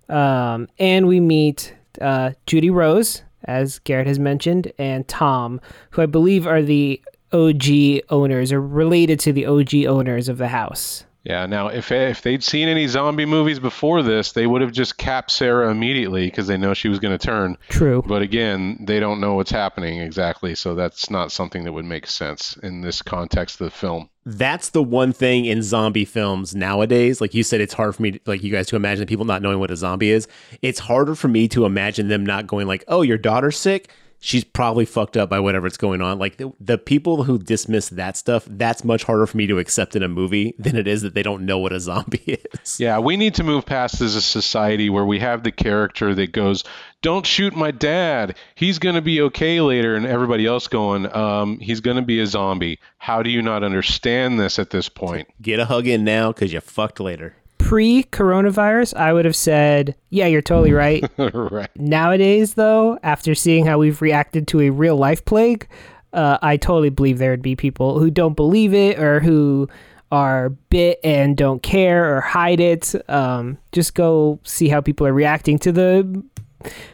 Um, 0.08 0.68
and 0.78 1.06
we 1.08 1.18
meet 1.20 1.74
uh, 2.00 2.32
Judy 2.46 2.68
Rose, 2.68 3.22
as 3.44 3.78
Garrett 3.80 4.06
has 4.06 4.18
mentioned, 4.18 4.72
and 4.78 5.06
Tom, 5.08 5.60
who 5.90 6.02
I 6.02 6.06
believe 6.06 6.46
are 6.46 6.62
the 6.62 7.00
OG 7.32 8.02
owners 8.10 8.52
or 8.52 8.60
related 8.60 9.18
to 9.20 9.32
the 9.32 9.46
OG 9.46 9.86
owners 9.86 10.28
of 10.28 10.38
the 10.38 10.48
house. 10.48 11.04
Yeah. 11.24 11.46
Now, 11.46 11.68
if 11.68 11.90
if 11.90 12.20
they'd 12.20 12.44
seen 12.44 12.68
any 12.68 12.86
zombie 12.86 13.24
movies 13.24 13.58
before 13.58 14.02
this, 14.02 14.32
they 14.32 14.46
would 14.46 14.60
have 14.60 14.72
just 14.72 14.98
capped 14.98 15.30
Sarah 15.30 15.70
immediately 15.70 16.26
because 16.26 16.46
they 16.46 16.58
know 16.58 16.74
she 16.74 16.88
was 16.88 16.98
going 16.98 17.16
to 17.18 17.26
turn. 17.26 17.56
True. 17.68 18.02
But 18.06 18.20
again, 18.20 18.84
they 18.86 19.00
don't 19.00 19.20
know 19.20 19.34
what's 19.34 19.50
happening 19.50 20.00
exactly, 20.00 20.54
so 20.54 20.74
that's 20.74 21.08
not 21.08 21.32
something 21.32 21.64
that 21.64 21.72
would 21.72 21.86
make 21.86 22.06
sense 22.06 22.58
in 22.58 22.82
this 22.82 23.00
context 23.00 23.60
of 23.60 23.64
the 23.64 23.70
film. 23.70 24.10
That's 24.26 24.70
the 24.70 24.82
one 24.82 25.12
thing 25.12 25.44
in 25.44 25.62
zombie 25.62 26.06
films 26.06 26.54
nowadays. 26.54 27.20
Like 27.20 27.34
you 27.34 27.42
said, 27.42 27.60
it's 27.60 27.74
hard 27.74 27.94
for 27.94 28.02
me, 28.02 28.12
to, 28.12 28.20
like 28.24 28.42
you 28.42 28.50
guys, 28.50 28.66
to 28.68 28.76
imagine 28.76 29.06
people 29.06 29.26
not 29.26 29.42
knowing 29.42 29.58
what 29.58 29.70
a 29.70 29.76
zombie 29.76 30.10
is. 30.10 30.26
It's 30.62 30.78
harder 30.78 31.14
for 31.14 31.28
me 31.28 31.46
to 31.48 31.66
imagine 31.66 32.08
them 32.08 32.24
not 32.24 32.46
going 32.46 32.66
like, 32.66 32.84
"Oh, 32.88 33.02
your 33.02 33.18
daughter's 33.18 33.58
sick." 33.58 33.90
She's 34.24 34.42
probably 34.42 34.86
fucked 34.86 35.18
up 35.18 35.28
by 35.28 35.38
whatever's 35.38 35.76
going 35.76 36.00
on. 36.00 36.18
Like 36.18 36.38
the, 36.38 36.50
the 36.58 36.78
people 36.78 37.24
who 37.24 37.38
dismiss 37.38 37.90
that 37.90 38.16
stuff, 38.16 38.46
that's 38.48 38.82
much 38.82 39.04
harder 39.04 39.26
for 39.26 39.36
me 39.36 39.46
to 39.48 39.58
accept 39.58 39.96
in 39.96 40.02
a 40.02 40.08
movie 40.08 40.54
than 40.58 40.76
it 40.76 40.88
is 40.88 41.02
that 41.02 41.12
they 41.12 41.22
don't 41.22 41.44
know 41.44 41.58
what 41.58 41.74
a 41.74 41.78
zombie 41.78 42.22
is. 42.54 42.80
Yeah, 42.80 43.00
we 43.00 43.18
need 43.18 43.34
to 43.34 43.44
move 43.44 43.66
past 43.66 44.00
as 44.00 44.14
a 44.16 44.22
society 44.22 44.88
where 44.88 45.04
we 45.04 45.18
have 45.18 45.42
the 45.42 45.52
character 45.52 46.14
that 46.14 46.32
goes, 46.32 46.64
"Don't 47.02 47.26
shoot 47.26 47.54
my 47.54 47.70
dad. 47.70 48.36
He's 48.54 48.78
gonna 48.78 49.02
be 49.02 49.20
okay 49.20 49.60
later," 49.60 49.94
and 49.94 50.06
everybody 50.06 50.46
else 50.46 50.68
going, 50.68 51.14
um, 51.14 51.58
"He's 51.58 51.80
gonna 51.80 52.00
be 52.00 52.20
a 52.20 52.26
zombie." 52.26 52.78
How 52.96 53.22
do 53.22 53.28
you 53.28 53.42
not 53.42 53.62
understand 53.62 54.40
this 54.40 54.58
at 54.58 54.70
this 54.70 54.88
point? 54.88 55.28
Get 55.42 55.60
a 55.60 55.66
hug 55.66 55.86
in 55.86 56.02
now 56.02 56.32
because 56.32 56.50
you 56.50 56.60
fucked 56.60 56.98
later. 56.98 57.36
Pre 57.74 58.04
coronavirus, 58.04 58.94
I 58.94 59.12
would 59.12 59.24
have 59.24 59.34
said, 59.34 59.96
yeah, 60.10 60.26
you're 60.26 60.42
totally 60.42 60.72
right. 60.84 61.04
right. 61.18 61.68
Nowadays, 61.74 62.54
though, 62.54 63.00
after 63.02 63.34
seeing 63.34 63.66
how 63.66 63.78
we've 63.78 64.00
reacted 64.00 64.46
to 64.46 64.60
a 64.60 64.70
real 64.70 64.96
life 64.96 65.24
plague, 65.24 65.66
uh, 66.12 66.38
I 66.40 66.56
totally 66.56 66.90
believe 66.90 67.18
there 67.18 67.32
would 67.32 67.42
be 67.42 67.56
people 67.56 67.98
who 67.98 68.12
don't 68.12 68.36
believe 68.36 68.74
it 68.74 69.00
or 69.00 69.18
who 69.18 69.68
are 70.12 70.50
bit 70.50 71.00
and 71.02 71.36
don't 71.36 71.64
care 71.64 72.16
or 72.16 72.20
hide 72.20 72.60
it. 72.60 72.94
Um, 73.10 73.58
just 73.72 73.96
go 73.96 74.38
see 74.44 74.68
how 74.68 74.80
people 74.80 75.04
are 75.08 75.12
reacting 75.12 75.58
to 75.58 75.72
the 75.72 76.22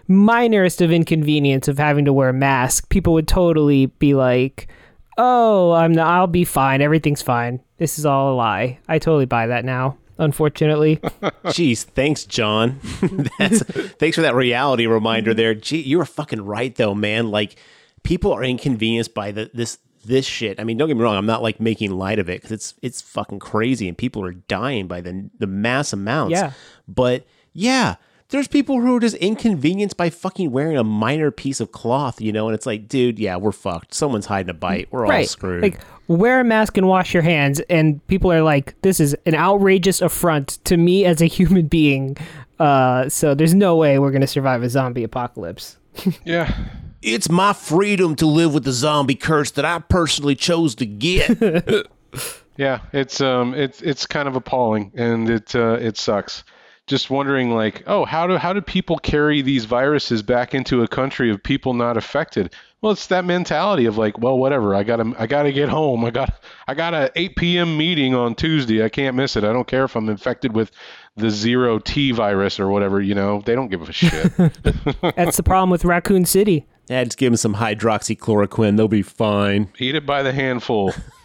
minorest 0.09 0.81
of 0.81 0.91
inconvenience 0.91 1.69
of 1.69 1.77
having 1.77 2.07
to 2.07 2.13
wear 2.15 2.31
a 2.31 2.33
mask. 2.33 2.89
People 2.89 3.13
would 3.13 3.29
totally 3.29 3.85
be 3.85 4.15
like, 4.15 4.69
"Oh, 5.19 5.73
I'm 5.73 5.93
not, 5.93 6.07
I'll 6.07 6.27
be 6.27 6.47
fine. 6.47 6.81
Everything's 6.81 7.21
fine. 7.21 7.61
This 7.77 7.99
is 7.99 8.07
all 8.07 8.33
a 8.33 8.35
lie." 8.35 8.79
I 8.89 8.99
totally 8.99 9.27
buy 9.27 9.47
that 9.49 9.67
now. 9.67 9.99
Unfortunately, 10.21 10.97
Jeez, 11.47 11.83
thanks, 11.83 12.25
John. 12.25 12.79
That's 13.39 13.63
thanks 13.63 14.17
for 14.17 14.23
that 14.23 14.35
reality 14.35 14.87
reminder 14.87 15.33
there. 15.33 15.55
Gee, 15.55 15.81
you 15.81 15.99
were 15.99 16.05
fucking 16.05 16.43
right 16.43 16.75
though, 16.75 16.95
man. 16.95 17.31
Like 17.31 17.57
people 18.03 18.33
are 18.33 18.45
inconvenienced 18.45 19.15
by 19.15 19.33
the 19.33 19.51
this 19.55 19.79
this 20.05 20.27
shit. 20.27 20.61
I 20.61 20.65
mean, 20.65 20.77
don't 20.77 20.89
get 20.89 20.97
me 20.97 21.03
wrong. 21.03 21.17
I'm 21.17 21.27
not 21.27 21.43
like 21.43 21.59
making 21.59 21.91
light 21.93 22.19
of 22.19 22.29
it 22.29 22.43
because 22.43 22.53
it's 22.53 22.75
it's 22.83 23.01
fucking 23.01 23.39
crazy 23.39 23.89
and 23.89 23.97
people 23.97 24.23
are 24.25 24.33
dying 24.33 24.87
by 24.87 25.01
the 25.01 25.31
the 25.39 25.47
mass 25.47 25.93
amounts. 25.95 26.33
Yeah. 26.33 26.53
But 26.87 27.27
yeah, 27.55 27.97
there's 28.31 28.49
people 28.49 28.81
who 28.81 28.97
are 28.97 29.01
just 29.01 29.17
inconvenienced 29.17 29.97
by 29.97 30.11
fucking 30.11 30.51
wearing 30.51 30.77
a 30.77 30.85
minor 30.85 31.31
piece 31.31 31.61
of 31.61 31.73
cloth, 31.73 32.21
you 32.21 32.33
know. 32.33 32.49
And 32.49 32.55
it's 32.55 32.67
like, 32.67 32.89
dude, 32.89 33.19
yeah, 33.19 33.37
we're 33.37 33.53
fucked. 33.53 33.95
Someone's 33.95 34.27
hiding 34.27 34.51
a 34.51 34.55
bite. 34.55 34.89
We're 34.91 35.07
all 35.07 35.25
screwed. 35.25 35.63
Like 35.63 35.81
wear 36.09 36.41
a 36.41 36.45
mask 36.45 36.77
and 36.77 36.87
wash 36.89 37.13
your 37.15 37.23
hands, 37.23 37.61
and 37.71 38.05
people 38.07 38.33
are 38.33 38.43
like, 38.43 38.81
"This 38.83 39.01
is 39.01 39.17
an 39.27 39.35
outrageous 39.35 40.01
affront 40.01 40.59
to 40.65 40.77
me 40.77 41.05
as 41.05 41.21
a 41.21 41.27
human 41.39 41.67
being." 41.67 42.17
Uh, 42.59 43.09
so 43.09 43.35
there's 43.35 43.55
no 43.55 43.77
way 43.77 43.99
we're 43.99 44.11
gonna 44.11 44.27
survive 44.27 44.63
a 44.63 44.71
zombie 44.71 45.05
apocalypse. 45.05 45.77
Yeah. 46.25 46.55
it's 47.03 47.29
my 47.31 47.53
freedom 47.53 48.15
to 48.17 48.27
live 48.27 48.55
with 48.55 48.65
the 48.65 48.73
zombie 48.73 49.15
curse 49.15 49.51
that 49.53 49.65
I 49.65 49.79
personally 49.81 50.35
chose 50.35 50.75
to 50.77 50.87
get. 50.87 51.87
Yeah, 52.57 52.81
it's 52.93 53.23
um, 53.23 53.55
it's 53.55 53.81
it's 53.81 54.05
kind 54.07 54.29
of 54.29 54.37
appalling, 54.37 54.93
and 54.95 55.31
it 55.31 55.55
uh, 55.55 55.79
it 55.81 55.97
sucks. 55.97 56.45
Just 56.91 57.09
wondering, 57.09 57.53
like, 57.53 57.85
oh, 57.87 58.05
how 58.05 58.27
do 58.27 58.37
how 58.37 58.53
do 58.53 58.61
people 58.61 58.99
carry 58.99 59.43
these 59.43 59.65
viruses 59.65 60.23
back 60.25 60.57
into 60.57 60.83
a 60.83 60.89
country 60.89 61.31
of 61.31 61.41
people 61.41 61.73
not 61.73 61.97
affected? 61.97 62.53
Well, 62.83 62.91
it's 62.91 63.07
that 63.07 63.25
mentality 63.25 63.87
of 63.87 63.97
like, 63.97 64.19
well, 64.19 64.37
whatever. 64.37 64.75
I 64.75 64.83
gotta 64.83 65.15
I 65.17 65.29
gotta 65.29 65.53
get 65.53 65.69
home. 65.69 66.05
I 66.05 66.11
got 66.11 66.43
I 66.67 66.75
got 66.75 66.93
a 66.93 67.13
8 67.15 67.37
p.m. 67.37 67.77
meeting 67.77 68.17
on 68.17 68.35
Tuesday. 68.35 68.83
I 68.85 68.89
can't 68.89 69.15
miss 69.15 69.37
it. 69.37 69.45
I 69.45 69.53
don't 69.53 69.69
care 69.69 69.85
if 69.85 69.95
I'm 69.95 70.09
infected 70.09 70.53
with 70.53 70.73
the 71.15 71.31
zero 71.31 71.79
T 71.79 72.11
virus 72.11 72.59
or 72.59 72.67
whatever. 72.67 73.01
You 73.01 73.15
know, 73.15 73.41
they 73.47 73.55
don't 73.55 73.69
give 73.69 73.89
a 73.89 73.93
shit. 73.93 74.33
That's 75.15 75.37
the 75.37 75.45
problem 75.45 75.71
with 75.71 75.85
Raccoon 75.85 76.25
City. 76.25 76.67
yeah, 76.89 77.05
just 77.05 77.19
give 77.19 77.31
them 77.31 77.37
some 77.37 77.55
hydroxychloroquine. 77.55 78.77
They'll 78.77 78.89
be 78.89 79.03
fine. 79.03 79.73
Eat 79.79 79.95
it 79.95 80.05
by 80.05 80.25
the 80.25 80.33
handful. 80.33 80.93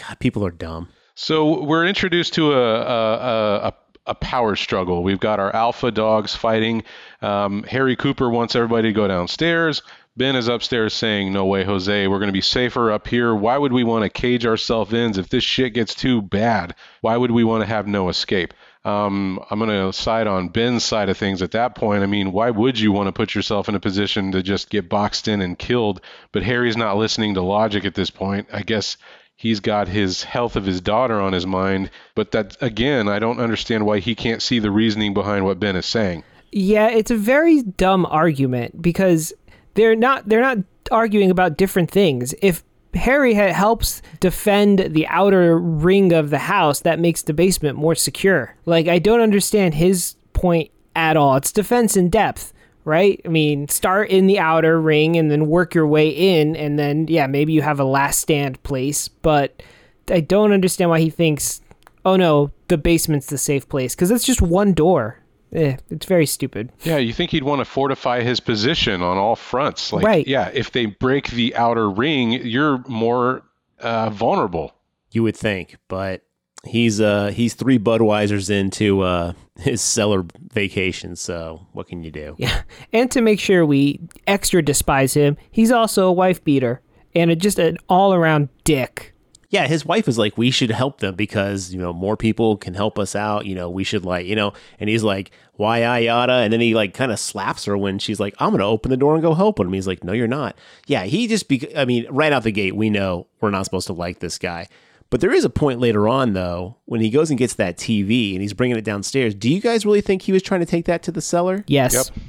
God, 0.00 0.20
people 0.20 0.46
are 0.46 0.52
dumb. 0.52 0.90
So 1.16 1.64
we're 1.64 1.86
introduced 1.86 2.34
to 2.34 2.52
a 2.52 2.74
a, 2.80 3.14
a, 3.14 3.56
a 3.68 3.74
power 4.12 4.56
struggle. 4.56 5.02
We've 5.02 5.20
got 5.20 5.40
our 5.40 5.54
alpha 5.54 5.90
dogs 5.90 6.34
fighting. 6.34 6.82
Um, 7.22 7.62
Harry 7.62 7.96
Cooper 7.96 8.28
wants 8.28 8.54
everybody 8.54 8.88
to 8.88 8.92
go 8.92 9.08
downstairs. 9.08 9.80
Ben 10.16 10.36
is 10.36 10.48
upstairs 10.48 10.92
saying, 10.92 11.32
"No 11.32 11.46
way, 11.46 11.64
Jose. 11.64 12.06
We're 12.06 12.18
going 12.18 12.28
to 12.28 12.32
be 12.32 12.40
safer 12.40 12.92
up 12.92 13.08
here. 13.08 13.34
Why 13.34 13.56
would 13.56 13.72
we 13.72 13.84
want 13.84 14.02
to 14.02 14.10
cage 14.10 14.44
ourselves 14.44 14.92
in 14.92 15.18
if 15.18 15.28
this 15.28 15.42
shit 15.42 15.74
gets 15.74 15.94
too 15.94 16.20
bad? 16.20 16.74
Why 17.00 17.16
would 17.16 17.30
we 17.30 17.44
want 17.44 17.62
to 17.62 17.68
have 17.68 17.86
no 17.86 18.08
escape?" 18.08 18.52
Um, 18.84 19.40
I'm 19.50 19.58
going 19.58 19.70
to 19.70 19.92
side 19.94 20.26
on 20.26 20.48
Ben's 20.48 20.84
side 20.84 21.08
of 21.08 21.16
things 21.16 21.40
at 21.40 21.52
that 21.52 21.74
point. 21.74 22.02
I 22.02 22.06
mean, 22.06 22.32
why 22.32 22.50
would 22.50 22.78
you 22.78 22.92
want 22.92 23.06
to 23.06 23.12
put 23.12 23.34
yourself 23.34 23.68
in 23.68 23.74
a 23.74 23.80
position 23.80 24.32
to 24.32 24.42
just 24.42 24.68
get 24.68 24.90
boxed 24.90 25.26
in 25.26 25.40
and 25.40 25.58
killed? 25.58 26.02
But 26.32 26.42
Harry's 26.42 26.76
not 26.76 26.98
listening 26.98 27.34
to 27.34 27.40
logic 27.40 27.86
at 27.86 27.94
this 27.94 28.10
point. 28.10 28.46
I 28.52 28.60
guess 28.60 28.98
he's 29.44 29.60
got 29.60 29.86
his 29.88 30.22
health 30.22 30.56
of 30.56 30.64
his 30.64 30.80
daughter 30.80 31.20
on 31.20 31.34
his 31.34 31.46
mind. 31.46 31.90
But 32.14 32.30
that 32.30 32.56
again, 32.62 33.08
I 33.08 33.18
don't 33.18 33.38
understand 33.38 33.84
why 33.84 33.98
he 33.98 34.14
can't 34.14 34.40
see 34.40 34.58
the 34.58 34.70
reasoning 34.70 35.12
behind 35.12 35.44
what 35.44 35.60
Ben 35.60 35.76
is 35.76 35.84
saying. 35.84 36.24
Yeah, 36.50 36.88
it's 36.88 37.10
a 37.10 37.16
very 37.16 37.62
dumb 37.62 38.06
argument 38.06 38.80
because 38.80 39.34
they're 39.74 39.94
not 39.94 40.26
they're 40.28 40.40
not 40.40 40.58
arguing 40.90 41.30
about 41.30 41.58
different 41.58 41.90
things. 41.90 42.34
If 42.40 42.64
Harry 42.94 43.34
ha- 43.34 43.52
helps 43.52 44.00
defend 44.18 44.78
the 44.78 45.06
outer 45.08 45.58
ring 45.58 46.14
of 46.14 46.30
the 46.30 46.38
house, 46.38 46.80
that 46.80 46.98
makes 46.98 47.20
the 47.20 47.34
basement 47.34 47.76
more 47.76 47.94
secure. 47.94 48.56
Like 48.64 48.88
I 48.88 48.98
don't 48.98 49.20
understand 49.20 49.74
his 49.74 50.16
point 50.32 50.70
at 50.96 51.18
all. 51.18 51.36
It's 51.36 51.52
defense 51.52 51.98
in 51.98 52.08
depth, 52.08 52.53
right? 52.84 53.20
I 53.24 53.28
mean, 53.28 53.68
start 53.68 54.10
in 54.10 54.26
the 54.26 54.38
outer 54.38 54.80
ring 54.80 55.16
and 55.16 55.30
then 55.30 55.46
work 55.46 55.74
your 55.74 55.86
way 55.86 56.08
in 56.08 56.54
and 56.56 56.78
then 56.78 57.06
yeah, 57.08 57.26
maybe 57.26 57.52
you 57.52 57.62
have 57.62 57.80
a 57.80 57.84
last 57.84 58.20
stand 58.20 58.62
place, 58.62 59.08
but 59.08 59.62
I 60.10 60.20
don't 60.20 60.52
understand 60.52 60.90
why 60.90 61.00
he 61.00 61.10
thinks, 61.10 61.60
"Oh 62.04 62.16
no, 62.16 62.50
the 62.68 62.76
basement's 62.78 63.26
the 63.26 63.38
safe 63.38 63.68
place" 63.68 63.94
cuz 63.94 64.10
it's 64.10 64.24
just 64.24 64.42
one 64.42 64.72
door. 64.72 65.18
Eh, 65.52 65.76
it's 65.88 66.06
very 66.06 66.26
stupid. 66.26 66.72
Yeah, 66.82 66.96
you 66.96 67.12
think 67.12 67.30
he'd 67.30 67.44
want 67.44 67.60
to 67.60 67.64
fortify 67.64 68.22
his 68.22 68.40
position 68.40 69.02
on 69.02 69.16
all 69.16 69.36
fronts. 69.36 69.92
Like, 69.92 70.04
Right. 70.04 70.26
yeah, 70.26 70.50
if 70.52 70.72
they 70.72 70.86
break 70.86 71.28
the 71.30 71.54
outer 71.54 71.88
ring, 71.88 72.32
you're 72.32 72.82
more 72.88 73.42
uh, 73.80 74.10
vulnerable. 74.10 74.74
You 75.12 75.22
would 75.22 75.36
think, 75.36 75.76
but 75.86 76.22
he's 76.66 77.00
uh 77.00 77.28
he's 77.34 77.54
three 77.54 77.78
Budweisers 77.78 78.50
into 78.50 79.02
uh 79.02 79.32
his 79.56 79.80
cellar 79.80 80.24
vacation. 80.52 81.16
So 81.16 81.66
what 81.72 81.86
can 81.88 82.02
you 82.02 82.10
do? 82.10 82.34
Yeah. 82.38 82.62
And 82.92 83.10
to 83.12 83.20
make 83.20 83.38
sure 83.40 83.64
we 83.64 84.00
extra 84.26 84.62
despise 84.62 85.14
him, 85.14 85.36
he's 85.50 85.70
also 85.70 86.06
a 86.08 86.12
wife 86.12 86.42
beater 86.42 86.80
and 87.14 87.30
a, 87.30 87.36
just 87.36 87.58
an 87.58 87.78
all 87.88 88.12
around 88.14 88.48
dick. 88.64 89.14
yeah, 89.50 89.68
his 89.68 89.86
wife 89.86 90.08
is 90.08 90.18
like, 90.18 90.36
we 90.36 90.50
should 90.50 90.72
help 90.72 90.98
them 90.98 91.14
because, 91.14 91.72
you 91.72 91.78
know, 91.78 91.92
more 91.92 92.16
people 92.16 92.56
can 92.56 92.74
help 92.74 92.98
us 92.98 93.14
out. 93.14 93.46
You 93.46 93.54
know, 93.54 93.70
we 93.70 93.84
should 93.84 94.04
like, 94.04 94.26
you 94.26 94.34
know, 94.34 94.52
and 94.80 94.90
he's 94.90 95.04
like, 95.04 95.30
why 95.52 95.84
I 95.84 96.00
yada? 96.00 96.32
And 96.32 96.52
then 96.52 96.60
he 96.60 96.74
like 96.74 96.92
kind 96.92 97.12
of 97.12 97.20
slaps 97.20 97.66
her 97.66 97.78
when 97.78 98.00
she's 98.00 98.18
like, 98.18 98.34
I'm 98.40 98.50
going 98.50 98.58
to 98.58 98.64
open 98.66 98.90
the 98.90 98.96
door 98.96 99.14
and 99.14 99.22
go 99.22 99.34
help 99.34 99.60
him. 99.60 99.72
He's 99.72 99.86
like, 99.86 100.02
no, 100.02 100.12
you're 100.12 100.26
not. 100.26 100.56
Yeah, 100.88 101.04
he 101.04 101.28
just, 101.28 101.46
be- 101.46 101.76
I 101.76 101.84
mean, 101.84 102.04
right 102.10 102.32
out 102.32 102.42
the 102.42 102.50
gate, 102.50 102.74
we 102.74 102.90
know 102.90 103.28
we're 103.40 103.50
not 103.50 103.64
supposed 103.64 103.86
to 103.86 103.92
like 103.92 104.18
this 104.18 104.38
guy. 104.38 104.66
But 105.10 105.20
there 105.20 105.32
is 105.32 105.44
a 105.44 105.50
point 105.50 105.80
later 105.80 106.08
on, 106.08 106.32
though, 106.32 106.78
when 106.86 107.00
he 107.00 107.10
goes 107.10 107.30
and 107.30 107.38
gets 107.38 107.54
that 107.54 107.76
TV 107.76 108.32
and 108.32 108.42
he's 108.42 108.52
bringing 108.52 108.76
it 108.76 108.84
downstairs. 108.84 109.34
Do 109.34 109.48
you 109.50 109.60
guys 109.60 109.86
really 109.86 110.00
think 110.00 110.22
he 110.22 110.32
was 110.32 110.42
trying 110.42 110.60
to 110.60 110.66
take 110.66 110.86
that 110.86 111.02
to 111.04 111.12
the 111.12 111.20
cellar? 111.20 111.64
Yes. 111.66 111.94
Yep. 111.94 112.24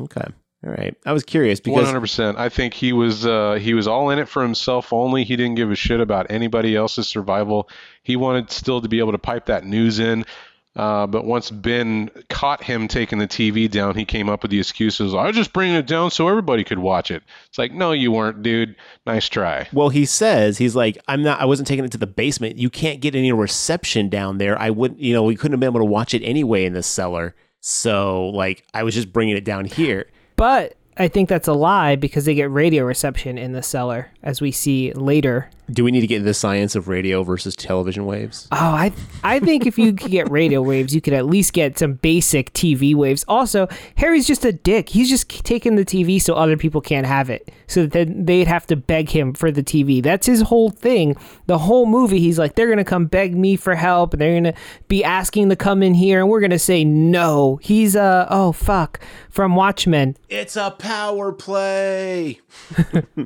Okay. 0.00 0.26
All 0.62 0.70
right. 0.72 0.94
I 1.06 1.12
was 1.12 1.24
curious 1.24 1.58
because 1.58 1.86
hundred 1.86 2.00
percent. 2.00 2.38
I 2.38 2.50
think 2.50 2.74
he 2.74 2.92
was 2.92 3.24
uh, 3.24 3.54
he 3.54 3.72
was 3.72 3.88
all 3.88 4.10
in 4.10 4.18
it 4.18 4.28
for 4.28 4.42
himself 4.42 4.92
only. 4.92 5.24
He 5.24 5.36
didn't 5.36 5.54
give 5.54 5.70
a 5.70 5.74
shit 5.74 6.00
about 6.00 6.30
anybody 6.30 6.76
else's 6.76 7.08
survival. 7.08 7.68
He 8.02 8.14
wanted 8.16 8.50
still 8.50 8.82
to 8.82 8.88
be 8.88 8.98
able 8.98 9.12
to 9.12 9.18
pipe 9.18 9.46
that 9.46 9.64
news 9.64 9.98
in. 9.98 10.26
Uh, 10.76 11.06
but 11.06 11.24
once 11.24 11.50
Ben 11.50 12.10
caught 12.28 12.62
him 12.62 12.86
taking 12.86 13.18
the 13.18 13.26
TV 13.26 13.68
down, 13.68 13.96
he 13.96 14.04
came 14.04 14.28
up 14.28 14.42
with 14.42 14.52
the 14.52 14.58
excuses. 14.58 15.14
I 15.14 15.26
was 15.26 15.34
just 15.34 15.52
bringing 15.52 15.74
it 15.74 15.86
down 15.86 16.10
so 16.10 16.28
everybody 16.28 16.62
could 16.62 16.78
watch 16.78 17.10
it. 17.10 17.22
It's 17.48 17.58
like, 17.58 17.72
no, 17.72 17.92
you 17.92 18.12
weren't, 18.12 18.42
dude. 18.42 18.76
Nice 19.04 19.28
try. 19.28 19.68
Well, 19.72 19.88
he 19.88 20.04
says 20.04 20.58
he's 20.58 20.76
like, 20.76 20.96
I'm 21.08 21.22
not. 21.22 21.40
I 21.40 21.44
wasn't 21.44 21.66
taking 21.66 21.84
it 21.84 21.92
to 21.92 21.98
the 21.98 22.06
basement. 22.06 22.58
You 22.58 22.70
can't 22.70 23.00
get 23.00 23.16
any 23.16 23.32
reception 23.32 24.08
down 24.08 24.38
there. 24.38 24.60
I 24.60 24.70
wouldn't. 24.70 25.00
You 25.00 25.12
know, 25.12 25.24
we 25.24 25.34
couldn't 25.34 25.54
have 25.54 25.60
been 25.60 25.70
able 25.70 25.80
to 25.80 25.84
watch 25.84 26.14
it 26.14 26.22
anyway 26.22 26.64
in 26.64 26.72
the 26.72 26.82
cellar. 26.82 27.34
So, 27.60 28.28
like, 28.28 28.64
I 28.72 28.84
was 28.84 28.94
just 28.94 29.12
bringing 29.12 29.36
it 29.36 29.44
down 29.44 29.64
here. 29.64 30.06
But 30.36 30.76
I 30.96 31.08
think 31.08 31.28
that's 31.28 31.48
a 31.48 31.52
lie 31.52 31.96
because 31.96 32.24
they 32.24 32.34
get 32.34 32.50
radio 32.50 32.84
reception 32.84 33.38
in 33.38 33.52
the 33.52 33.62
cellar, 33.62 34.10
as 34.22 34.40
we 34.40 34.50
see 34.52 34.92
later. 34.92 35.50
Do 35.72 35.84
we 35.84 35.90
need 35.90 36.00
to 36.00 36.06
get 36.06 36.16
into 36.16 36.26
the 36.26 36.34
science 36.34 36.74
of 36.74 36.88
radio 36.88 37.22
versus 37.22 37.54
television 37.54 38.06
waves? 38.06 38.48
Oh, 38.52 38.56
I 38.56 38.92
I 39.22 39.38
think 39.40 39.66
if 39.66 39.78
you 39.78 39.92
could 39.94 40.10
get 40.10 40.30
radio 40.30 40.62
waves, 40.62 40.94
you 40.94 41.00
could 41.00 41.12
at 41.12 41.26
least 41.26 41.52
get 41.52 41.78
some 41.78 41.94
basic 41.94 42.52
TV 42.52 42.94
waves. 42.94 43.24
Also, 43.28 43.68
Harry's 43.96 44.26
just 44.26 44.44
a 44.44 44.52
dick. 44.52 44.88
He's 44.88 45.08
just 45.08 45.28
taking 45.44 45.76
the 45.76 45.84
TV 45.84 46.20
so 46.20 46.34
other 46.34 46.56
people 46.56 46.80
can't 46.80 47.06
have 47.06 47.30
it. 47.30 47.52
So 47.66 47.86
that 47.86 48.26
they'd 48.26 48.48
have 48.48 48.66
to 48.68 48.76
beg 48.76 49.10
him 49.10 49.32
for 49.32 49.50
the 49.50 49.62
TV. 49.62 50.02
That's 50.02 50.26
his 50.26 50.42
whole 50.42 50.70
thing. 50.70 51.16
The 51.46 51.58
whole 51.58 51.86
movie, 51.86 52.18
he's 52.18 52.38
like, 52.38 52.54
they're 52.56 52.68
gonna 52.68 52.84
come 52.84 53.06
beg 53.06 53.36
me 53.36 53.56
for 53.56 53.74
help, 53.74 54.12
and 54.12 54.20
they're 54.20 54.34
gonna 54.34 54.54
be 54.88 55.04
asking 55.04 55.50
to 55.50 55.56
come 55.56 55.82
in 55.82 55.94
here, 55.94 56.20
and 56.20 56.28
we're 56.28 56.40
gonna 56.40 56.58
say 56.58 56.84
no. 56.84 57.58
He's 57.62 57.94
uh 57.94 58.26
oh 58.30 58.52
fuck 58.52 59.00
from 59.28 59.54
Watchmen. 59.54 60.16
It's 60.28 60.56
a 60.56 60.70
power 60.70 61.32
play. 61.32 62.40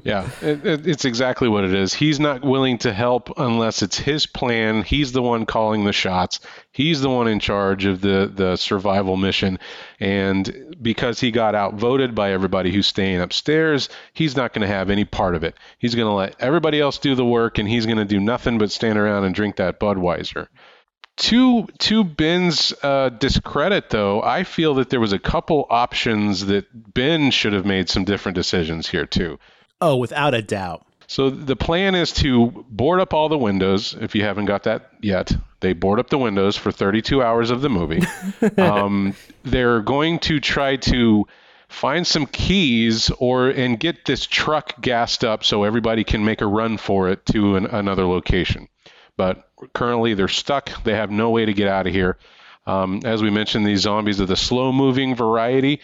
Yeah, 0.02 0.28
it, 0.42 0.66
it, 0.66 0.86
it's 0.86 1.04
exactly 1.04 1.48
what 1.48 1.64
it 1.64 1.72
is. 1.72 1.94
He's 1.94 2.18
not 2.18 2.33
willing 2.42 2.78
to 2.78 2.92
help 2.92 3.30
unless 3.36 3.82
it's 3.82 3.98
his 3.98 4.26
plan. 4.26 4.82
He's 4.82 5.12
the 5.12 5.22
one 5.22 5.46
calling 5.46 5.84
the 5.84 5.92
shots. 5.92 6.40
He's 6.72 7.00
the 7.00 7.10
one 7.10 7.28
in 7.28 7.40
charge 7.40 7.84
of 7.84 8.00
the 8.00 8.30
the 8.34 8.56
survival 8.56 9.16
mission, 9.16 9.58
and 10.00 10.76
because 10.80 11.20
he 11.20 11.30
got 11.30 11.54
outvoted 11.54 12.14
by 12.14 12.32
everybody 12.32 12.72
who's 12.72 12.86
staying 12.86 13.20
upstairs, 13.20 13.88
he's 14.12 14.36
not 14.36 14.52
going 14.52 14.66
to 14.66 14.74
have 14.74 14.90
any 14.90 15.04
part 15.04 15.34
of 15.34 15.44
it. 15.44 15.54
He's 15.78 15.94
going 15.94 16.08
to 16.08 16.14
let 16.14 16.36
everybody 16.40 16.80
else 16.80 16.98
do 16.98 17.14
the 17.14 17.24
work, 17.24 17.58
and 17.58 17.68
he's 17.68 17.86
going 17.86 17.98
to 17.98 18.04
do 18.04 18.20
nothing 18.20 18.58
but 18.58 18.70
stand 18.70 18.98
around 18.98 19.24
and 19.24 19.34
drink 19.34 19.56
that 19.56 19.78
Budweiser. 19.78 20.48
To 21.16 21.66
to 21.78 22.02
Ben's 22.02 22.74
uh, 22.82 23.10
discredit, 23.10 23.90
though, 23.90 24.20
I 24.20 24.42
feel 24.42 24.74
that 24.74 24.90
there 24.90 24.98
was 24.98 25.12
a 25.12 25.18
couple 25.18 25.66
options 25.70 26.46
that 26.46 26.66
Ben 26.92 27.30
should 27.30 27.52
have 27.52 27.64
made 27.64 27.88
some 27.88 28.04
different 28.04 28.34
decisions 28.34 28.88
here 28.88 29.06
too. 29.06 29.38
Oh, 29.80 29.96
without 29.96 30.34
a 30.34 30.42
doubt. 30.42 30.84
So 31.06 31.30
the 31.30 31.56
plan 31.56 31.94
is 31.94 32.12
to 32.14 32.64
board 32.68 33.00
up 33.00 33.12
all 33.12 33.28
the 33.28 33.38
windows. 33.38 33.94
If 34.00 34.14
you 34.14 34.22
haven't 34.22 34.46
got 34.46 34.64
that 34.64 34.90
yet, 35.00 35.32
they 35.60 35.72
board 35.72 36.00
up 36.00 36.10
the 36.10 36.18
windows 36.18 36.56
for 36.56 36.72
32 36.72 37.22
hours 37.22 37.50
of 37.50 37.60
the 37.60 37.68
movie. 37.68 38.02
um, 38.58 39.14
they're 39.42 39.80
going 39.80 40.18
to 40.20 40.40
try 40.40 40.76
to 40.76 41.26
find 41.68 42.06
some 42.06 42.26
keys 42.26 43.10
or 43.18 43.48
and 43.48 43.80
get 43.80 44.04
this 44.04 44.26
truck 44.26 44.80
gassed 44.80 45.24
up 45.24 45.44
so 45.44 45.64
everybody 45.64 46.04
can 46.04 46.24
make 46.24 46.40
a 46.40 46.46
run 46.46 46.76
for 46.76 47.08
it 47.08 47.24
to 47.26 47.56
an, 47.56 47.66
another 47.66 48.04
location. 48.06 48.68
But 49.16 49.48
currently 49.72 50.14
they're 50.14 50.28
stuck. 50.28 50.82
They 50.84 50.94
have 50.94 51.10
no 51.10 51.30
way 51.30 51.44
to 51.44 51.52
get 51.52 51.68
out 51.68 51.86
of 51.86 51.92
here. 51.92 52.18
Um, 52.66 53.00
as 53.04 53.22
we 53.22 53.30
mentioned, 53.30 53.66
these 53.66 53.80
zombies 53.80 54.20
are 54.20 54.26
the 54.26 54.36
slow-moving 54.36 55.14
variety. 55.14 55.80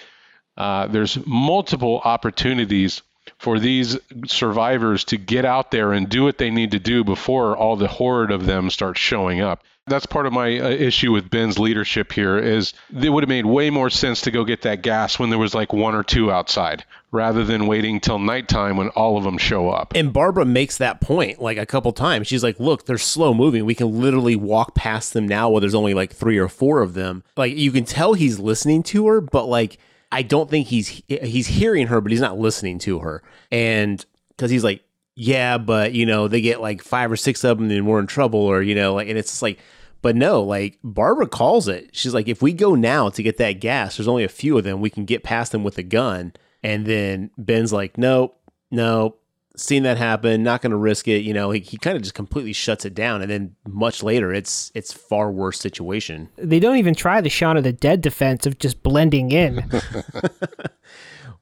Uh, 0.56 0.86
there's 0.86 1.18
multiple 1.26 2.00
opportunities 2.04 3.02
for 3.40 3.58
these 3.58 3.96
survivors 4.26 5.04
to 5.04 5.16
get 5.16 5.46
out 5.46 5.70
there 5.70 5.94
and 5.94 6.10
do 6.10 6.22
what 6.22 6.36
they 6.36 6.50
need 6.50 6.72
to 6.72 6.78
do 6.78 7.02
before 7.02 7.56
all 7.56 7.74
the 7.74 7.88
horde 7.88 8.30
of 8.30 8.44
them 8.44 8.68
start 8.68 8.98
showing 8.98 9.40
up. 9.40 9.64
That's 9.86 10.04
part 10.04 10.26
of 10.26 10.34
my 10.34 10.58
uh, 10.60 10.68
issue 10.68 11.10
with 11.10 11.30
Ben's 11.30 11.58
leadership 11.58 12.12
here 12.12 12.36
is 12.36 12.74
it 12.94 13.08
would 13.08 13.24
have 13.24 13.30
made 13.30 13.46
way 13.46 13.70
more 13.70 13.88
sense 13.88 14.20
to 14.20 14.30
go 14.30 14.44
get 14.44 14.60
that 14.62 14.82
gas 14.82 15.18
when 15.18 15.30
there 15.30 15.38
was 15.38 15.54
like 15.54 15.72
one 15.72 15.94
or 15.94 16.02
two 16.02 16.30
outside 16.30 16.84
rather 17.12 17.42
than 17.42 17.66
waiting 17.66 17.98
till 17.98 18.18
nighttime 18.18 18.76
when 18.76 18.90
all 18.90 19.16
of 19.16 19.24
them 19.24 19.38
show 19.38 19.70
up. 19.70 19.94
And 19.94 20.12
Barbara 20.12 20.44
makes 20.44 20.76
that 20.76 21.00
point 21.00 21.40
like 21.40 21.56
a 21.56 21.64
couple 21.64 21.92
times. 21.92 22.26
She's 22.26 22.44
like, 22.44 22.60
"Look, 22.60 22.84
they're 22.84 22.98
slow 22.98 23.32
moving. 23.32 23.64
We 23.64 23.74
can 23.74 24.00
literally 24.00 24.36
walk 24.36 24.74
past 24.74 25.14
them 25.14 25.26
now 25.26 25.48
while 25.48 25.62
there's 25.62 25.74
only 25.74 25.94
like 25.94 26.12
3 26.12 26.36
or 26.36 26.48
4 26.48 26.82
of 26.82 26.92
them." 26.92 27.24
Like 27.38 27.56
you 27.56 27.72
can 27.72 27.84
tell 27.86 28.12
he's 28.12 28.38
listening 28.38 28.82
to 28.84 29.06
her, 29.06 29.22
but 29.22 29.46
like 29.46 29.78
I 30.12 30.22
don't 30.22 30.50
think 30.50 30.66
he's 30.66 31.02
he's 31.06 31.46
hearing 31.46 31.86
her, 31.88 32.00
but 32.00 32.10
he's 32.10 32.20
not 32.20 32.38
listening 32.38 32.78
to 32.80 33.00
her. 33.00 33.22
And 33.50 34.04
cuz 34.38 34.50
he's 34.50 34.64
like, 34.64 34.82
"Yeah, 35.14 35.58
but 35.58 35.92
you 35.92 36.06
know, 36.06 36.28
they 36.28 36.40
get 36.40 36.60
like 36.60 36.82
5 36.82 37.12
or 37.12 37.16
6 37.16 37.44
of 37.44 37.58
them 37.58 37.70
and 37.70 37.86
we're 37.86 38.00
in 38.00 38.06
trouble 38.06 38.40
or 38.40 38.62
you 38.62 38.74
know, 38.74 38.94
like 38.94 39.08
and 39.08 39.18
it's 39.18 39.42
like 39.42 39.58
but 40.02 40.16
no, 40.16 40.42
like 40.42 40.78
Barbara 40.82 41.26
calls 41.26 41.68
it. 41.68 41.90
She's 41.92 42.14
like, 42.14 42.28
if 42.28 42.40
we 42.40 42.52
go 42.52 42.74
now 42.74 43.10
to 43.10 43.22
get 43.22 43.36
that 43.36 43.60
gas, 43.60 43.96
there's 43.96 44.08
only 44.08 44.24
a 44.24 44.28
few 44.28 44.56
of 44.56 44.64
them. 44.64 44.80
We 44.80 44.90
can 44.90 45.04
get 45.04 45.22
past 45.22 45.52
them 45.52 45.62
with 45.62 45.76
a 45.78 45.82
gun. 45.82 46.32
And 46.62 46.86
then 46.86 47.30
Ben's 47.36 47.72
like, 47.72 47.98
nope, 47.98 48.38
nope, 48.70 49.19
seen 49.60 49.82
that 49.84 49.98
happen, 49.98 50.42
not 50.42 50.62
going 50.62 50.70
to 50.70 50.76
risk 50.76 51.06
it. 51.08 51.22
You 51.22 51.34
know, 51.34 51.50
he, 51.50 51.60
he 51.60 51.76
kind 51.76 51.96
of 51.96 52.02
just 52.02 52.14
completely 52.14 52.52
shuts 52.52 52.84
it 52.84 52.94
down. 52.94 53.22
And 53.22 53.30
then 53.30 53.56
much 53.68 54.02
later, 54.02 54.32
it's 54.32 54.72
it's 54.74 54.92
far 54.92 55.30
worse 55.30 55.58
situation. 55.60 56.28
They 56.36 56.60
don't 56.60 56.76
even 56.76 56.94
try 56.94 57.20
the 57.20 57.30
Shaun 57.30 57.56
of 57.56 57.64
the 57.64 57.72
Dead 57.72 58.00
defense 58.00 58.46
of 58.46 58.58
just 58.58 58.82
blending 58.82 59.32
in. 59.32 59.68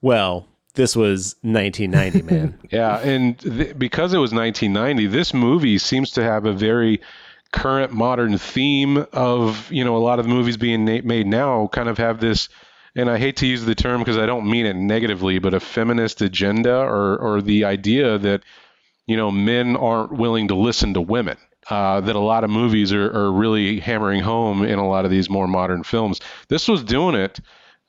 Well, 0.01 0.47
this 0.75 0.95
was 0.95 1.37
1990, 1.43 2.23
man. 2.23 2.59
Yeah, 2.71 2.99
and 3.01 3.39
th- 3.39 3.79
because 3.79 4.13
it 4.13 4.19
was 4.19 4.33
1990, 4.33 5.07
this 5.09 5.35
movie 5.35 5.79
seems 5.79 6.11
to 6.13 6.23
have 6.23 6.45
a 6.45 6.53
very 6.53 7.01
current 7.51 7.93
modern 7.93 8.37
theme 8.37 9.07
of 9.13 9.73
you 9.73 9.83
know 9.83 9.97
a 9.97 9.99
lot 9.99 10.19
of 10.19 10.27
the 10.27 10.31
movies 10.31 10.59
being 10.59 10.85
na- 10.85 11.01
made 11.03 11.27
now 11.27 11.67
kind 11.69 11.89
of 11.89 11.97
have 11.97 12.21
this 12.21 12.49
and 12.99 13.09
I 13.09 13.17
hate 13.17 13.37
to 13.37 13.47
use 13.47 13.65
the 13.65 13.77
term 13.77 14.01
because 14.01 14.19
I 14.19 14.27
don't 14.27 14.51
mean 14.51 14.67
it 14.67 14.77
negatively 14.77 15.39
but 15.39 15.55
a 15.55 15.61
feminist 15.61 16.21
agenda 16.21 16.77
or 16.77 17.17
or 17.19 17.41
the 17.41 17.65
idea 17.65 18.19
that 18.19 18.43
you 19.07 19.17
know 19.17 19.31
men 19.31 19.77
aren't 19.77 20.13
willing 20.13 20.49
to 20.49 20.55
listen 20.55 20.95
to 20.95 21.01
women 21.01 21.39
uh, 21.71 22.01
that 22.01 22.17
a 22.17 22.21
lot 22.21 22.45
of 22.45 22.51
movies 22.51 22.93
are, 22.93 23.11
are 23.11 23.33
really 23.33 23.79
hammering 23.79 24.23
home 24.23 24.65
in 24.65 24.79
a 24.79 24.89
lot 24.89 25.05
of 25.05 25.11
these 25.11 25.29
more 25.29 25.47
modern 25.47 25.83
films. 25.83 26.19
This 26.49 26.67
was 26.67 26.83
doing 26.83 27.15
it 27.15 27.41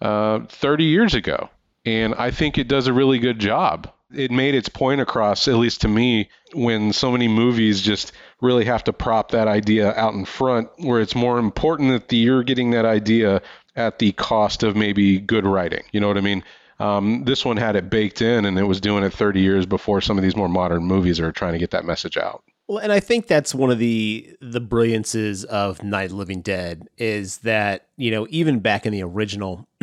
uh, 0.02 0.42
30 0.48 0.84
years 0.84 1.14
ago 1.14 1.50
and 1.86 2.14
I 2.16 2.32
think 2.32 2.58
it 2.58 2.68
does 2.68 2.88
a 2.88 2.94
really 2.94 3.20
good 3.20 3.40
job. 3.40 3.92
It 4.14 4.32
made 4.32 4.56
its 4.56 4.70
point 4.70 5.02
across, 5.02 5.48
at 5.48 5.56
least 5.56 5.82
to 5.82 5.88
me, 5.88 6.30
when 6.54 6.94
so 6.94 7.12
many 7.12 7.28
movies 7.28 7.82
just 7.82 8.12
really 8.42 8.66
have 8.66 8.84
to 8.86 8.94
prop 8.94 9.32
that 9.32 9.48
idea 9.48 9.94
out 9.94 10.14
in 10.14 10.26
front, 10.26 10.70
where 10.78 11.00
it's 11.00 11.16
more 11.16 11.38
important 11.38 11.92
that 11.92 12.10
the, 12.10 12.18
you're 12.18 12.44
getting 12.44 12.72
that 12.72 12.86
idea 12.86 13.42
at 13.80 14.00
the 14.00 14.12
cost 14.12 14.62
of 14.62 14.76
maybe 14.76 15.20
good 15.20 15.46
writing. 15.46 15.84
You 15.92 16.00
know 16.00 16.08
what 16.08 16.18
I 16.18 16.22
mean? 16.22 16.44
Um, 16.80 17.24
this 17.26 17.44
one 17.44 17.58
had 17.58 17.76
it 17.76 17.90
baked 17.90 18.22
in, 18.22 18.46
and 18.46 18.58
it 18.58 18.64
was 18.64 18.80
doing 18.80 19.04
it 19.04 19.14
30 19.14 19.42
years 19.42 19.66
before 19.66 20.02
some 20.02 20.18
of 20.18 20.24
these 20.24 20.36
more 20.36 20.48
modern 20.48 20.84
movies 20.84 21.20
are 21.20 21.32
trying 21.32 21.54
to 21.54 21.60
get 21.60 21.72
that 21.72 21.86
message 21.86 22.18
out. 22.18 22.44
Well, 22.68 22.78
and 22.78 22.92
I 22.92 23.00
think 23.00 23.28
that's 23.28 23.56
one 23.56 23.72
of 23.72 23.80
the 23.80 24.38
the 24.42 24.60
brilliances 24.60 25.44
of 25.44 25.82
Night 25.82 26.04
of 26.04 26.12
the 26.12 26.18
Living 26.18 26.42
Dead 26.42 26.88
is 27.00 27.40
that 27.40 27.88
you 27.98 28.12
know 28.12 28.28
even 28.30 28.60
back 28.60 28.86
in 28.86 28.94
the 28.94 29.02
original, 29.02 29.68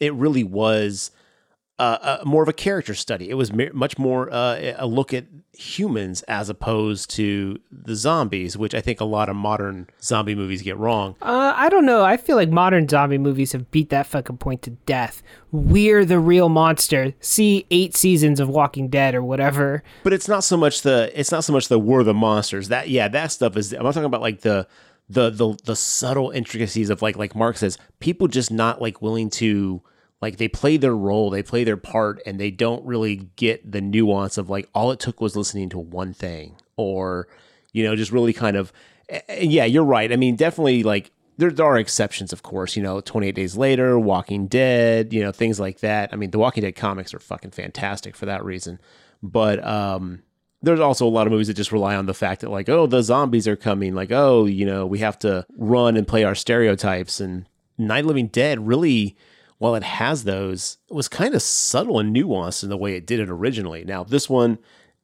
it 0.00 0.12
really 0.14 0.42
was 0.42 1.12
uh, 1.78 1.98
uh, 2.00 2.22
more 2.24 2.42
of 2.42 2.48
a 2.48 2.52
character 2.52 2.94
study. 2.94 3.28
It 3.30 3.34
was 3.34 3.52
much 3.52 3.98
more 3.98 4.32
uh, 4.32 4.74
a 4.76 4.86
look 4.86 5.12
at 5.12 5.26
humans 5.52 6.22
as 6.22 6.48
opposed 6.48 7.10
to 7.10 7.58
the 7.70 7.96
zombies, 7.96 8.56
which 8.56 8.74
I 8.74 8.80
think 8.80 9.00
a 9.00 9.04
lot 9.04 9.28
of 9.28 9.34
modern 9.34 9.88
zombie 10.00 10.34
movies 10.36 10.62
get 10.62 10.76
wrong. 10.76 11.16
Uh, 11.20 11.52
I 11.56 11.68
don't 11.68 11.84
know. 11.86 12.04
I 12.04 12.16
feel 12.16 12.36
like 12.36 12.48
modern 12.48 12.88
zombie 12.88 13.18
movies 13.18 13.52
have 13.52 13.70
beat 13.72 13.90
that 13.90 14.06
fucking 14.06 14.38
point 14.38 14.62
to 14.62 14.70
death. 14.70 15.22
We're 15.50 16.04
the 16.04 16.20
real 16.20 16.48
monster. 16.48 17.14
See 17.20 17.66
eight 17.70 17.96
seasons 17.96 18.38
of 18.38 18.48
Walking 18.48 18.88
Dead 18.88 19.14
or 19.14 19.22
whatever. 19.22 19.82
But 20.04 20.12
it's 20.12 20.28
not 20.28 20.44
so 20.44 20.56
much 20.56 20.82
the 20.82 21.10
it's 21.18 21.32
not 21.32 21.44
so 21.44 21.52
much 21.52 21.68
the 21.68 21.78
we're 21.78 22.04
the 22.04 22.14
monsters. 22.14 22.68
That 22.68 22.88
yeah, 22.88 23.08
that 23.08 23.32
stuff 23.32 23.56
is. 23.56 23.72
I'm 23.72 23.82
not 23.82 23.94
talking 23.94 24.04
about 24.04 24.22
like 24.22 24.42
the 24.42 24.68
the 25.08 25.30
the 25.30 25.56
the 25.64 25.76
subtle 25.76 26.30
intricacies 26.30 26.88
of 26.88 27.02
like 27.02 27.16
like 27.16 27.34
Mark 27.34 27.56
says, 27.56 27.78
people 27.98 28.28
just 28.28 28.52
not 28.52 28.80
like 28.80 29.02
willing 29.02 29.28
to 29.30 29.82
like 30.20 30.36
they 30.36 30.48
play 30.48 30.76
their 30.76 30.96
role, 30.96 31.30
they 31.30 31.42
play 31.42 31.64
their 31.64 31.76
part, 31.76 32.20
and 32.24 32.38
they 32.38 32.50
don't 32.50 32.84
really 32.84 33.28
get 33.36 33.70
the 33.70 33.80
nuance 33.80 34.38
of 34.38 34.48
like 34.48 34.68
all 34.74 34.90
it 34.90 35.00
took 35.00 35.20
was 35.20 35.36
listening 35.36 35.68
to 35.70 35.78
one 35.78 36.14
thing 36.14 36.56
or 36.76 37.28
You 37.72 37.84
know, 37.84 37.96
just 37.96 38.12
really 38.12 38.32
kind 38.32 38.56
of. 38.56 38.72
Yeah, 39.28 39.66
you're 39.66 39.84
right. 39.84 40.10
I 40.10 40.16
mean, 40.16 40.36
definitely 40.36 40.82
like 40.82 41.10
there, 41.36 41.50
there 41.50 41.66
are 41.66 41.76
exceptions, 41.76 42.32
of 42.32 42.42
course. 42.42 42.76
You 42.76 42.82
know, 42.82 43.00
28 43.00 43.34
Days 43.34 43.56
Later, 43.56 43.98
Walking 43.98 44.46
Dead, 44.46 45.12
you 45.12 45.22
know, 45.22 45.32
things 45.32 45.60
like 45.60 45.80
that. 45.80 46.10
I 46.12 46.16
mean, 46.16 46.30
the 46.30 46.38
Walking 46.38 46.62
Dead 46.62 46.76
comics 46.76 47.12
are 47.12 47.18
fucking 47.18 47.50
fantastic 47.50 48.16
for 48.16 48.26
that 48.26 48.44
reason. 48.44 48.80
But 49.22 49.64
um, 49.66 50.22
there's 50.62 50.80
also 50.80 51.06
a 51.06 51.10
lot 51.10 51.26
of 51.26 51.32
movies 51.32 51.48
that 51.48 51.54
just 51.54 51.72
rely 51.72 51.96
on 51.96 52.06
the 52.06 52.14
fact 52.14 52.40
that, 52.42 52.50
like, 52.50 52.68
oh, 52.68 52.86
the 52.86 53.02
zombies 53.02 53.48
are 53.48 53.56
coming. 53.56 53.94
Like, 53.94 54.12
oh, 54.12 54.46
you 54.46 54.64
know, 54.64 54.86
we 54.86 55.00
have 55.00 55.18
to 55.20 55.44
run 55.56 55.96
and 55.96 56.06
play 56.06 56.24
our 56.24 56.34
stereotypes. 56.34 57.20
And 57.20 57.46
Night 57.76 58.06
Living 58.06 58.28
Dead 58.28 58.66
really, 58.66 59.16
while 59.64 59.76
it 59.76 59.82
has 59.82 60.24
those, 60.24 60.76
was 60.90 61.08
kind 61.08 61.34
of 61.34 61.40
subtle 61.40 61.98
and 61.98 62.14
nuanced 62.14 62.62
in 62.62 62.68
the 62.68 62.76
way 62.76 62.96
it 62.96 63.06
did 63.06 63.18
it 63.18 63.30
originally. 63.30 63.82
Now, 63.82 64.04
this 64.04 64.28
one 64.28 64.58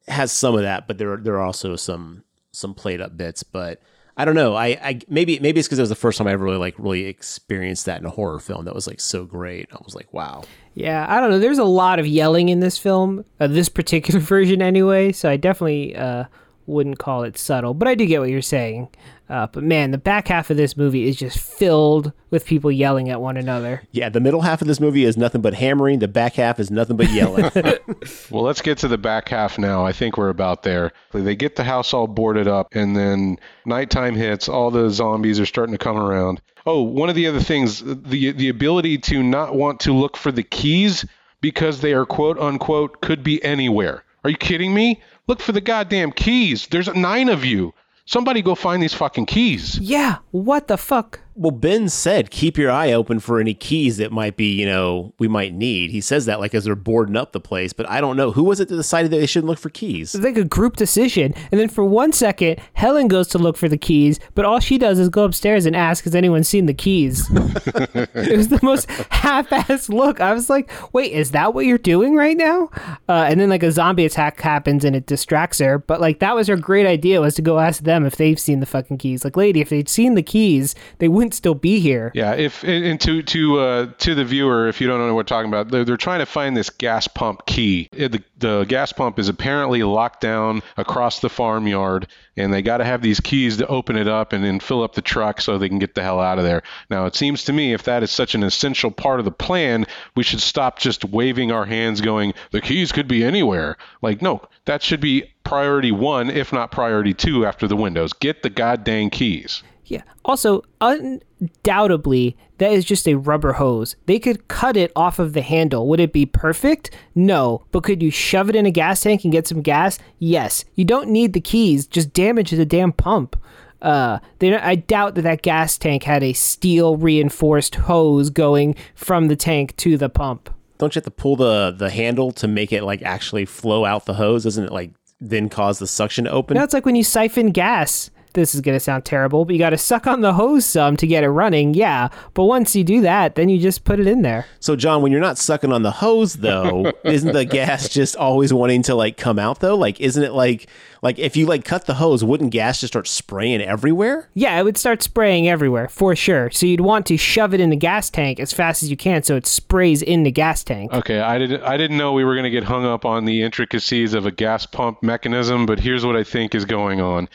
has 0.07 0.31
some 0.31 0.53
of 0.53 0.61
that, 0.61 0.87
but 0.87 0.99
there 0.99 1.17
there 1.17 1.33
are 1.33 1.41
also 1.41 1.75
some 1.75 2.23
some 2.51 2.75
played 2.75 3.01
up 3.01 3.17
bits. 3.17 3.41
But 3.41 3.81
I 4.15 4.23
don't 4.23 4.35
know. 4.35 4.53
I, 4.53 4.67
I 4.67 4.99
maybe 5.09 5.39
maybe 5.39 5.59
it's 5.59 5.67
because 5.67 5.79
it 5.79 5.81
was 5.81 5.89
the 5.89 5.95
first 5.95 6.19
time 6.19 6.27
I 6.27 6.33
ever 6.33 6.45
really 6.45 6.59
like 6.59 6.75
really 6.77 7.07
experienced 7.07 7.87
that 7.87 8.01
in 8.01 8.05
a 8.05 8.11
horror 8.11 8.37
film 8.37 8.65
that 8.65 8.75
was 8.75 8.85
like 8.85 9.01
so 9.01 9.25
great. 9.25 9.67
I 9.73 9.79
was 9.83 9.95
like, 9.95 10.13
wow. 10.13 10.43
Yeah, 10.75 11.07
I 11.09 11.19
don't 11.19 11.31
know. 11.31 11.39
There's 11.39 11.57
a 11.57 11.63
lot 11.63 11.97
of 11.97 12.05
yelling 12.05 12.49
in 12.49 12.59
this 12.59 12.77
film, 12.77 13.25
uh, 13.39 13.47
this 13.47 13.67
particular 13.67 14.19
version 14.35 14.61
anyway. 14.61 15.11
So 15.11 15.27
I 15.27 15.37
definitely 15.37 15.95
uh, 15.95 16.25
wouldn't 16.67 16.99
call 16.99 17.23
it 17.23 17.35
subtle, 17.35 17.73
but 17.73 17.87
I 17.87 17.95
do 17.95 18.05
get 18.05 18.19
what 18.19 18.29
you're 18.29 18.43
saying. 18.43 18.89
Uh, 19.31 19.47
but 19.47 19.63
man, 19.63 19.91
the 19.91 19.97
back 19.97 20.27
half 20.27 20.49
of 20.49 20.57
this 20.57 20.75
movie 20.75 21.07
is 21.07 21.15
just 21.15 21.39
filled 21.39 22.11
with 22.31 22.45
people 22.45 22.69
yelling 22.69 23.09
at 23.09 23.21
one 23.21 23.37
another. 23.37 23.81
Yeah, 23.91 24.09
the 24.09 24.19
middle 24.19 24.41
half 24.41 24.61
of 24.61 24.67
this 24.67 24.81
movie 24.81 25.05
is 25.05 25.15
nothing 25.15 25.39
but 25.39 25.53
hammering. 25.53 25.99
The 25.99 26.09
back 26.09 26.33
half 26.33 26.59
is 26.59 26.69
nothing 26.69 26.97
but 26.97 27.09
yelling. 27.11 27.49
Well, 28.29 28.43
let's 28.43 28.61
get 28.61 28.79
to 28.79 28.87
the 28.87 28.97
back 28.97 29.29
half 29.29 29.57
now. 29.57 29.85
I 29.85 29.93
think 29.93 30.17
we're 30.17 30.29
about 30.29 30.63
there. 30.63 30.91
They 31.13 31.35
get 31.35 31.55
the 31.55 31.63
house 31.63 31.93
all 31.93 32.07
boarded 32.07 32.47
up, 32.47 32.67
and 32.73 32.95
then 32.95 33.37
nighttime 33.65 34.15
hits. 34.15 34.49
All 34.49 34.71
the 34.71 34.89
zombies 34.89 35.39
are 35.39 35.45
starting 35.45 35.73
to 35.73 35.77
come 35.77 35.97
around. 35.97 36.41
Oh, 36.65 36.81
one 36.81 37.09
of 37.09 37.15
the 37.15 37.27
other 37.27 37.39
things, 37.39 37.81
the 37.83 38.31
the 38.31 38.49
ability 38.49 38.97
to 38.99 39.23
not 39.23 39.55
want 39.55 39.79
to 39.81 39.93
look 39.93 40.17
for 40.17 40.31
the 40.31 40.43
keys 40.43 41.05
because 41.41 41.81
they 41.81 41.93
are 41.93 42.05
quote 42.05 42.39
unquote 42.39 43.01
could 43.01 43.23
be 43.23 43.43
anywhere. 43.43 44.03
Are 44.23 44.29
you 44.29 44.37
kidding 44.37 44.73
me? 44.73 45.01
Look 45.27 45.39
for 45.39 45.51
the 45.51 45.61
goddamn 45.61 46.11
keys. 46.11 46.67
There's 46.67 46.93
nine 46.93 47.29
of 47.29 47.45
you. 47.45 47.73
Somebody 48.11 48.41
go 48.41 48.55
find 48.55 48.83
these 48.83 48.93
fucking 48.93 49.25
keys. 49.25 49.79
Yeah, 49.79 50.17
what 50.31 50.67
the 50.67 50.75
fuck? 50.75 51.21
Well, 51.41 51.49
Ben 51.49 51.89
said, 51.89 52.29
keep 52.29 52.55
your 52.55 52.69
eye 52.69 52.91
open 52.91 53.19
for 53.19 53.39
any 53.39 53.55
keys 53.55 53.97
that 53.97 54.11
might 54.11 54.37
be, 54.37 54.53
you 54.53 54.65
know, 54.67 55.11
we 55.17 55.27
might 55.27 55.55
need. 55.55 55.89
He 55.89 55.99
says 55.99 56.27
that 56.27 56.39
like 56.39 56.53
as 56.53 56.65
they're 56.65 56.75
boarding 56.75 57.17
up 57.17 57.31
the 57.31 57.39
place, 57.39 57.73
but 57.73 57.89
I 57.89 57.99
don't 57.99 58.15
know. 58.15 58.31
Who 58.31 58.43
was 58.43 58.59
it 58.59 58.67
that 58.67 58.75
decided 58.75 59.09
that 59.09 59.17
they 59.17 59.25
shouldn't 59.25 59.49
look 59.49 59.57
for 59.57 59.71
keys? 59.71 60.13
It's 60.13 60.23
like 60.23 60.37
a 60.37 60.43
group 60.43 60.75
decision. 60.77 61.33
And 61.51 61.59
then 61.59 61.67
for 61.67 61.83
one 61.83 62.13
second, 62.13 62.59
Helen 62.73 63.07
goes 63.07 63.27
to 63.29 63.39
look 63.39 63.57
for 63.57 63.67
the 63.67 63.77
keys, 63.77 64.19
but 64.35 64.45
all 64.45 64.59
she 64.59 64.77
does 64.77 64.99
is 64.99 65.09
go 65.09 65.23
upstairs 65.23 65.65
and 65.65 65.75
ask, 65.75 66.03
Has 66.03 66.13
anyone 66.13 66.43
seen 66.43 66.67
the 66.67 66.75
keys? 66.75 67.27
it 67.33 68.37
was 68.37 68.49
the 68.49 68.59
most 68.61 68.87
half 69.09 69.49
assed 69.49 69.89
look. 69.89 70.21
I 70.21 70.33
was 70.33 70.47
like, 70.47 70.71
Wait, 70.93 71.11
is 71.11 71.31
that 71.31 71.55
what 71.55 71.65
you're 71.65 71.79
doing 71.79 72.15
right 72.15 72.37
now? 72.37 72.69
Uh, 73.09 73.25
and 73.27 73.39
then 73.41 73.49
like 73.49 73.63
a 73.63 73.71
zombie 73.71 74.05
attack 74.05 74.39
happens 74.39 74.85
and 74.85 74.95
it 74.95 75.07
distracts 75.07 75.57
her. 75.57 75.79
But 75.79 75.99
like 75.99 76.19
that 76.19 76.35
was 76.35 76.47
her 76.49 76.55
great 76.55 76.85
idea 76.85 77.19
was 77.19 77.33
to 77.33 77.41
go 77.41 77.57
ask 77.57 77.81
them 77.81 78.05
if 78.05 78.15
they've 78.15 78.39
seen 78.39 78.59
the 78.59 78.67
fucking 78.67 78.99
keys. 78.99 79.23
Like, 79.23 79.35
lady, 79.35 79.59
if 79.59 79.69
they'd 79.69 79.89
seen 79.89 80.13
the 80.13 80.21
keys, 80.21 80.75
they 80.99 81.07
wouldn't 81.07 81.30
still 81.33 81.55
be 81.55 81.79
here. 81.79 82.11
Yeah, 82.13 82.33
if 82.33 82.63
and 82.63 82.99
to 83.01 83.21
to 83.23 83.59
uh, 83.59 83.85
to 83.99 84.15
the 84.15 84.25
viewer, 84.25 84.67
if 84.67 84.81
you 84.81 84.87
don't 84.87 84.99
know 84.99 85.07
what 85.07 85.15
we're 85.15 85.23
talking 85.23 85.49
about, 85.49 85.69
they're, 85.69 85.85
they're 85.85 85.97
trying 85.97 86.19
to 86.19 86.25
find 86.25 86.55
this 86.55 86.69
gas 86.69 87.07
pump 87.07 87.45
key. 87.45 87.89
It- 87.91 88.11
the, 88.11 88.23
the 88.39 88.65
gas 88.65 88.91
pump 88.91 89.19
is 89.19 89.29
apparently 89.29 89.83
locked 89.83 90.21
down 90.21 90.61
across 90.75 91.19
the 91.19 91.29
farmyard, 91.29 92.07
and 92.35 92.51
they 92.53 92.61
got 92.61 92.77
to 92.77 92.83
have 92.85 93.01
these 93.01 93.19
keys 93.19 93.57
to 93.57 93.67
open 93.67 93.95
it 93.95 94.07
up 94.07 94.33
and 94.33 94.43
then 94.43 94.59
fill 94.59 94.81
up 94.83 94.95
the 94.95 95.01
truck 95.01 95.39
so 95.39 95.57
they 95.57 95.69
can 95.69 95.79
get 95.79 95.93
the 95.95 96.01
hell 96.01 96.19
out 96.19 96.37
of 96.39 96.43
there. 96.43 96.63
Now, 96.89 97.05
it 97.05 97.15
seems 97.15 97.43
to 97.45 97.53
me 97.53 97.73
if 97.73 97.83
that 97.83 98.01
is 98.03 98.11
such 98.11 98.33
an 98.35 98.43
essential 98.43 98.89
part 98.91 99.19
of 99.19 99.25
the 99.25 99.31
plan, 99.31 99.85
we 100.15 100.23
should 100.23 100.41
stop 100.41 100.79
just 100.79 101.05
waving 101.05 101.51
our 101.51 101.65
hands, 101.65 102.01
going, 102.01 102.33
"The 102.51 102.61
keys 102.61 102.91
could 102.91 103.07
be 103.07 103.23
anywhere." 103.23 103.77
Like, 104.01 104.21
no, 104.21 104.41
that 104.65 104.81
should 104.81 105.01
be 105.01 105.31
priority 105.43 105.91
one, 105.91 106.29
if 106.29 106.51
not 106.51 106.71
priority 106.71 107.13
two, 107.13 107.45
after 107.45 107.67
the 107.67 107.75
windows. 107.75 108.11
Get 108.13 108.41
the 108.43 108.49
goddamn 108.49 109.09
keys. 109.11 109.61
Yeah. 109.91 110.03
Also, 110.23 110.63
undoubtedly, 110.79 112.37
that 112.59 112.71
is 112.71 112.85
just 112.85 113.09
a 113.09 113.15
rubber 113.17 113.51
hose. 113.51 113.97
They 114.05 114.19
could 114.19 114.47
cut 114.47 114.77
it 114.77 114.89
off 114.95 115.19
of 115.19 115.33
the 115.33 115.41
handle. 115.41 115.85
Would 115.89 115.99
it 115.99 116.13
be 116.13 116.25
perfect? 116.25 116.91
No. 117.13 117.65
But 117.73 117.83
could 117.83 118.01
you 118.01 118.09
shove 118.09 118.49
it 118.49 118.55
in 118.55 118.65
a 118.65 118.71
gas 118.71 119.01
tank 119.01 119.25
and 119.25 119.33
get 119.33 119.49
some 119.49 119.61
gas? 119.61 119.99
Yes. 120.17 120.63
You 120.75 120.85
don't 120.85 121.09
need 121.09 121.33
the 121.33 121.41
keys. 121.41 121.87
Just 121.87 122.13
damage 122.13 122.51
the 122.51 122.65
damn 122.65 122.93
pump. 122.93 123.35
Uh, 123.81 124.19
they, 124.39 124.55
I 124.55 124.75
doubt 124.75 125.15
that 125.15 125.23
that 125.23 125.41
gas 125.41 125.77
tank 125.77 126.03
had 126.03 126.23
a 126.23 126.31
steel 126.31 126.95
reinforced 126.95 127.75
hose 127.75 128.29
going 128.29 128.75
from 128.95 129.27
the 129.27 129.35
tank 129.35 129.75
to 129.77 129.97
the 129.97 130.07
pump. 130.07 130.49
Don't 130.77 130.95
you 130.95 130.99
have 130.99 131.03
to 131.03 131.11
pull 131.11 131.35
the 131.35 131.75
the 131.77 131.89
handle 131.89 132.31
to 132.31 132.47
make 132.47 132.71
it 132.71 132.83
like 132.83 133.01
actually 133.01 133.43
flow 133.43 133.83
out 133.83 134.05
the 134.05 134.13
hose? 134.13 134.45
Doesn't 134.45 134.63
it 134.63 134.71
like 134.71 134.91
then 135.19 135.49
cause 135.49 135.79
the 135.79 135.87
suction 135.87 136.25
to 136.25 136.31
open? 136.31 136.55
Now 136.55 136.63
it's 136.63 136.73
like 136.73 136.85
when 136.85 136.95
you 136.95 137.03
siphon 137.03 137.51
gas. 137.51 138.09
This 138.33 138.55
is 138.55 138.61
going 138.61 138.75
to 138.75 138.79
sound 138.79 139.05
terrible, 139.05 139.45
but 139.45 139.53
you 139.53 139.59
got 139.59 139.71
to 139.71 139.77
suck 139.77 140.07
on 140.07 140.21
the 140.21 140.33
hose 140.33 140.65
some 140.65 140.97
to 140.97 141.07
get 141.07 141.23
it 141.23 141.29
running. 141.29 141.73
Yeah. 141.73 142.09
But 142.33 142.45
once 142.45 142.75
you 142.75 142.83
do 142.83 143.01
that, 143.01 143.35
then 143.35 143.49
you 143.49 143.59
just 143.59 143.83
put 143.83 143.99
it 143.99 144.07
in 144.07 144.21
there. 144.21 144.45
So, 144.59 144.75
John, 144.75 145.01
when 145.01 145.11
you're 145.11 145.21
not 145.21 145.37
sucking 145.37 145.71
on 145.71 145.83
the 145.83 145.91
hose, 145.91 146.35
though, 146.35 146.91
isn't 147.03 147.33
the 147.33 147.45
gas 147.45 147.89
just 147.89 148.15
always 148.15 148.53
wanting 148.53 148.83
to 148.83 148.95
like 148.95 149.17
come 149.17 149.39
out 149.39 149.59
though? 149.59 149.75
Like, 149.75 149.99
isn't 149.99 150.23
it 150.23 150.33
like 150.33 150.67
like 151.01 151.17
if 151.17 151.35
you 151.35 151.45
like 151.45 151.65
cut 151.65 151.85
the 151.85 151.95
hose, 151.95 152.23
wouldn't 152.23 152.51
gas 152.51 152.79
just 152.79 152.93
start 152.93 153.07
spraying 153.07 153.61
everywhere? 153.61 154.29
Yeah, 154.33 154.59
it 154.59 154.63
would 154.63 154.77
start 154.77 155.01
spraying 155.01 155.47
everywhere 155.47 155.87
for 155.87 156.15
sure. 156.15 156.51
So 156.51 156.65
you'd 156.65 156.81
want 156.81 157.05
to 157.07 157.17
shove 157.17 157.53
it 157.53 157.59
in 157.59 157.71
the 157.71 157.75
gas 157.75 158.09
tank 158.09 158.39
as 158.39 158.53
fast 158.53 158.83
as 158.83 158.91
you 158.91 158.97
can 158.97 159.23
so 159.23 159.35
it 159.35 159.47
sprays 159.47 160.01
in 160.01 160.23
the 160.23 160.31
gas 160.31 160.63
tank. 160.63 160.93
Okay, 160.93 161.19
I 161.19 161.37
didn't 161.37 161.63
I 161.63 161.77
didn't 161.77 161.97
know 161.97 162.13
we 162.13 162.23
were 162.23 162.35
going 162.35 162.43
to 162.43 162.51
get 162.51 162.63
hung 162.63 162.85
up 162.85 163.05
on 163.05 163.25
the 163.25 163.41
intricacies 163.41 164.13
of 164.13 164.25
a 164.25 164.31
gas 164.31 164.65
pump 164.65 165.01
mechanism, 165.01 165.65
but 165.65 165.79
here's 165.79 166.05
what 166.05 166.15
I 166.15 166.23
think 166.23 166.53
is 166.53 166.65
going 166.65 167.01
on. 167.01 167.27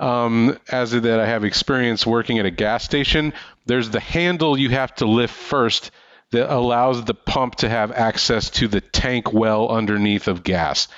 Um, 0.00 0.58
as 0.70 0.90
that 0.90 1.20
I 1.20 1.26
have 1.26 1.44
experience 1.44 2.04
working 2.06 2.38
at 2.38 2.46
a 2.46 2.50
gas 2.50 2.84
station, 2.84 3.32
there's 3.66 3.90
the 3.90 4.00
handle 4.00 4.58
you 4.58 4.70
have 4.70 4.94
to 4.96 5.06
lift 5.06 5.34
first 5.34 5.90
that 6.32 6.52
allows 6.52 7.04
the 7.04 7.14
pump 7.14 7.56
to 7.56 7.68
have 7.68 7.92
access 7.92 8.50
to 8.50 8.66
the 8.66 8.80
tank 8.80 9.32
well 9.32 9.68
underneath 9.68 10.26
of 10.26 10.42
gas. 10.42 10.88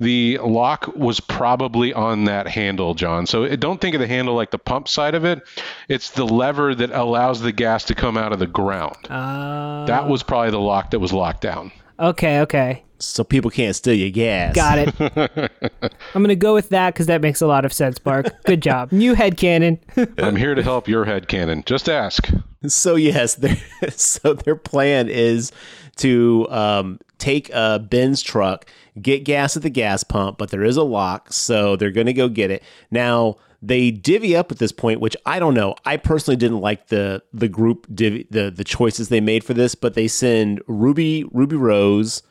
The 0.00 0.38
lock 0.38 0.96
was 0.96 1.20
probably 1.20 1.92
on 1.92 2.24
that 2.24 2.48
handle, 2.48 2.94
John. 2.94 3.26
So 3.26 3.54
don't 3.56 3.80
think 3.80 3.94
of 3.94 4.00
the 4.00 4.06
handle 4.06 4.34
like 4.34 4.50
the 4.50 4.58
pump 4.58 4.88
side 4.88 5.14
of 5.14 5.24
it. 5.26 5.42
It's 5.88 6.10
the 6.10 6.24
lever 6.24 6.74
that 6.74 6.90
allows 6.90 7.42
the 7.42 7.52
gas 7.52 7.84
to 7.84 7.94
come 7.94 8.16
out 8.16 8.32
of 8.32 8.38
the 8.38 8.46
ground. 8.46 8.96
Uh, 9.10 9.84
That 9.84 10.08
was 10.08 10.22
probably 10.22 10.50
the 10.52 10.58
lock 10.60 10.90
that 10.92 10.98
was 11.00 11.12
locked 11.12 11.42
down. 11.42 11.70
Okay, 12.00 12.40
okay. 12.40 12.82
So 12.98 13.24
people 13.24 13.50
can't 13.50 13.74
steal 13.74 13.94
your 13.94 14.10
gas. 14.10 14.54
Got 14.54 14.78
it. 14.78 15.50
I'm 16.14 16.22
going 16.22 16.28
to 16.28 16.36
go 16.36 16.52
with 16.54 16.70
that 16.70 16.94
because 16.94 17.06
that 17.06 17.20
makes 17.20 17.40
a 17.40 17.46
lot 17.46 17.64
of 17.64 17.72
sense, 17.72 17.98
Bark. 17.98 18.42
Good 18.44 18.62
job. 18.62 18.92
New 18.92 19.14
headcanon. 19.14 19.78
I'm 20.22 20.36
here 20.36 20.54
to 20.54 20.62
help 20.62 20.88
your 20.88 21.04
head 21.04 21.28
canon. 21.28 21.62
Just 21.64 21.88
ask. 21.88 22.28
So 22.66 22.96
yes, 22.96 23.36
their 23.36 23.56
so 23.90 24.34
their 24.34 24.56
plan 24.56 25.08
is 25.08 25.52
to 25.96 26.46
um, 26.50 27.00
take 27.18 27.50
uh, 27.54 27.78
Ben's 27.78 28.22
truck, 28.22 28.66
get 29.02 29.24
gas 29.24 29.56
at 29.56 29.62
the 29.62 29.70
gas 29.70 30.04
pump, 30.04 30.38
but 30.38 30.50
there 30.50 30.64
is 30.64 30.76
a 30.76 30.82
lock, 30.82 31.32
so 31.32 31.76
they're 31.76 31.90
going 31.90 32.06
to 32.06 32.12
go 32.12 32.28
get 32.28 32.50
it. 32.50 32.62
Now 32.90 33.36
they 33.62 33.90
divvy 33.90 34.34
up 34.34 34.50
at 34.50 34.58
this 34.58 34.72
point, 34.72 35.00
which 35.00 35.16
I 35.26 35.38
don't 35.38 35.54
know. 35.54 35.74
I 35.84 35.96
personally 35.96 36.36
didn't 36.36 36.60
like 36.60 36.88
the 36.88 37.22
the 37.32 37.48
group 37.48 37.86
divvy, 37.92 38.26
the 38.30 38.50
the 38.50 38.64
choices 38.64 39.08
they 39.08 39.20
made 39.20 39.44
for 39.44 39.54
this, 39.54 39.74
but 39.74 39.94
they 39.94 40.08
send 40.08 40.62
Ruby 40.66 41.24
Ruby 41.32 41.56
Rose, 41.56 42.22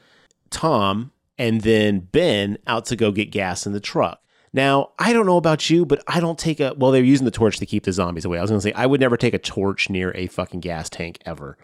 Tom, 0.50 1.12
and 1.38 1.62
then 1.62 2.00
Ben 2.00 2.58
out 2.68 2.86
to 2.86 2.96
go 2.96 3.12
get 3.12 3.32
gas 3.32 3.66
in 3.66 3.74
the 3.74 3.80
truck. 3.80 4.22
Now, 4.52 4.92
I 4.98 5.14
don't 5.14 5.28
know 5.28 5.38
about 5.38 5.70
you, 5.70 5.86
but 5.86 6.04
I 6.08 6.20
don't 6.20 6.40
take 6.40 6.60
a 6.60 6.74
well, 6.76 6.92
they're 6.92 7.04
using 7.04 7.26
the 7.26 7.32
torch 7.32 7.58
to 7.58 7.66
keep 7.66 7.84
the 7.84 7.94
zombies 7.94 8.26
away. 8.26 8.40
I 8.40 8.42
was 8.42 8.50
gonna 8.50 8.62
say 8.62 8.74
I 8.74 8.88
would 8.88 9.00
never 9.00 9.18
take 9.18 9.34
a 9.36 9.40
torch 9.40 9.90
near 9.90 10.12
a 10.16 10.28
fucking 10.28 10.62
gas 10.62 10.90
tank 10.90 11.20
ever. 11.26 11.58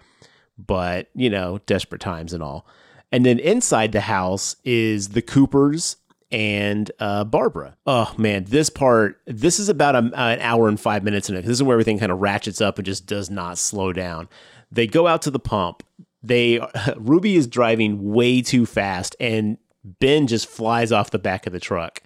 But, 0.57 1.09
you 1.13 1.29
know, 1.29 1.59
desperate 1.65 2.01
times 2.01 2.31
and 2.31 2.41
all. 2.41 2.65
And 3.11 3.25
then 3.25 3.39
inside 3.39 3.91
the 3.91 4.01
house 4.01 4.55
is 4.63 5.09
the 5.09 5.21
Coopers 5.21 5.97
and 6.31 6.91
uh, 6.99 7.23
Barbara. 7.23 7.77
Oh 7.85 8.13
man, 8.17 8.45
this 8.45 8.69
part, 8.69 9.21
this 9.25 9.59
is 9.59 9.69
about 9.69 9.95
a, 9.95 9.99
an 9.99 10.39
hour 10.41 10.67
and 10.67 10.79
five 10.79 11.03
minutes 11.03 11.29
in 11.29 11.35
it. 11.35 11.43
This 11.43 11.53
is 11.53 11.63
where 11.63 11.75
everything 11.75 11.99
kind 11.99 12.11
of 12.11 12.19
ratchets 12.19 12.61
up 12.61 12.77
and 12.77 12.85
just 12.85 13.05
does 13.05 13.29
not 13.29 13.57
slow 13.57 13.93
down. 13.93 14.27
They 14.71 14.87
go 14.87 15.07
out 15.07 15.21
to 15.23 15.31
the 15.31 15.39
pump. 15.39 15.83
They 16.23 16.59
Ruby 16.97 17.35
is 17.35 17.47
driving 17.47 18.11
way 18.11 18.41
too 18.41 18.65
fast, 18.65 19.15
and 19.19 19.57
Ben 19.83 20.27
just 20.27 20.47
flies 20.47 20.91
off 20.91 21.11
the 21.11 21.19
back 21.19 21.45
of 21.47 21.53
the 21.53 21.59
truck. 21.59 22.01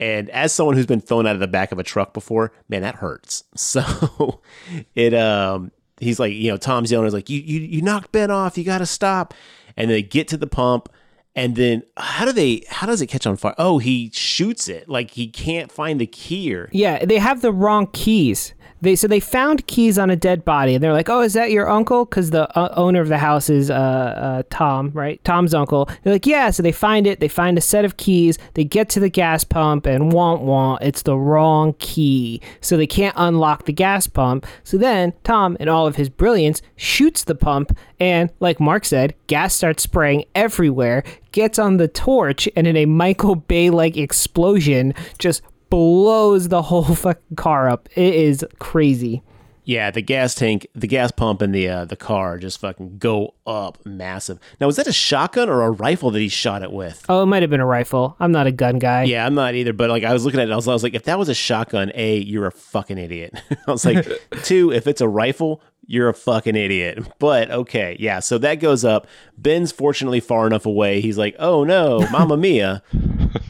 And 0.00 0.28
as 0.30 0.52
someone 0.52 0.74
who's 0.74 0.86
been 0.86 1.00
thrown 1.00 1.26
out 1.26 1.36
of 1.36 1.40
the 1.40 1.46
back 1.46 1.70
of 1.70 1.78
a 1.78 1.84
truck 1.84 2.12
before, 2.12 2.52
man, 2.68 2.82
that 2.82 2.96
hurts. 2.96 3.44
So 3.56 4.42
it 4.94 5.14
um 5.14 5.70
he's 6.00 6.18
like, 6.18 6.32
you 6.32 6.50
know, 6.50 6.56
Tom's 6.56 6.90
yelling, 6.90 7.06
is 7.06 7.14
like, 7.14 7.30
you 7.30 7.40
you 7.40 7.60
you 7.60 7.82
knocked 7.82 8.12
Ben 8.12 8.30
off, 8.30 8.58
you 8.58 8.64
gotta 8.64 8.86
stop. 8.86 9.32
And 9.76 9.90
they 9.90 10.02
get 10.02 10.28
to 10.28 10.36
the 10.36 10.46
pump 10.46 10.88
And 11.36 11.56
then 11.56 11.82
how 11.96 12.24
do 12.24 12.32
they 12.32 12.62
how 12.68 12.86
does 12.86 13.02
it 13.02 13.08
catch 13.08 13.26
on 13.26 13.36
fire? 13.36 13.54
Oh, 13.58 13.78
he 13.78 14.10
shoots 14.12 14.68
it. 14.68 14.88
Like 14.88 15.12
he 15.12 15.26
can't 15.26 15.70
find 15.72 16.00
the 16.00 16.06
key 16.06 16.50
Yeah, 16.72 17.04
they 17.04 17.18
have 17.18 17.42
the 17.42 17.52
wrong 17.52 17.88
keys. 17.92 18.54
They 18.84 18.96
so 18.96 19.08
they 19.08 19.20
found 19.20 19.66
keys 19.66 19.98
on 19.98 20.10
a 20.10 20.16
dead 20.16 20.44
body, 20.44 20.74
and 20.74 20.84
they're 20.84 20.92
like, 20.92 21.08
"Oh, 21.08 21.22
is 21.22 21.32
that 21.32 21.50
your 21.50 21.68
uncle?" 21.68 22.04
Because 22.04 22.30
the 22.30 22.48
uh, 22.56 22.72
owner 22.76 23.00
of 23.00 23.08
the 23.08 23.18
house 23.18 23.50
is 23.50 23.70
uh, 23.70 23.74
uh, 23.74 24.42
Tom, 24.50 24.90
right? 24.94 25.22
Tom's 25.24 25.54
uncle. 25.54 25.88
They're 26.02 26.12
like, 26.12 26.26
"Yeah." 26.26 26.50
So 26.50 26.62
they 26.62 26.72
find 26.72 27.06
it. 27.06 27.20
They 27.20 27.28
find 27.28 27.58
a 27.58 27.60
set 27.60 27.84
of 27.84 27.96
keys. 27.96 28.38
They 28.54 28.64
get 28.64 28.88
to 28.90 29.00
the 29.00 29.08
gas 29.08 29.42
pump, 29.42 29.86
and 29.86 30.12
want 30.12 30.42
want 30.42 30.82
it's 30.82 31.02
the 31.02 31.16
wrong 31.16 31.74
key, 31.78 32.40
so 32.60 32.76
they 32.76 32.86
can't 32.86 33.14
unlock 33.16 33.64
the 33.64 33.72
gas 33.72 34.06
pump. 34.06 34.46
So 34.62 34.76
then 34.76 35.14
Tom, 35.24 35.56
in 35.58 35.68
all 35.68 35.86
of 35.86 35.96
his 35.96 36.08
brilliance, 36.08 36.62
shoots 36.76 37.24
the 37.24 37.34
pump, 37.34 37.76
and 37.98 38.30
like 38.40 38.60
Mark 38.60 38.84
said, 38.84 39.14
gas 39.26 39.54
starts 39.54 39.82
spraying 39.82 40.24
everywhere. 40.34 41.02
Gets 41.32 41.58
on 41.58 41.78
the 41.78 41.88
torch, 41.88 42.48
and 42.54 42.66
in 42.66 42.76
a 42.76 42.86
Michael 42.86 43.34
Bay 43.34 43.70
like 43.70 43.96
explosion, 43.96 44.94
just 45.18 45.42
blows 45.74 46.46
the 46.48 46.62
whole 46.62 46.84
fucking 46.94 47.34
car 47.36 47.68
up. 47.68 47.88
It 47.96 48.14
is 48.14 48.46
crazy. 48.60 49.24
Yeah, 49.64 49.90
the 49.90 50.02
gas 50.02 50.34
tank, 50.34 50.68
the 50.74 50.86
gas 50.86 51.10
pump, 51.10 51.42
and 51.42 51.52
the 51.52 51.68
uh, 51.68 51.84
the 51.86 51.96
car 51.96 52.38
just 52.38 52.60
fucking 52.60 52.98
go 52.98 53.34
up 53.44 53.84
massive. 53.84 54.38
Now, 54.60 54.66
was 54.68 54.76
that 54.76 54.86
a 54.86 54.92
shotgun 54.92 55.48
or 55.48 55.62
a 55.62 55.70
rifle 55.70 56.12
that 56.12 56.20
he 56.20 56.28
shot 56.28 56.62
it 56.62 56.70
with? 56.70 57.04
Oh, 57.08 57.22
it 57.22 57.26
might 57.26 57.42
have 57.42 57.50
been 57.50 57.60
a 57.60 57.66
rifle. 57.66 58.14
I'm 58.20 58.30
not 58.30 58.46
a 58.46 58.52
gun 58.52 58.78
guy. 58.78 59.04
Yeah, 59.04 59.26
I'm 59.26 59.34
not 59.34 59.54
either. 59.54 59.72
But 59.72 59.90
like, 59.90 60.04
I 60.04 60.12
was 60.12 60.24
looking 60.24 60.38
at 60.38 60.48
it, 60.48 60.52
I 60.52 60.56
was, 60.56 60.68
I 60.68 60.72
was 60.74 60.84
like, 60.84 60.94
if 60.94 61.04
that 61.04 61.18
was 61.18 61.28
a 61.28 61.34
shotgun, 61.34 61.90
a, 61.94 62.18
you're 62.18 62.46
a 62.46 62.52
fucking 62.52 62.98
idiot. 62.98 63.32
I 63.66 63.70
was 63.70 63.84
like, 63.84 64.06
two, 64.44 64.70
if 64.70 64.86
it's 64.86 65.00
a 65.00 65.08
rifle, 65.08 65.60
you're 65.86 66.08
a 66.08 66.14
fucking 66.14 66.56
idiot. 66.56 67.06
But 67.18 67.50
okay, 67.50 67.96
yeah. 67.98 68.20
So 68.20 68.36
that 68.38 68.56
goes 68.56 68.84
up. 68.84 69.06
Ben's 69.38 69.72
fortunately 69.72 70.20
far 70.20 70.46
enough 70.46 70.66
away. 70.66 71.00
He's 71.00 71.16
like, 71.16 71.34
oh 71.38 71.64
no, 71.64 72.06
Mamma 72.12 72.36
Mia. 72.36 72.82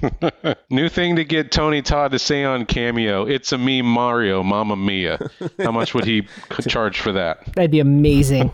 New 0.70 0.88
thing 0.88 1.16
to 1.16 1.24
get 1.24 1.50
Tony 1.50 1.82
Todd 1.82 2.12
to 2.12 2.18
say 2.18 2.44
on 2.44 2.66
Cameo. 2.66 3.24
It's 3.26 3.50
a 3.52 3.58
me, 3.58 3.82
Mario, 3.82 4.42
Mamma 4.42 4.76
Mia. 4.76 5.18
How 5.58 5.72
much 5.72 5.92
would 5.94 6.04
he 6.04 6.28
charge 6.68 7.00
for 7.00 7.10
that? 7.12 7.44
That'd 7.54 7.72
be 7.72 7.80
amazing. 7.80 8.52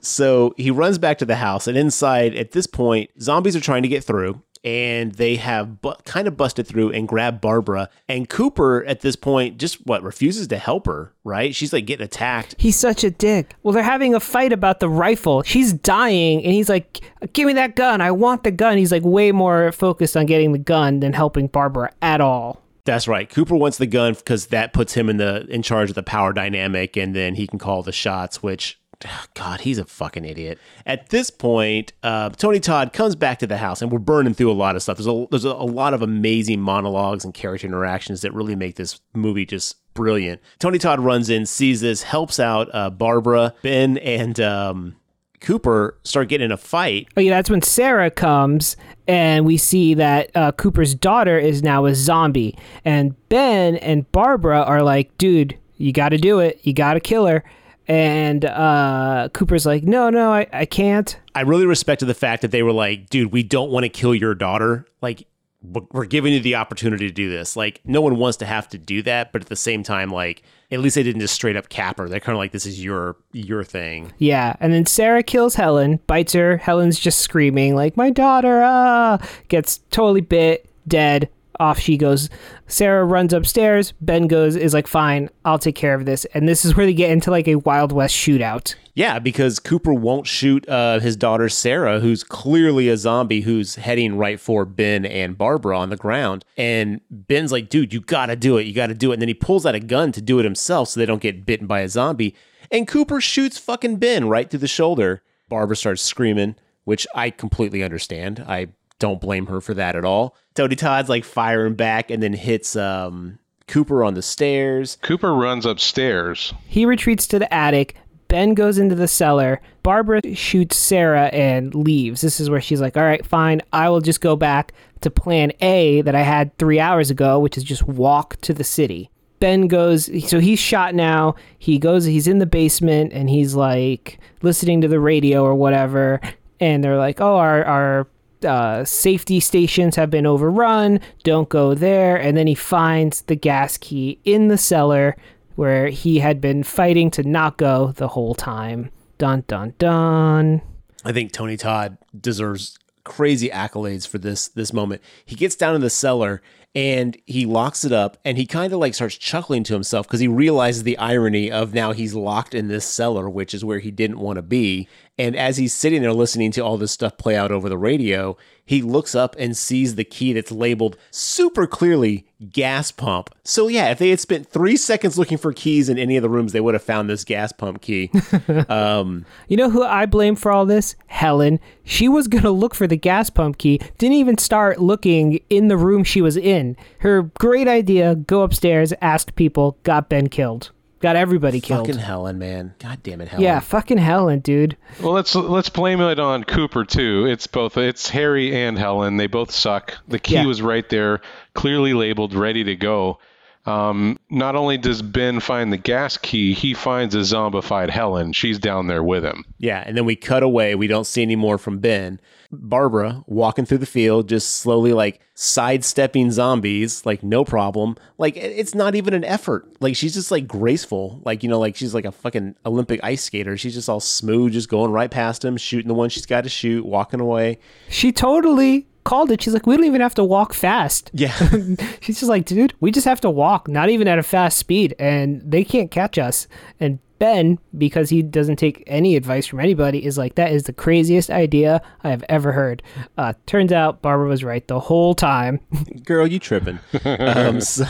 So 0.00 0.54
he 0.56 0.70
runs 0.70 0.98
back 0.98 1.18
to 1.18 1.24
the 1.24 1.36
house, 1.36 1.66
and 1.66 1.76
inside, 1.76 2.34
at 2.34 2.52
this 2.52 2.66
point, 2.66 3.10
zombies 3.20 3.56
are 3.56 3.60
trying 3.60 3.82
to 3.82 3.88
get 3.88 4.04
through, 4.04 4.42
and 4.64 5.12
they 5.12 5.36
have 5.36 5.80
bu- 5.80 5.94
kind 6.04 6.28
of 6.28 6.36
busted 6.36 6.66
through 6.66 6.90
and 6.92 7.08
grabbed 7.08 7.40
Barbara. 7.40 7.88
And 8.08 8.28
Cooper, 8.28 8.84
at 8.84 9.00
this 9.00 9.16
point, 9.16 9.58
just 9.58 9.84
what 9.86 10.02
refuses 10.02 10.48
to 10.48 10.58
help 10.58 10.86
her. 10.86 11.12
Right? 11.24 11.54
She's 11.54 11.72
like 11.72 11.86
getting 11.86 12.04
attacked. 12.04 12.56
He's 12.58 12.76
such 12.76 13.04
a 13.04 13.10
dick. 13.10 13.54
Well, 13.62 13.72
they're 13.72 13.82
having 13.82 14.14
a 14.14 14.20
fight 14.20 14.52
about 14.52 14.80
the 14.80 14.88
rifle. 14.88 15.42
She's 15.42 15.72
dying, 15.72 16.42
and 16.44 16.52
he's 16.52 16.68
like, 16.68 17.00
"Give 17.32 17.46
me 17.46 17.52
that 17.54 17.76
gun. 17.76 18.00
I 18.00 18.10
want 18.10 18.44
the 18.44 18.50
gun." 18.50 18.78
He's 18.78 18.92
like 18.92 19.04
way 19.04 19.32
more 19.32 19.72
focused 19.72 20.16
on 20.16 20.26
getting 20.26 20.52
the 20.52 20.58
gun 20.58 21.00
than 21.00 21.12
helping 21.12 21.46
Barbara 21.46 21.92
at 22.02 22.20
all. 22.20 22.60
That's 22.84 23.06
right. 23.06 23.28
Cooper 23.30 23.54
wants 23.54 23.78
the 23.78 23.86
gun 23.86 24.14
because 24.14 24.46
that 24.48 24.72
puts 24.72 24.94
him 24.94 25.08
in 25.08 25.16
the 25.16 25.46
in 25.48 25.62
charge 25.62 25.88
of 25.88 25.94
the 25.94 26.02
power 26.02 26.32
dynamic, 26.32 26.96
and 26.96 27.14
then 27.14 27.36
he 27.36 27.46
can 27.46 27.58
call 27.58 27.82
the 27.82 27.92
shots. 27.92 28.42
Which, 28.42 28.80
God, 29.34 29.60
he's 29.60 29.78
a 29.78 29.84
fucking 29.84 30.24
idiot. 30.24 30.58
At 30.86 31.08
this 31.08 31.30
point, 31.30 31.92
uh, 32.02 32.30
Tony 32.30 32.60
Todd 32.60 32.92
comes 32.92 33.16
back 33.16 33.38
to 33.40 33.46
the 33.46 33.58
house, 33.58 33.82
and 33.82 33.90
we're 33.90 33.98
burning 33.98 34.34
through 34.34 34.50
a 34.50 34.54
lot 34.54 34.76
of 34.76 34.82
stuff. 34.82 34.98
There's 34.98 35.06
a 35.06 35.26
there's 35.30 35.44
a, 35.44 35.52
lot 35.52 35.94
of 35.94 36.02
amazing 36.02 36.60
monologues 36.60 37.24
and 37.24 37.32
character 37.32 37.66
interactions 37.66 38.20
that 38.22 38.32
really 38.34 38.56
make 38.56 38.76
this 38.76 39.00
movie 39.14 39.46
just 39.46 39.76
brilliant. 39.94 40.40
Tony 40.58 40.78
Todd 40.78 41.00
runs 41.00 41.30
in, 41.30 41.46
sees 41.46 41.80
this, 41.80 42.02
helps 42.02 42.38
out 42.38 42.68
uh, 42.72 42.90
Barbara, 42.90 43.54
Ben, 43.62 43.98
and 43.98 44.38
um, 44.40 44.96
Cooper 45.40 45.98
start 46.04 46.28
getting 46.28 46.46
in 46.46 46.52
a 46.52 46.56
fight. 46.56 47.08
Oh 47.16 47.20
yeah, 47.20 47.36
that's 47.36 47.50
when 47.50 47.62
Sarah 47.62 48.10
comes, 48.10 48.76
and 49.06 49.44
we 49.44 49.56
see 49.56 49.94
that 49.94 50.30
uh, 50.34 50.52
Cooper's 50.52 50.94
daughter 50.94 51.38
is 51.38 51.62
now 51.62 51.86
a 51.86 51.94
zombie, 51.94 52.56
and 52.84 53.16
Ben 53.28 53.76
and 53.76 54.10
Barbara 54.12 54.62
are 54.62 54.82
like, 54.82 55.16
"Dude, 55.18 55.58
you 55.76 55.92
got 55.92 56.10
to 56.10 56.18
do 56.18 56.38
it. 56.38 56.60
You 56.62 56.72
got 56.72 56.94
to 56.94 57.00
kill 57.00 57.26
her." 57.26 57.44
And 57.88 58.44
uh, 58.44 59.28
Cooper's 59.32 59.66
like, 59.66 59.82
"No, 59.82 60.10
no, 60.10 60.32
I, 60.32 60.46
I 60.52 60.64
can't." 60.66 61.18
I 61.34 61.42
really 61.42 61.66
respected 61.66 62.06
the 62.06 62.14
fact 62.14 62.42
that 62.42 62.50
they 62.50 62.62
were 62.62 62.72
like, 62.72 63.08
dude, 63.08 63.32
we 63.32 63.42
don't 63.42 63.70
want 63.70 63.84
to 63.84 63.88
kill 63.88 64.14
your 64.14 64.34
daughter. 64.34 64.86
Like, 65.00 65.26
we're 65.62 66.06
giving 66.06 66.32
you 66.32 66.40
the 66.40 66.56
opportunity 66.56 67.06
to 67.06 67.12
do 67.12 67.30
this. 67.30 67.56
Like, 67.56 67.80
no 67.84 68.00
one 68.00 68.16
wants 68.16 68.36
to 68.38 68.46
have 68.46 68.68
to 68.70 68.78
do 68.78 69.02
that, 69.02 69.32
but 69.32 69.42
at 69.42 69.48
the 69.48 69.56
same 69.56 69.82
time, 69.82 70.10
like, 70.10 70.42
at 70.70 70.80
least 70.80 70.96
they 70.96 71.02
didn't 71.02 71.20
just 71.20 71.34
straight 71.34 71.56
up 71.56 71.68
cap 71.68 71.98
her. 71.98 72.08
They're 72.08 72.20
kind 72.20 72.34
of 72.34 72.38
like, 72.38 72.52
this 72.52 72.66
is 72.66 72.82
your 72.82 73.16
your 73.32 73.62
thing. 73.62 74.12
Yeah, 74.18 74.56
and 74.60 74.72
then 74.72 74.86
Sarah 74.86 75.22
kills 75.22 75.54
Helen, 75.54 76.00
bites 76.06 76.32
her. 76.32 76.56
Helen's 76.56 76.98
just 76.98 77.20
screaming 77.20 77.74
like, 77.74 77.96
"My 77.96 78.10
daughter!" 78.10 78.62
Ah, 78.64 79.18
gets 79.48 79.78
totally 79.90 80.20
bit, 80.20 80.68
dead. 80.88 81.28
Off 81.62 81.78
she 81.78 81.96
goes. 81.96 82.28
Sarah 82.66 83.04
runs 83.04 83.32
upstairs. 83.32 83.92
Ben 84.00 84.26
goes, 84.26 84.56
is 84.56 84.74
like, 84.74 84.88
"Fine, 84.88 85.30
I'll 85.44 85.60
take 85.60 85.76
care 85.76 85.94
of 85.94 86.06
this." 86.06 86.24
And 86.34 86.48
this 86.48 86.64
is 86.64 86.76
where 86.76 86.86
they 86.86 86.92
get 86.92 87.10
into 87.10 87.30
like 87.30 87.46
a 87.46 87.54
Wild 87.54 87.92
West 87.92 88.16
shootout. 88.16 88.74
Yeah, 88.94 89.20
because 89.20 89.60
Cooper 89.60 89.94
won't 89.94 90.26
shoot 90.26 90.68
uh, 90.68 90.98
his 90.98 91.16
daughter 91.16 91.48
Sarah, 91.48 92.00
who's 92.00 92.24
clearly 92.24 92.88
a 92.88 92.96
zombie 92.96 93.42
who's 93.42 93.76
heading 93.76 94.18
right 94.18 94.40
for 94.40 94.64
Ben 94.64 95.06
and 95.06 95.38
Barbara 95.38 95.78
on 95.78 95.88
the 95.90 95.96
ground. 95.96 96.44
And 96.56 97.00
Ben's 97.10 97.52
like, 97.52 97.68
dude, 97.68 97.94
you 97.94 98.00
gotta 98.00 98.34
do 98.34 98.58
it. 98.58 98.66
You 98.66 98.74
gotta 98.74 98.94
do 98.94 99.12
it. 99.12 99.14
And 99.14 99.22
then 99.22 99.28
he 99.28 99.34
pulls 99.34 99.64
out 99.64 99.76
a 99.76 99.80
gun 99.80 100.10
to 100.12 100.20
do 100.20 100.40
it 100.40 100.44
himself 100.44 100.88
so 100.88 100.98
they 101.00 101.06
don't 101.06 101.22
get 101.22 101.46
bitten 101.46 101.68
by 101.68 101.80
a 101.80 101.88
zombie. 101.88 102.34
And 102.72 102.88
Cooper 102.88 103.20
shoots 103.20 103.56
fucking 103.56 103.96
Ben 103.96 104.28
right 104.28 104.50
through 104.50 104.60
the 104.60 104.66
shoulder. 104.66 105.22
Barbara 105.48 105.76
starts 105.76 106.02
screaming, 106.02 106.56
which 106.84 107.06
I 107.14 107.30
completely 107.30 107.82
understand. 107.84 108.44
I 108.48 108.68
don't 108.98 109.20
blame 109.20 109.46
her 109.46 109.60
for 109.60 109.74
that 109.74 109.96
at 109.96 110.04
all. 110.04 110.36
Tony 110.54 110.76
Todd's 110.76 111.08
like 111.08 111.24
firing 111.24 111.74
back 111.74 112.10
and 112.10 112.22
then 112.22 112.32
hits 112.32 112.76
um, 112.76 113.38
Cooper 113.66 114.04
on 114.04 114.14
the 114.14 114.22
stairs. 114.22 114.98
Cooper 115.02 115.34
runs 115.34 115.66
upstairs. 115.66 116.52
He 116.66 116.84
retreats 116.84 117.26
to 117.28 117.38
the 117.38 117.52
attic. 117.52 117.96
Ben 118.28 118.54
goes 118.54 118.78
into 118.78 118.94
the 118.94 119.08
cellar. 119.08 119.60
Barbara 119.82 120.34
shoots 120.34 120.76
Sarah 120.76 121.26
and 121.26 121.74
leaves. 121.74 122.22
This 122.22 122.40
is 122.40 122.48
where 122.48 122.60
she's 122.60 122.80
like, 122.80 122.96
all 122.96 123.02
right, 123.02 123.24
fine. 123.26 123.60
I 123.72 123.88
will 123.90 124.00
just 124.00 124.20
go 124.20 124.36
back 124.36 124.72
to 125.02 125.10
plan 125.10 125.52
A 125.60 126.00
that 126.02 126.14
I 126.14 126.22
had 126.22 126.56
three 126.56 126.80
hours 126.80 127.10
ago, 127.10 127.38
which 127.38 127.58
is 127.58 127.64
just 127.64 127.86
walk 127.86 128.40
to 128.42 128.54
the 128.54 128.64
city. 128.64 129.10
Ben 129.38 129.66
goes, 129.66 130.08
so 130.30 130.38
he's 130.38 130.58
shot 130.58 130.94
now. 130.94 131.34
He 131.58 131.78
goes, 131.78 132.04
he's 132.04 132.28
in 132.28 132.38
the 132.38 132.46
basement 132.46 133.12
and 133.12 133.28
he's 133.28 133.54
like 133.54 134.18
listening 134.40 134.80
to 134.82 134.88
the 134.88 135.00
radio 135.00 135.44
or 135.44 135.54
whatever. 135.54 136.20
And 136.60 136.82
they're 136.82 136.96
like, 136.96 137.20
oh, 137.20 137.36
our, 137.36 137.64
our 137.64 138.06
uh, 138.44 138.84
safety 138.84 139.40
stations 139.40 139.96
have 139.96 140.10
been 140.10 140.26
overrun. 140.26 141.00
Don't 141.22 141.48
go 141.48 141.74
there. 141.74 142.16
And 142.16 142.36
then 142.36 142.46
he 142.46 142.54
finds 142.54 143.22
the 143.22 143.36
gas 143.36 143.76
key 143.78 144.18
in 144.24 144.48
the 144.48 144.58
cellar 144.58 145.16
where 145.56 145.88
he 145.88 146.18
had 146.18 146.40
been 146.40 146.62
fighting 146.62 147.10
to 147.12 147.22
not 147.22 147.56
go 147.56 147.92
the 147.92 148.08
whole 148.08 148.34
time. 148.34 148.90
Dun 149.18 149.44
dun 149.46 149.74
dun. 149.78 150.62
I 151.04 151.12
think 151.12 151.32
Tony 151.32 151.56
Todd 151.56 151.98
deserves 152.18 152.78
crazy 153.04 153.48
accolades 153.48 154.06
for 154.06 154.18
this 154.18 154.48
this 154.48 154.72
moment. 154.72 155.02
He 155.24 155.36
gets 155.36 155.56
down 155.56 155.74
in 155.74 155.80
the 155.80 155.90
cellar 155.90 156.42
and 156.74 157.16
he 157.26 157.44
locks 157.44 157.84
it 157.84 157.92
up 157.92 158.16
and 158.24 158.38
he 158.38 158.46
kind 158.46 158.72
of 158.72 158.78
like 158.78 158.94
starts 158.94 159.16
chuckling 159.16 159.62
to 159.64 159.74
himself 159.74 160.06
because 160.06 160.20
he 160.20 160.28
realizes 160.28 160.84
the 160.84 160.96
irony 160.98 161.50
of 161.50 161.74
now 161.74 161.92
he's 161.92 162.14
locked 162.14 162.54
in 162.54 162.68
this 162.68 162.86
cellar, 162.86 163.28
which 163.28 163.52
is 163.52 163.64
where 163.64 163.78
he 163.78 163.90
didn't 163.90 164.18
want 164.18 164.36
to 164.36 164.42
be. 164.42 164.88
And 165.18 165.36
as 165.36 165.58
he's 165.58 165.74
sitting 165.74 166.00
there 166.00 166.12
listening 166.12 166.52
to 166.52 166.62
all 166.62 166.78
this 166.78 166.92
stuff 166.92 167.18
play 167.18 167.36
out 167.36 167.52
over 167.52 167.68
the 167.68 167.76
radio, 167.76 168.36
he 168.64 168.80
looks 168.80 169.14
up 169.14 169.36
and 169.38 169.54
sees 169.54 169.94
the 169.94 170.04
key 170.04 170.32
that's 170.32 170.50
labeled 170.50 170.96
super 171.10 171.66
clearly 171.66 172.26
gas 172.50 172.90
pump. 172.90 173.28
So, 173.44 173.68
yeah, 173.68 173.90
if 173.90 173.98
they 173.98 174.08
had 174.08 174.20
spent 174.20 174.48
three 174.48 174.76
seconds 174.76 175.18
looking 175.18 175.36
for 175.36 175.52
keys 175.52 175.90
in 175.90 175.98
any 175.98 176.16
of 176.16 176.22
the 176.22 176.30
rooms, 176.30 176.52
they 176.52 176.60
would 176.60 176.74
have 176.74 176.82
found 176.82 177.10
this 177.10 177.24
gas 177.24 177.52
pump 177.52 177.82
key. 177.82 178.10
um, 178.70 179.26
You 179.48 179.58
know 179.58 179.68
who 179.68 179.82
I 179.82 180.06
blame 180.06 180.34
for 180.34 180.50
all 180.50 180.64
this? 180.64 180.96
Helen. 181.08 181.60
She 181.84 182.08
was 182.08 182.26
going 182.26 182.44
to 182.44 182.50
look 182.50 182.74
for 182.74 182.86
the 182.86 182.96
gas 182.96 183.28
pump 183.28 183.58
key, 183.58 183.80
didn't 183.98 184.16
even 184.16 184.38
start 184.38 184.80
looking 184.80 185.40
in 185.50 185.68
the 185.68 185.76
room 185.76 186.04
she 186.04 186.22
was 186.22 186.38
in. 186.38 186.76
Her 187.00 187.22
great 187.38 187.68
idea 187.68 188.14
go 188.14 188.42
upstairs, 188.42 188.94
ask 189.02 189.34
people, 189.34 189.76
got 189.82 190.08
Ben 190.08 190.28
killed. 190.28 190.70
Got 191.02 191.16
everybody 191.16 191.60
killed. 191.60 191.86
fucking 191.86 192.00
Helen, 192.00 192.38
man. 192.38 192.74
God 192.78 193.02
damn 193.02 193.20
it, 193.20 193.28
Helen. 193.28 193.42
yeah, 193.44 193.58
fucking 193.60 193.98
Helen, 193.98 194.38
dude. 194.38 194.76
Well, 195.02 195.12
let's 195.12 195.34
let's 195.34 195.68
blame 195.68 196.00
it 196.00 196.18
on 196.20 196.44
Cooper 196.44 196.84
too. 196.84 197.26
It's 197.26 197.46
both 197.46 197.76
it's 197.76 198.08
Harry 198.08 198.54
and 198.54 198.78
Helen. 198.78 199.16
They 199.16 199.26
both 199.26 199.50
suck. 199.50 199.98
The 200.08 200.18
key 200.20 200.36
Yeah. 200.36 200.46
was 200.46 200.62
right 200.62 200.88
there, 200.88 201.20
clearly 201.54 201.92
labeled, 201.92 202.34
ready 202.34 202.64
to 202.64 202.76
go. 202.76 203.18
Um, 203.64 204.18
not 204.28 204.56
only 204.56 204.76
does 204.76 205.02
Ben 205.02 205.38
find 205.38 205.72
the 205.72 205.76
gas 205.76 206.16
key, 206.16 206.52
he 206.52 206.74
finds 206.74 207.14
a 207.14 207.18
zombified 207.18 207.90
Helen. 207.90 208.32
She's 208.32 208.58
down 208.58 208.88
there 208.88 209.04
with 209.04 209.24
him. 209.24 209.44
Yeah, 209.58 209.84
and 209.86 209.96
then 209.96 210.04
we 210.04 210.16
cut 210.16 210.42
away. 210.42 210.74
We 210.74 210.88
don't 210.88 211.06
see 211.06 211.22
any 211.22 211.36
more 211.36 211.58
from 211.58 211.78
Ben. 211.78 212.20
Barbara 212.50 213.24
walking 213.26 213.64
through 213.64 213.78
the 213.78 213.86
field, 213.86 214.28
just 214.28 214.56
slowly 214.56 214.92
like 214.92 215.20
sidestepping 215.34 216.32
zombies, 216.32 217.06
like 217.06 217.22
no 217.22 217.44
problem. 217.44 217.96
Like 218.18 218.36
it's 218.36 218.74
not 218.74 218.94
even 218.94 219.14
an 219.14 219.24
effort. 219.24 219.66
Like 219.80 219.96
she's 219.96 220.12
just 220.12 220.30
like 220.30 220.46
graceful. 220.46 221.20
Like, 221.24 221.42
you 221.42 221.48
know, 221.48 221.58
like 221.58 221.76
she's 221.76 221.94
like 221.94 222.04
a 222.04 222.12
fucking 222.12 222.56
Olympic 222.66 223.00
ice 223.02 223.22
skater. 223.22 223.56
She's 223.56 223.74
just 223.74 223.88
all 223.88 224.00
smooth, 224.00 224.52
just 224.52 224.68
going 224.68 224.90
right 224.90 225.10
past 225.10 225.44
him, 225.44 225.56
shooting 225.56 225.88
the 225.88 225.94
one 225.94 226.10
she's 226.10 226.26
got 226.26 226.42
to 226.42 226.50
shoot, 226.50 226.84
walking 226.84 227.20
away. 227.20 227.58
She 227.88 228.12
totally 228.12 228.86
called 229.04 229.30
it. 229.30 229.42
She's 229.42 229.52
like, 229.54 229.66
we 229.66 229.76
don't 229.76 229.84
even 229.86 230.00
have 230.00 230.14
to 230.16 230.24
walk 230.24 230.54
fast. 230.54 231.10
Yeah. 231.12 231.32
She's 232.00 232.18
just 232.20 232.28
like, 232.28 232.44
dude, 232.44 232.74
we 232.80 232.90
just 232.90 233.06
have 233.06 233.20
to 233.22 233.30
walk, 233.30 233.68
not 233.68 233.88
even 233.90 234.08
at 234.08 234.18
a 234.18 234.22
fast 234.22 234.58
speed, 234.58 234.94
and 234.98 235.42
they 235.44 235.64
can't 235.64 235.90
catch 235.90 236.18
us. 236.18 236.46
And 236.80 236.98
Ben, 237.18 237.58
because 237.78 238.10
he 238.10 238.20
doesn't 238.20 238.56
take 238.56 238.82
any 238.88 239.14
advice 239.14 239.46
from 239.46 239.60
anybody, 239.60 240.04
is 240.04 240.18
like, 240.18 240.34
that 240.34 240.50
is 240.50 240.64
the 240.64 240.72
craziest 240.72 241.30
idea 241.30 241.80
I 242.02 242.10
have 242.10 242.24
ever 242.28 242.50
heard. 242.50 242.82
Uh, 243.16 243.34
turns 243.46 243.70
out 243.72 244.02
Barbara 244.02 244.28
was 244.28 244.42
right 244.42 244.66
the 244.66 244.80
whole 244.80 245.14
time. 245.14 245.60
Girl, 246.04 246.26
you 246.26 246.40
tripping. 246.40 246.80
um, 247.04 247.60
so- 247.60 247.84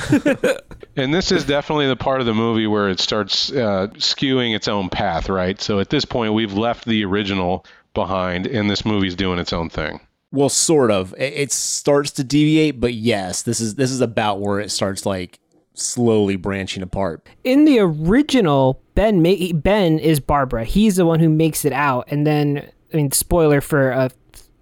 And 0.96 1.14
this 1.14 1.32
is 1.32 1.44
definitely 1.46 1.88
the 1.88 1.96
part 1.96 2.20
of 2.20 2.26
the 2.26 2.34
movie 2.34 2.66
where 2.66 2.90
it 2.90 3.00
starts 3.00 3.50
uh, 3.50 3.86
skewing 3.94 4.54
its 4.54 4.68
own 4.68 4.90
path, 4.90 5.30
right? 5.30 5.58
So 5.58 5.78
at 5.80 5.88
this 5.88 6.04
point, 6.04 6.34
we've 6.34 6.52
left 6.52 6.84
the 6.84 7.02
original 7.06 7.64
behind, 7.94 8.46
and 8.46 8.68
this 8.68 8.84
movie's 8.84 9.14
doing 9.14 9.38
its 9.38 9.54
own 9.54 9.70
thing. 9.70 10.00
Well, 10.32 10.48
sort 10.48 10.90
of. 10.90 11.14
It, 11.18 11.34
it 11.34 11.52
starts 11.52 12.10
to 12.12 12.24
deviate, 12.24 12.80
but 12.80 12.94
yes, 12.94 13.42
this 13.42 13.60
is 13.60 13.74
this 13.76 13.90
is 13.90 14.00
about 14.00 14.40
where 14.40 14.60
it 14.60 14.70
starts 14.70 15.06
like 15.06 15.38
slowly 15.74 16.36
branching 16.36 16.82
apart. 16.82 17.28
In 17.44 17.64
the 17.64 17.78
original, 17.78 18.80
Ben 18.94 19.22
Ben 19.60 19.98
is 19.98 20.20
Barbara. 20.20 20.64
He's 20.64 20.96
the 20.96 21.06
one 21.06 21.20
who 21.20 21.28
makes 21.28 21.64
it 21.64 21.72
out, 21.72 22.08
and 22.08 22.26
then 22.26 22.70
I 22.92 22.96
mean, 22.96 23.12
spoiler 23.12 23.60
for 23.60 23.90
a 23.90 24.10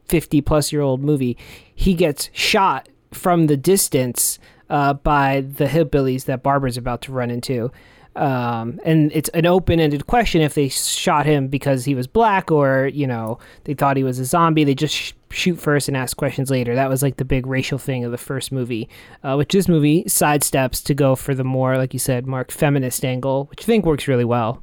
fifty 0.07 0.41
plus 0.41 0.73
year 0.73 0.83
old 0.83 1.03
movie, 1.03 1.39
he 1.75 1.95
gets 1.95 2.31
shot 2.33 2.89
from 3.13 3.47
the 3.47 3.57
distance 3.57 4.39
uh, 4.69 4.95
by 4.95 5.41
the 5.41 5.67
hillbillies 5.67 6.25
that 6.25 6.43
Barbara's 6.43 6.77
about 6.77 7.03
to 7.03 7.13
run 7.13 7.31
into. 7.31 7.71
Um, 8.17 8.81
and 8.85 9.13
it's 9.13 9.29
an 9.31 9.47
open-ended 9.47 10.07
question 10.07 10.43
if 10.43 10.55
they 10.55 10.69
shot 10.69 11.27
him 11.27 11.49
because 11.49 11.85
he 11.85 11.95
was 11.95 12.07
black 12.07 12.51
or 12.51 12.91
you 12.93 13.07
know 13.07 13.39
they 13.65 13.75
thought 13.75 13.97
he 13.97 14.05
was 14.05 14.19
a 14.19 14.25
zombie. 14.25 14.65
They 14.65 14.75
just 14.75 14.95
sh- 14.95 15.13
shoot 15.31 15.61
first 15.61 15.89
and 15.89 15.97
ask 15.97 16.17
questions 16.17 16.51
later. 16.51 16.75
That 16.75 16.89
was 16.89 17.03
like 17.03 17.17
the 17.17 17.25
big 17.25 17.47
racial 17.47 17.79
thing 17.79 18.05
of 18.05 18.11
the 18.11 18.19
first 18.19 18.51
movie, 18.51 18.89
uh, 19.23 19.37
which 19.37 19.53
this 19.53 19.69
movie 19.69 20.05
sidesteps 20.05 20.85
to 20.85 20.95
go 20.95 21.15
for 21.15 21.35
the 21.35 21.45
more, 21.45 21.77
like 21.77 21.93
you 21.93 22.01
said, 22.01 22.27
Mark, 22.27 22.51
feminist 22.51 23.05
angle, 23.05 23.45
which 23.47 23.63
I 23.63 23.67
think 23.67 23.87
works 23.87 24.09
really 24.09 24.25
well. 24.25 24.63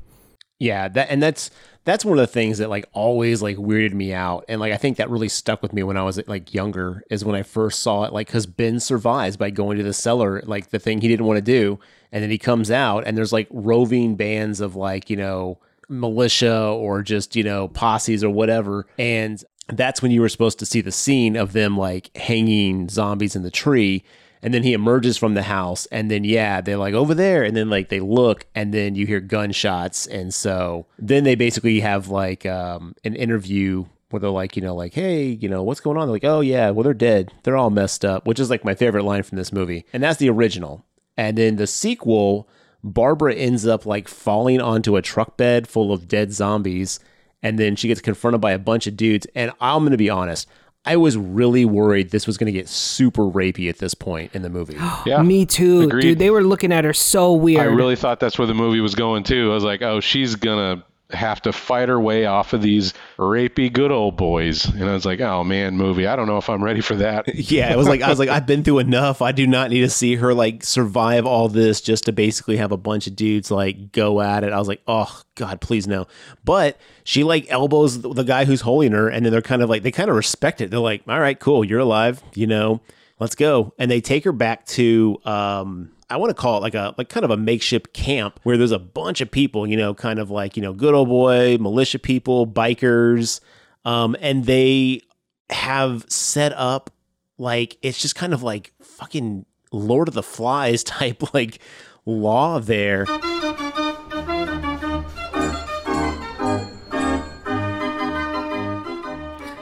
Yeah, 0.59 0.87
that 0.89 1.09
and 1.09 1.21
that's 1.21 1.51
that's 1.85 2.03
one 2.03 2.17
of 2.17 2.23
the 2.23 2.33
things 2.33 2.57
that 2.57 2.69
like 2.69 2.85
always 2.91 3.41
like 3.41 3.57
weirded 3.57 3.93
me 3.93 4.11
out, 4.13 4.43
and 4.49 4.59
like 4.59 4.73
I 4.73 4.77
think 4.77 4.97
that 4.97 5.09
really 5.09 5.29
stuck 5.29 5.61
with 5.61 5.71
me 5.71 5.83
when 5.83 5.97
I 5.97 6.03
was 6.03 6.19
like 6.27 6.53
younger 6.53 7.03
is 7.09 7.23
when 7.23 7.35
I 7.35 7.43
first 7.43 7.79
saw 7.79 8.03
it, 8.03 8.13
like 8.13 8.27
because 8.27 8.45
Ben 8.45 8.79
survives 8.79 9.37
by 9.37 9.51
going 9.51 9.77
to 9.77 9.83
the 9.83 9.93
cellar, 9.93 10.41
like 10.45 10.71
the 10.71 10.79
thing 10.79 10.99
he 10.99 11.07
didn't 11.07 11.27
want 11.27 11.37
to 11.37 11.41
do, 11.41 11.79
and 12.11 12.23
then 12.23 12.29
he 12.29 12.37
comes 12.37 12.71
out 12.71 13.05
and 13.05 13.17
there's 13.17 13.33
like 13.33 13.47
roving 13.51 14.15
bands 14.15 14.61
of 14.61 14.75
like 14.75 15.09
you 15.09 15.17
know 15.17 15.59
militia 15.89 16.67
or 16.67 17.01
just 17.01 17.35
you 17.35 17.43
know 17.43 17.67
posses 17.67 18.23
or 18.23 18.29
whatever, 18.29 18.85
and 18.97 19.43
that's 19.69 20.01
when 20.01 20.11
you 20.11 20.21
were 20.21 20.29
supposed 20.29 20.59
to 20.59 20.65
see 20.65 20.81
the 20.81 20.91
scene 20.91 21.35
of 21.35 21.53
them 21.53 21.77
like 21.77 22.15
hanging 22.15 22.89
zombies 22.89 23.35
in 23.35 23.43
the 23.43 23.51
tree. 23.51 24.03
And 24.41 24.53
then 24.53 24.63
he 24.63 24.73
emerges 24.73 25.17
from 25.17 25.33
the 25.33 25.43
house 25.43 25.87
and 25.87 26.11
then 26.11 26.23
yeah 26.23 26.61
they're 26.61 26.77
like 26.77 26.93
over 26.93 27.13
there. 27.13 27.43
And 27.43 27.55
then 27.55 27.69
like 27.69 27.89
they 27.89 27.99
look 27.99 28.45
and 28.55 28.73
then 28.73 28.95
you 28.95 29.05
hear 29.05 29.19
gunshots. 29.19 30.05
And 30.05 30.33
so 30.33 30.85
then 30.99 31.23
they 31.23 31.35
basically 31.35 31.79
have 31.79 32.09
like 32.09 32.45
um, 32.45 32.95
an 33.03 33.15
interview 33.15 33.85
where 34.09 34.21
they're 34.21 34.29
like 34.29 34.55
you 34.55 34.61
know 34.61 34.73
like 34.73 34.93
hey 34.93 35.25
you 35.25 35.49
know 35.49 35.63
what's 35.63 35.81
going 35.81 35.97
on? 35.97 36.07
They're 36.07 36.13
like 36.13 36.23
oh 36.23 36.41
yeah 36.41 36.69
well 36.69 36.83
they're 36.83 36.93
dead. 36.93 37.33
They're 37.43 37.57
all 37.57 37.71
messed 37.71 38.05
up 38.05 38.25
which 38.25 38.39
is 38.39 38.49
like 38.49 38.63
my 38.63 38.75
favorite 38.75 39.03
line 39.03 39.23
from 39.23 39.37
this 39.37 39.51
movie. 39.51 39.85
And 39.91 40.01
that's 40.01 40.19
the 40.19 40.29
original 40.29 40.85
and 41.17 41.37
then 41.37 41.55
the 41.57 41.67
sequel 41.67 42.47
barbara 42.83 43.33
ends 43.33 43.65
up 43.67 43.85
like 43.85 44.07
falling 44.07 44.61
onto 44.61 44.95
a 44.95 45.01
truck 45.01 45.35
bed 45.35 45.67
full 45.67 45.91
of 45.91 46.07
dead 46.07 46.31
zombies 46.31 46.99
and 47.43 47.57
then 47.59 47.75
she 47.75 47.87
gets 47.87 48.01
confronted 48.01 48.39
by 48.39 48.51
a 48.51 48.59
bunch 48.59 48.87
of 48.87 48.95
dudes 48.95 49.27
and 49.35 49.51
i'm 49.59 49.83
gonna 49.83 49.97
be 49.97 50.09
honest 50.09 50.47
I 50.85 50.95
was 50.95 51.17
really 51.17 51.65
worried 51.65 52.11
this 52.11 52.25
was 52.25 52.37
going 52.37 52.45
to 52.45 52.57
get 52.57 52.69
super 52.69 53.23
rapey 53.23 53.67
at 53.67 53.77
this 53.79 53.93
point 53.93 54.33
in 54.33 54.41
the 54.41 54.49
movie. 54.49 54.77
Yeah, 55.05 55.21
Me 55.21 55.45
too, 55.45 55.81
agreed. 55.81 56.01
dude. 56.01 56.19
They 56.19 56.29
were 56.29 56.43
looking 56.43 56.71
at 56.71 56.85
her 56.85 56.93
so 56.93 57.33
weird. 57.33 57.59
I 57.59 57.65
really 57.65 57.97
thought 57.97 58.21
that's 58.21 58.37
where 58.39 58.47
the 58.47 58.53
movie 58.53 58.79
was 58.79 58.95
going 58.95 59.23
too. 59.23 59.51
I 59.51 59.53
was 59.53 59.65
like, 59.65 59.81
oh, 59.81 59.99
she's 59.99 60.35
gonna 60.37 60.85
have 61.11 61.41
to 61.41 61.53
fight 61.53 61.87
her 61.87 61.99
way 61.99 62.25
off 62.25 62.51
of 62.51 62.61
these 62.61 62.93
rapey 63.17 63.71
good 63.71 63.91
old 63.91 64.17
boys, 64.17 64.65
and 64.65 64.83
I 64.83 64.93
was 64.93 65.05
like, 65.05 65.21
oh 65.21 65.43
man, 65.43 65.77
movie. 65.77 66.05
I 66.05 66.15
don't 66.15 66.27
know 66.27 66.37
if 66.37 66.49
I'm 66.49 66.63
ready 66.63 66.81
for 66.81 66.95
that. 66.95 67.33
yeah, 67.51 67.71
it 67.71 67.77
was 67.77 67.87
like 67.87 68.01
I 68.01 68.09
was 68.09 68.19
like 68.19 68.29
I've 68.29 68.45
been 68.45 68.63
through 68.63 68.79
enough. 68.79 69.21
I 69.21 69.31
do 69.31 69.47
not 69.47 69.69
need 69.69 69.81
to 69.81 69.89
see 69.89 70.15
her 70.15 70.33
like 70.33 70.63
survive 70.63 71.25
all 71.25 71.47
this 71.47 71.79
just 71.81 72.05
to 72.05 72.11
basically 72.11 72.57
have 72.57 72.71
a 72.71 72.77
bunch 72.77 73.07
of 73.07 73.15
dudes 73.15 73.49
like 73.49 73.91
go 73.91 74.19
at 74.21 74.43
it. 74.43 74.51
I 74.51 74.59
was 74.59 74.67
like, 74.67 74.81
"Oh 74.87 75.21
god, 75.35 75.61
please 75.61 75.87
no." 75.87 76.07
But 76.43 76.77
she 77.03 77.23
like 77.23 77.45
elbows 77.49 78.01
the 78.01 78.23
guy 78.23 78.45
who's 78.45 78.61
holding 78.61 78.91
her 78.91 79.07
and 79.07 79.25
then 79.25 79.31
they're 79.31 79.41
kind 79.41 79.61
of 79.61 79.69
like 79.69 79.83
they 79.83 79.91
kind 79.91 80.09
of 80.09 80.15
respect 80.15 80.61
it. 80.61 80.71
They're 80.71 80.79
like, 80.79 81.03
"All 81.07 81.19
right, 81.19 81.39
cool. 81.39 81.63
You're 81.63 81.79
alive, 81.79 82.21
you 82.33 82.47
know. 82.47 82.81
Let's 83.19 83.35
go." 83.35 83.73
And 83.79 83.89
they 83.89 84.01
take 84.01 84.25
her 84.25 84.33
back 84.33 84.65
to 84.67 85.17
um 85.23 85.91
I 86.09 86.17
want 86.17 86.29
to 86.29 86.33
call 86.33 86.57
it 86.57 86.61
like 86.61 86.75
a 86.75 86.95
like 86.97 87.09
kind 87.09 87.23
of 87.23 87.31
a 87.31 87.37
makeshift 87.37 87.93
camp 87.93 88.39
where 88.43 88.57
there's 88.57 88.71
a 88.71 88.79
bunch 88.79 89.19
of 89.21 89.29
people, 89.29 89.67
you 89.67 89.75
know, 89.75 89.93
kind 89.93 90.19
of 90.19 90.29
like, 90.29 90.55
you 90.55 90.61
know, 90.61 90.73
good 90.73 90.93
old 90.93 91.09
boy, 91.09 91.57
militia 91.59 91.99
people, 91.99 92.47
bikers, 92.47 93.41
um, 93.83 94.15
and 94.21 94.45
they 94.45 95.01
have 95.49 96.05
set 96.09 96.53
up 96.53 96.89
like 97.37 97.77
it's 97.81 98.01
just 98.01 98.15
kind 98.15 98.33
of 98.33 98.43
like 98.43 98.73
fucking 98.81 99.45
Lord 99.71 100.07
of 100.07 100.13
the 100.13 100.23
Flies 100.23 100.83
type 100.83 101.33
like 101.33 101.59
law 102.05 102.59
there. 102.59 103.05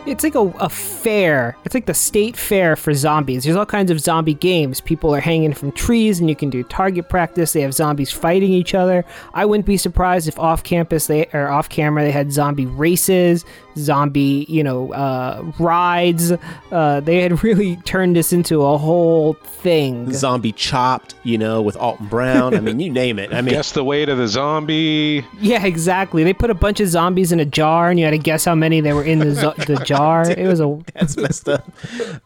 It's 0.06 0.24
like 0.24 0.36
a, 0.36 0.42
a 0.60 0.70
fair. 0.70 1.58
It's 1.66 1.74
like 1.74 1.88
the 1.88 1.94
state 1.96 2.38
fair 2.38 2.76
for 2.76 2.94
zombies. 2.94 3.44
There's 3.44 3.56
all 3.56 3.66
kinds 3.66 3.90
of 3.90 4.00
zombie 4.00 4.36
games. 4.36 4.80
People 4.80 5.16
are 5.16 5.20
hanging 5.20 5.54
from 5.54 5.72
trees 5.72 6.20
and 6.20 6.30
you 6.30 6.36
can 6.36 6.52
do 6.52 6.64
target 6.64 7.10
practice. 7.10 7.54
They 7.54 7.62
have 7.62 7.74
zombies 7.74 8.12
fighting 8.12 8.52
each 8.52 8.76
other. 8.76 9.04
I 9.34 9.46
wouldn't 9.46 9.66
be 9.66 9.78
surprised 9.78 10.28
if 10.28 10.38
off 10.38 10.64
campus 10.64 11.08
they 11.08 11.26
or 11.34 11.50
off 11.50 11.70
camera 11.70 12.04
they 12.04 12.12
had 12.12 12.32
zombie 12.32 12.68
races, 12.68 13.46
zombie, 13.78 14.46
you 14.50 14.64
know, 14.64 14.94
uh, 14.94 15.44
rides. 15.60 16.32
Uh, 16.72 17.00
they 17.00 17.22
had 17.22 17.44
really 17.44 17.76
turned 17.86 18.16
this 18.16 18.34
into 18.34 18.64
a 18.64 18.78
whole 18.78 19.34
thing. 19.34 20.12
Zombie 20.14 20.52
chopped, 20.52 21.16
you 21.24 21.38
know, 21.38 21.62
with 21.62 21.76
Alton 21.78 22.08
Brown. 22.08 22.56
I 22.56 22.60
mean, 22.60 22.80
you 22.80 22.92
name 22.92 23.20
it. 23.20 23.34
I 23.34 23.42
mean, 23.42 23.54
Guess 23.54 23.74
the 23.74 23.84
weight 23.84 24.10
of 24.10 24.18
the 24.18 24.28
zombie. 24.28 25.26
Yeah, 25.40 25.66
exactly. 25.66 26.24
They 26.24 26.34
put 26.34 26.50
a 26.50 26.54
bunch 26.56 26.80
of 26.80 26.88
zombies 26.88 27.32
in 27.32 27.40
a 27.40 27.46
jar 27.46 27.90
and 27.90 28.00
you 28.00 28.06
had 28.06 28.12
to 28.12 28.18
guess 28.18 28.46
how 28.46 28.56
many 28.56 28.82
they 28.82 28.94
were 28.94 29.04
in 29.04 29.20
the, 29.20 29.34
zo- 29.36 29.54
the 29.68 29.78
jar. 29.86 30.30
It 30.30 30.48
was 30.48 30.60
a 30.60 30.80
that's 30.94 31.18
messed 31.18 31.50
up. 31.50 31.70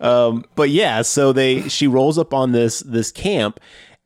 Um, 0.02 0.46
but 0.56 0.70
yeah, 0.70 1.02
so 1.02 1.34
they 1.34 1.68
she 1.70 1.88
rolls 1.88 2.18
up 2.18 2.34
on 2.34 2.52
this 2.52 2.80
this 2.82 3.12
camp, 3.12 3.60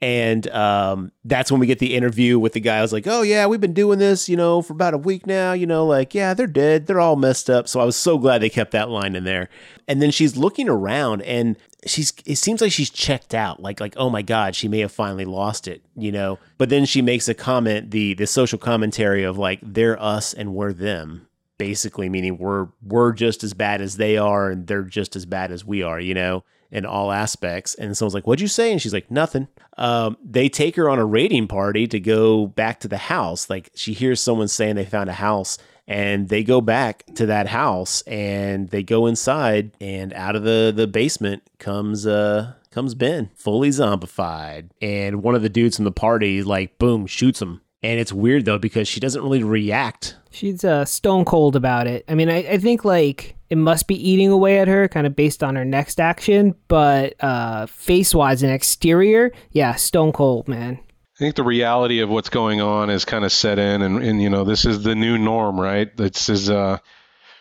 and 0.03 0.49
um, 0.49 1.13
that's 1.23 1.49
when 1.49 1.61
we 1.61 1.65
get 1.65 1.79
the 1.79 1.95
interview 1.95 2.37
with 2.37 2.51
the 2.51 2.59
guy. 2.59 2.79
I 2.79 2.81
was 2.81 2.91
like, 2.91 3.07
oh 3.07 3.21
yeah, 3.21 3.47
we've 3.47 3.61
been 3.61 3.73
doing 3.73 3.99
this, 3.99 4.27
you 4.27 4.35
know, 4.35 4.61
for 4.61 4.73
about 4.73 4.93
a 4.93 4.97
week 4.97 5.25
now. 5.25 5.53
You 5.53 5.65
know, 5.65 5.85
like 5.85 6.13
yeah, 6.13 6.33
they're 6.33 6.45
dead, 6.45 6.87
they're 6.87 6.99
all 6.99 7.15
messed 7.15 7.49
up. 7.49 7.69
So 7.69 7.79
I 7.79 7.85
was 7.85 7.95
so 7.95 8.17
glad 8.17 8.41
they 8.41 8.49
kept 8.49 8.71
that 8.71 8.89
line 8.89 9.15
in 9.15 9.23
there. 9.23 9.47
And 9.87 10.01
then 10.01 10.11
she's 10.11 10.35
looking 10.35 10.67
around, 10.67 11.21
and 11.21 11.55
she's 11.87 12.11
it 12.25 12.35
seems 12.35 12.59
like 12.59 12.73
she's 12.73 12.89
checked 12.89 13.33
out. 13.33 13.61
Like 13.61 13.79
like 13.79 13.93
oh 13.95 14.09
my 14.09 14.21
god, 14.21 14.57
she 14.57 14.67
may 14.67 14.79
have 14.79 14.91
finally 14.91 15.23
lost 15.23 15.69
it, 15.69 15.81
you 15.95 16.11
know. 16.11 16.37
But 16.57 16.67
then 16.67 16.83
she 16.83 17.01
makes 17.01 17.29
a 17.29 17.33
comment, 17.33 17.91
the 17.91 18.13
the 18.13 18.27
social 18.27 18.59
commentary 18.59 19.23
of 19.23 19.37
like 19.37 19.59
they're 19.63 20.01
us 20.01 20.33
and 20.33 20.53
we're 20.53 20.73
them 20.73 21.27
basically 21.59 22.09
meaning 22.09 22.37
we're 22.39 22.67
we're 22.81 23.13
just 23.13 23.43
as 23.43 23.53
bad 23.53 23.79
as 23.79 23.95
they 23.97 24.17
are 24.17 24.49
and 24.49 24.65
they're 24.65 24.81
just 24.81 25.15
as 25.15 25.23
bad 25.23 25.51
as 25.51 25.63
we 25.63 25.83
are 25.83 25.99
you 25.99 26.13
know 26.13 26.43
in 26.73 26.85
all 26.85 27.11
aspects. 27.11 27.75
And 27.75 27.95
someone's 27.95 28.15
like 28.15 28.27
what'd 28.27 28.41
you 28.41 28.47
say? 28.49 28.71
And 28.71 28.81
she's 28.81 28.93
like 28.93 29.09
nothing. 29.09 29.47
Um, 29.77 30.17
they 30.21 30.49
take 30.49 30.75
her 30.75 30.89
on 30.89 30.99
a 30.99 31.05
raiding 31.05 31.47
party 31.47 31.87
to 31.87 31.99
go 31.99 32.47
back 32.47 32.81
to 32.81 32.87
the 32.89 32.97
house. 32.97 33.49
Like 33.49 33.69
she 33.75 33.93
hears 33.93 34.19
someone 34.19 34.49
saying 34.49 34.75
they 34.75 34.85
found 34.85 35.09
a 35.09 35.13
house 35.13 35.57
and 35.87 36.29
they 36.29 36.43
go 36.43 36.59
back 36.61 37.05
to 37.15 37.27
that 37.27 37.47
house 37.47 38.01
and 38.03 38.69
they 38.69 38.83
go 38.83 39.05
inside 39.05 39.71
and 39.79 40.13
out 40.13 40.35
of 40.35 40.43
the 40.43 40.73
the 40.75 40.87
basement 40.87 41.43
comes 41.59 42.07
uh 42.07 42.53
comes 42.71 42.95
ben 42.95 43.29
fully 43.35 43.69
zombified. 43.69 44.69
And 44.81 45.21
one 45.21 45.35
of 45.35 45.43
the 45.43 45.49
dudes 45.49 45.75
from 45.75 45.85
the 45.85 45.91
party 45.91 46.41
like 46.41 46.77
boom 46.79 47.05
shoots 47.05 47.41
him. 47.41 47.61
And 47.83 47.99
it's 47.99 48.13
weird 48.13 48.45
though 48.45 48.57
because 48.57 48.87
she 48.87 48.99
doesn't 48.99 49.21
really 49.21 49.43
react. 49.43 50.15
She's 50.31 50.63
uh, 50.63 50.85
stone 50.85 51.25
cold 51.25 51.55
about 51.55 51.85
it. 51.85 52.03
I 52.07 52.15
mean, 52.15 52.29
I, 52.29 52.37
I 52.37 52.57
think 52.57 52.83
like 52.83 53.35
it 53.53 53.57
must 53.57 53.87
be 53.87 54.09
eating 54.09 54.29
away 54.29 54.57
at 54.57 54.67
her, 54.67 54.87
kind 54.87 55.05
of 55.05 55.15
based 55.15 55.43
on 55.43 55.55
her 55.55 55.63
next 55.63 55.99
action. 55.99 56.55
But 56.67 57.13
uh, 57.23 57.67
face 57.67 58.15
wise 58.15 58.41
and 58.41 58.51
exterior, 58.51 59.31
yeah, 59.51 59.75
stone 59.75 60.11
cold, 60.11 60.47
man. 60.47 60.79
I 60.81 61.19
think 61.19 61.35
the 61.35 61.43
reality 61.43 61.99
of 61.99 62.09
what's 62.09 62.29
going 62.29 62.61
on 62.61 62.89
is 62.89 63.05
kind 63.05 63.23
of 63.23 63.31
set 63.31 63.59
in, 63.59 63.83
and, 63.83 64.01
and 64.03 64.19
you 64.19 64.31
know 64.31 64.43
this 64.43 64.65
is 64.65 64.81
the 64.81 64.95
new 64.95 65.19
norm, 65.19 65.61
right? 65.61 65.95
This 65.95 66.29
is 66.29 66.49
uh, 66.49 66.79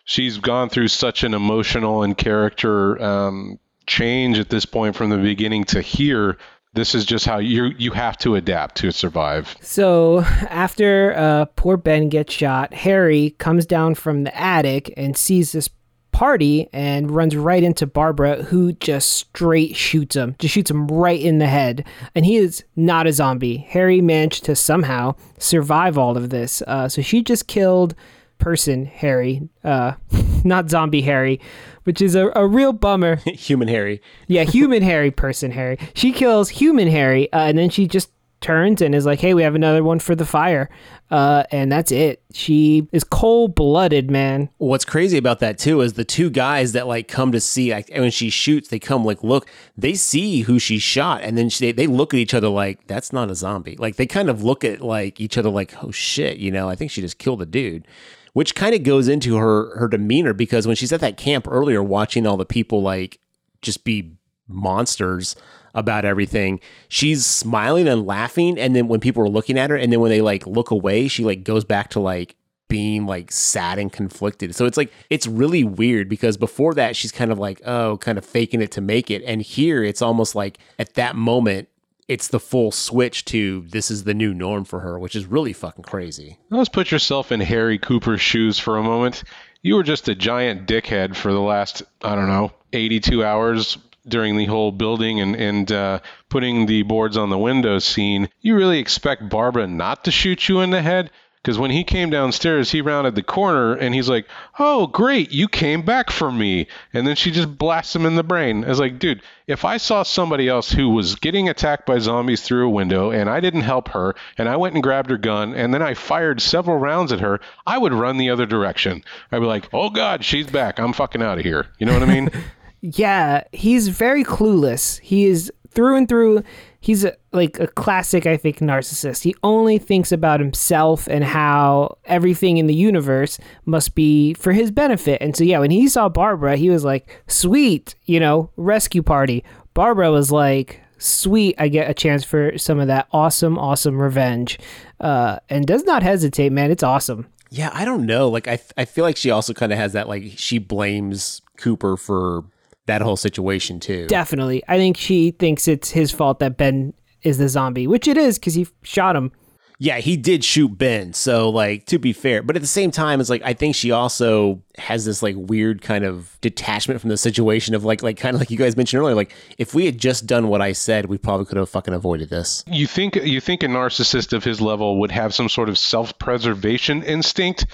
she's 0.04 0.36
gone 0.36 0.68
through 0.68 0.88
such 0.88 1.24
an 1.24 1.32
emotional 1.32 2.02
and 2.02 2.16
character 2.16 3.02
um, 3.02 3.58
change 3.86 4.38
at 4.38 4.50
this 4.50 4.66
point 4.66 4.94
from 4.94 5.08
the 5.08 5.16
beginning 5.16 5.64
to 5.64 5.80
here. 5.80 6.36
This 6.74 6.94
is 6.94 7.06
just 7.06 7.24
how 7.24 7.38
you 7.38 7.72
you 7.78 7.92
have 7.92 8.18
to 8.18 8.34
adapt 8.34 8.76
to 8.76 8.90
survive. 8.90 9.56
So 9.62 10.18
after 10.50 11.14
uh, 11.16 11.46
poor 11.56 11.78
Ben 11.78 12.10
gets 12.10 12.34
shot, 12.34 12.74
Harry 12.74 13.30
comes 13.38 13.64
down 13.64 13.94
from 13.94 14.24
the 14.24 14.36
attic 14.38 14.92
and 14.98 15.16
sees 15.16 15.52
this 15.52 15.70
party 16.12 16.68
and 16.72 17.10
runs 17.10 17.34
right 17.34 17.62
into 17.62 17.86
Barbara, 17.86 18.42
who 18.44 18.72
just 18.74 19.10
straight 19.10 19.74
shoots 19.74 20.14
him, 20.14 20.36
just 20.38 20.54
shoots 20.54 20.70
him 20.70 20.86
right 20.86 21.20
in 21.20 21.38
the 21.38 21.46
head. 21.46 21.84
And 22.14 22.24
he 22.24 22.36
is 22.36 22.64
not 22.76 23.06
a 23.06 23.12
zombie. 23.12 23.56
Harry 23.56 24.00
managed 24.00 24.44
to 24.44 24.54
somehow 24.54 25.14
survive 25.38 25.98
all 25.98 26.16
of 26.16 26.30
this. 26.30 26.62
Uh, 26.62 26.88
so 26.88 27.02
she 27.02 27.22
just 27.22 27.48
killed 27.48 27.94
person 28.38 28.86
Harry, 28.86 29.48
uh, 29.64 29.92
not 30.44 30.68
zombie 30.68 31.02
Harry, 31.02 31.40
which 31.84 32.02
is 32.02 32.14
a, 32.14 32.30
a 32.36 32.46
real 32.46 32.72
bummer. 32.72 33.16
Human 33.26 33.68
Harry. 33.68 34.00
Yeah, 34.26 34.44
human 34.44 34.82
Harry, 34.82 35.10
person 35.10 35.50
Harry. 35.50 35.78
She 35.94 36.12
kills 36.12 36.48
human 36.48 36.88
Harry, 36.88 37.32
uh, 37.32 37.46
and 37.46 37.56
then 37.58 37.70
she 37.70 37.86
just 37.86 38.10
turns 38.42 38.82
and 38.82 38.94
is 38.94 39.06
like, 39.06 39.20
"Hey, 39.20 39.34
we 39.34 39.42
have 39.42 39.54
another 39.54 39.82
one 39.82 39.98
for 39.98 40.14
the 40.14 40.26
fire," 40.26 40.68
uh, 41.10 41.44
and 41.50 41.70
that's 41.70 41.90
it. 41.92 42.22
She 42.32 42.88
is 42.92 43.04
cold 43.04 43.54
blooded, 43.54 44.10
man. 44.10 44.50
What's 44.58 44.84
crazy 44.84 45.16
about 45.16 45.40
that 45.40 45.58
too 45.58 45.80
is 45.80 45.94
the 45.94 46.04
two 46.04 46.30
guys 46.30 46.72
that 46.72 46.86
like 46.86 47.08
come 47.08 47.32
to 47.32 47.40
see 47.40 47.72
like, 47.72 47.90
when 47.90 48.10
she 48.10 48.30
shoots, 48.30 48.68
they 48.68 48.78
come 48.78 49.04
like 49.04 49.22
look, 49.22 49.48
they 49.76 49.94
see 49.94 50.42
who 50.42 50.58
she 50.58 50.78
shot, 50.78 51.22
and 51.22 51.38
then 51.38 51.48
she, 51.48 51.72
they 51.72 51.86
look 51.86 52.12
at 52.12 52.18
each 52.18 52.34
other 52.34 52.48
like 52.48 52.86
that's 52.86 53.12
not 53.12 53.30
a 53.30 53.34
zombie. 53.34 53.76
Like 53.76 53.96
they 53.96 54.06
kind 54.06 54.28
of 54.28 54.42
look 54.42 54.64
at 54.64 54.80
like 54.80 55.20
each 55.20 55.38
other 55.38 55.50
like, 55.50 55.74
oh 55.82 55.90
shit, 55.90 56.38
you 56.38 56.50
know, 56.50 56.68
I 56.68 56.74
think 56.74 56.90
she 56.90 57.00
just 57.00 57.18
killed 57.18 57.42
a 57.42 57.46
dude. 57.46 57.86
Which 58.34 58.54
kind 58.54 58.74
of 58.74 58.82
goes 58.82 59.08
into 59.08 59.36
her 59.36 59.76
her 59.76 59.88
demeanor 59.88 60.32
because 60.32 60.66
when 60.66 60.76
she's 60.76 60.92
at 60.92 61.00
that 61.00 61.16
camp 61.18 61.46
earlier, 61.48 61.82
watching 61.82 62.26
all 62.26 62.36
the 62.38 62.46
people 62.46 62.82
like 62.82 63.20
just 63.60 63.84
be 63.84 64.16
monsters 64.48 65.36
about 65.74 66.04
everything. 66.04 66.60
She's 66.88 67.24
smiling 67.24 67.88
and 67.88 68.06
laughing, 68.06 68.58
and 68.58 68.74
then 68.76 68.88
when 68.88 69.00
people 69.00 69.22
are 69.22 69.28
looking 69.28 69.58
at 69.58 69.70
her, 69.70 69.76
and 69.76 69.92
then 69.92 70.00
when 70.00 70.10
they 70.10 70.20
like 70.20 70.46
look 70.46 70.70
away, 70.70 71.08
she 71.08 71.24
like 71.24 71.44
goes 71.44 71.64
back 71.64 71.90
to 71.90 72.00
like 72.00 72.36
being 72.68 73.04
like 73.04 73.30
sad 73.30 73.78
and 73.78 73.92
conflicted. 73.92 74.54
So 74.54 74.64
it's 74.64 74.76
like 74.78 74.90
it's 75.10 75.26
really 75.26 75.62
weird 75.62 76.08
because 76.08 76.36
before 76.38 76.72
that 76.74 76.96
she's 76.96 77.12
kind 77.12 77.30
of 77.30 77.38
like 77.38 77.60
oh, 77.66 77.98
kind 77.98 78.16
of 78.16 78.24
faking 78.24 78.62
it 78.62 78.70
to 78.72 78.80
make 78.80 79.10
it, 79.10 79.22
and 79.26 79.42
here 79.42 79.82
it's 79.84 80.02
almost 80.02 80.34
like 80.34 80.58
at 80.78 80.94
that 80.94 81.16
moment 81.16 81.68
it's 82.08 82.28
the 82.28 82.40
full 82.40 82.70
switch 82.70 83.24
to 83.26 83.64
this 83.68 83.90
is 83.90 84.04
the 84.04 84.14
new 84.14 84.34
norm 84.34 84.64
for 84.64 84.80
her, 84.80 84.98
which 84.98 85.14
is 85.14 85.26
really 85.26 85.52
fucking 85.52 85.84
crazy. 85.84 86.38
Let's 86.50 86.68
put 86.68 86.90
yourself 86.90 87.32
in 87.32 87.40
Harry 87.40 87.78
Cooper's 87.78 88.20
shoes 88.20 88.58
for 88.58 88.76
a 88.76 88.82
moment. 88.82 89.24
You 89.62 89.76
were 89.76 89.82
just 89.82 90.08
a 90.08 90.14
giant 90.14 90.66
dickhead 90.66 91.14
for 91.14 91.32
the 91.32 91.40
last, 91.40 91.82
I 92.02 92.14
don't 92.14 92.28
know, 92.28 92.52
82 92.72 93.24
hours 93.24 93.78
during 94.06 94.36
the 94.36 94.46
whole 94.46 94.72
building 94.72 95.20
and, 95.20 95.36
and 95.36 95.70
uh, 95.72 96.00
putting 96.28 96.66
the 96.66 96.82
boards 96.82 97.16
on 97.16 97.30
the 97.30 97.38
windows 97.38 97.84
scene. 97.84 98.28
You 98.40 98.56
really 98.56 98.78
expect 98.78 99.28
Barbara 99.28 99.66
not 99.66 100.04
to 100.04 100.10
shoot 100.10 100.48
you 100.48 100.60
in 100.60 100.70
the 100.70 100.82
head? 100.82 101.10
Because 101.42 101.58
when 101.58 101.72
he 101.72 101.82
came 101.82 102.08
downstairs, 102.10 102.70
he 102.70 102.80
rounded 102.82 103.16
the 103.16 103.22
corner 103.24 103.74
and 103.74 103.92
he's 103.92 104.08
like, 104.08 104.28
"Oh, 104.60 104.86
great, 104.86 105.32
you 105.32 105.48
came 105.48 105.82
back 105.82 106.08
for 106.08 106.30
me." 106.30 106.68
And 106.94 107.04
then 107.04 107.16
she 107.16 107.32
just 107.32 107.58
blasts 107.58 107.96
him 107.96 108.06
in 108.06 108.14
the 108.14 108.22
brain. 108.22 108.64
I 108.64 108.68
was 108.68 108.78
like, 108.78 109.00
"Dude, 109.00 109.22
if 109.48 109.64
I 109.64 109.78
saw 109.78 110.04
somebody 110.04 110.48
else 110.48 110.70
who 110.70 110.90
was 110.90 111.16
getting 111.16 111.48
attacked 111.48 111.84
by 111.84 111.98
zombies 111.98 112.42
through 112.42 112.66
a 112.68 112.70
window 112.70 113.10
and 113.10 113.28
I 113.28 113.40
didn't 113.40 113.62
help 113.62 113.88
her 113.88 114.14
and 114.38 114.48
I 114.48 114.54
went 114.54 114.74
and 114.74 114.84
grabbed 114.84 115.10
her 115.10 115.18
gun 115.18 115.52
and 115.52 115.74
then 115.74 115.82
I 115.82 115.94
fired 115.94 116.40
several 116.40 116.78
rounds 116.78 117.10
at 117.10 117.18
her, 117.18 117.40
I 117.66 117.76
would 117.76 117.92
run 117.92 118.18
the 118.18 118.30
other 118.30 118.46
direction. 118.46 119.02
I'd 119.32 119.40
be 119.40 119.46
like, 119.46 119.68
"Oh 119.72 119.90
God, 119.90 120.24
she's 120.24 120.46
back. 120.46 120.78
I'm 120.78 120.92
fucking 120.92 121.22
out 121.22 121.38
of 121.38 121.44
here." 121.44 121.66
You 121.76 121.86
know 121.86 121.94
what 121.94 122.04
I 122.04 122.14
mean? 122.14 122.30
Yeah, 122.82 123.44
he's 123.52 123.88
very 123.88 124.24
clueless. 124.24 124.98
He 125.00 125.24
is 125.26 125.50
through 125.70 125.96
and 125.96 126.08
through. 126.08 126.42
He's 126.80 127.04
a, 127.04 127.16
like 127.32 127.60
a 127.60 127.68
classic, 127.68 128.26
I 128.26 128.36
think, 128.36 128.58
narcissist. 128.58 129.22
He 129.22 129.36
only 129.44 129.78
thinks 129.78 130.10
about 130.10 130.40
himself 130.40 131.06
and 131.06 131.22
how 131.22 131.96
everything 132.06 132.56
in 132.56 132.66
the 132.66 132.74
universe 132.74 133.38
must 133.64 133.94
be 133.94 134.34
for 134.34 134.52
his 134.52 134.72
benefit. 134.72 135.22
And 135.22 135.36
so, 135.36 135.44
yeah, 135.44 135.60
when 135.60 135.70
he 135.70 135.88
saw 135.88 136.08
Barbara, 136.08 136.56
he 136.56 136.70
was 136.70 136.84
like, 136.84 137.22
sweet, 137.28 137.94
you 138.04 138.18
know, 138.18 138.50
rescue 138.56 139.02
party. 139.02 139.44
Barbara 139.74 140.10
was 140.10 140.32
like, 140.32 140.80
sweet, 140.98 141.54
I 141.58 141.68
get 141.68 141.88
a 141.88 141.94
chance 141.94 142.24
for 142.24 142.58
some 142.58 142.80
of 142.80 142.88
that 142.88 143.06
awesome, 143.12 143.58
awesome 143.58 144.02
revenge. 144.02 144.58
Uh, 144.98 145.38
and 145.48 145.66
does 145.66 145.84
not 145.84 146.02
hesitate, 146.02 146.50
man. 146.50 146.72
It's 146.72 146.82
awesome. 146.82 147.28
Yeah, 147.48 147.70
I 147.72 147.84
don't 147.84 148.06
know. 148.06 148.28
Like 148.28 148.48
I 148.48 148.58
I 148.78 148.86
feel 148.86 149.04
like 149.04 149.18
she 149.18 149.30
also 149.30 149.52
kind 149.52 149.72
of 149.72 149.78
has 149.78 149.92
that 149.92 150.08
like 150.08 150.32
she 150.36 150.56
blames 150.56 151.42
Cooper 151.58 151.98
for 151.98 152.44
that 152.92 153.02
whole 153.02 153.16
situation 153.16 153.80
too. 153.80 154.06
Definitely. 154.06 154.62
I 154.68 154.76
think 154.76 154.96
she 154.96 155.30
thinks 155.32 155.66
it's 155.66 155.90
his 155.90 156.10
fault 156.10 156.38
that 156.40 156.56
Ben 156.56 156.92
is 157.22 157.38
the 157.38 157.48
zombie, 157.48 157.86
which 157.86 158.06
it 158.06 158.16
is 158.16 158.38
because 158.38 158.54
he 158.54 158.66
shot 158.82 159.16
him. 159.16 159.32
Yeah, 159.78 159.98
he 159.98 160.16
did 160.16 160.44
shoot 160.44 160.68
Ben. 160.68 161.12
So 161.12 161.50
like 161.50 161.86
to 161.86 161.98
be 161.98 162.12
fair, 162.12 162.42
but 162.42 162.54
at 162.54 162.62
the 162.62 162.68
same 162.68 162.92
time 162.92 163.20
it's 163.20 163.30
like 163.30 163.42
I 163.44 163.52
think 163.52 163.74
she 163.74 163.90
also 163.90 164.62
has 164.78 165.04
this 165.04 165.24
like 165.24 165.34
weird 165.36 165.82
kind 165.82 166.04
of 166.04 166.38
detachment 166.40 167.00
from 167.00 167.10
the 167.10 167.16
situation 167.16 167.74
of 167.74 167.84
like 167.84 168.00
like 168.00 168.16
kind 168.16 168.36
of 168.36 168.40
like 168.40 168.50
you 168.50 168.56
guys 168.56 168.76
mentioned 168.76 169.00
earlier 169.00 169.16
like 169.16 169.34
if 169.58 169.74
we 169.74 169.84
had 169.84 169.98
just 169.98 170.24
done 170.26 170.46
what 170.46 170.62
I 170.62 170.70
said, 170.72 171.06
we 171.06 171.18
probably 171.18 171.46
could 171.46 171.56
have 171.56 171.68
fucking 171.68 171.94
avoided 171.94 172.30
this. 172.30 172.62
You 172.68 172.86
think 172.86 173.16
you 173.16 173.40
think 173.40 173.64
a 173.64 173.66
narcissist 173.66 174.32
of 174.32 174.44
his 174.44 174.60
level 174.60 175.00
would 175.00 175.10
have 175.10 175.34
some 175.34 175.48
sort 175.48 175.68
of 175.68 175.76
self-preservation 175.76 177.02
instinct? 177.02 177.66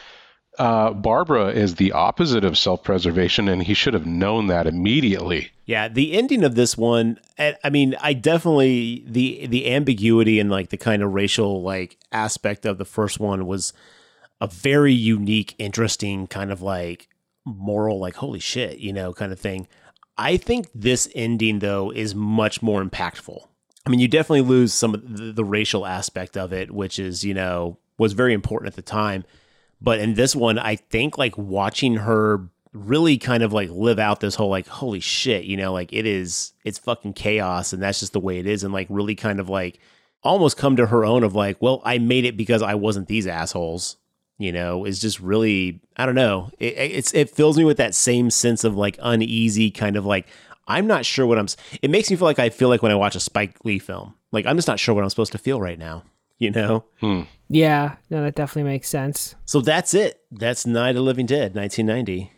Uh, 0.59 0.93
Barbara 0.93 1.49
is 1.49 1.77
the 1.77 1.93
opposite 1.93 2.45
of 2.45 2.59
self-preservation, 2.59 3.49
and 3.49 3.63
he 3.63 3.75
should 3.75 3.95
have 3.95 4.07
known 4.07 4.49
that 4.49 4.67
immediately. 4.67 5.53
Yeah, 5.67 5.87
the 5.87 6.15
ending 6.15 6.43
of 6.43 6.57
this 6.57 6.77
one, 6.77 7.21
I 7.39 7.71
mean, 7.71 7.95
I 8.01 8.13
definitely 8.13 9.05
the 9.07 9.47
the 9.47 9.71
ambiguity 9.71 10.41
and 10.41 10.51
like 10.51 10.71
the 10.71 10.77
kind 10.77 11.03
of 11.03 11.13
racial 11.13 11.63
like 11.63 11.97
aspect 12.11 12.67
of 12.67 12.79
the 12.79 12.85
first 12.85 13.21
one 13.21 13.47
was 13.47 13.73
a 14.41 14.49
very 14.49 14.93
unique, 14.93 15.55
interesting 15.59 16.27
kind 16.27 16.51
of 16.51 16.63
like 16.63 17.09
moral, 17.45 17.99
like 17.99 18.17
holy 18.17 18.41
shit, 18.41 18.79
you 18.79 18.93
know, 18.93 19.13
kind 19.13 19.31
of 19.31 19.39
thing. 19.39 19.69
I 20.17 20.37
think 20.37 20.69
this 20.75 21.09
ending 21.15 21.61
though 21.61 21.93
is 21.93 22.15
much 22.15 22.63
more 22.63 22.83
impactful. 22.83 23.47
I 23.87 23.91
mean, 23.91 24.01
you 24.01 24.09
definitely 24.09 24.43
lose 24.43 24.75
some 24.75 24.95
of 24.95 25.17
the, 25.17 25.33
the 25.33 25.45
racial 25.45 25.87
aspect 25.87 26.37
of 26.37 26.53
it, 26.53 26.71
which 26.73 26.99
is 26.99 27.25
you 27.25 27.35
know 27.35 27.79
was 27.97 28.13
very 28.13 28.33
important 28.33 28.73
at 28.73 28.77
the 28.77 28.83
time. 28.83 29.25
But 29.81 30.01
in 30.01 30.15
this 30.15 30.35
one, 30.35 30.59
I 30.59 30.77
think 30.77 31.19
like 31.19 31.37
watching 31.39 31.97
her 31.97 32.49
really 32.73 33.19
kind 33.19 33.43
of 33.43 33.53
like 33.53 33.71
live 33.71 33.99
out 33.99 34.21
this 34.21 34.35
whole 34.35 34.51
like 34.51 34.67
holy 34.67 35.01
shit, 35.01 35.45
you 35.45 35.57
know, 35.57 35.73
like 35.73 35.93
it 35.93 36.07
is 36.07 36.53
it's 36.65 36.79
fucking 36.79 37.15
chaos 37.15 37.73
and 37.73 37.83
that's 37.83 38.01
just 38.01 38.13
the 38.13 38.21
way 38.21 38.39
it 38.39 38.47
is 38.47 38.65
and 38.65 38.73
like 38.73 38.87
really 38.91 39.15
kind 39.15 39.41
of 39.41 39.49
like 39.49 39.81
almost 40.23 40.57
come 40.57 40.77
to 40.77 40.87
her 40.87 41.05
own 41.05 41.23
of 41.25 41.35
like, 41.35 41.57
well, 41.61 41.81
I 41.85 41.99
made 41.99 42.25
it 42.25 42.37
because 42.37 42.63
I 42.63 42.75
wasn't 42.75 43.09
these 43.09 43.27
assholes, 43.27 43.97
you 44.39 44.53
know, 44.53 44.85
is 44.85 45.01
just 45.01 45.21
really 45.21 45.81
I 45.97 46.07
don't 46.07 46.15
know. 46.15 46.51
It 46.59 46.75
it's 46.77 47.15
it 47.15 47.31
fills 47.31 47.57
me 47.57 47.65
with 47.65 47.79
that 47.79 47.95
same 47.95 48.31
sense 48.31 48.65
of 48.65 48.77
like 48.77 48.99
uneasy 49.01 49.71
kind 49.71 49.97
of 49.97 50.05
like 50.05 50.27
I'm 50.67 50.87
not 50.87 51.07
sure 51.07 51.27
what 51.27 51.39
I'm 51.39 51.49
it 51.81 51.91
makes 51.91 52.11
me 52.11 52.17
feel 52.17 52.27
like 52.27 52.39
I 52.39 52.51
feel 52.51 52.69
like 52.69 52.83
when 52.83 52.93
I 52.93 52.97
watch 52.97 53.17
a 53.17 53.21
Spike 53.21 53.65
Lee 53.65 53.79
film. 53.79 54.15
Like 54.31 54.45
I'm 54.45 54.57
just 54.57 54.69
not 54.69 54.79
sure 54.79 54.95
what 54.95 55.05
I'm 55.05 55.11
supposed 55.11 55.33
to 55.33 55.39
feel 55.39 55.61
right 55.61 55.79
now, 55.79 56.05
you 56.41 56.51
know? 56.51 56.85
Hmm. 57.01 57.23
Yeah, 57.49 57.97
no, 58.11 58.23
that 58.23 58.35
definitely 58.35 58.71
makes 58.71 58.89
sense. 58.89 59.35
So 59.45 59.61
that's 59.61 59.95
it. 59.95 60.21
That's 60.31 60.67
Night 60.67 60.91
of 60.91 60.97
the 60.97 61.03
Living 61.03 61.27
Dead, 61.27 61.55
1990. 61.55 62.33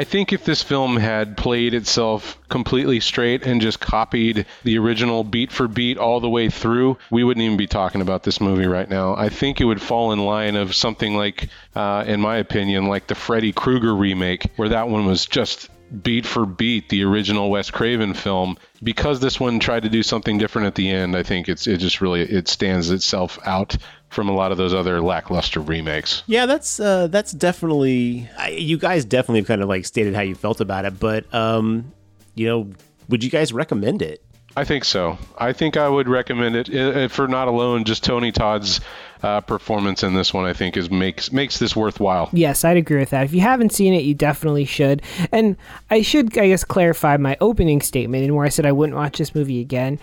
I 0.00 0.04
think 0.04 0.32
if 0.32 0.46
this 0.46 0.62
film 0.62 0.96
had 0.96 1.36
played 1.36 1.74
itself 1.74 2.38
completely 2.48 3.00
straight 3.00 3.42
and 3.42 3.60
just 3.60 3.80
copied 3.80 4.46
the 4.64 4.78
original 4.78 5.24
beat 5.24 5.52
for 5.52 5.68
beat 5.68 5.98
all 5.98 6.20
the 6.20 6.28
way 6.30 6.48
through, 6.48 6.96
we 7.10 7.22
wouldn't 7.22 7.44
even 7.44 7.58
be 7.58 7.66
talking 7.66 8.00
about 8.00 8.22
this 8.22 8.40
movie 8.40 8.66
right 8.66 8.88
now. 8.88 9.14
I 9.14 9.28
think 9.28 9.60
it 9.60 9.66
would 9.66 9.82
fall 9.82 10.12
in 10.12 10.24
line 10.24 10.56
of 10.56 10.74
something 10.74 11.18
like, 11.18 11.50
uh, 11.76 12.04
in 12.06 12.18
my 12.18 12.38
opinion, 12.38 12.86
like 12.86 13.08
the 13.08 13.14
Freddy 13.14 13.52
Krueger 13.52 13.94
remake, 13.94 14.46
where 14.56 14.70
that 14.70 14.88
one 14.88 15.04
was 15.04 15.26
just 15.26 15.68
beat 16.02 16.24
for 16.24 16.46
beat 16.46 16.88
the 16.88 17.04
original 17.04 17.50
Wes 17.50 17.70
Craven 17.70 18.14
film. 18.14 18.56
Because 18.82 19.20
this 19.20 19.38
one 19.38 19.60
tried 19.60 19.82
to 19.82 19.88
do 19.88 20.02
something 20.02 20.38
different 20.38 20.66
at 20.66 20.74
the 20.74 20.90
end, 20.90 21.14
I 21.14 21.22
think 21.22 21.48
it's 21.48 21.66
it 21.66 21.78
just 21.78 22.00
really 22.00 22.22
it 22.22 22.48
stands 22.48 22.90
itself 22.90 23.38
out 23.44 23.76
from 24.08 24.28
a 24.28 24.32
lot 24.32 24.52
of 24.52 24.58
those 24.58 24.74
other 24.74 25.00
lackluster 25.00 25.60
remakes. 25.60 26.22
Yeah, 26.26 26.46
that's 26.46 26.80
uh, 26.80 27.08
that's 27.08 27.32
definitely. 27.32 28.28
I, 28.38 28.50
you 28.50 28.78
guys 28.78 29.04
definitely 29.04 29.42
kind 29.44 29.62
of 29.62 29.68
like 29.68 29.84
stated 29.84 30.14
how 30.14 30.22
you 30.22 30.34
felt 30.34 30.60
about 30.60 30.84
it, 30.84 30.98
but 30.98 31.32
um, 31.34 31.92
you 32.34 32.46
know, 32.46 32.70
would 33.08 33.22
you 33.22 33.30
guys 33.30 33.52
recommend 33.52 34.02
it? 34.02 34.22
I 34.56 34.64
think 34.64 34.84
so. 34.84 35.16
I 35.38 35.52
think 35.52 35.76
I 35.76 35.88
would 35.88 36.08
recommend 36.08 36.56
it 36.56 36.74
uh, 36.74 37.08
for 37.08 37.28
not 37.28 37.48
alone 37.48 37.84
just 37.84 38.02
Tony 38.02 38.32
Todd's 38.32 38.80
uh, 39.22 39.40
performance 39.40 40.02
in 40.02 40.14
this 40.14 40.32
one. 40.32 40.44
I 40.44 40.52
think 40.52 40.76
is 40.76 40.90
makes 40.90 41.32
makes 41.32 41.58
this 41.58 41.76
worthwhile. 41.76 42.28
Yes, 42.32 42.64
I'd 42.64 42.76
agree 42.76 42.98
with 42.98 43.10
that. 43.10 43.24
If 43.24 43.32
you 43.32 43.40
haven't 43.40 43.72
seen 43.72 43.94
it, 43.94 44.04
you 44.04 44.14
definitely 44.14 44.64
should. 44.64 45.02
And 45.32 45.56
I 45.90 46.02
should, 46.02 46.36
I 46.38 46.48
guess, 46.48 46.64
clarify 46.64 47.16
my 47.16 47.36
opening 47.40 47.80
statement 47.80 48.24
in 48.24 48.34
where 48.34 48.46
I 48.46 48.50
said 48.50 48.66
I 48.66 48.72
wouldn't 48.72 48.96
watch 48.96 49.18
this 49.18 49.34
movie 49.34 49.60
again. 49.60 49.98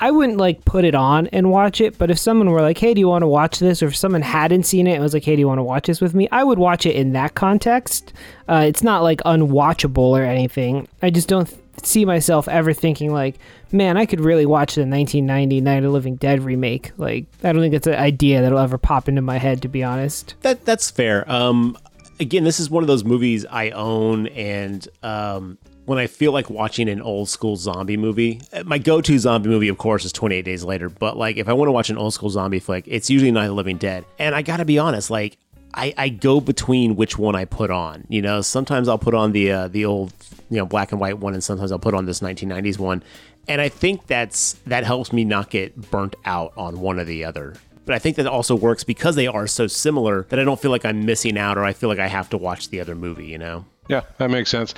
I 0.00 0.10
wouldn't 0.10 0.38
like 0.38 0.64
put 0.64 0.84
it 0.84 0.96
on 0.96 1.28
and 1.28 1.52
watch 1.52 1.80
it, 1.80 1.96
but 1.96 2.10
if 2.10 2.18
someone 2.18 2.50
were 2.50 2.60
like, 2.60 2.76
"Hey, 2.76 2.92
do 2.92 2.98
you 2.98 3.08
want 3.08 3.22
to 3.22 3.28
watch 3.28 3.60
this?" 3.60 3.84
or 3.84 3.86
if 3.86 3.96
someone 3.96 4.22
hadn't 4.22 4.64
seen 4.64 4.88
it 4.88 4.94
and 4.94 5.02
was 5.02 5.14
like, 5.14 5.22
"Hey, 5.22 5.36
do 5.36 5.40
you 5.40 5.46
want 5.46 5.58
to 5.58 5.62
watch 5.62 5.86
this 5.86 6.00
with 6.00 6.12
me?" 6.12 6.28
I 6.32 6.42
would 6.42 6.58
watch 6.58 6.86
it 6.86 6.96
in 6.96 7.12
that 7.12 7.34
context. 7.34 8.12
Uh, 8.48 8.64
it's 8.66 8.82
not 8.82 9.04
like 9.04 9.20
unwatchable 9.20 9.98
or 9.98 10.24
anything. 10.24 10.88
I 11.02 11.10
just 11.10 11.28
don't 11.28 11.48
th- 11.48 11.60
see 11.84 12.04
myself 12.04 12.48
ever 12.48 12.72
thinking 12.72 13.12
like, 13.12 13.38
"Man, 13.72 13.96
I 13.96 14.06
could 14.06 14.20
really 14.20 14.46
watch 14.46 14.74
the 14.74 14.82
1990 14.82 15.60
Night 15.60 15.76
of 15.78 15.84
the 15.84 15.90
Living 15.90 16.16
Dead 16.16 16.42
remake." 16.42 16.92
Like, 16.96 17.26
I 17.42 17.52
don't 17.52 17.62
think 17.62 17.74
it's 17.74 17.86
an 17.86 17.94
idea 17.94 18.42
that'll 18.42 18.58
ever 18.58 18.78
pop 18.78 19.08
into 19.08 19.22
my 19.22 19.38
head, 19.38 19.62
to 19.62 19.68
be 19.68 19.82
honest. 19.82 20.34
That 20.42 20.64
that's 20.64 20.90
fair. 20.90 21.30
Um, 21.30 21.76
again, 22.20 22.44
this 22.44 22.60
is 22.60 22.70
one 22.70 22.82
of 22.82 22.86
those 22.86 23.04
movies 23.04 23.44
I 23.46 23.70
own, 23.70 24.28
and 24.28 24.86
um, 25.02 25.58
when 25.84 25.98
I 25.98 26.06
feel 26.06 26.32
like 26.32 26.48
watching 26.48 26.88
an 26.88 27.02
old 27.02 27.28
school 27.28 27.56
zombie 27.56 27.96
movie, 27.96 28.40
uh, 28.52 28.62
my 28.64 28.78
go 28.78 29.00
to 29.00 29.18
zombie 29.18 29.48
movie, 29.48 29.68
of 29.68 29.78
course, 29.78 30.04
is 30.04 30.12
28 30.12 30.42
Days 30.42 30.64
Later. 30.64 30.88
But 30.88 31.16
like, 31.16 31.36
if 31.36 31.48
I 31.48 31.52
want 31.52 31.68
to 31.68 31.72
watch 31.72 31.90
an 31.90 31.98
old 31.98 32.14
school 32.14 32.30
zombie 32.30 32.60
flick, 32.60 32.84
it's 32.86 33.10
usually 33.10 33.30
Night 33.30 33.44
of 33.44 33.50
the 33.50 33.54
Living 33.54 33.76
Dead. 33.76 34.04
And 34.18 34.34
I 34.34 34.42
gotta 34.42 34.64
be 34.64 34.78
honest, 34.78 35.10
like, 35.10 35.38
I, 35.74 35.94
I 35.96 36.08
go 36.08 36.40
between 36.40 36.96
which 36.96 37.18
one 37.18 37.34
I 37.34 37.44
put 37.44 37.70
on. 37.70 38.04
You 38.08 38.22
know, 38.22 38.40
sometimes 38.40 38.88
I'll 38.88 38.98
put 38.98 39.14
on 39.14 39.32
the 39.32 39.50
uh, 39.50 39.68
the 39.68 39.84
old 39.84 40.12
you 40.50 40.58
know 40.58 40.66
black 40.66 40.92
and 40.92 41.00
white 41.00 41.18
one, 41.18 41.34
and 41.34 41.42
sometimes 41.42 41.72
I'll 41.72 41.78
put 41.78 41.94
on 41.94 42.06
this 42.06 42.20
1990s 42.20 42.78
one. 42.78 43.02
And 43.48 43.60
I 43.60 43.68
think 43.68 44.06
that's 44.06 44.54
that 44.66 44.84
helps 44.84 45.12
me 45.12 45.24
not 45.24 45.50
get 45.50 45.90
burnt 45.90 46.14
out 46.24 46.52
on 46.56 46.80
one 46.80 47.00
or 47.00 47.04
the 47.04 47.24
other. 47.24 47.54
But 47.84 47.96
I 47.96 47.98
think 47.98 48.16
that 48.16 48.26
also 48.26 48.54
works 48.54 48.84
because 48.84 49.16
they 49.16 49.26
are 49.26 49.46
so 49.48 49.66
similar 49.66 50.22
that 50.28 50.38
I 50.38 50.44
don't 50.44 50.60
feel 50.60 50.70
like 50.70 50.84
I'm 50.84 51.04
missing 51.04 51.36
out 51.36 51.58
or 51.58 51.64
I 51.64 51.72
feel 51.72 51.88
like 51.88 51.98
I 51.98 52.06
have 52.06 52.30
to 52.30 52.38
watch 52.38 52.68
the 52.68 52.80
other 52.80 52.94
movie. 52.94 53.26
You 53.26 53.38
know. 53.38 53.64
Yeah, 53.88 54.02
that 54.18 54.30
makes 54.30 54.50
sense. 54.50 54.74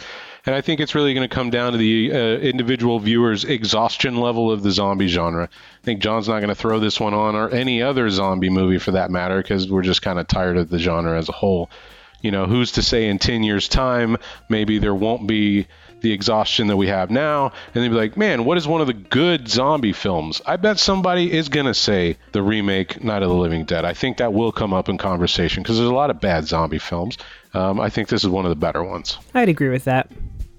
And 0.47 0.55
I 0.55 0.61
think 0.61 0.81
it's 0.81 0.95
really 0.95 1.15
going 1.15 1.27
to 1.27 1.35
come 1.35 1.51
down 1.51 1.73
to 1.73 1.79
the 1.79 2.13
uh, 2.13 2.17
individual 2.17 2.99
viewer's 2.99 3.45
exhaustion 3.45 4.17
level 4.17 4.51
of 4.51 4.63
the 4.63 4.71
zombie 4.71 5.09
genre. 5.09 5.45
I 5.45 5.85
think 5.85 6.01
John's 6.01 6.29
not 6.29 6.41
going 6.41 6.49
to 6.49 6.55
throw 6.55 6.81
this 6.81 7.01
one 7.01 7.15
on 7.15 7.35
or 7.35 7.49
any 7.49 7.83
other 7.83 8.11
zombie 8.11 8.51
movie 8.51 8.79
for 8.79 8.91
that 8.93 9.11
matter 9.11 9.39
because 9.39 9.71
we're 9.71 9.83
just 9.83 10.03
kind 10.03 10.19
of 10.19 10.29
tired 10.29 10.59
of 10.59 10.69
the 10.69 10.79
genre 10.79 11.17
as 11.19 11.29
a 11.29 11.33
whole. 11.33 11.71
You 12.21 12.31
know, 12.31 12.47
who's 12.47 12.73
to 12.73 12.83
say 12.83 13.09
in 13.09 13.19
10 13.19 13.43
years' 13.43 13.69
time, 13.69 14.17
maybe 14.49 14.79
there 14.79 14.95
won't 14.95 15.27
be 15.27 15.67
the 16.01 16.13
exhaustion 16.13 16.67
that 16.67 16.77
we 16.77 16.87
have 16.89 17.11
now, 17.11 17.53
and 17.75 17.83
they'd 17.83 17.89
be 17.89 17.95
like, 17.95 18.17
man, 18.17 18.45
what 18.45 18.59
is 18.59 18.69
one 18.69 18.81
of 18.83 18.87
the 18.87 18.93
good 18.93 19.49
zombie 19.49 19.93
films? 19.93 20.41
I 20.47 20.57
bet 20.57 20.79
somebody 20.79 21.33
is 21.33 21.49
going 21.49 21.67
to 21.67 21.75
say 21.75 22.19
the 22.33 22.43
remake 22.43 23.03
Night 23.03 23.23
of 23.23 23.31
the 23.31 23.35
Living 23.35 23.65
Dead. 23.65 23.85
I 23.85 23.95
think 23.95 24.19
that 24.19 24.33
will 24.33 24.53
come 24.53 24.73
up 24.75 24.89
in 24.89 24.99
conversation 24.99 25.63
because 25.63 25.79
there's 25.79 25.89
a 25.89 25.95
lot 25.95 26.11
of 26.11 26.21
bad 26.21 26.47
zombie 26.47 26.79
films. 26.79 27.17
Um, 27.55 27.81
I 27.81 27.89
think 27.89 28.09
this 28.09 28.23
is 28.23 28.29
one 28.29 28.45
of 28.45 28.51
the 28.51 28.57
better 28.57 28.85
ones. 28.85 29.19
I'd 29.35 29.49
agree 29.49 29.71
with 29.71 29.85
that. 29.85 30.11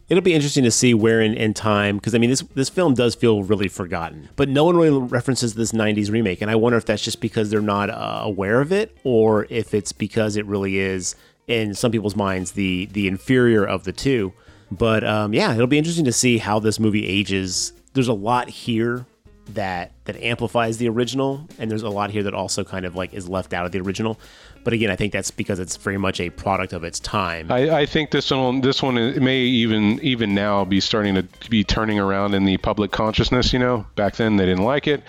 It'll 0.07 0.21
be 0.21 0.35
interesting 0.35 0.63
to 0.63 0.71
see 0.71 0.93
where 0.93 1.19
in, 1.19 1.33
in 1.33 1.55
time, 1.55 1.97
because 1.97 2.13
I 2.13 2.19
mean, 2.19 2.29
this 2.29 2.41
this 2.53 2.69
film 2.69 2.93
does 2.93 3.15
feel 3.15 3.41
really 3.41 3.67
forgotten, 3.67 4.29
but 4.35 4.49
no 4.49 4.63
one 4.63 4.77
really 4.77 4.99
references 4.99 5.55
this 5.55 5.71
'90s 5.71 6.11
remake, 6.11 6.41
and 6.41 6.51
I 6.51 6.55
wonder 6.55 6.77
if 6.77 6.85
that's 6.85 7.03
just 7.03 7.21
because 7.21 7.49
they're 7.49 7.61
not 7.61 7.89
uh, 7.89 8.19
aware 8.21 8.61
of 8.61 8.71
it, 8.71 8.95
or 9.03 9.47
if 9.49 9.73
it's 9.73 9.91
because 9.91 10.35
it 10.35 10.45
really 10.45 10.77
is, 10.77 11.15
in 11.47 11.73
some 11.73 11.91
people's 11.91 12.15
minds, 12.15 12.51
the 12.51 12.85
the 12.87 13.07
inferior 13.07 13.65
of 13.65 13.83
the 13.83 13.91
two. 13.91 14.33
But 14.71 15.03
um, 15.03 15.33
yeah, 15.33 15.53
it'll 15.53 15.65
be 15.65 15.77
interesting 15.77 16.05
to 16.05 16.13
see 16.13 16.37
how 16.37 16.59
this 16.59 16.79
movie 16.79 17.07
ages. 17.07 17.73
There's 17.93 18.07
a 18.07 18.13
lot 18.13 18.49
here 18.49 19.05
that 19.53 19.91
that 20.05 20.17
amplifies 20.17 20.77
the 20.77 20.89
original, 20.89 21.47
and 21.57 21.69
there's 21.69 21.83
a 21.83 21.89
lot 21.89 22.11
here 22.11 22.23
that 22.23 22.33
also 22.33 22.63
kind 22.63 22.85
of 22.85 22.95
like 22.95 23.13
is 23.13 23.27
left 23.27 23.53
out 23.53 23.65
of 23.65 23.71
the 23.71 23.79
original. 23.79 24.19
But 24.65 24.73
again, 24.73 24.89
I 24.89 24.97
think 24.97 25.13
that's 25.13 25.31
because 25.31 25.59
it's 25.59 25.77
very 25.77 25.97
much 25.97 26.19
a 26.19 26.31
product 26.31 26.73
of 26.73 26.83
its 26.83 26.99
time. 26.99 27.51
I, 27.51 27.69
I 27.69 27.85
think 27.85 28.09
this 28.09 28.31
one, 28.31 28.61
this 28.61 28.81
one 28.81 28.95
may 29.23 29.41
even 29.41 29.99
even 30.01 30.33
now 30.33 30.65
be 30.65 30.81
starting 30.81 31.15
to 31.15 31.49
be 31.49 31.63
turning 31.63 31.99
around 31.99 32.33
in 32.33 32.45
the 32.45 32.57
public 32.57 32.91
consciousness. 32.91 33.53
You 33.53 33.59
know, 33.59 33.85
back 33.95 34.15
then 34.15 34.37
they 34.37 34.45
didn't 34.45 34.63
like 34.65 34.87
it. 34.87 35.03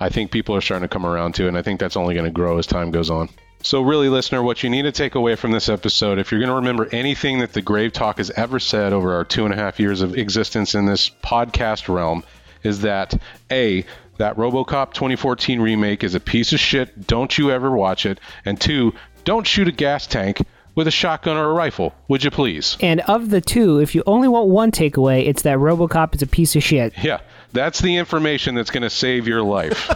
I 0.00 0.08
think 0.08 0.30
people 0.30 0.56
are 0.56 0.62
starting 0.62 0.88
to 0.88 0.92
come 0.92 1.06
around 1.06 1.34
to 1.36 1.44
it, 1.44 1.48
and 1.48 1.58
I 1.58 1.62
think 1.62 1.80
that's 1.80 1.96
only 1.96 2.14
going 2.14 2.24
to 2.24 2.32
grow 2.32 2.58
as 2.58 2.66
time 2.66 2.90
goes 2.90 3.10
on. 3.10 3.28
So, 3.62 3.82
really, 3.82 4.08
listener, 4.08 4.42
what 4.42 4.62
you 4.62 4.70
need 4.70 4.82
to 4.82 4.92
take 4.92 5.14
away 5.14 5.36
from 5.36 5.52
this 5.52 5.68
episode, 5.68 6.18
if 6.18 6.30
you're 6.30 6.40
going 6.40 6.50
to 6.50 6.56
remember 6.56 6.88
anything 6.90 7.38
that 7.38 7.52
the 7.52 7.62
Grave 7.62 7.92
Talk 7.92 8.18
has 8.18 8.30
ever 8.30 8.58
said 8.58 8.92
over 8.92 9.14
our 9.14 9.24
two 9.24 9.44
and 9.44 9.54
a 9.54 9.56
half 9.56 9.78
years 9.80 10.00
of 10.00 10.18
existence 10.18 10.74
in 10.74 10.86
this 10.86 11.10
podcast 11.10 11.94
realm, 11.94 12.24
is 12.62 12.80
that 12.80 13.18
A, 13.50 13.84
that 14.18 14.36
Robocop 14.36 14.94
2014 14.94 15.60
remake 15.60 16.04
is 16.04 16.14
a 16.14 16.20
piece 16.20 16.52
of 16.52 16.60
shit. 16.60 17.06
Don't 17.06 17.36
you 17.36 17.50
ever 17.50 17.70
watch 17.70 18.06
it. 18.06 18.20
And 18.44 18.60
two, 18.60 18.94
don't 19.24 19.46
shoot 19.46 19.68
a 19.68 19.72
gas 19.72 20.06
tank 20.06 20.42
with 20.74 20.88
a 20.88 20.90
shotgun 20.90 21.36
or 21.36 21.50
a 21.50 21.52
rifle, 21.52 21.94
would 22.08 22.24
you 22.24 22.30
please? 22.30 22.76
And 22.80 23.00
of 23.02 23.30
the 23.30 23.40
two, 23.40 23.78
if 23.78 23.94
you 23.94 24.02
only 24.06 24.28
want 24.28 24.48
one 24.48 24.72
takeaway, 24.72 25.26
it's 25.26 25.42
that 25.42 25.58
Robocop 25.58 26.14
is 26.14 26.22
a 26.22 26.26
piece 26.26 26.56
of 26.56 26.62
shit. 26.62 26.92
Yeah, 27.02 27.20
that's 27.52 27.80
the 27.80 27.96
information 27.96 28.54
that's 28.54 28.70
going 28.70 28.82
to 28.82 28.90
save 28.90 29.28
your 29.28 29.42
life. 29.42 29.88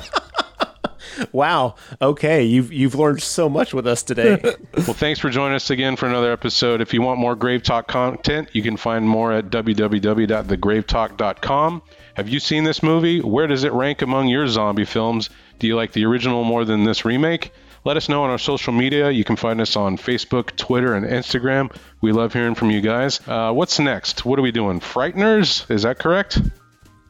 wow. 1.32 1.74
Okay, 2.00 2.44
you've 2.44 2.72
you've 2.72 2.94
learned 2.94 3.20
so 3.22 3.48
much 3.48 3.74
with 3.74 3.86
us 3.86 4.02
today. 4.02 4.40
well, 4.74 4.94
thanks 4.94 5.20
for 5.20 5.30
joining 5.30 5.56
us 5.56 5.70
again 5.70 5.96
for 5.96 6.06
another 6.06 6.32
episode. 6.32 6.80
If 6.80 6.94
you 6.94 7.02
want 7.02 7.18
more 7.18 7.34
Grave 7.34 7.62
Talk 7.62 7.88
content, 7.88 8.50
you 8.52 8.62
can 8.62 8.76
find 8.76 9.08
more 9.08 9.32
at 9.32 9.46
www.thegravetalk.com. 9.46 11.82
Have 12.18 12.28
you 12.28 12.40
seen 12.40 12.64
this 12.64 12.82
movie? 12.82 13.20
Where 13.20 13.46
does 13.46 13.62
it 13.62 13.72
rank 13.72 14.02
among 14.02 14.26
your 14.26 14.48
zombie 14.48 14.84
films? 14.84 15.30
Do 15.60 15.68
you 15.68 15.76
like 15.76 15.92
the 15.92 16.04
original 16.04 16.42
more 16.42 16.64
than 16.64 16.82
this 16.82 17.04
remake? 17.04 17.52
Let 17.84 17.96
us 17.96 18.08
know 18.08 18.24
on 18.24 18.30
our 18.30 18.38
social 18.38 18.72
media. 18.72 19.08
You 19.12 19.22
can 19.22 19.36
find 19.36 19.60
us 19.60 19.76
on 19.76 19.96
Facebook, 19.96 20.56
Twitter, 20.56 20.94
and 20.94 21.06
Instagram. 21.06 21.72
We 22.00 22.10
love 22.10 22.32
hearing 22.32 22.56
from 22.56 22.72
you 22.72 22.80
guys. 22.80 23.20
Uh, 23.28 23.52
what's 23.52 23.78
next? 23.78 24.24
What 24.24 24.36
are 24.36 24.42
we 24.42 24.50
doing? 24.50 24.80
Frighteners? 24.80 25.70
Is 25.70 25.84
that 25.84 26.00
correct? 26.00 26.42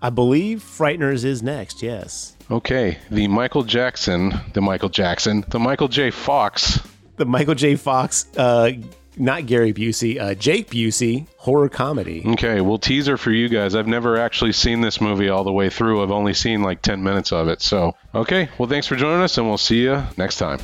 I 0.03 0.11
believe 0.11 0.63
Frighteners 0.63 1.25
is 1.25 1.43
next, 1.43 1.83
yes. 1.83 2.37
Okay. 2.51 2.99
The 3.11 3.29
Michael 3.29 3.63
Jackson, 3.63 4.39
the 4.53 4.61
Michael 4.61 4.91
Jackson, 4.91 5.43
the 5.49 5.59
Michael 5.59 5.89
J. 5.89 6.11
Fox. 6.11 6.81
The 7.17 7.25
Michael 7.25 7.55
J. 7.55 7.77
Fox, 7.77 8.27
uh, 8.37 8.73
not 9.19 9.47
Gary 9.47 9.73
Busey, 9.73 10.21
uh, 10.21 10.35
Jake 10.35 10.71
Busey 10.71 11.27
horror 11.37 11.69
comedy. 11.69 12.23
Okay, 12.27 12.61
well, 12.61 12.79
teaser 12.79 13.17
for 13.17 13.31
you 13.31 13.49
guys. 13.49 13.75
I've 13.75 13.87
never 13.87 14.17
actually 14.19 14.53
seen 14.53 14.81
this 14.81 15.01
movie 15.01 15.29
all 15.29 15.45
the 15.45 15.53
way 15.53 15.71
through. 15.71 16.03
I've 16.03 16.11
only 16.11 16.35
seen 16.35 16.63
like 16.63 16.83
10 16.83 17.03
minutes 17.03 17.33
of 17.33 17.49
it. 17.49 17.63
So, 17.63 17.95
okay, 18.15 18.49
well, 18.59 18.69
thanks 18.69 18.87
for 18.87 18.97
joining 18.97 19.23
us, 19.23 19.39
and 19.39 19.49
we'll 19.49 19.59
see 19.59 19.83
you 19.83 20.03
next 20.17 20.37
time. 20.37 20.59